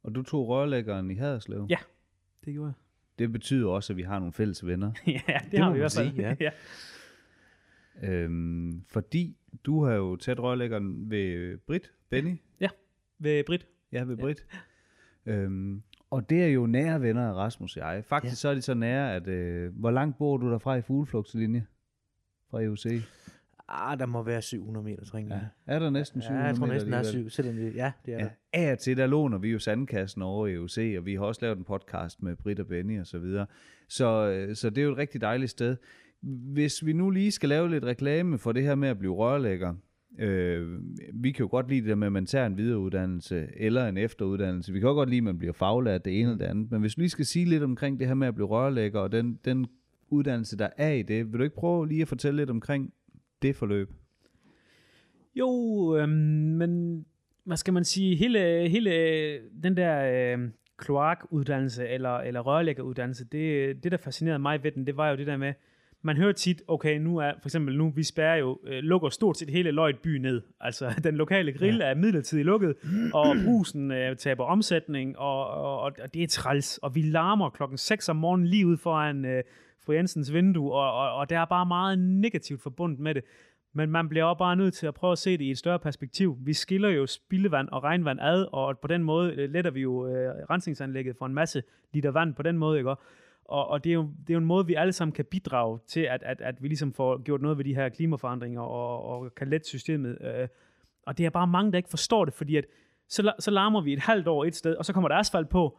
Og 0.03 0.15
du 0.15 0.23
tog 0.23 0.49
rørlæggeren 0.49 1.11
i 1.11 1.15
Haderslev? 1.15 1.67
Ja, 1.71 1.79
det 2.45 2.53
gjorde 2.53 2.67
jeg. 2.67 2.75
Det 3.19 3.33
betyder 3.33 3.69
også, 3.69 3.93
at 3.93 3.97
vi 3.97 4.03
har 4.03 4.19
nogle 4.19 4.33
fælles 4.33 4.67
venner. 4.67 4.93
ja, 5.07 5.21
det, 5.27 5.53
det 5.53 5.59
har 5.59 5.71
vi 5.71 5.77
i 5.77 5.79
hvert 5.79 5.95
fald. 5.97 6.15
Ja. 6.15 6.37
ja. 6.47 6.51
Øhm, 8.03 8.85
fordi 8.89 9.37
du 9.65 9.85
har 9.85 9.93
jo 9.93 10.17
taget 10.17 10.41
rørlæggeren 10.41 11.11
ved 11.11 11.59
Brit, 11.59 11.93
Benny. 12.11 12.37
Ja, 12.61 12.69
ved 13.19 13.45
Brit. 13.45 13.67
Ja, 13.93 14.03
ved 14.03 14.17
Brit. 14.17 14.47
Ja. 15.27 15.33
Øhm, 15.33 15.83
og 16.11 16.31
det 16.31 16.43
er 16.43 16.49
jo 16.49 16.67
nære 16.67 17.03
venner 17.03 17.29
af 17.29 17.33
Rasmus 17.33 17.77
og 17.77 17.83
jeg. 17.83 18.05
Faktisk 18.05 18.33
ja. 18.33 18.37
så 18.37 18.49
er 18.49 18.55
det 18.55 18.65
så 18.65 18.75
nære, 18.75 19.15
at 19.15 19.29
øh, 19.29 19.77
hvor 19.77 19.91
langt 19.91 20.19
bor 20.19 20.37
du 20.37 20.51
derfra 20.51 20.75
i 20.75 20.83
fugleflugtslinje 20.83 21.67
fra 22.51 22.63
EUC? 22.63 22.87
Ah, 23.73 23.99
der 23.99 24.07
må 24.07 24.23
være 24.23 24.43
700 24.43 24.85
meter, 24.85 25.05
tror 25.05 25.19
jeg. 25.19 25.29
Ja. 25.31 25.75
Er 25.75 25.79
der 25.79 25.91
næsten 25.91 26.23
700 26.23 26.39
meter? 26.39 26.45
Ja, 26.45 26.49
jeg 26.49 26.57
tror 26.57 26.67
næsten, 26.67 26.93
der 26.93 26.99
er 26.99 27.03
7, 27.03 27.31
selvom 27.31 27.55
det, 27.55 27.75
ja, 27.75 27.93
det 28.07 28.15
er 28.15 28.19
ja. 28.19 28.25
der. 28.25 28.31
Af 28.53 28.73
og 28.73 28.79
til, 28.79 28.97
der 28.97 29.07
låner 29.07 29.39
vi 29.39 29.51
jo 29.51 29.59
sandkassen 29.59 30.23
over 30.23 30.47
i 30.47 30.53
EUC, 30.53 30.95
og 30.99 31.07
vi 31.07 31.15
har 31.15 31.25
også 31.25 31.39
lavet 31.43 31.59
en 31.59 31.65
podcast 31.65 32.23
med 32.23 32.37
Britt 32.37 32.61
og 32.61 32.67
Benny 32.67 33.01
og 33.01 33.07
så 33.07 33.19
videre. 33.19 33.47
Så, 33.89 34.29
øh, 34.29 34.57
så 34.57 34.71
det 34.71 34.79
er 34.79 34.83
jo 34.83 34.93
et 34.93 34.99
rigtig 34.99 35.21
dejligt 35.21 35.51
sted. 35.51 35.77
Hvis 36.23 36.87
vi 36.87 36.93
nu 36.93 37.11
lige 37.11 37.31
skal 37.31 37.49
lave 37.49 37.71
lidt 37.71 37.85
reklame 37.85 38.39
for 38.39 38.53
det 38.53 38.63
her 38.63 38.75
med 38.75 38.89
at 38.89 38.99
blive 38.99 39.15
rørlægger, 39.15 39.75
Øh, 40.19 40.79
vi 41.15 41.33
kan 41.33 41.45
jo 41.45 41.49
godt 41.51 41.69
lide 41.69 41.81
det 41.81 41.89
der 41.89 41.95
med, 41.95 42.07
at 42.07 42.13
man 42.13 42.27
tager 42.27 42.47
en 42.47 42.57
videreuddannelse 42.57 43.49
eller 43.57 43.87
en 43.87 43.97
efteruddannelse. 43.97 44.73
Vi 44.73 44.81
kan 44.81 44.89
også 44.89 44.95
godt 44.95 45.09
lide, 45.09 45.19
at 45.19 45.25
man 45.25 45.39
bliver 45.39 45.53
faglært 45.53 46.05
det 46.05 46.21
ene 46.21 46.31
eller 46.31 46.45
det 46.45 46.51
andet. 46.51 46.71
Men 46.71 46.81
hvis 46.81 46.99
vi 46.99 47.03
lige 47.03 47.11
skal 47.11 47.27
sige 47.27 47.45
lidt 47.45 47.63
omkring 47.63 48.01
det 48.01 48.07
her 48.07 48.15
med 48.15 48.29
at 48.29 48.35
blive 48.35 48.49
rørlægger 48.49 49.01
og 49.01 49.13
den, 49.13 49.39
den 49.45 49.67
uddannelse, 50.11 50.59
der 50.59 50.69
er 50.77 50.91
i 50.91 51.03
det, 51.03 51.33
vil 51.33 51.39
du 51.39 51.45
ikke 51.45 51.57
prøve 51.57 51.89
lige 51.89 52.03
at 52.03 52.09
fortælle 52.09 52.37
lidt 52.37 52.51
omkring 52.51 52.93
det 53.43 53.57
forløb? 53.57 53.91
Jo, 55.35 55.51
øh, 55.97 56.09
men 56.09 57.05
hvad 57.45 57.57
skal 57.57 57.75
man 57.75 57.85
sige, 57.85 58.17
hele, 58.17 58.69
hele 58.69 58.91
den 59.63 59.77
der 59.77 60.33
øh, 60.35 60.49
kloakuddannelse 60.77 61.89
eller, 61.89 62.17
eller 62.19 62.41
rørlæggeruddannelse, 62.41 63.25
det, 63.25 63.77
det 63.85 63.93
der 63.93 63.99
fascinerede 63.99 64.39
mig 64.39 64.63
ved 64.63 64.73
den, 64.73 64.87
det 64.87 64.97
var 64.97 65.11
jo 65.11 65.17
det 65.17 65.27
der 65.27 65.37
med, 65.37 65.53
man 66.05 66.17
hører 66.17 66.33
tit, 66.33 66.63
okay, 66.69 66.99
nu 66.99 67.19
er 67.19 67.33
for 67.43 67.49
eksempel 67.49 67.79
nu, 67.79 67.91
vi 67.91 68.03
spærrer 68.03 68.37
jo, 68.37 68.59
øh, 68.67 68.79
lukker 68.79 69.09
stort 69.09 69.39
set 69.39 69.51
hele 69.51 69.71
Løjt 69.71 69.99
by 69.99 70.17
ned. 70.17 70.43
Altså, 70.61 70.95
den 71.05 71.17
lokale 71.17 71.53
grill 71.53 71.77
ja. 71.77 71.85
er 71.91 71.95
midlertidigt 71.95 72.47
lukket, 72.47 72.75
og 73.15 73.37
brusen 73.45 73.91
øh, 73.91 74.17
taber 74.17 74.45
omsætning, 74.45 75.19
og, 75.19 75.47
og, 75.51 75.81
og, 75.81 75.93
det 76.15 76.23
er 76.23 76.27
træls. 76.27 76.79
Og 76.79 76.95
vi 76.95 77.03
larmer 77.03 77.51
klokken 77.51 77.79
6 77.79 78.09
om 78.09 78.17
morgenen 78.17 78.47
lige 78.47 78.67
ud 78.67 78.77
foran 78.77 79.25
øh, 79.25 79.43
fru 79.85 79.93
Jensens 79.93 80.33
vindue, 80.33 80.73
og, 80.73 80.93
og, 80.93 81.15
og 81.15 81.31
der 81.31 81.39
er 81.39 81.45
bare 81.45 81.67
meget 81.67 81.99
negativt 81.99 82.63
forbundet 82.63 82.99
med 82.99 83.15
det. 83.15 83.25
Men 83.75 83.91
man 83.91 84.09
bliver 84.09 84.25
også 84.25 84.39
bare 84.39 84.57
nødt 84.57 84.75
til 84.75 84.87
at 84.87 84.95
prøve 84.95 85.13
at 85.13 85.19
se 85.19 85.39
det 85.39 85.45
i 85.45 85.51
et 85.51 85.59
større 85.59 85.79
perspektiv. 85.79 86.37
Vi 86.41 86.53
skiller 86.53 86.89
jo 86.89 87.07
spildevand 87.07 87.69
og 87.69 87.83
regnvand 87.83 88.21
ad, 88.21 88.47
og 88.53 88.79
på 88.79 88.89
den 88.89 89.03
måde 89.03 89.33
øh, 89.33 89.51
letter 89.51 89.71
vi 89.71 89.81
jo 89.81 90.07
øh, 90.07 90.35
rensningsanlægget 90.51 91.17
for 91.17 91.27
en 91.27 91.35
masse 91.35 91.63
liter 91.93 92.11
vand 92.11 92.35
på 92.35 92.43
den 92.43 92.59
måde, 92.59 92.79
ikke? 92.79 92.95
Og, 93.45 93.69
og 93.69 93.85
det, 93.85 93.91
er 93.91 93.95
jo, 93.95 94.03
det 94.03 94.31
er 94.31 94.35
jo 94.35 94.39
en 94.39 94.45
måde, 94.45 94.67
vi 94.67 94.75
alle 94.75 94.93
sammen 94.93 95.13
kan 95.13 95.25
bidrage 95.25 95.79
til, 95.87 96.01
at, 96.01 96.23
at, 96.23 96.41
at 96.41 96.63
vi 96.63 96.69
ligesom 96.69 96.93
får 96.93 97.23
gjort 97.23 97.43
noget 97.43 97.59
ved 97.59 97.65
de 97.65 97.75
her 97.75 97.89
klimaforandringer 97.89 98.61
og, 98.61 99.05
og 99.05 99.35
kan 99.35 99.49
lette 99.49 99.69
systemet. 99.69 100.19
Øh, 100.21 100.49
og 101.07 101.19
det 101.19 101.27
er 101.27 101.31
bare 101.31 101.47
mange, 101.47 101.73
der 101.73 101.77
ikke 101.77 101.91
forstår 101.91 102.25
det, 102.25 102.35
fordi 102.35 102.57
at 102.57 102.65
så, 103.09 103.33
så 103.39 103.51
larmer 103.51 103.81
vi 103.81 103.93
et 103.93 103.99
halvt 103.99 104.29
år 104.29 104.45
et 104.45 104.57
sted, 104.57 104.75
og 104.75 104.85
så 104.85 104.93
kommer 104.93 105.09
der 105.09 105.17
asfalt 105.17 105.49
på, 105.49 105.79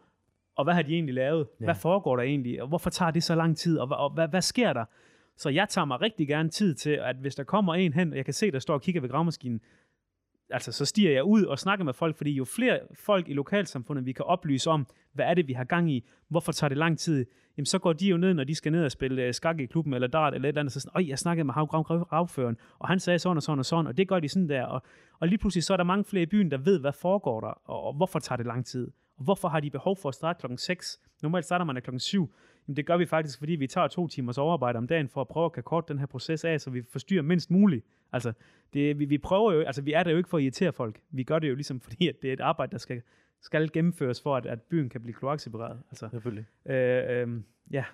og 0.56 0.64
hvad 0.64 0.74
har 0.74 0.82
de 0.82 0.94
egentlig 0.94 1.16
lavet? 1.16 1.48
Ja. 1.60 1.66
Hvad 1.66 1.76
foregår 1.76 2.16
der 2.16 2.24
egentlig? 2.24 2.62
Og 2.62 2.68
hvorfor 2.68 2.90
tager 2.90 3.12
det 3.12 3.24
så 3.24 3.36
lang 3.36 3.58
tid? 3.58 3.80
Og, 3.80 3.88
og, 3.92 4.10
hvad, 4.10 4.28
hvad 4.28 4.42
sker 4.42 4.74
der? 4.74 4.86
Så 5.38 5.50
jeg 5.50 5.70
tager 5.70 5.86
mig 5.86 6.02
rigtig 6.02 6.28
gerne 6.28 6.50
tid 6.50 6.76
til, 6.76 6.90
at 6.90 7.16
hvis 7.16 7.36
der 7.36 7.44
kommer 7.44 7.76
en 7.76 7.94
hen, 7.94 8.12
og 8.12 8.18
jeg 8.18 8.26
kan 8.26 8.34
se, 8.34 8.52
der 8.52 8.60
står 8.60 8.74
og 8.74 8.82
kigger 8.82 9.02
ved 9.02 9.10
gravmaskinen, 9.10 9.62
altså 10.50 10.72
så 10.72 10.86
stiger 10.86 11.12
jeg 11.12 11.24
ud 11.24 11.44
og 11.44 11.60
snakker 11.60 11.86
med 11.86 11.94
folk, 11.94 12.18
fordi 12.18 12.32
jo 12.32 12.46
flere 12.46 12.80
folk 12.94 13.30
i 13.30 13.34
lokalsamfundet, 13.34 14.06
vi 14.06 14.12
kan 14.12 14.26
oplyse 14.26 14.70
om, 14.70 14.88
hvad 15.14 15.26
er 15.26 15.34
det, 15.34 15.48
vi 15.48 15.54
har 15.54 15.64
gang 15.64 15.92
i, 15.92 16.08
hvorfor 16.28 16.52
tager 16.52 16.70
det 16.70 16.78
lang 16.78 17.00
tid, 17.00 17.26
jamen 17.58 17.66
så 17.66 17.80
går 17.80 17.94
de 17.94 18.08
jo 18.08 18.18
ned, 18.18 18.34
når 18.34 18.44
de 18.44 18.56
skal 18.56 18.72
ned 18.72 18.86
og 18.86 18.92
spille 18.92 19.28
uh, 19.28 19.34
skak 19.34 19.60
i 19.60 19.66
klubben, 19.66 19.94
eller 19.94 20.08
dart, 20.08 20.34
eller 20.34 20.46
et 20.46 20.50
eller 20.50 20.62
andet, 20.62 20.74
så 20.74 20.80
sådan, 20.80 21.08
jeg 21.08 21.20
snakkede 21.20 21.46
med 21.46 21.54
ravføren, 21.56 22.58
og 22.80 22.88
han 22.88 23.00
sagde 23.00 23.20
sådan 23.20 23.38
og 23.38 23.44
sådan 23.44 23.60
og 23.60 23.66
sådan, 23.66 23.88
og 23.88 23.98
det 23.98 24.08
gør 24.08 24.20
de 24.20 24.30
sådan 24.30 24.50
der, 24.50 24.64
og, 24.64 24.82
og 25.20 25.28
lige 25.28 25.38
pludselig 25.38 25.64
så 25.64 25.74
er 25.74 25.78
der 25.78 25.84
mange 25.84 26.04
flere 26.04 26.24
i 26.24 26.26
byen, 26.26 26.52
der 26.52 26.58
ved, 26.58 26.80
hvad 26.80 26.94
foregår 26.94 27.42
der, 27.42 27.62
og, 27.66 27.84
og 27.84 27.94
hvorfor 27.94 28.20
tager 28.20 28.38
det 28.38 28.46
lang 28.46 28.66
tid, 28.66 28.92
og 29.18 29.24
hvorfor 29.24 29.48
har 29.48 29.60
de 29.60 29.70
behov 29.70 29.98
for 29.98 30.10
at 30.10 30.16
starte 30.16 30.40
klokken 30.40 30.58
6? 30.58 31.00
Normalt 31.22 31.46
starter 31.46 31.66
man 31.66 31.82
klokken 31.82 32.00
7. 32.00 32.34
Jamen 32.68 32.76
det 32.76 32.86
gør 32.86 32.98
vi 32.98 33.06
faktisk, 33.06 33.40
fordi 33.40 33.52
vi 33.52 33.68
tager 33.68 33.88
to 33.88 34.08
timers 34.08 34.38
overarbejde 34.38 34.78
om 34.78 34.88
dagen 34.88 35.10
for 35.10 35.22
at 35.22 35.28
prøve 35.28 35.46
at 35.46 35.54
kan 35.54 35.64
korte 35.64 35.94
den 35.94 36.00
her 36.00 36.06
proces 36.06 36.46
af, 36.46 36.62
så 36.62 36.70
vi 36.70 36.82
forstyrrer 36.82 37.22
mindst 37.22 37.52
muligt. 37.52 37.86
Altså, 38.12 38.34
det, 38.74 39.00
vi, 39.00 39.06
vi 39.06 39.18
prøver 39.18 39.54
jo, 39.54 39.62
altså 39.62 39.82
vi 39.82 39.94
er 39.94 40.04
der 40.04 40.12
jo 40.12 40.18
ikke 40.18 40.30
for 40.30 40.38
at 40.38 40.44
irritere 40.44 40.74
folk. 40.74 41.02
Vi 41.12 41.24
gør 41.24 41.40
det 41.40 41.50
jo 41.50 41.56
ligesom 41.56 41.80
fordi, 41.86 42.08
at 42.08 42.16
det 42.22 42.30
er 42.30 42.34
et 42.34 42.40
arbejde, 42.40 42.72
der 42.72 42.78
skal, 42.78 43.02
skal 43.42 43.72
gennemføres 43.72 44.22
for, 44.22 44.36
at, 44.36 44.46
at 44.46 44.62
byen 44.62 44.90
kan 44.90 45.02
blive 45.02 45.14
kloaksepareret. 45.14 45.80
Altså, 45.90 46.10
Selvfølgelig. 46.12 46.46
Øh, 46.66 47.04
øh, 47.10 47.42
ja. 47.72 47.86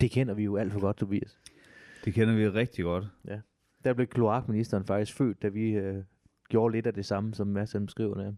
Det 0.00 0.10
kender 0.10 0.34
vi 0.34 0.44
jo 0.44 0.56
alt 0.56 0.72
for 0.72 0.80
godt, 0.80 0.96
Tobias. 0.96 1.38
Det 2.04 2.14
kender 2.14 2.34
vi 2.34 2.48
rigtig 2.48 2.84
godt. 2.84 3.04
Ja. 3.24 3.40
Der 3.84 3.92
blev 3.92 4.06
kloakministeren 4.06 4.84
faktisk 4.84 5.16
født, 5.16 5.42
da 5.42 5.48
vi 5.48 5.70
øh, 5.70 6.04
gjorde 6.48 6.74
lidt 6.74 6.86
af 6.86 6.94
det 6.94 7.06
samme, 7.06 7.34
som 7.34 7.46
Mads 7.46 7.76
beskriver 7.86 8.14
der. 8.14 8.32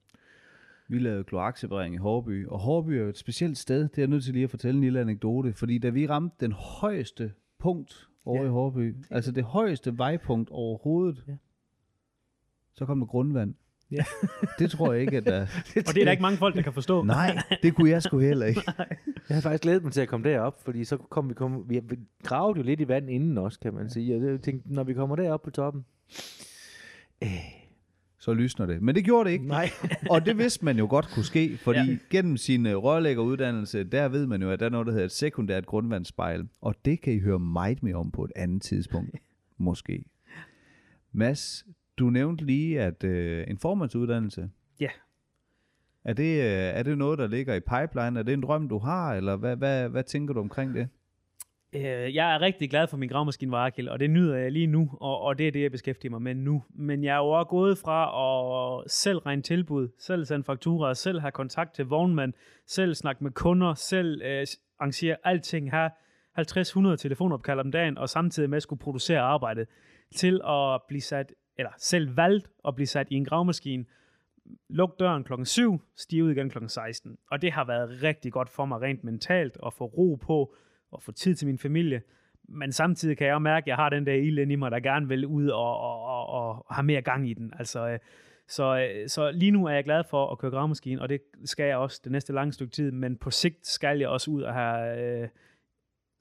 Vi 0.90 0.98
lavede 0.98 1.24
kloakseparering 1.24 1.94
i 1.94 1.98
Hårby, 1.98 2.46
og 2.46 2.58
Hårby 2.58 2.90
er 2.90 3.02
jo 3.02 3.08
et 3.08 3.18
specielt 3.18 3.58
sted. 3.58 3.80
Det 3.80 3.98
er 3.98 4.02
jeg 4.02 4.08
nødt 4.08 4.24
til 4.24 4.32
lige 4.32 4.44
at 4.44 4.50
fortælle 4.50 4.74
en 4.74 4.84
lille 4.84 5.00
anekdote, 5.00 5.52
fordi 5.52 5.78
da 5.78 5.88
vi 5.88 6.06
ramte 6.06 6.36
den 6.40 6.52
højeste 6.52 7.32
punkt 7.58 8.08
over 8.24 8.42
ja. 8.42 8.46
i 8.46 8.48
Hårby, 8.48 8.96
altså 9.10 9.32
det 9.32 9.44
højeste 9.44 9.98
vejpunkt 9.98 10.50
overhovedet, 10.50 11.24
ja. 11.28 11.32
så 12.74 12.86
kom 12.86 12.98
der 12.98 13.06
grundvand. 13.06 13.54
Ja. 13.90 14.04
det 14.58 14.70
tror 14.70 14.92
jeg 14.92 15.00
ikke, 15.00 15.16
at 15.16 15.24
der... 15.24 15.40
og 15.86 15.94
det 15.94 16.00
er 16.00 16.04
der 16.04 16.10
ikke 16.10 16.22
mange 16.22 16.38
folk, 16.38 16.56
der 16.56 16.62
kan 16.62 16.72
forstå. 16.72 17.02
Nej, 17.16 17.38
det 17.62 17.74
kunne 17.74 17.90
jeg 17.90 18.02
sgu 18.02 18.18
heller 18.18 18.46
ikke. 18.46 18.62
jeg 19.28 19.36
har 19.36 19.40
faktisk 19.40 19.62
glædet 19.62 19.82
mig 19.82 19.92
til 19.92 20.00
at 20.00 20.08
komme 20.08 20.28
derop, 20.28 20.64
fordi 20.64 20.84
så 20.84 20.96
kom 20.96 21.28
vi, 21.28 21.34
kom, 21.34 21.64
vi 21.68 21.80
gravede 22.22 22.58
jo 22.58 22.62
lidt 22.62 22.80
i 22.80 22.88
vand 22.88 23.10
inden 23.10 23.38
også, 23.38 23.60
kan 23.60 23.74
man 23.74 23.90
sige. 23.90 24.16
Og 24.16 24.22
jeg 24.22 24.40
tænkte, 24.40 24.74
når 24.74 24.84
vi 24.84 24.94
kommer 24.94 25.16
derop 25.16 25.42
på 25.42 25.50
toppen, 25.50 25.84
øh, 27.22 27.57
så 28.18 28.34
lysner 28.34 28.66
det. 28.66 28.82
Men 28.82 28.94
det 28.94 29.04
gjorde 29.04 29.28
det 29.28 29.32
ikke. 29.32 29.46
Nej. 29.46 29.70
og 30.10 30.26
det 30.26 30.38
vidste 30.38 30.64
man 30.64 30.78
jo 30.78 30.86
godt 30.90 31.08
kunne 31.14 31.24
ske, 31.24 31.56
fordi 31.56 31.78
ja. 31.78 31.98
gennem 32.10 32.36
sin 32.36 32.66
uh, 32.66 32.72
rørlæggeruddannelse, 32.72 33.84
der 33.84 34.08
ved 34.08 34.26
man 34.26 34.42
jo, 34.42 34.50
at 34.50 34.60
der 34.60 34.66
er 34.66 34.70
noget, 34.70 34.86
der 34.86 34.92
hedder 34.92 35.06
et 35.06 35.12
sekundært 35.12 35.66
grundvandsspejl. 35.66 36.48
Og 36.60 36.74
det 36.84 37.00
kan 37.00 37.12
I 37.12 37.18
høre 37.18 37.38
meget 37.38 37.82
mere 37.82 37.96
om 37.96 38.10
på 38.10 38.24
et 38.24 38.32
andet 38.36 38.62
tidspunkt. 38.62 39.16
Måske. 39.58 40.04
Mads, 41.12 41.66
du 41.98 42.10
nævnte 42.10 42.44
lige, 42.44 42.80
at 42.80 43.04
uh, 43.04 43.50
en 43.50 43.58
formandsuddannelse. 43.58 44.50
Ja. 44.80 44.90
Er 46.04 46.12
det, 46.12 46.38
uh, 46.38 46.78
er 46.78 46.82
det 46.82 46.98
noget, 46.98 47.18
der 47.18 47.26
ligger 47.26 47.54
i 47.54 47.60
pipeline? 47.60 48.18
Er 48.18 48.22
det 48.22 48.32
en 48.32 48.42
drøm, 48.42 48.68
du 48.68 48.78
har, 48.78 49.14
eller 49.14 49.36
hvad, 49.36 49.56
hvad, 49.56 49.88
hvad 49.88 50.02
tænker 50.02 50.34
du 50.34 50.40
omkring 50.40 50.74
det? 50.74 50.88
Øh, 51.72 52.14
jeg 52.14 52.34
er 52.34 52.40
rigtig 52.40 52.70
glad 52.70 52.86
for 52.86 52.96
min 52.96 53.08
gravmaskine 53.08 53.52
Varakil, 53.52 53.88
og 53.88 54.00
det 54.00 54.10
nyder 54.10 54.36
jeg 54.36 54.52
lige 54.52 54.66
nu, 54.66 54.90
og, 55.00 55.20
og 55.20 55.38
det 55.38 55.48
er 55.48 55.52
det, 55.52 55.62
jeg 55.62 55.70
beskæftiger 55.70 56.10
mig 56.10 56.22
med 56.22 56.34
nu. 56.34 56.64
Men 56.68 57.04
jeg 57.04 57.14
er 57.14 57.18
jo 57.18 57.30
også 57.30 57.48
gået 57.48 57.78
fra 57.78 58.00
at 58.84 58.90
selv 58.90 59.18
regne 59.18 59.42
tilbud, 59.42 59.88
selv 59.98 60.24
sende 60.24 60.44
fakturer, 60.44 60.94
selv 60.94 61.20
have 61.20 61.32
kontakt 61.32 61.74
til 61.74 61.84
vognmand, 61.84 62.32
selv 62.66 62.94
snakke 62.94 63.24
med 63.24 63.30
kunder, 63.30 63.74
selv 63.74 64.22
øh, 64.22 64.46
arrangere 64.78 65.16
alting 65.24 65.70
her, 65.70 65.88
50-100 66.92 66.96
telefonopkald 66.96 67.60
om 67.60 67.72
dagen, 67.72 67.98
og 67.98 68.08
samtidig 68.08 68.50
med 68.50 68.56
at 68.56 68.62
skulle 68.62 68.80
producere 68.80 69.20
arbejdet, 69.20 69.68
til 70.14 70.40
at 70.44 70.82
blive 70.88 71.00
sat, 71.00 71.32
eller 71.58 71.70
selv 71.78 72.16
valgt 72.16 72.50
at 72.68 72.74
blive 72.74 72.86
sat 72.86 73.06
i 73.10 73.14
en 73.14 73.24
gravmaskine, 73.24 73.84
luk 74.68 74.98
døren 74.98 75.24
klokken 75.24 75.46
7, 75.46 75.80
stige 75.96 76.24
ud 76.24 76.30
igen 76.30 76.50
klokken 76.50 76.68
16. 76.68 77.18
Og 77.30 77.42
det 77.42 77.52
har 77.52 77.64
været 77.64 78.02
rigtig 78.02 78.32
godt 78.32 78.48
for 78.48 78.64
mig 78.64 78.80
rent 78.80 79.04
mentalt 79.04 79.56
at 79.66 79.72
få 79.72 79.84
ro 79.84 80.14
på 80.14 80.54
og 80.90 81.02
få 81.02 81.12
tid 81.12 81.34
til 81.34 81.46
min 81.46 81.58
familie. 81.58 82.02
Men 82.48 82.72
samtidig 82.72 83.16
kan 83.18 83.26
jeg 83.26 83.34
også 83.34 83.42
mærke, 83.42 83.64
at 83.64 83.68
jeg 83.68 83.76
har 83.76 83.88
den 83.88 84.06
der 84.06 84.12
ild 84.12 84.38
i 84.38 84.54
mig, 84.56 84.70
der 84.70 84.80
gerne 84.80 85.08
vil 85.08 85.26
ud 85.26 85.48
og, 85.48 85.80
og, 85.80 86.02
og, 86.06 86.28
og 86.28 86.74
have 86.74 86.84
mere 86.84 87.02
gang 87.02 87.30
i 87.30 87.34
den. 87.34 87.52
Altså, 87.58 87.88
øh, 87.88 87.98
så, 88.48 88.78
øh, 88.78 89.08
så 89.08 89.30
lige 89.30 89.50
nu 89.50 89.66
er 89.66 89.70
jeg 89.70 89.84
glad 89.84 90.04
for 90.10 90.30
at 90.32 90.38
køre 90.38 90.50
gravmaskine, 90.50 91.02
og 91.02 91.08
det 91.08 91.20
skal 91.44 91.66
jeg 91.66 91.76
også 91.76 92.00
det 92.04 92.12
næste 92.12 92.32
lange 92.32 92.52
stykke 92.52 92.70
tid, 92.72 92.90
men 92.90 93.16
på 93.16 93.30
sigt 93.30 93.66
skal 93.66 93.98
jeg 93.98 94.08
også 94.08 94.30
ud 94.30 94.42
og 94.42 94.54
have 94.54 95.00
øh, 95.22 95.28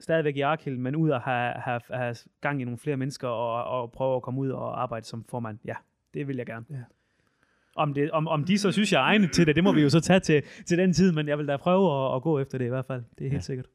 stadigvæk 0.00 0.36
i 0.36 0.40
Arkhild, 0.40 0.76
men 0.76 0.96
ud 0.96 1.10
og 1.10 1.20
have, 1.20 1.52
have, 1.54 1.80
have 1.90 2.16
gang 2.40 2.60
i 2.60 2.64
nogle 2.64 2.78
flere 2.78 2.96
mennesker 2.96 3.28
og, 3.28 3.64
og 3.80 3.92
prøve 3.92 4.16
at 4.16 4.22
komme 4.22 4.40
ud 4.40 4.48
og 4.50 4.82
arbejde 4.82 5.06
som 5.06 5.24
formand. 5.30 5.58
Ja, 5.64 5.74
det 6.14 6.28
vil 6.28 6.36
jeg 6.36 6.46
gerne. 6.46 6.66
Ja. 6.70 6.76
Om, 7.76 7.94
det, 7.94 8.10
om, 8.10 8.28
om 8.28 8.44
de 8.44 8.58
så 8.58 8.72
synes, 8.72 8.92
jeg 8.92 8.98
er 8.98 9.02
egnet 9.04 9.32
til 9.32 9.46
det, 9.46 9.56
det 9.56 9.64
må 9.64 9.72
vi 9.72 9.82
jo 9.82 9.88
så 9.88 10.00
tage 10.00 10.20
til, 10.20 10.42
til 10.66 10.78
den 10.78 10.92
tid, 10.92 11.12
men 11.12 11.28
jeg 11.28 11.38
vil 11.38 11.48
da 11.48 11.56
prøve 11.56 12.08
at, 12.10 12.16
at 12.16 12.22
gå 12.22 12.38
efter 12.38 12.58
det 12.58 12.64
i 12.64 12.68
hvert 12.68 12.86
fald. 12.86 13.02
Det 13.18 13.26
er 13.26 13.30
helt 13.30 13.34
Ja. 13.34 13.40
sikkert. 13.40 13.66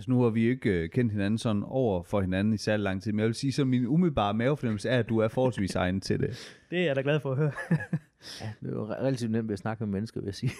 Altså 0.00 0.10
nu 0.10 0.22
har 0.22 0.30
vi 0.30 0.48
ikke 0.48 0.70
øh, 0.70 0.88
kendt 0.88 1.12
hinanden 1.12 1.38
sådan 1.38 1.62
over 1.66 2.02
for 2.02 2.20
hinanden 2.20 2.54
i 2.54 2.56
særlig 2.56 2.84
lang 2.84 3.02
tid, 3.02 3.12
men 3.12 3.18
jeg 3.18 3.26
vil 3.26 3.34
sige, 3.34 3.52
så 3.52 3.64
min 3.64 3.86
umiddelbare 3.86 4.34
mavefornemmelse 4.34 4.88
er, 4.88 4.98
at 4.98 5.08
du 5.08 5.18
er 5.18 5.28
forholdsvis 5.28 5.74
egnet 5.74 6.02
til 6.02 6.20
det. 6.20 6.30
Det 6.70 6.78
er 6.78 6.84
jeg 6.84 6.96
da 6.96 7.00
glad 7.00 7.20
for 7.20 7.30
at 7.30 7.36
høre. 7.36 7.52
Ja, 8.40 8.50
det 8.60 8.68
er 8.68 8.72
jo 8.72 8.86
re- 8.86 9.00
relativt 9.00 9.30
nemt 9.30 9.48
ved 9.48 9.52
at 9.52 9.58
snakke 9.58 9.84
med 9.84 9.92
mennesker, 9.92 10.20
vil 10.20 10.26
jeg 10.26 10.34
sige. 10.34 10.52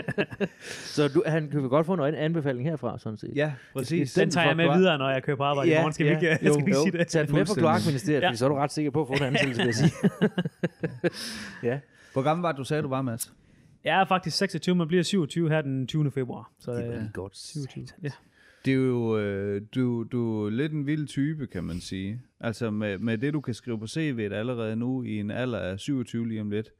så 0.96 1.08
du, 1.08 1.22
han 1.26 1.50
kan 1.50 1.62
vi 1.62 1.68
godt 1.68 1.86
få 1.86 1.94
en 1.94 2.14
anbefaling 2.14 2.68
herfra, 2.68 2.98
sådan 2.98 3.18
set. 3.18 3.32
Ja, 3.34 3.52
præcis. 3.72 4.12
Den 4.12 4.30
tager 4.30 4.46
jeg 4.46 4.56
med 4.56 4.76
videre, 4.76 4.98
når 4.98 5.10
jeg 5.10 5.22
kører 5.22 5.36
på 5.36 5.42
arbejde 5.42 5.70
i 5.70 5.74
morgen. 5.74 5.92
Skal 5.92 6.06
vi 6.06 6.10
ikke, 6.10 6.38
jo, 6.46 6.52
skal 6.54 6.66
vi 6.66 6.70
jo, 6.70 6.82
sige 6.82 6.98
det? 6.98 7.06
Tag 7.08 7.26
den 7.26 7.34
med 7.34 7.46
på 7.46 7.54
kloakministeriet, 7.54 8.20
Ja. 8.22 8.28
ja. 8.28 8.34
så 8.34 8.44
er 8.44 8.48
du 8.48 8.54
ret 8.54 8.72
sikker 8.72 8.90
på 8.90 9.00
at 9.02 9.08
få 9.08 9.14
en 9.14 9.22
ansættelse, 9.22 9.60
vil 9.62 9.66
jeg 9.66 9.74
sige. 9.74 9.92
ja. 11.70 11.78
Hvor 12.12 12.22
gammel 12.22 12.42
var 12.42 12.52
du 12.52 12.64
sagde, 12.64 12.82
du 12.82 12.88
var, 12.88 13.02
Mads? 13.02 13.32
Jeg 13.84 14.00
er 14.00 14.04
faktisk 14.04 14.36
26, 14.36 14.74
man 14.74 14.88
bliver 14.88 15.02
27 15.02 15.48
her 15.48 15.60
den 15.62 15.86
20. 15.86 16.10
februar. 16.10 16.50
Så, 16.60 16.72
Det 16.72 16.86
var 16.88 16.92
øh, 16.94 16.98
lige 17.00 17.10
godt. 17.12 17.36
27. 17.36 17.86
Ja. 18.02 18.08
Det 18.68 18.74
er 18.74 18.78
jo, 18.78 19.18
øh, 19.18 19.62
du, 19.74 20.04
du 20.12 20.46
er 20.46 20.50
lidt 20.50 20.72
en 20.72 20.86
vild 20.86 21.06
type, 21.06 21.46
kan 21.46 21.64
man 21.64 21.80
sige. 21.80 22.22
Altså 22.40 22.70
med, 22.70 22.98
med 22.98 23.18
det, 23.18 23.32
du 23.32 23.40
kan 23.40 23.54
skrive 23.54 23.78
på 23.78 23.84
CV'et 23.84 24.34
allerede 24.34 24.76
nu, 24.76 25.02
i 25.02 25.20
en 25.20 25.30
alder 25.30 25.58
af 25.58 25.80
27 25.80 26.28
lige 26.28 26.40
om 26.40 26.50
lidt. 26.50 26.72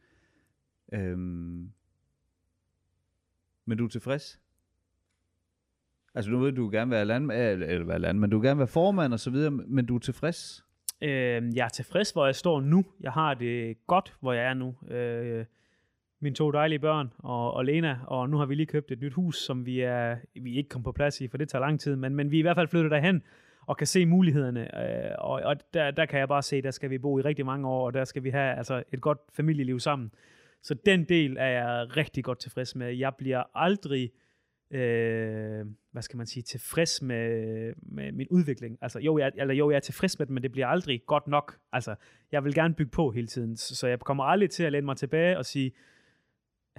Øhm, 0.93 1.70
men 3.64 3.78
du 3.78 3.84
er 3.84 3.89
tilfreds? 3.89 4.41
Altså 6.14 6.30
nu 6.30 6.39
ved 6.39 6.53
du, 6.53 6.62
du 6.62 6.70
gerne 6.70 6.91
være 6.91 7.05
land, 7.05 7.32
eller, 7.32 7.66
eller 7.66 7.86
være 7.86 7.99
landmand, 7.99 8.30
du 8.30 8.39
vil 8.39 8.49
gerne 8.49 8.59
være 8.59 8.68
formand 8.68 9.12
og 9.12 9.20
så 9.20 9.30
videre, 9.30 9.51
men 9.51 9.86
du 9.86 9.95
er 9.95 10.01
tilfreds? 10.01 10.64
Øh, 11.03 11.57
jeg 11.57 11.64
er 11.64 11.68
tilfreds, 11.68 12.11
hvor 12.11 12.26
jeg 12.26 12.34
står 12.34 12.61
nu. 12.61 12.84
Jeg 13.01 13.12
har 13.12 13.34
det 13.34 13.86
godt, 13.86 14.16
hvor 14.20 14.32
jeg 14.32 14.45
er 14.45 14.55
nu. 14.55 14.74
Øh, 14.95 15.45
mine 16.20 16.34
to 16.34 16.50
dejlige 16.50 16.78
børn 16.78 17.12
og, 17.18 17.54
og 17.54 17.64
Lena, 17.64 17.98
og 18.06 18.30
nu 18.30 18.36
har 18.36 18.46
vi 18.46 18.54
lige 18.54 18.66
købt 18.66 18.90
et 18.90 19.00
nyt 19.00 19.12
hus, 19.12 19.36
som 19.36 19.66
vi 19.66 19.80
er 19.80 20.16
vi 20.42 20.56
ikke 20.56 20.68
kom 20.68 20.82
på 20.82 20.92
plads 20.92 21.20
i, 21.20 21.28
for 21.28 21.38
det 21.38 21.48
tager 21.48 21.60
lang 21.60 21.80
tid, 21.80 21.96
men, 21.96 22.14
men 22.14 22.30
vi 22.30 22.36
er 22.36 22.38
i 22.38 22.42
hvert 22.42 22.56
fald 22.56 22.68
flyttet 22.68 22.90
derhen 22.90 23.22
og 23.66 23.76
kan 23.76 23.86
se 23.86 24.06
mulighederne. 24.06 24.60
Øh, 24.82 25.10
og 25.18 25.42
og 25.44 25.56
der, 25.74 25.90
der 25.90 26.06
kan 26.06 26.20
jeg 26.20 26.28
bare 26.28 26.42
se, 26.42 26.62
der 26.62 26.70
skal 26.70 26.90
vi 26.90 26.98
bo 26.98 27.18
i 27.18 27.22
rigtig 27.22 27.46
mange 27.46 27.68
år, 27.68 27.86
og 27.86 27.94
der 27.94 28.04
skal 28.04 28.24
vi 28.24 28.30
have 28.30 28.56
altså, 28.56 28.82
et 28.92 29.00
godt 29.00 29.18
familieliv 29.32 29.80
sammen. 29.80 30.10
Så 30.62 30.74
den 30.74 31.04
del 31.04 31.36
er 31.38 31.48
jeg 31.48 31.96
rigtig 31.96 32.24
godt 32.24 32.38
tilfreds 32.38 32.76
med. 32.76 32.96
Jeg 32.96 33.14
bliver 33.18 33.42
aldrig 33.54 34.10
øh, 34.70 35.66
hvad 35.92 36.02
skal 36.02 36.16
man 36.16 36.26
sige, 36.26 36.42
tilfreds 36.42 37.02
med, 37.02 37.72
med 37.82 38.12
min 38.12 38.26
udvikling. 38.30 38.78
Altså, 38.80 38.98
jo 38.98 39.18
jeg, 39.18 39.32
eller 39.36 39.54
jo, 39.54 39.70
jeg 39.70 39.76
er 39.76 39.80
tilfreds 39.80 40.18
med 40.18 40.26
det, 40.26 40.32
men 40.32 40.42
det 40.42 40.52
bliver 40.52 40.66
aldrig 40.66 41.02
godt 41.06 41.26
nok. 41.26 41.58
Altså, 41.72 41.94
jeg 42.32 42.44
vil 42.44 42.54
gerne 42.54 42.74
bygge 42.74 42.90
på 42.90 43.10
hele 43.10 43.26
tiden, 43.26 43.56
så 43.56 43.76
så 43.76 43.86
jeg 43.86 44.00
kommer 44.00 44.24
aldrig 44.24 44.50
til 44.50 44.62
at 44.62 44.72
læne 44.72 44.84
mig 44.84 44.96
tilbage 44.96 45.38
og 45.38 45.46
sige, 45.46 45.72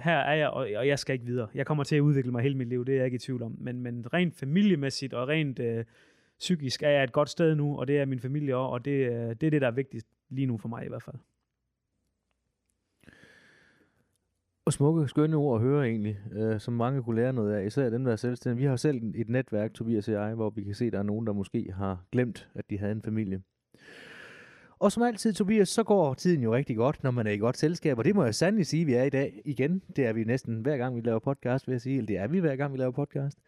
her 0.00 0.16
er 0.16 0.34
jeg, 0.34 0.48
og, 0.50 0.68
og 0.76 0.88
jeg 0.88 0.98
skal 0.98 1.12
ikke 1.12 1.26
videre. 1.26 1.48
Jeg 1.54 1.66
kommer 1.66 1.84
til 1.84 1.96
at 1.96 2.00
udvikle 2.00 2.32
mig 2.32 2.42
hele 2.42 2.56
mit 2.56 2.68
liv, 2.68 2.84
det 2.84 2.92
er 2.92 2.96
jeg 2.96 3.04
ikke 3.04 3.14
i 3.14 3.18
tvivl 3.18 3.42
om. 3.42 3.56
Men, 3.58 3.80
men 3.82 4.12
rent 4.12 4.36
familiemæssigt 4.36 5.14
og 5.14 5.28
rent 5.28 5.58
øh, 5.58 5.84
psykisk 6.38 6.82
er 6.82 6.90
jeg 6.90 7.04
et 7.04 7.12
godt 7.12 7.28
sted 7.28 7.54
nu, 7.54 7.78
og 7.78 7.88
det 7.88 7.98
er 7.98 8.04
min 8.04 8.20
familie 8.20 8.56
også, 8.56 8.72
og 8.72 8.84
det, 8.84 8.90
øh, 8.90 9.28
det 9.28 9.42
er 9.42 9.50
det, 9.50 9.60
der 9.60 9.66
er 9.66 9.70
vigtigst 9.72 10.06
lige 10.28 10.46
nu 10.46 10.58
for 10.58 10.68
mig 10.68 10.84
i 10.84 10.88
hvert 10.88 11.02
fald. 11.02 11.16
Og 14.64 14.72
smukke, 14.72 15.08
skønne 15.08 15.36
ord 15.36 15.60
at 15.60 15.66
høre 15.66 15.86
egentlig, 15.86 16.18
øh, 16.32 16.60
som 16.60 16.74
mange 16.74 17.02
kunne 17.02 17.16
lære 17.16 17.32
noget 17.32 17.54
af, 17.54 17.66
især 17.66 17.90
dem, 17.90 18.04
der 18.04 18.12
er 18.12 18.16
selvstændige. 18.16 18.60
Vi 18.60 18.68
har 18.68 18.76
selv 18.76 19.02
et 19.14 19.28
netværk, 19.28 19.74
Tobias 19.74 20.08
og 20.08 20.14
jeg, 20.14 20.34
hvor 20.34 20.50
vi 20.50 20.62
kan 20.62 20.74
se, 20.74 20.86
at 20.86 20.92
der 20.92 20.98
er 20.98 21.02
nogen, 21.02 21.26
der 21.26 21.32
måske 21.32 21.72
har 21.72 22.04
glemt, 22.12 22.48
at 22.54 22.70
de 22.70 22.78
havde 22.78 22.92
en 22.92 23.02
familie. 23.02 23.42
Og 24.80 24.92
som 24.92 25.02
altid, 25.02 25.32
Tobias, 25.32 25.68
så 25.68 25.82
går 25.82 26.14
tiden 26.14 26.42
jo 26.42 26.54
rigtig 26.54 26.76
godt, 26.76 27.02
når 27.02 27.10
man 27.10 27.26
er 27.26 27.30
i 27.30 27.36
godt 27.36 27.56
selskab, 27.56 27.98
og 27.98 28.04
det 28.04 28.14
må 28.14 28.24
jeg 28.24 28.34
sandelig 28.34 28.66
sige, 28.66 28.80
at 28.80 28.86
vi 28.86 28.94
er 28.94 29.02
i 29.02 29.10
dag 29.10 29.42
igen. 29.44 29.82
Det 29.96 30.06
er 30.06 30.12
vi 30.12 30.24
næsten 30.24 30.60
hver 30.60 30.76
gang, 30.76 30.96
vi 30.96 31.00
laver 31.00 31.18
podcast, 31.18 31.66
vil 31.66 31.72
jeg 31.72 31.80
sige, 31.80 31.96
eller 31.96 32.06
det 32.06 32.18
er 32.18 32.26
vi 32.26 32.38
hver 32.38 32.56
gang, 32.56 32.72
vi 32.72 32.78
laver 32.78 32.90
podcast. 32.90 33.38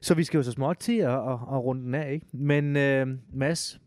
Så 0.00 0.14
vi 0.14 0.24
skal 0.24 0.38
jo 0.38 0.42
så 0.42 0.52
småt 0.52 0.76
til 0.78 0.98
at, 0.98 1.10
at, 1.10 1.32
at 1.32 1.64
runde 1.64 1.82
den 1.82 1.94
af, 1.94 2.12
ikke? 2.12 2.26
Men 2.32 2.76
øh, 2.76 3.06
Mads, 3.32 3.80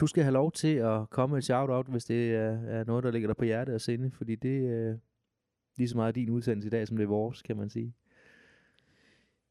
du 0.00 0.06
skal 0.06 0.22
have 0.22 0.32
lov 0.32 0.52
til 0.52 0.74
at 0.74 1.10
komme 1.10 1.32
med 1.32 1.38
et 1.38 1.44
shout-out, 1.44 1.86
hvis 1.86 2.04
det 2.04 2.34
er, 2.34 2.58
er 2.66 2.84
noget, 2.84 3.04
der 3.04 3.10
ligger 3.10 3.26
der 3.26 3.34
på 3.34 3.44
hjertet 3.44 3.74
og 3.74 3.80
sinde, 3.80 4.10
fordi 4.10 4.34
det, 4.34 4.70
øh, 4.70 4.96
lige 5.76 5.88
så 5.88 5.96
meget 5.96 6.14
din 6.14 6.30
udsendelse 6.30 6.66
i 6.66 6.70
dag, 6.70 6.88
som 6.88 6.96
det 6.96 7.04
er 7.04 7.08
vores, 7.08 7.42
kan 7.42 7.56
man 7.56 7.70
sige. 7.70 7.94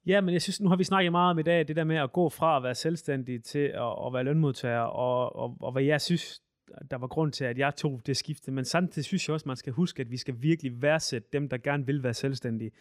Ja, 0.07 0.21
men 0.21 0.33
jeg 0.33 0.41
synes, 0.41 0.61
nu 0.61 0.69
har 0.69 0.75
vi 0.75 0.83
snakket 0.83 1.11
meget 1.11 1.31
om 1.31 1.39
i 1.39 1.43
dag, 1.43 1.67
det 1.67 1.75
der 1.75 1.83
med 1.83 1.95
at 1.95 2.11
gå 2.11 2.29
fra 2.29 2.57
at 2.57 2.63
være 2.63 2.75
selvstændig 2.75 3.43
til 3.43 3.59
at, 3.59 4.05
at 4.05 4.13
være 4.13 4.23
lønmodtager, 4.23 4.79
og, 4.79 5.35
og, 5.35 5.57
og 5.59 5.71
hvad 5.71 5.83
jeg 5.83 6.01
synes, 6.01 6.41
der 6.91 6.97
var 6.97 7.07
grund 7.07 7.31
til, 7.31 7.45
at 7.45 7.57
jeg 7.57 7.75
tog 7.75 8.01
det 8.05 8.17
skifte. 8.17 8.51
Men 8.51 8.65
samtidig 8.65 9.05
synes 9.05 9.27
jeg 9.27 9.33
også, 9.33 9.47
man 9.47 9.55
skal 9.55 9.73
huske, 9.73 10.01
at 10.01 10.11
vi 10.11 10.17
skal 10.17 10.35
virkelig 10.39 10.81
værdsætte 10.81 11.27
dem, 11.33 11.49
der 11.49 11.57
gerne 11.57 11.85
vil 11.85 12.03
være 12.03 12.13
selvstændige. 12.13 12.71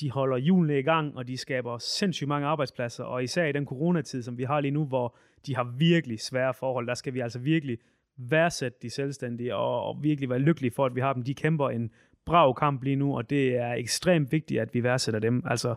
De 0.00 0.10
holder 0.10 0.36
hjulene 0.36 0.78
i 0.78 0.82
gang, 0.82 1.16
og 1.16 1.28
de 1.28 1.36
skaber 1.36 1.78
sindssygt 1.78 2.28
mange 2.28 2.46
arbejdspladser, 2.46 3.04
og 3.04 3.22
især 3.24 3.44
i 3.44 3.52
den 3.52 3.66
coronatid, 3.66 4.22
som 4.22 4.38
vi 4.38 4.44
har 4.44 4.60
lige 4.60 4.70
nu, 4.70 4.84
hvor 4.84 5.16
de 5.46 5.56
har 5.56 5.74
virkelig 5.78 6.20
svære 6.20 6.54
forhold, 6.54 6.86
der 6.86 6.94
skal 6.94 7.14
vi 7.14 7.20
altså 7.20 7.38
virkelig 7.38 7.78
værdsætte 8.16 8.78
de 8.82 8.90
selvstændige, 8.90 9.56
og, 9.56 9.82
og 9.82 10.02
virkelig 10.02 10.30
være 10.30 10.38
lykkelige 10.38 10.70
for, 10.70 10.86
at 10.86 10.94
vi 10.94 11.00
har 11.00 11.12
dem. 11.12 11.22
De 11.22 11.34
kæmper 11.34 11.70
en 11.70 11.90
brav 12.24 12.54
kamp 12.54 12.82
lige 12.82 12.96
nu, 12.96 13.16
og 13.16 13.30
det 13.30 13.56
er 13.56 13.72
ekstremt 13.72 14.32
vigtigt, 14.32 14.60
at 14.60 14.74
vi 14.74 14.82
værdsætter 14.82 15.20
dem. 15.20 15.42
Altså, 15.46 15.74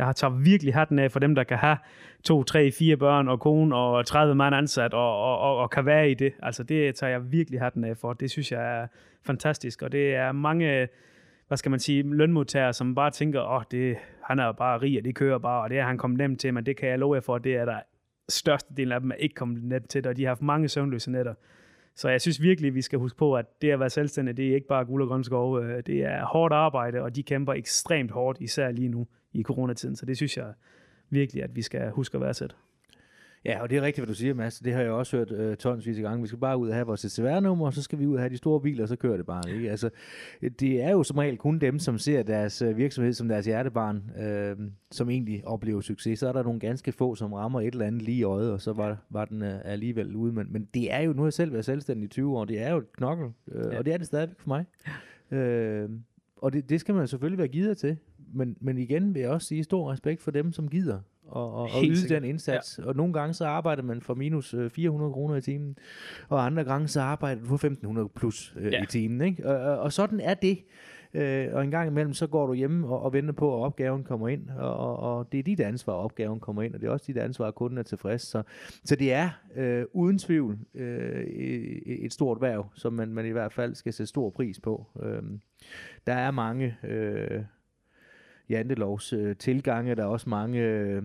jeg 0.00 0.06
har 0.06 0.12
taget 0.12 0.44
virkelig 0.44 0.74
hatten 0.74 0.98
af 0.98 1.12
for 1.12 1.20
dem, 1.20 1.34
der 1.34 1.44
kan 1.44 1.58
have 1.58 1.76
to, 2.24 2.44
tre, 2.44 2.70
fire 2.72 2.96
børn 2.96 3.28
og 3.28 3.40
kone 3.40 3.76
og 3.76 4.06
30 4.06 4.34
mand 4.34 4.54
ansat 4.54 4.94
og, 4.94 5.22
og, 5.22 5.38
og, 5.38 5.56
og 5.56 5.70
kan 5.70 5.86
være 5.86 6.10
i 6.10 6.14
det. 6.14 6.32
Altså 6.42 6.62
det 6.62 6.94
tager 6.94 7.10
jeg 7.10 7.32
virkelig 7.32 7.60
hatten 7.60 7.84
af 7.84 7.96
for. 7.96 8.12
Det 8.12 8.30
synes 8.30 8.52
jeg 8.52 8.80
er 8.80 8.86
fantastisk, 9.26 9.82
og 9.82 9.92
det 9.92 10.14
er 10.14 10.32
mange, 10.32 10.88
hvad 11.48 11.58
skal 11.58 11.70
man 11.70 11.80
sige, 11.80 12.02
lønmodtagere, 12.02 12.72
som 12.72 12.94
bare 12.94 13.10
tænker, 13.10 13.40
åh, 13.40 13.56
oh, 13.56 13.62
det, 13.70 13.96
han 14.24 14.38
er 14.38 14.52
bare 14.52 14.80
rig, 14.80 14.98
og 14.98 15.04
det 15.04 15.14
kører 15.14 15.38
bare, 15.38 15.62
og 15.62 15.70
det 15.70 15.78
er 15.78 15.84
han 15.84 15.98
kommet 15.98 16.18
nemt 16.18 16.40
til, 16.40 16.54
men 16.54 16.66
det 16.66 16.76
kan 16.76 16.88
jeg 16.88 16.98
love 16.98 17.14
jer 17.14 17.20
for, 17.20 17.38
det 17.38 17.56
er 17.56 17.64
der 17.64 17.80
størstedelen 18.28 18.92
af 18.92 19.00
dem 19.00 19.10
er 19.10 19.14
ikke 19.14 19.34
kommet 19.34 19.64
nemt 19.64 19.88
til, 19.88 20.08
og 20.08 20.16
de 20.16 20.22
har 20.22 20.30
haft 20.30 20.42
mange 20.42 20.68
søvnløse 20.68 21.10
nætter. 21.10 21.34
Så 21.96 22.08
jeg 22.08 22.20
synes 22.20 22.42
virkelig, 22.42 22.74
vi 22.74 22.82
skal 22.82 22.98
huske 22.98 23.18
på, 23.18 23.36
at 23.36 23.46
det 23.62 23.70
at 23.70 23.80
være 23.80 23.90
selvstændig, 23.90 24.36
det 24.36 24.50
er 24.50 24.54
ikke 24.54 24.66
bare 24.66 24.84
guld 24.84 25.02
og 25.02 25.08
grønne 25.08 25.24
skove. 25.24 25.64
Øh, 25.64 25.82
det 25.86 26.04
er 26.04 26.24
hårdt 26.24 26.54
arbejde, 26.54 27.02
og 27.02 27.16
de 27.16 27.22
kæmper 27.22 27.52
ekstremt 27.52 28.10
hårdt, 28.10 28.38
især 28.40 28.70
lige 28.70 28.88
nu 28.88 29.06
i 29.32 29.42
coronatiden. 29.42 29.96
Så 29.96 30.06
det 30.06 30.16
synes 30.16 30.36
jeg 30.36 30.52
virkelig, 31.10 31.42
at 31.42 31.56
vi 31.56 31.62
skal 31.62 31.90
huske 31.90 32.14
at 32.16 32.20
værdsætte. 32.20 32.54
Ja, 33.44 33.62
og 33.62 33.70
det 33.70 33.78
er 33.78 33.82
rigtigt, 33.82 34.04
hvad 34.06 34.14
du 34.14 34.18
siger, 34.18 34.34
Mads. 34.34 34.58
Det 34.58 34.72
har 34.72 34.80
jeg 34.80 34.90
også 34.90 35.16
hørt 35.16 35.30
øh, 35.32 35.56
tonsvis 35.56 35.96
af 35.96 36.02
gange. 36.02 36.22
Vi 36.22 36.26
skal 36.28 36.38
bare 36.38 36.58
ud 36.58 36.68
og 36.68 36.74
have 36.74 36.86
vores 36.86 37.00
CVR-nummer, 37.00 37.66
og 37.66 37.72
så 37.74 37.82
skal 37.82 37.98
vi 37.98 38.06
ud 38.06 38.14
og 38.14 38.20
have 38.20 38.30
de 38.30 38.36
store 38.36 38.60
biler, 38.60 38.82
og 38.82 38.88
så 38.88 38.96
kører 38.96 39.16
det 39.16 39.26
bare. 39.26 39.50
Ikke? 39.52 39.70
Altså, 39.70 39.90
det 40.60 40.82
er 40.82 40.90
jo 40.90 41.02
som 41.02 41.18
regel 41.18 41.36
kun 41.38 41.58
dem, 41.58 41.78
som 41.78 41.98
ser 41.98 42.22
deres 42.22 42.62
øh, 42.62 42.76
virksomhed 42.76 43.12
som 43.12 43.28
deres 43.28 43.46
hjertebarn, 43.46 44.10
øh, 44.22 44.56
som 44.90 45.10
egentlig 45.10 45.46
oplever 45.46 45.80
succes. 45.80 46.18
Så 46.18 46.28
er 46.28 46.32
der 46.32 46.42
nogle 46.42 46.60
ganske 46.60 46.92
få, 46.92 47.14
som 47.14 47.32
rammer 47.32 47.60
et 47.60 47.66
eller 47.72 47.86
andet 47.86 48.02
lige 48.02 48.18
i 48.18 48.22
øjet, 48.22 48.52
og 48.52 48.60
så 48.60 48.72
var, 48.72 48.96
var 49.10 49.24
den 49.24 49.42
øh, 49.42 49.58
alligevel 49.64 50.16
ude. 50.16 50.32
Men, 50.32 50.46
men 50.52 50.68
det 50.74 50.92
er 50.92 51.00
jo, 51.00 51.12
nu 51.12 51.18
har 51.22 51.26
jeg 51.26 51.32
selv 51.32 51.52
været 51.52 51.64
selvstændig 51.64 52.04
i 52.04 52.08
20 52.08 52.38
år, 52.38 52.44
det 52.44 52.60
er 52.62 52.70
jo 52.70 52.78
et 52.78 52.92
knokkel, 52.92 53.28
øh, 53.52 53.64
Ja. 53.72 53.78
og 53.78 53.84
det 53.84 53.92
er 53.94 53.98
det 53.98 54.06
stadigvæk 54.06 54.38
for 54.40 54.48
mig. 54.48 54.64
Øh, 55.38 55.88
og 56.36 56.52
det, 56.52 56.68
det 56.68 56.80
skal 56.80 56.94
man 56.94 57.08
selvfølgelig 57.08 57.38
være 57.38 57.48
gider 57.48 57.74
til. 57.74 57.96
Men, 58.32 58.56
men 58.60 58.78
igen 58.78 59.14
vil 59.14 59.20
jeg 59.20 59.30
også 59.30 59.46
sige 59.48 59.64
stor 59.64 59.92
respekt 59.92 60.22
for 60.22 60.30
dem, 60.30 60.52
som 60.52 60.68
gider 60.68 60.98
og, 61.26 61.54
og, 61.54 61.62
og 61.62 61.68
yde 61.84 61.96
sikkert. 61.96 62.22
den 62.22 62.28
indsats. 62.30 62.78
Ja. 62.82 62.88
Og 62.88 62.96
nogle 62.96 63.12
gange 63.12 63.34
så 63.34 63.46
arbejder 63.46 63.82
man 63.82 64.00
for 64.00 64.14
minus 64.14 64.54
øh, 64.54 64.70
400 64.70 65.12
kroner 65.12 65.36
i 65.36 65.40
timen, 65.40 65.76
og 66.28 66.46
andre 66.46 66.64
gange 66.64 66.88
så 66.88 67.00
arbejder 67.00 67.40
du 67.40 67.46
for 67.46 67.54
1500 67.54 68.08
plus 68.08 68.54
øh, 68.60 68.72
Ja. 68.72 68.82
i 68.82 68.86
timen. 68.86 69.20
Ikke? 69.20 69.46
Og, 69.48 69.78
og, 69.78 69.92
sådan 69.92 70.20
er 70.20 70.34
det. 70.34 70.58
Øh, 71.14 71.48
og 71.52 71.64
en 71.64 71.70
gang 71.70 71.88
imellem 71.90 72.12
så 72.12 72.26
går 72.26 72.46
du 72.46 72.54
hjemme 72.54 72.88
og, 72.88 73.02
og 73.02 73.12
venter 73.12 73.32
på, 73.32 73.56
at 73.56 73.66
opgaven 73.66 74.04
kommer 74.04 74.28
ind, 74.28 74.50
og, 74.50 74.76
og, 74.76 74.96
og 75.18 75.32
det 75.32 75.38
er 75.38 75.42
dit 75.42 75.60
ansvar, 75.60 75.92
at 75.92 75.98
opgaven 76.04 76.40
kommer 76.40 76.62
ind, 76.62 76.74
og 76.74 76.80
det 76.80 76.86
er 76.86 76.90
også 76.90 77.04
dit 77.08 77.16
ansvar, 77.16 77.46
at 77.48 77.54
kunden 77.54 77.78
er 77.78 77.82
tilfreds. 77.82 78.22
Så, 78.22 78.42
så 78.84 78.96
det 78.96 79.12
er 79.12 79.30
øh, 79.56 79.84
uden 79.92 80.18
tvivl 80.18 80.58
øh, 80.74 81.24
et 81.24 82.04
et 82.04 82.12
stort 82.12 82.40
værv, 82.40 82.66
som 82.74 82.92
man, 82.92 83.08
man 83.08 83.26
i 83.26 83.30
hvert 83.30 83.52
fald 83.52 83.74
skal 83.74 83.92
sætte 83.92 84.08
stor 84.08 84.30
pris 84.30 84.60
på. 84.60 84.86
Øh, 85.02 85.22
der 86.06 86.12
er 86.14 86.30
mange 86.30 86.76
øh, 86.84 87.40
jantelovs 88.50 89.12
øh, 89.12 89.36
tilgange, 89.36 89.94
der 89.94 90.02
er 90.02 90.06
også 90.06 90.28
mange... 90.28 90.60
Øh, 90.60 91.02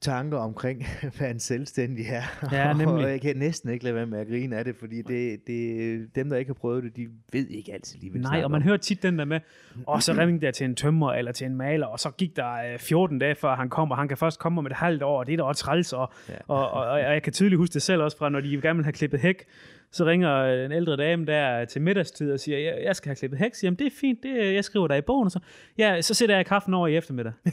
tanker 0.00 0.38
omkring, 0.38 0.86
hvad 1.18 1.30
en 1.30 1.38
selvstændig 1.40 2.06
er. 2.08 2.22
Ja, 2.52 2.72
nemlig. 2.78 3.04
og 3.04 3.10
jeg 3.10 3.20
kan 3.20 3.36
næsten 3.36 3.70
ikke 3.70 3.84
lade 3.84 3.94
være 3.94 4.06
med 4.06 4.18
at 4.18 4.26
grine 4.26 4.56
af 4.56 4.64
det, 4.64 4.76
fordi 4.76 5.02
det, 5.02 5.46
det, 5.46 6.14
dem, 6.14 6.30
der 6.30 6.36
ikke 6.36 6.48
har 6.48 6.54
prøvet 6.54 6.84
det, 6.84 6.96
de 6.96 7.08
ved 7.32 7.46
ikke 7.46 7.72
altid 7.72 7.98
lige, 7.98 8.10
hvad 8.10 8.20
Nej, 8.20 8.44
og 8.44 8.50
man 8.50 8.58
om. 8.60 8.62
hører 8.62 8.76
tit 8.76 9.02
den 9.02 9.18
der 9.18 9.24
med, 9.24 9.40
og 9.86 10.02
så 10.02 10.12
ringte 10.18 10.46
jeg 10.46 10.54
til 10.54 10.64
en 10.64 10.74
tømmer 10.76 11.12
eller 11.12 11.32
til 11.32 11.46
en 11.46 11.56
maler, 11.56 11.86
og 11.86 12.00
så 12.00 12.10
gik 12.10 12.36
der 12.36 12.72
øh, 12.72 12.78
14 12.78 13.18
dage, 13.18 13.34
før 13.34 13.54
han 13.56 13.68
kommer. 13.68 13.94
Han 13.96 14.08
kan 14.08 14.16
først 14.16 14.38
komme 14.38 14.58
om 14.58 14.66
et 14.66 14.72
halvt 14.72 15.02
år, 15.02 15.18
og 15.18 15.26
det 15.26 15.32
er 15.32 15.36
da 15.36 15.42
også 15.42 15.64
træls. 15.64 15.92
Og, 15.92 16.12
Ja. 16.28 16.32
ja. 16.32 16.38
og, 16.48 16.70
og, 16.70 16.84
og, 16.84 17.00
jeg 17.00 17.22
kan 17.22 17.32
tydeligt 17.32 17.58
huske 17.58 17.72
det 17.74 17.82
selv 17.82 18.02
også 18.02 18.16
fra, 18.16 18.28
når 18.28 18.40
de 18.40 18.60
gerne 18.60 18.76
vil 18.76 18.84
have 18.84 18.92
klippet 18.92 19.20
hæk, 19.20 19.44
så 19.92 20.04
ringer 20.04 20.44
en 20.64 20.72
ældre 20.72 20.96
dame 20.96 21.24
der 21.26 21.64
til 21.64 21.82
middagstid 21.82 22.32
og 22.32 22.40
siger, 22.40 22.58
jeg, 22.58 22.80
jeg 22.84 22.96
skal 22.96 23.08
have 23.08 23.16
klippet 23.16 23.38
siger, 23.38 23.50
"Jamen, 23.68 23.78
det 23.78 23.86
er 23.86 23.90
fint, 24.00 24.22
det, 24.22 24.54
jeg 24.54 24.64
skriver 24.64 24.88
der 24.88 24.94
i 24.94 25.00
bogen. 25.00 25.24
Og 25.26 25.30
så, 25.30 25.40
ja, 25.78 26.00
så 26.02 26.14
sætter 26.14 26.36
jeg 26.36 26.46
kaffen 26.46 26.74
over 26.74 26.88
i 26.88 26.96
eftermiddag. 26.96 27.32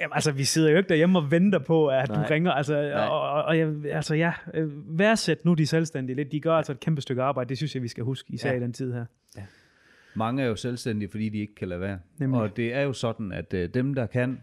Jamen, 0.00 0.12
altså, 0.14 0.32
vi 0.32 0.44
sidder 0.44 0.70
jo 0.70 0.76
ikke 0.76 0.88
derhjemme 0.88 1.18
og 1.18 1.30
venter 1.30 1.58
på, 1.58 1.86
at 1.88 2.08
Nej. 2.08 2.22
du 2.22 2.28
ringer. 2.30 2.52
Altså, 2.52 2.92
og, 2.94 3.20
og, 3.20 3.42
og 3.44 3.58
jeg, 3.58 3.74
altså, 3.92 4.14
ja, 4.14 4.32
øh, 4.54 4.98
værdsæt 4.98 5.44
nu 5.44 5.54
de 5.54 5.66
selvstændige 5.66 6.16
lidt. 6.16 6.32
De 6.32 6.40
gør 6.40 6.54
altså 6.54 6.72
et 6.72 6.80
kæmpe 6.80 7.00
stykke 7.00 7.22
arbejde. 7.22 7.48
Det 7.48 7.56
synes 7.56 7.74
jeg, 7.74 7.82
vi 7.82 7.88
skal 7.88 8.04
huske, 8.04 8.32
især 8.32 8.48
Ja. 8.48 8.54
ja. 8.54 8.60
i 8.60 8.62
den 8.62 8.72
tid 8.72 8.92
her. 8.92 9.04
Mange 10.14 10.42
er 10.42 10.46
jo 10.46 10.56
selvstændige, 10.56 11.10
fordi 11.10 11.28
de 11.28 11.38
ikke 11.38 11.54
kan 11.54 11.68
lade 11.68 11.80
være. 11.80 11.98
Nemlig. 12.18 12.40
Og 12.40 12.56
det 12.56 12.74
er 12.74 12.80
jo 12.82 12.92
sådan, 12.92 13.32
at 13.32 13.54
øh, 13.54 13.68
dem, 13.74 13.94
der 13.94 14.06
kan, 14.06 14.40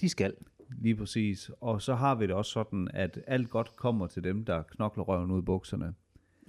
De 0.00 0.08
skal. 0.08 0.34
lige 0.82 0.96
præcis. 0.96 1.50
Og 1.60 1.82
så 1.82 1.94
har 1.94 2.14
vi 2.14 2.26
det 2.26 2.34
også 2.34 2.50
sådan, 2.50 2.88
at 2.94 3.18
alt 3.26 3.50
godt 3.50 3.76
kommer 3.76 4.06
til 4.06 4.24
dem, 4.24 4.44
der 4.44 4.62
knokler 4.62 5.04
røven 5.04 5.30
ud 5.30 5.42
i 5.42 5.44
bukserne. 5.44 5.94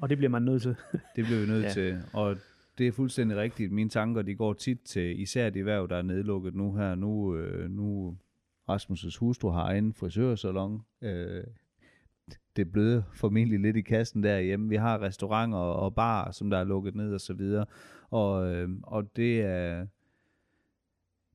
Og 0.01 0.09
det 0.09 0.17
bliver 0.17 0.29
man 0.31 0.41
nødt 0.41 0.61
til. 0.61 0.75
Det 1.15 1.25
bliver 1.25 1.39
vi 1.39 1.47
nødt 1.47 1.63
Ja. 1.63 1.69
til. 1.73 1.97
Og 2.13 2.35
det 2.77 2.87
er 2.87 2.91
fuldstændig 2.91 3.37
rigtigt. 3.37 3.71
Mine 3.71 3.89
tanker, 3.89 4.21
de 4.21 4.35
går 4.35 4.53
tit 4.53 4.79
til 4.85 5.21
især 5.21 5.49
de 5.49 5.59
erhverv, 5.59 5.89
der 5.89 5.95
er 5.95 6.01
nedlukket 6.01 6.55
nu 6.55 6.75
her. 6.75 6.95
Nu, 6.95 7.35
øh, 7.35 7.69
nu 7.69 8.17
Rasmus' 8.71 9.17
hustru 9.19 9.49
har 9.49 9.63
egen 9.63 9.93
frisørsalon. 9.93 10.81
Øh, 11.01 11.43
det 12.55 12.71
bløde 12.71 13.03
formentlig 13.13 13.59
lidt 13.59 13.75
i 13.77 13.81
kassen 13.81 14.23
derhjemme. 14.23 14.69
Vi 14.69 14.75
har 14.75 15.01
restauranter 15.01 15.57
og 15.57 15.95
bar, 15.95 16.31
som 16.31 16.49
der 16.49 16.57
er 16.57 16.63
lukket 16.63 16.95
ned 16.95 17.13
og 17.13 17.21
så 17.21 17.33
videre. 17.33 17.65
Og, 18.09 18.53
øh, 18.55 18.69
og 18.83 19.15
det 19.15 19.41
er 19.41 19.85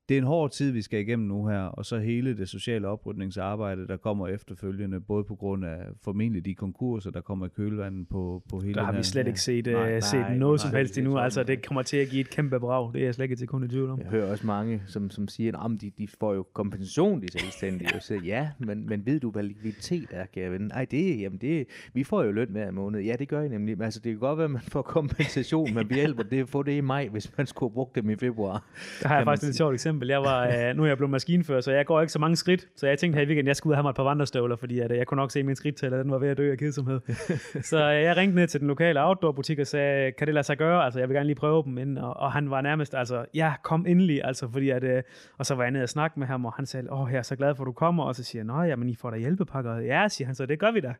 det 0.08 0.14
er 0.14 0.18
en 0.18 0.24
hård 0.26 0.50
tid, 0.50 0.70
vi 0.70 0.82
skal 0.82 1.00
igennem 1.00 1.28
nu 1.28 1.46
her, 1.46 1.60
og 1.60 1.84
så 1.84 1.98
hele 1.98 2.36
det 2.36 2.48
sociale 2.48 2.88
oprydningsarbejde, 2.88 3.86
der 3.86 3.96
kommer 3.96 4.28
efterfølgende, 4.28 5.00
både 5.00 5.24
på 5.24 5.34
grund 5.34 5.64
af 5.64 5.78
formentlig 6.04 6.44
de 6.44 6.54
konkurser, 6.54 7.10
der 7.10 7.20
kommer 7.20 7.46
i 7.46 7.48
kølvandet 7.56 8.08
på, 8.08 8.42
på 8.50 8.60
hele 8.60 8.74
Der 8.74 8.80
har 8.80 8.86
den 8.90 8.94
vi 8.94 8.98
her- 8.98 9.02
slet 9.02 9.26
ikke 9.26 9.40
set, 9.40 9.66
Nej, 9.66 9.74
nej, 9.74 9.90
nej, 9.90 10.00
set 10.00 10.20
noget 10.20 10.40
nej, 10.40 10.56
som 10.56 10.74
er 10.74 10.78
helst 10.78 10.98
endnu. 10.98 11.18
Altså, 11.18 11.42
det 11.42 11.66
kommer 11.66 11.82
til 11.82 11.96
at 11.96 12.08
give 12.08 12.20
et 12.20 12.30
kæmpe 12.30 12.60
brag. 12.60 12.92
Det 12.92 13.00
er 13.00 13.04
jeg 13.04 13.14
slet 13.14 13.24
ikke 13.24 13.36
til 13.36 13.46
kun 13.48 13.64
i 13.64 13.68
tvivl 13.68 13.90
om. 13.90 13.98
Jeg 14.00 14.06
hører 14.08 14.30
også 14.30 14.46
mange, 14.46 14.82
som, 14.86 15.10
som 15.10 15.28
siger, 15.28 15.58
at 15.64 15.80
de, 15.80 15.90
de 15.98 16.08
får 16.20 16.34
jo 16.34 16.46
kompensation, 16.52 17.22
de 17.22 17.32
selvstændige. 17.32 17.94
Og 17.94 18.02
siger, 18.02 18.20
ja, 18.24 18.50
men, 18.58 18.86
men 18.88 19.06
ved 19.06 19.20
du, 19.20 19.30
hvad 19.30 19.42
likviditet 19.42 20.06
er, 20.10 20.26
kære 20.26 20.50
ven? 20.50 20.60
Nej, 20.60 20.86
det, 20.90 21.20
jamen 21.20 21.38
det, 21.38 21.66
vi 21.94 22.04
får 22.04 22.22
jo 22.24 22.32
løn 22.32 22.48
hver 22.50 22.70
måned. 22.70 23.00
Ja, 23.00 23.16
det 23.18 23.28
gør 23.28 23.42
I 23.42 23.48
nemlig. 23.48 23.78
Men 23.78 23.84
altså, 23.84 24.00
det 24.04 24.12
kan 24.12 24.18
godt 24.20 24.38
være, 24.38 24.44
at 24.44 24.50
man 24.50 24.62
får 24.62 24.82
kompensation, 24.82 25.74
men 25.74 25.88
vi 25.90 25.94
hjælper 25.94 26.22
det 26.22 26.40
at 26.40 26.48
få 26.48 26.62
det 26.62 26.72
i 26.72 26.80
maj, 26.80 27.08
hvis 27.08 27.32
man 27.38 27.46
skulle 27.46 27.70
have 27.70 27.74
brugt 27.74 27.94
dem 27.94 28.10
i 28.10 28.16
februar. 28.16 28.64
Der 29.02 29.08
har 29.08 29.16
jeg 29.16 29.24
faktisk 29.24 29.50
et 29.50 29.56
sjovt 29.56 29.74
eksempel. 29.74 29.93
Jeg 30.02 30.20
var, 30.22 30.46
øh, 30.46 30.76
nu 30.76 30.82
er 30.82 30.86
jeg 30.86 30.96
blevet 30.96 31.10
maskinfører, 31.10 31.60
så 31.60 31.72
jeg 31.72 31.86
går 31.86 32.00
ikke 32.00 32.12
så 32.12 32.18
mange 32.18 32.36
skridt. 32.36 32.68
Så 32.76 32.86
jeg 32.86 32.98
tænkte 32.98 33.16
her 33.16 33.24
i 33.24 33.26
weekenden, 33.26 33.48
jeg 33.48 33.56
skulle 33.56 33.70
ud 33.70 33.72
og 33.72 33.76
have 33.76 33.82
mig 33.82 33.90
et 33.90 33.96
par 33.96 34.02
vandrestøvler, 34.02 34.56
fordi 34.56 34.80
at, 34.80 34.92
øh, 34.92 34.98
jeg 34.98 35.06
kunne 35.06 35.16
nok 35.16 35.30
se 35.30 35.42
min 35.42 35.56
skridttæller, 35.56 36.02
den 36.02 36.10
var 36.10 36.18
ved 36.18 36.28
at 36.28 36.36
dø 36.36 36.50
af 36.52 36.58
kedsomhed. 36.58 37.00
så 37.70 37.92
øh, 37.92 38.02
jeg 38.02 38.16
ringte 38.16 38.36
ned 38.36 38.46
til 38.46 38.60
den 38.60 38.68
lokale 38.68 39.04
outdoor-butik 39.04 39.58
og 39.58 39.66
sagde, 39.66 40.12
kan 40.12 40.26
det 40.26 40.34
lade 40.34 40.44
sig 40.44 40.58
gøre? 40.58 40.84
Altså, 40.84 41.00
jeg 41.00 41.08
vil 41.08 41.14
gerne 41.14 41.26
lige 41.26 41.36
prøve 41.36 41.62
dem 41.64 41.78
inden. 41.78 41.98
Og, 41.98 42.16
og 42.16 42.32
han 42.32 42.50
var 42.50 42.60
nærmest, 42.60 42.94
altså, 42.94 43.24
ja, 43.34 43.52
kom 43.62 43.86
endelig. 43.86 44.24
Altså, 44.24 44.48
fordi 44.52 44.70
at, 44.70 44.84
øh, 44.84 45.02
og 45.38 45.46
så 45.46 45.54
var 45.54 45.62
jeg 45.62 45.70
nede 45.70 45.82
og 45.82 45.88
snakke 45.88 46.20
med 46.20 46.26
ham, 46.26 46.44
og 46.44 46.52
han 46.52 46.66
sagde, 46.66 46.92
åh, 46.92 47.08
jeg 47.12 47.18
er 47.18 47.22
så 47.22 47.36
glad 47.36 47.54
for, 47.54 47.62
at 47.64 47.66
du 47.66 47.72
kommer. 47.72 48.04
Og 48.04 48.14
så 48.14 48.24
siger 48.24 48.40
jeg, 48.40 48.46
nå, 48.46 48.62
jamen, 48.62 48.88
I 48.88 48.94
får 48.94 49.10
da 49.10 49.16
hjælpepakker. 49.16 49.76
Ja, 49.76 50.08
siger 50.08 50.26
han 50.26 50.34
så, 50.34 50.46
det 50.46 50.58
gør 50.58 50.70
vi 50.70 50.80
da. 50.80 50.94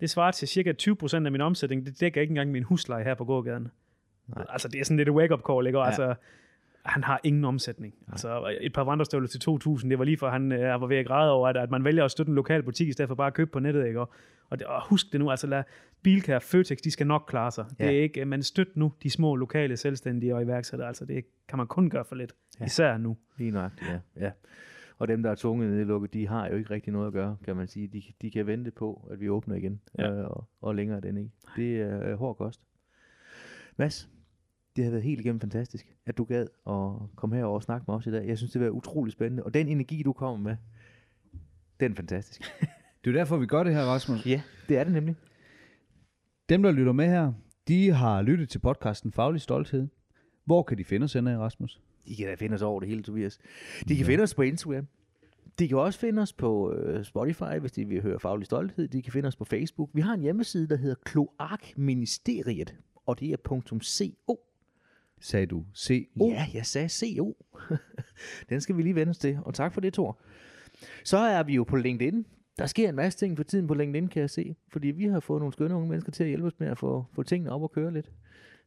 Det 0.00 0.10
svarer 0.10 0.30
til 0.30 0.48
cirka 0.48 0.72
20% 0.82 1.14
af 1.14 1.32
min 1.32 1.40
omsætning. 1.40 1.86
Det 1.86 2.00
dækker 2.00 2.20
ikke 2.20 2.30
engang 2.30 2.50
min 2.50 2.62
husleje 2.62 3.04
her 3.04 3.14
på 3.14 3.24
gågaden. 3.24 3.68
Nej. 4.28 4.44
Altså, 4.48 4.68
det 4.68 4.80
er 4.80 4.84
sådan 4.84 4.96
lidt 4.96 5.08
et 5.08 5.14
wake-up 5.14 5.40
call, 5.50 5.66
ikke? 5.66 5.78
Og 5.78 5.84
Ja. 5.84 5.88
Altså, 5.88 6.14
han 6.84 7.04
har 7.04 7.20
ingen 7.24 7.44
omsætning. 7.44 7.94
Altså, 8.08 8.56
et 8.60 8.72
par 8.72 8.84
vandrestøvler 8.84 9.28
til 9.28 9.38
2.000, 9.50 9.88
det 9.88 9.98
var 9.98 10.04
lige 10.04 10.16
for, 10.16 10.28
han 10.28 10.52
øh, 10.52 10.80
var 10.80 10.86
ved 10.86 10.96
at 10.96 11.06
græde 11.06 11.32
over, 11.32 11.48
at, 11.48 11.56
at 11.56 11.70
man 11.70 11.84
vælger 11.84 12.04
at 12.04 12.10
støtte 12.10 12.30
en 12.30 12.36
lokal 12.36 12.62
butik, 12.62 12.88
i 12.88 12.92
stedet 12.92 13.08
for 13.08 13.14
bare 13.14 13.26
at 13.26 13.34
købe 13.34 13.50
på 13.50 13.58
nettet, 13.58 13.86
ikke? 13.86 14.00
Og, 14.00 14.12
og, 14.50 14.58
det, 14.58 14.66
og 14.66 14.88
husk 14.88 15.12
det 15.12 15.20
nu, 15.20 15.30
altså 15.30 15.46
lad 15.46 15.62
Bilka 16.02 16.34
og 16.36 16.42
Føtex, 16.42 16.78
de 16.78 16.90
skal 16.90 17.06
nok 17.06 17.24
klare 17.28 17.50
sig. 17.50 17.64
Ja. 17.78 17.86
Det 17.86 17.98
er 17.98 18.02
ikke, 18.02 18.24
man 18.24 18.42
støt 18.42 18.76
nu 18.76 18.92
de 19.02 19.10
små 19.10 19.36
lokale 19.36 19.76
selvstændige 19.76 20.34
og 20.34 20.42
iværksættere, 20.42 20.88
altså 20.88 21.04
det 21.04 21.24
kan 21.48 21.58
man 21.58 21.66
kun 21.66 21.90
gøre 21.90 22.04
for 22.04 22.14
lidt. 22.14 22.32
Ja. 22.60 22.64
Især 22.64 22.96
nu. 22.98 23.16
Lige 23.38 23.50
nøjagtigt, 23.50 23.90
ja. 23.90 23.98
ja. 24.24 24.30
Og 24.98 25.08
dem, 25.08 25.22
der 25.22 25.30
er 25.30 25.34
tvunget 25.34 25.70
nedlukket, 25.70 26.12
de 26.14 26.28
har 26.28 26.48
jo 26.48 26.56
ikke 26.56 26.70
rigtig 26.70 26.92
noget 26.92 27.06
at 27.06 27.12
gøre, 27.12 27.36
kan 27.44 27.56
man 27.56 27.68
sige. 27.68 27.88
De, 27.88 28.02
de 28.22 28.30
kan 28.30 28.46
vente 28.46 28.70
på, 28.70 29.08
at 29.10 29.20
vi 29.20 29.28
åbner 29.28 29.54
igen, 29.54 29.80
Ja. 29.98 30.10
øh, 30.12 30.24
og, 30.26 30.48
og 30.60 30.74
længere 30.74 31.00
den 31.00 31.16
ikke. 31.16 31.30
Det 31.56 31.80
er 31.80 32.08
øh, 32.10 32.14
hård 32.18 32.36
kost. 32.36 32.60
Mads, 33.76 34.08
det 34.76 34.84
har 34.84 34.90
været 34.90 35.02
helt 35.02 35.20
igennem 35.20 35.40
fantastisk, 35.40 35.96
at 36.06 36.18
du 36.18 36.24
gad 36.24 36.46
at 36.66 37.16
komme 37.16 37.36
herover 37.36 37.54
og 37.54 37.62
snakke 37.62 37.84
med 37.88 37.94
os 37.94 38.06
i 38.06 38.10
dag. 38.10 38.28
Jeg 38.28 38.38
synes, 38.38 38.52
det 38.52 38.60
har 38.60 38.64
været 38.64 38.76
utrolig 38.76 39.12
spændende, 39.12 39.42
og 39.42 39.54
den 39.54 39.68
energi, 39.68 40.02
du 40.02 40.12
kommer 40.12 40.38
med, 40.38 40.56
den 41.80 41.92
er 41.92 41.96
fantastisk. 41.96 42.40
Det 43.04 43.10
er 43.10 43.12
jo 43.12 43.18
derfor, 43.18 43.36
vi 43.36 43.46
gør 43.46 43.62
det 43.62 43.74
her, 43.74 43.82
Rasmus. 43.82 44.26
ja, 44.26 44.42
det 44.68 44.78
er 44.78 44.84
det 44.84 44.92
nemlig. 44.92 45.16
Dem, 46.48 46.62
der 46.62 46.72
lytter 46.72 46.92
med 46.92 47.06
her, 47.06 47.32
de 47.68 47.90
har 47.90 48.22
lyttet 48.22 48.48
til 48.48 48.58
podcasten 48.58 49.12
Faglig 49.12 49.40
Stolthed. 49.40 49.88
Hvor 50.44 50.62
kan 50.62 50.78
de 50.78 50.84
finde 50.84 51.04
os 51.04 51.12
henne, 51.12 51.38
Rasmus? 51.38 51.80
De 52.06 52.16
kan 52.16 52.26
da 52.26 52.34
finde 52.34 52.54
os 52.54 52.62
over 52.62 52.80
det 52.80 52.88
hele, 52.88 53.02
Tobias. 53.02 53.38
De 53.88 53.96
kan 53.96 54.06
finde 54.06 54.22
os 54.22 54.34
på 54.34 54.42
Instagram. 54.42 54.86
De 55.58 55.68
kan 55.68 55.78
også 55.78 55.98
finde 55.98 56.22
os 56.22 56.32
på 56.32 56.72
øh, 56.72 57.04
Spotify, 57.04 57.58
hvis 57.60 57.72
de 57.72 57.84
vil 57.84 58.02
høre 58.02 58.20
faglig 58.20 58.46
stolthed. 58.46 58.88
De 58.88 59.02
kan 59.02 59.12
finde 59.12 59.26
os 59.26 59.36
på 59.36 59.44
Facebook. 59.44 59.90
Vi 59.92 60.00
har 60.00 60.14
en 60.14 60.20
hjemmeside, 60.20 60.68
der 60.68 60.76
hedder 60.76 60.94
Kloakministeriet, 61.04 62.74
og 63.06 63.20
det 63.20 63.32
er 63.32 63.36
.co. 64.26 64.40
Sagde 65.22 65.46
du 65.46 65.64
CO? 65.76 66.28
Ja, 66.28 66.46
jeg 66.54 66.66
sagde 66.66 66.88
CO. 66.88 67.36
Den 68.50 68.60
skal 68.60 68.76
vi 68.76 68.82
lige 68.82 68.94
vende 68.94 69.10
os 69.10 69.18
til, 69.18 69.38
og 69.44 69.54
tak 69.54 69.72
for 69.74 69.80
det, 69.80 69.92
Thor. 69.94 70.18
Så 71.04 71.16
er 71.18 71.42
vi 71.42 71.54
jo 71.54 71.64
på 71.64 71.76
LinkedIn. 71.76 72.26
Der 72.58 72.66
sker 72.66 72.88
en 72.88 72.94
masse 72.96 73.18
ting 73.18 73.36
for 73.36 73.44
tiden 73.44 73.66
på 73.66 73.74
LinkedIn, 73.74 74.08
kan 74.08 74.20
jeg 74.20 74.30
se. 74.30 74.56
Fordi 74.68 74.88
vi 74.88 75.04
har 75.04 75.20
fået 75.20 75.40
nogle 75.40 75.52
skønne 75.52 75.74
unge 75.74 75.88
mennesker 75.88 76.12
til 76.12 76.22
at 76.24 76.28
hjælpe 76.28 76.46
os 76.46 76.60
med 76.60 76.68
at 76.68 76.78
få, 76.78 77.04
få 77.12 77.22
tingene 77.22 77.50
op 77.52 77.62
og 77.62 77.72
køre 77.72 77.92
lidt. 77.92 78.10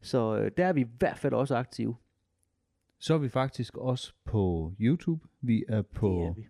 Så 0.01 0.37
øh, 0.37 0.51
der 0.57 0.65
er 0.65 0.73
vi 0.73 0.81
i 0.81 0.85
hvert 0.99 1.17
fald 1.17 1.33
også 1.33 1.55
aktive. 1.55 1.95
Så 2.99 3.13
er 3.13 3.17
vi 3.17 3.29
faktisk 3.29 3.77
også 3.77 4.13
på 4.25 4.73
YouTube. 4.79 5.27
Vi 5.41 5.63
er 5.67 5.81
på 5.81 6.09
Det 6.21 6.27
er 6.27 6.33
vi. 6.33 6.47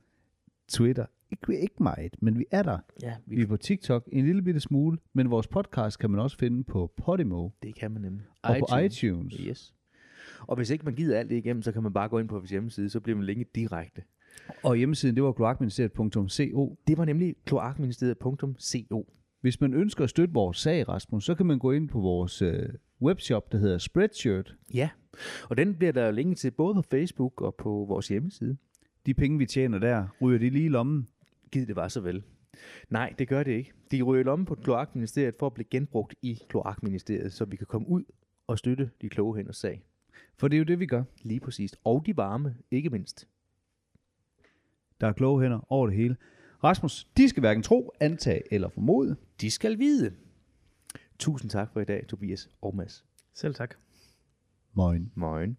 Twitter. 0.68 1.06
Ikke, 1.32 1.62
ikke 1.62 1.84
meget, 1.84 2.16
men 2.22 2.40
vi 2.40 2.46
er 2.52 2.64
der. 2.64 2.78
Ja, 3.02 3.16
Vi 3.26 3.42
er 3.42 3.48
på 3.48 3.58
TikTok 3.58 4.10
en 4.12 4.26
lille 4.26 4.42
bitte 4.42 4.60
smule, 4.60 4.98
men 5.14 5.30
vores 5.30 5.48
podcast 5.48 6.00
kan 6.00 6.10
man 6.12 6.20
også 6.20 6.38
finde 6.38 6.64
på 6.64 6.94
Podimo 6.98 7.50
Det 7.64 7.76
kan 7.76 7.92
man 7.92 8.02
nemlig. 8.02 8.26
og 8.44 8.56
på 8.70 8.78
iTunes. 8.78 9.34
Yes. 9.40 9.76
Og 10.40 10.56
hvis 10.56 10.70
ikke 10.70 10.86
man 10.86 10.96
gider 10.96 11.20
alt 11.20 11.30
det 11.30 11.36
igennem, 11.36 11.62
så 11.62 11.72
kan 11.72 11.84
man 11.84 11.94
bare 11.94 12.10
gå 12.10 12.20
ind 12.20 12.28
på 12.28 12.38
vores 12.38 12.50
hjemmeside, 12.50 12.90
så 12.90 13.00
bliver 13.00 13.18
man 13.18 13.26
linket 13.26 13.56
direkte. 13.56 14.02
Og 14.64 14.76
hjemmesiden, 14.76 15.16
det 15.16 15.24
var 15.24 15.32
kloakministeriet.co. 15.32 16.78
Det 16.88 16.98
var 16.98 17.06
nemlig 17.06 17.36
kloakministeriet.co. 17.46 19.12
Hvis 19.42 19.62
man 19.62 19.74
ønsker 19.74 20.04
at 20.04 20.10
støtte 20.10 20.34
vores 20.34 20.58
sag, 20.58 20.90
Rasmus, 20.90 21.26
så 21.26 21.36
kan 21.36 21.46
man 21.46 21.60
gå 21.60 21.72
ind 21.72 21.90
på 21.90 22.00
vores 22.00 22.42
øh, 22.42 22.70
webshop, 23.02 23.52
der 23.52 23.58
hedder 23.58 23.78
Spreadshirt. 23.78 24.56
Ja, 24.74 24.90
og 25.50 25.58
den 25.58 25.76
bliver 25.76 25.92
der 25.92 26.12
linket 26.12 26.38
til 26.38 26.52
både 26.52 26.76
på 26.76 26.82
Facebook 26.82 27.42
og 27.42 27.56
på 27.56 27.70
vores 27.70 28.08
hjemmeside. 28.08 28.58
De 29.06 29.14
penge, 29.14 29.38
vi 29.38 29.46
tjener 29.46 29.80
der, 29.80 30.08
ryger 30.22 30.40
de 30.40 30.50
lige 30.50 30.66
i 30.66 30.70
lommen. 30.70 31.08
Giv 31.52 31.68
det 31.68 31.76
var 31.76 31.88
så 31.88 32.02
vel. 32.02 32.24
Nej, 32.90 33.14
det 33.20 33.28
gør 33.28 33.44
det 33.44 33.52
ikke. 33.52 33.72
De 33.92 34.02
ryger 34.02 34.22
i 34.22 34.24
lommen 34.24 34.46
på 34.46 34.56
kloakministeriet 34.56 35.36
for 35.40 35.46
at 35.46 35.54
blive 35.54 35.68
genbrugt 35.72 36.16
i 36.22 36.40
kloakministeriet, 36.50 37.34
så 37.34 37.46
vi 37.46 37.56
kan 37.56 37.68
komme 37.68 37.90
ud 37.90 38.04
og 38.48 38.58
støtte 38.58 38.90
de 39.02 39.10
kloge 39.10 39.36
hænders 39.36 39.58
sag. 39.58 39.84
For 40.38 40.48
det 40.48 40.56
er 40.56 40.60
jo 40.60 40.66
det, 40.66 40.80
vi 40.80 40.86
gør. 40.86 41.04
Lige 41.22 41.40
præcis. 41.40 41.76
Og 41.84 42.04
de 42.06 42.18
varme, 42.18 42.56
ikke 42.72 42.90
mindst. 42.90 43.28
Der 45.02 45.08
er 45.08 45.14
kloge 45.14 45.42
hænder 45.42 45.72
over 45.72 45.88
det 45.88 45.96
hele. 45.96 46.18
Rasmus, 46.64 47.04
de 47.18 47.30
skal 47.30 47.42
hverken 47.42 47.64
tro, 47.64 47.92
antage 48.00 48.54
eller 48.54 48.70
formode. 48.70 49.16
De 49.42 49.52
skal 49.52 49.80
vide. 49.80 50.14
Tusind 51.20 51.52
tak 51.52 51.74
for 51.74 51.82
i 51.82 51.86
dag, 51.86 52.08
Tobias 52.08 52.50
og 52.62 52.76
Mads. 52.76 53.06
Selv 53.34 53.56
tak. 53.56 53.76
Moin. 54.74 55.12
Morgen. 55.16 55.58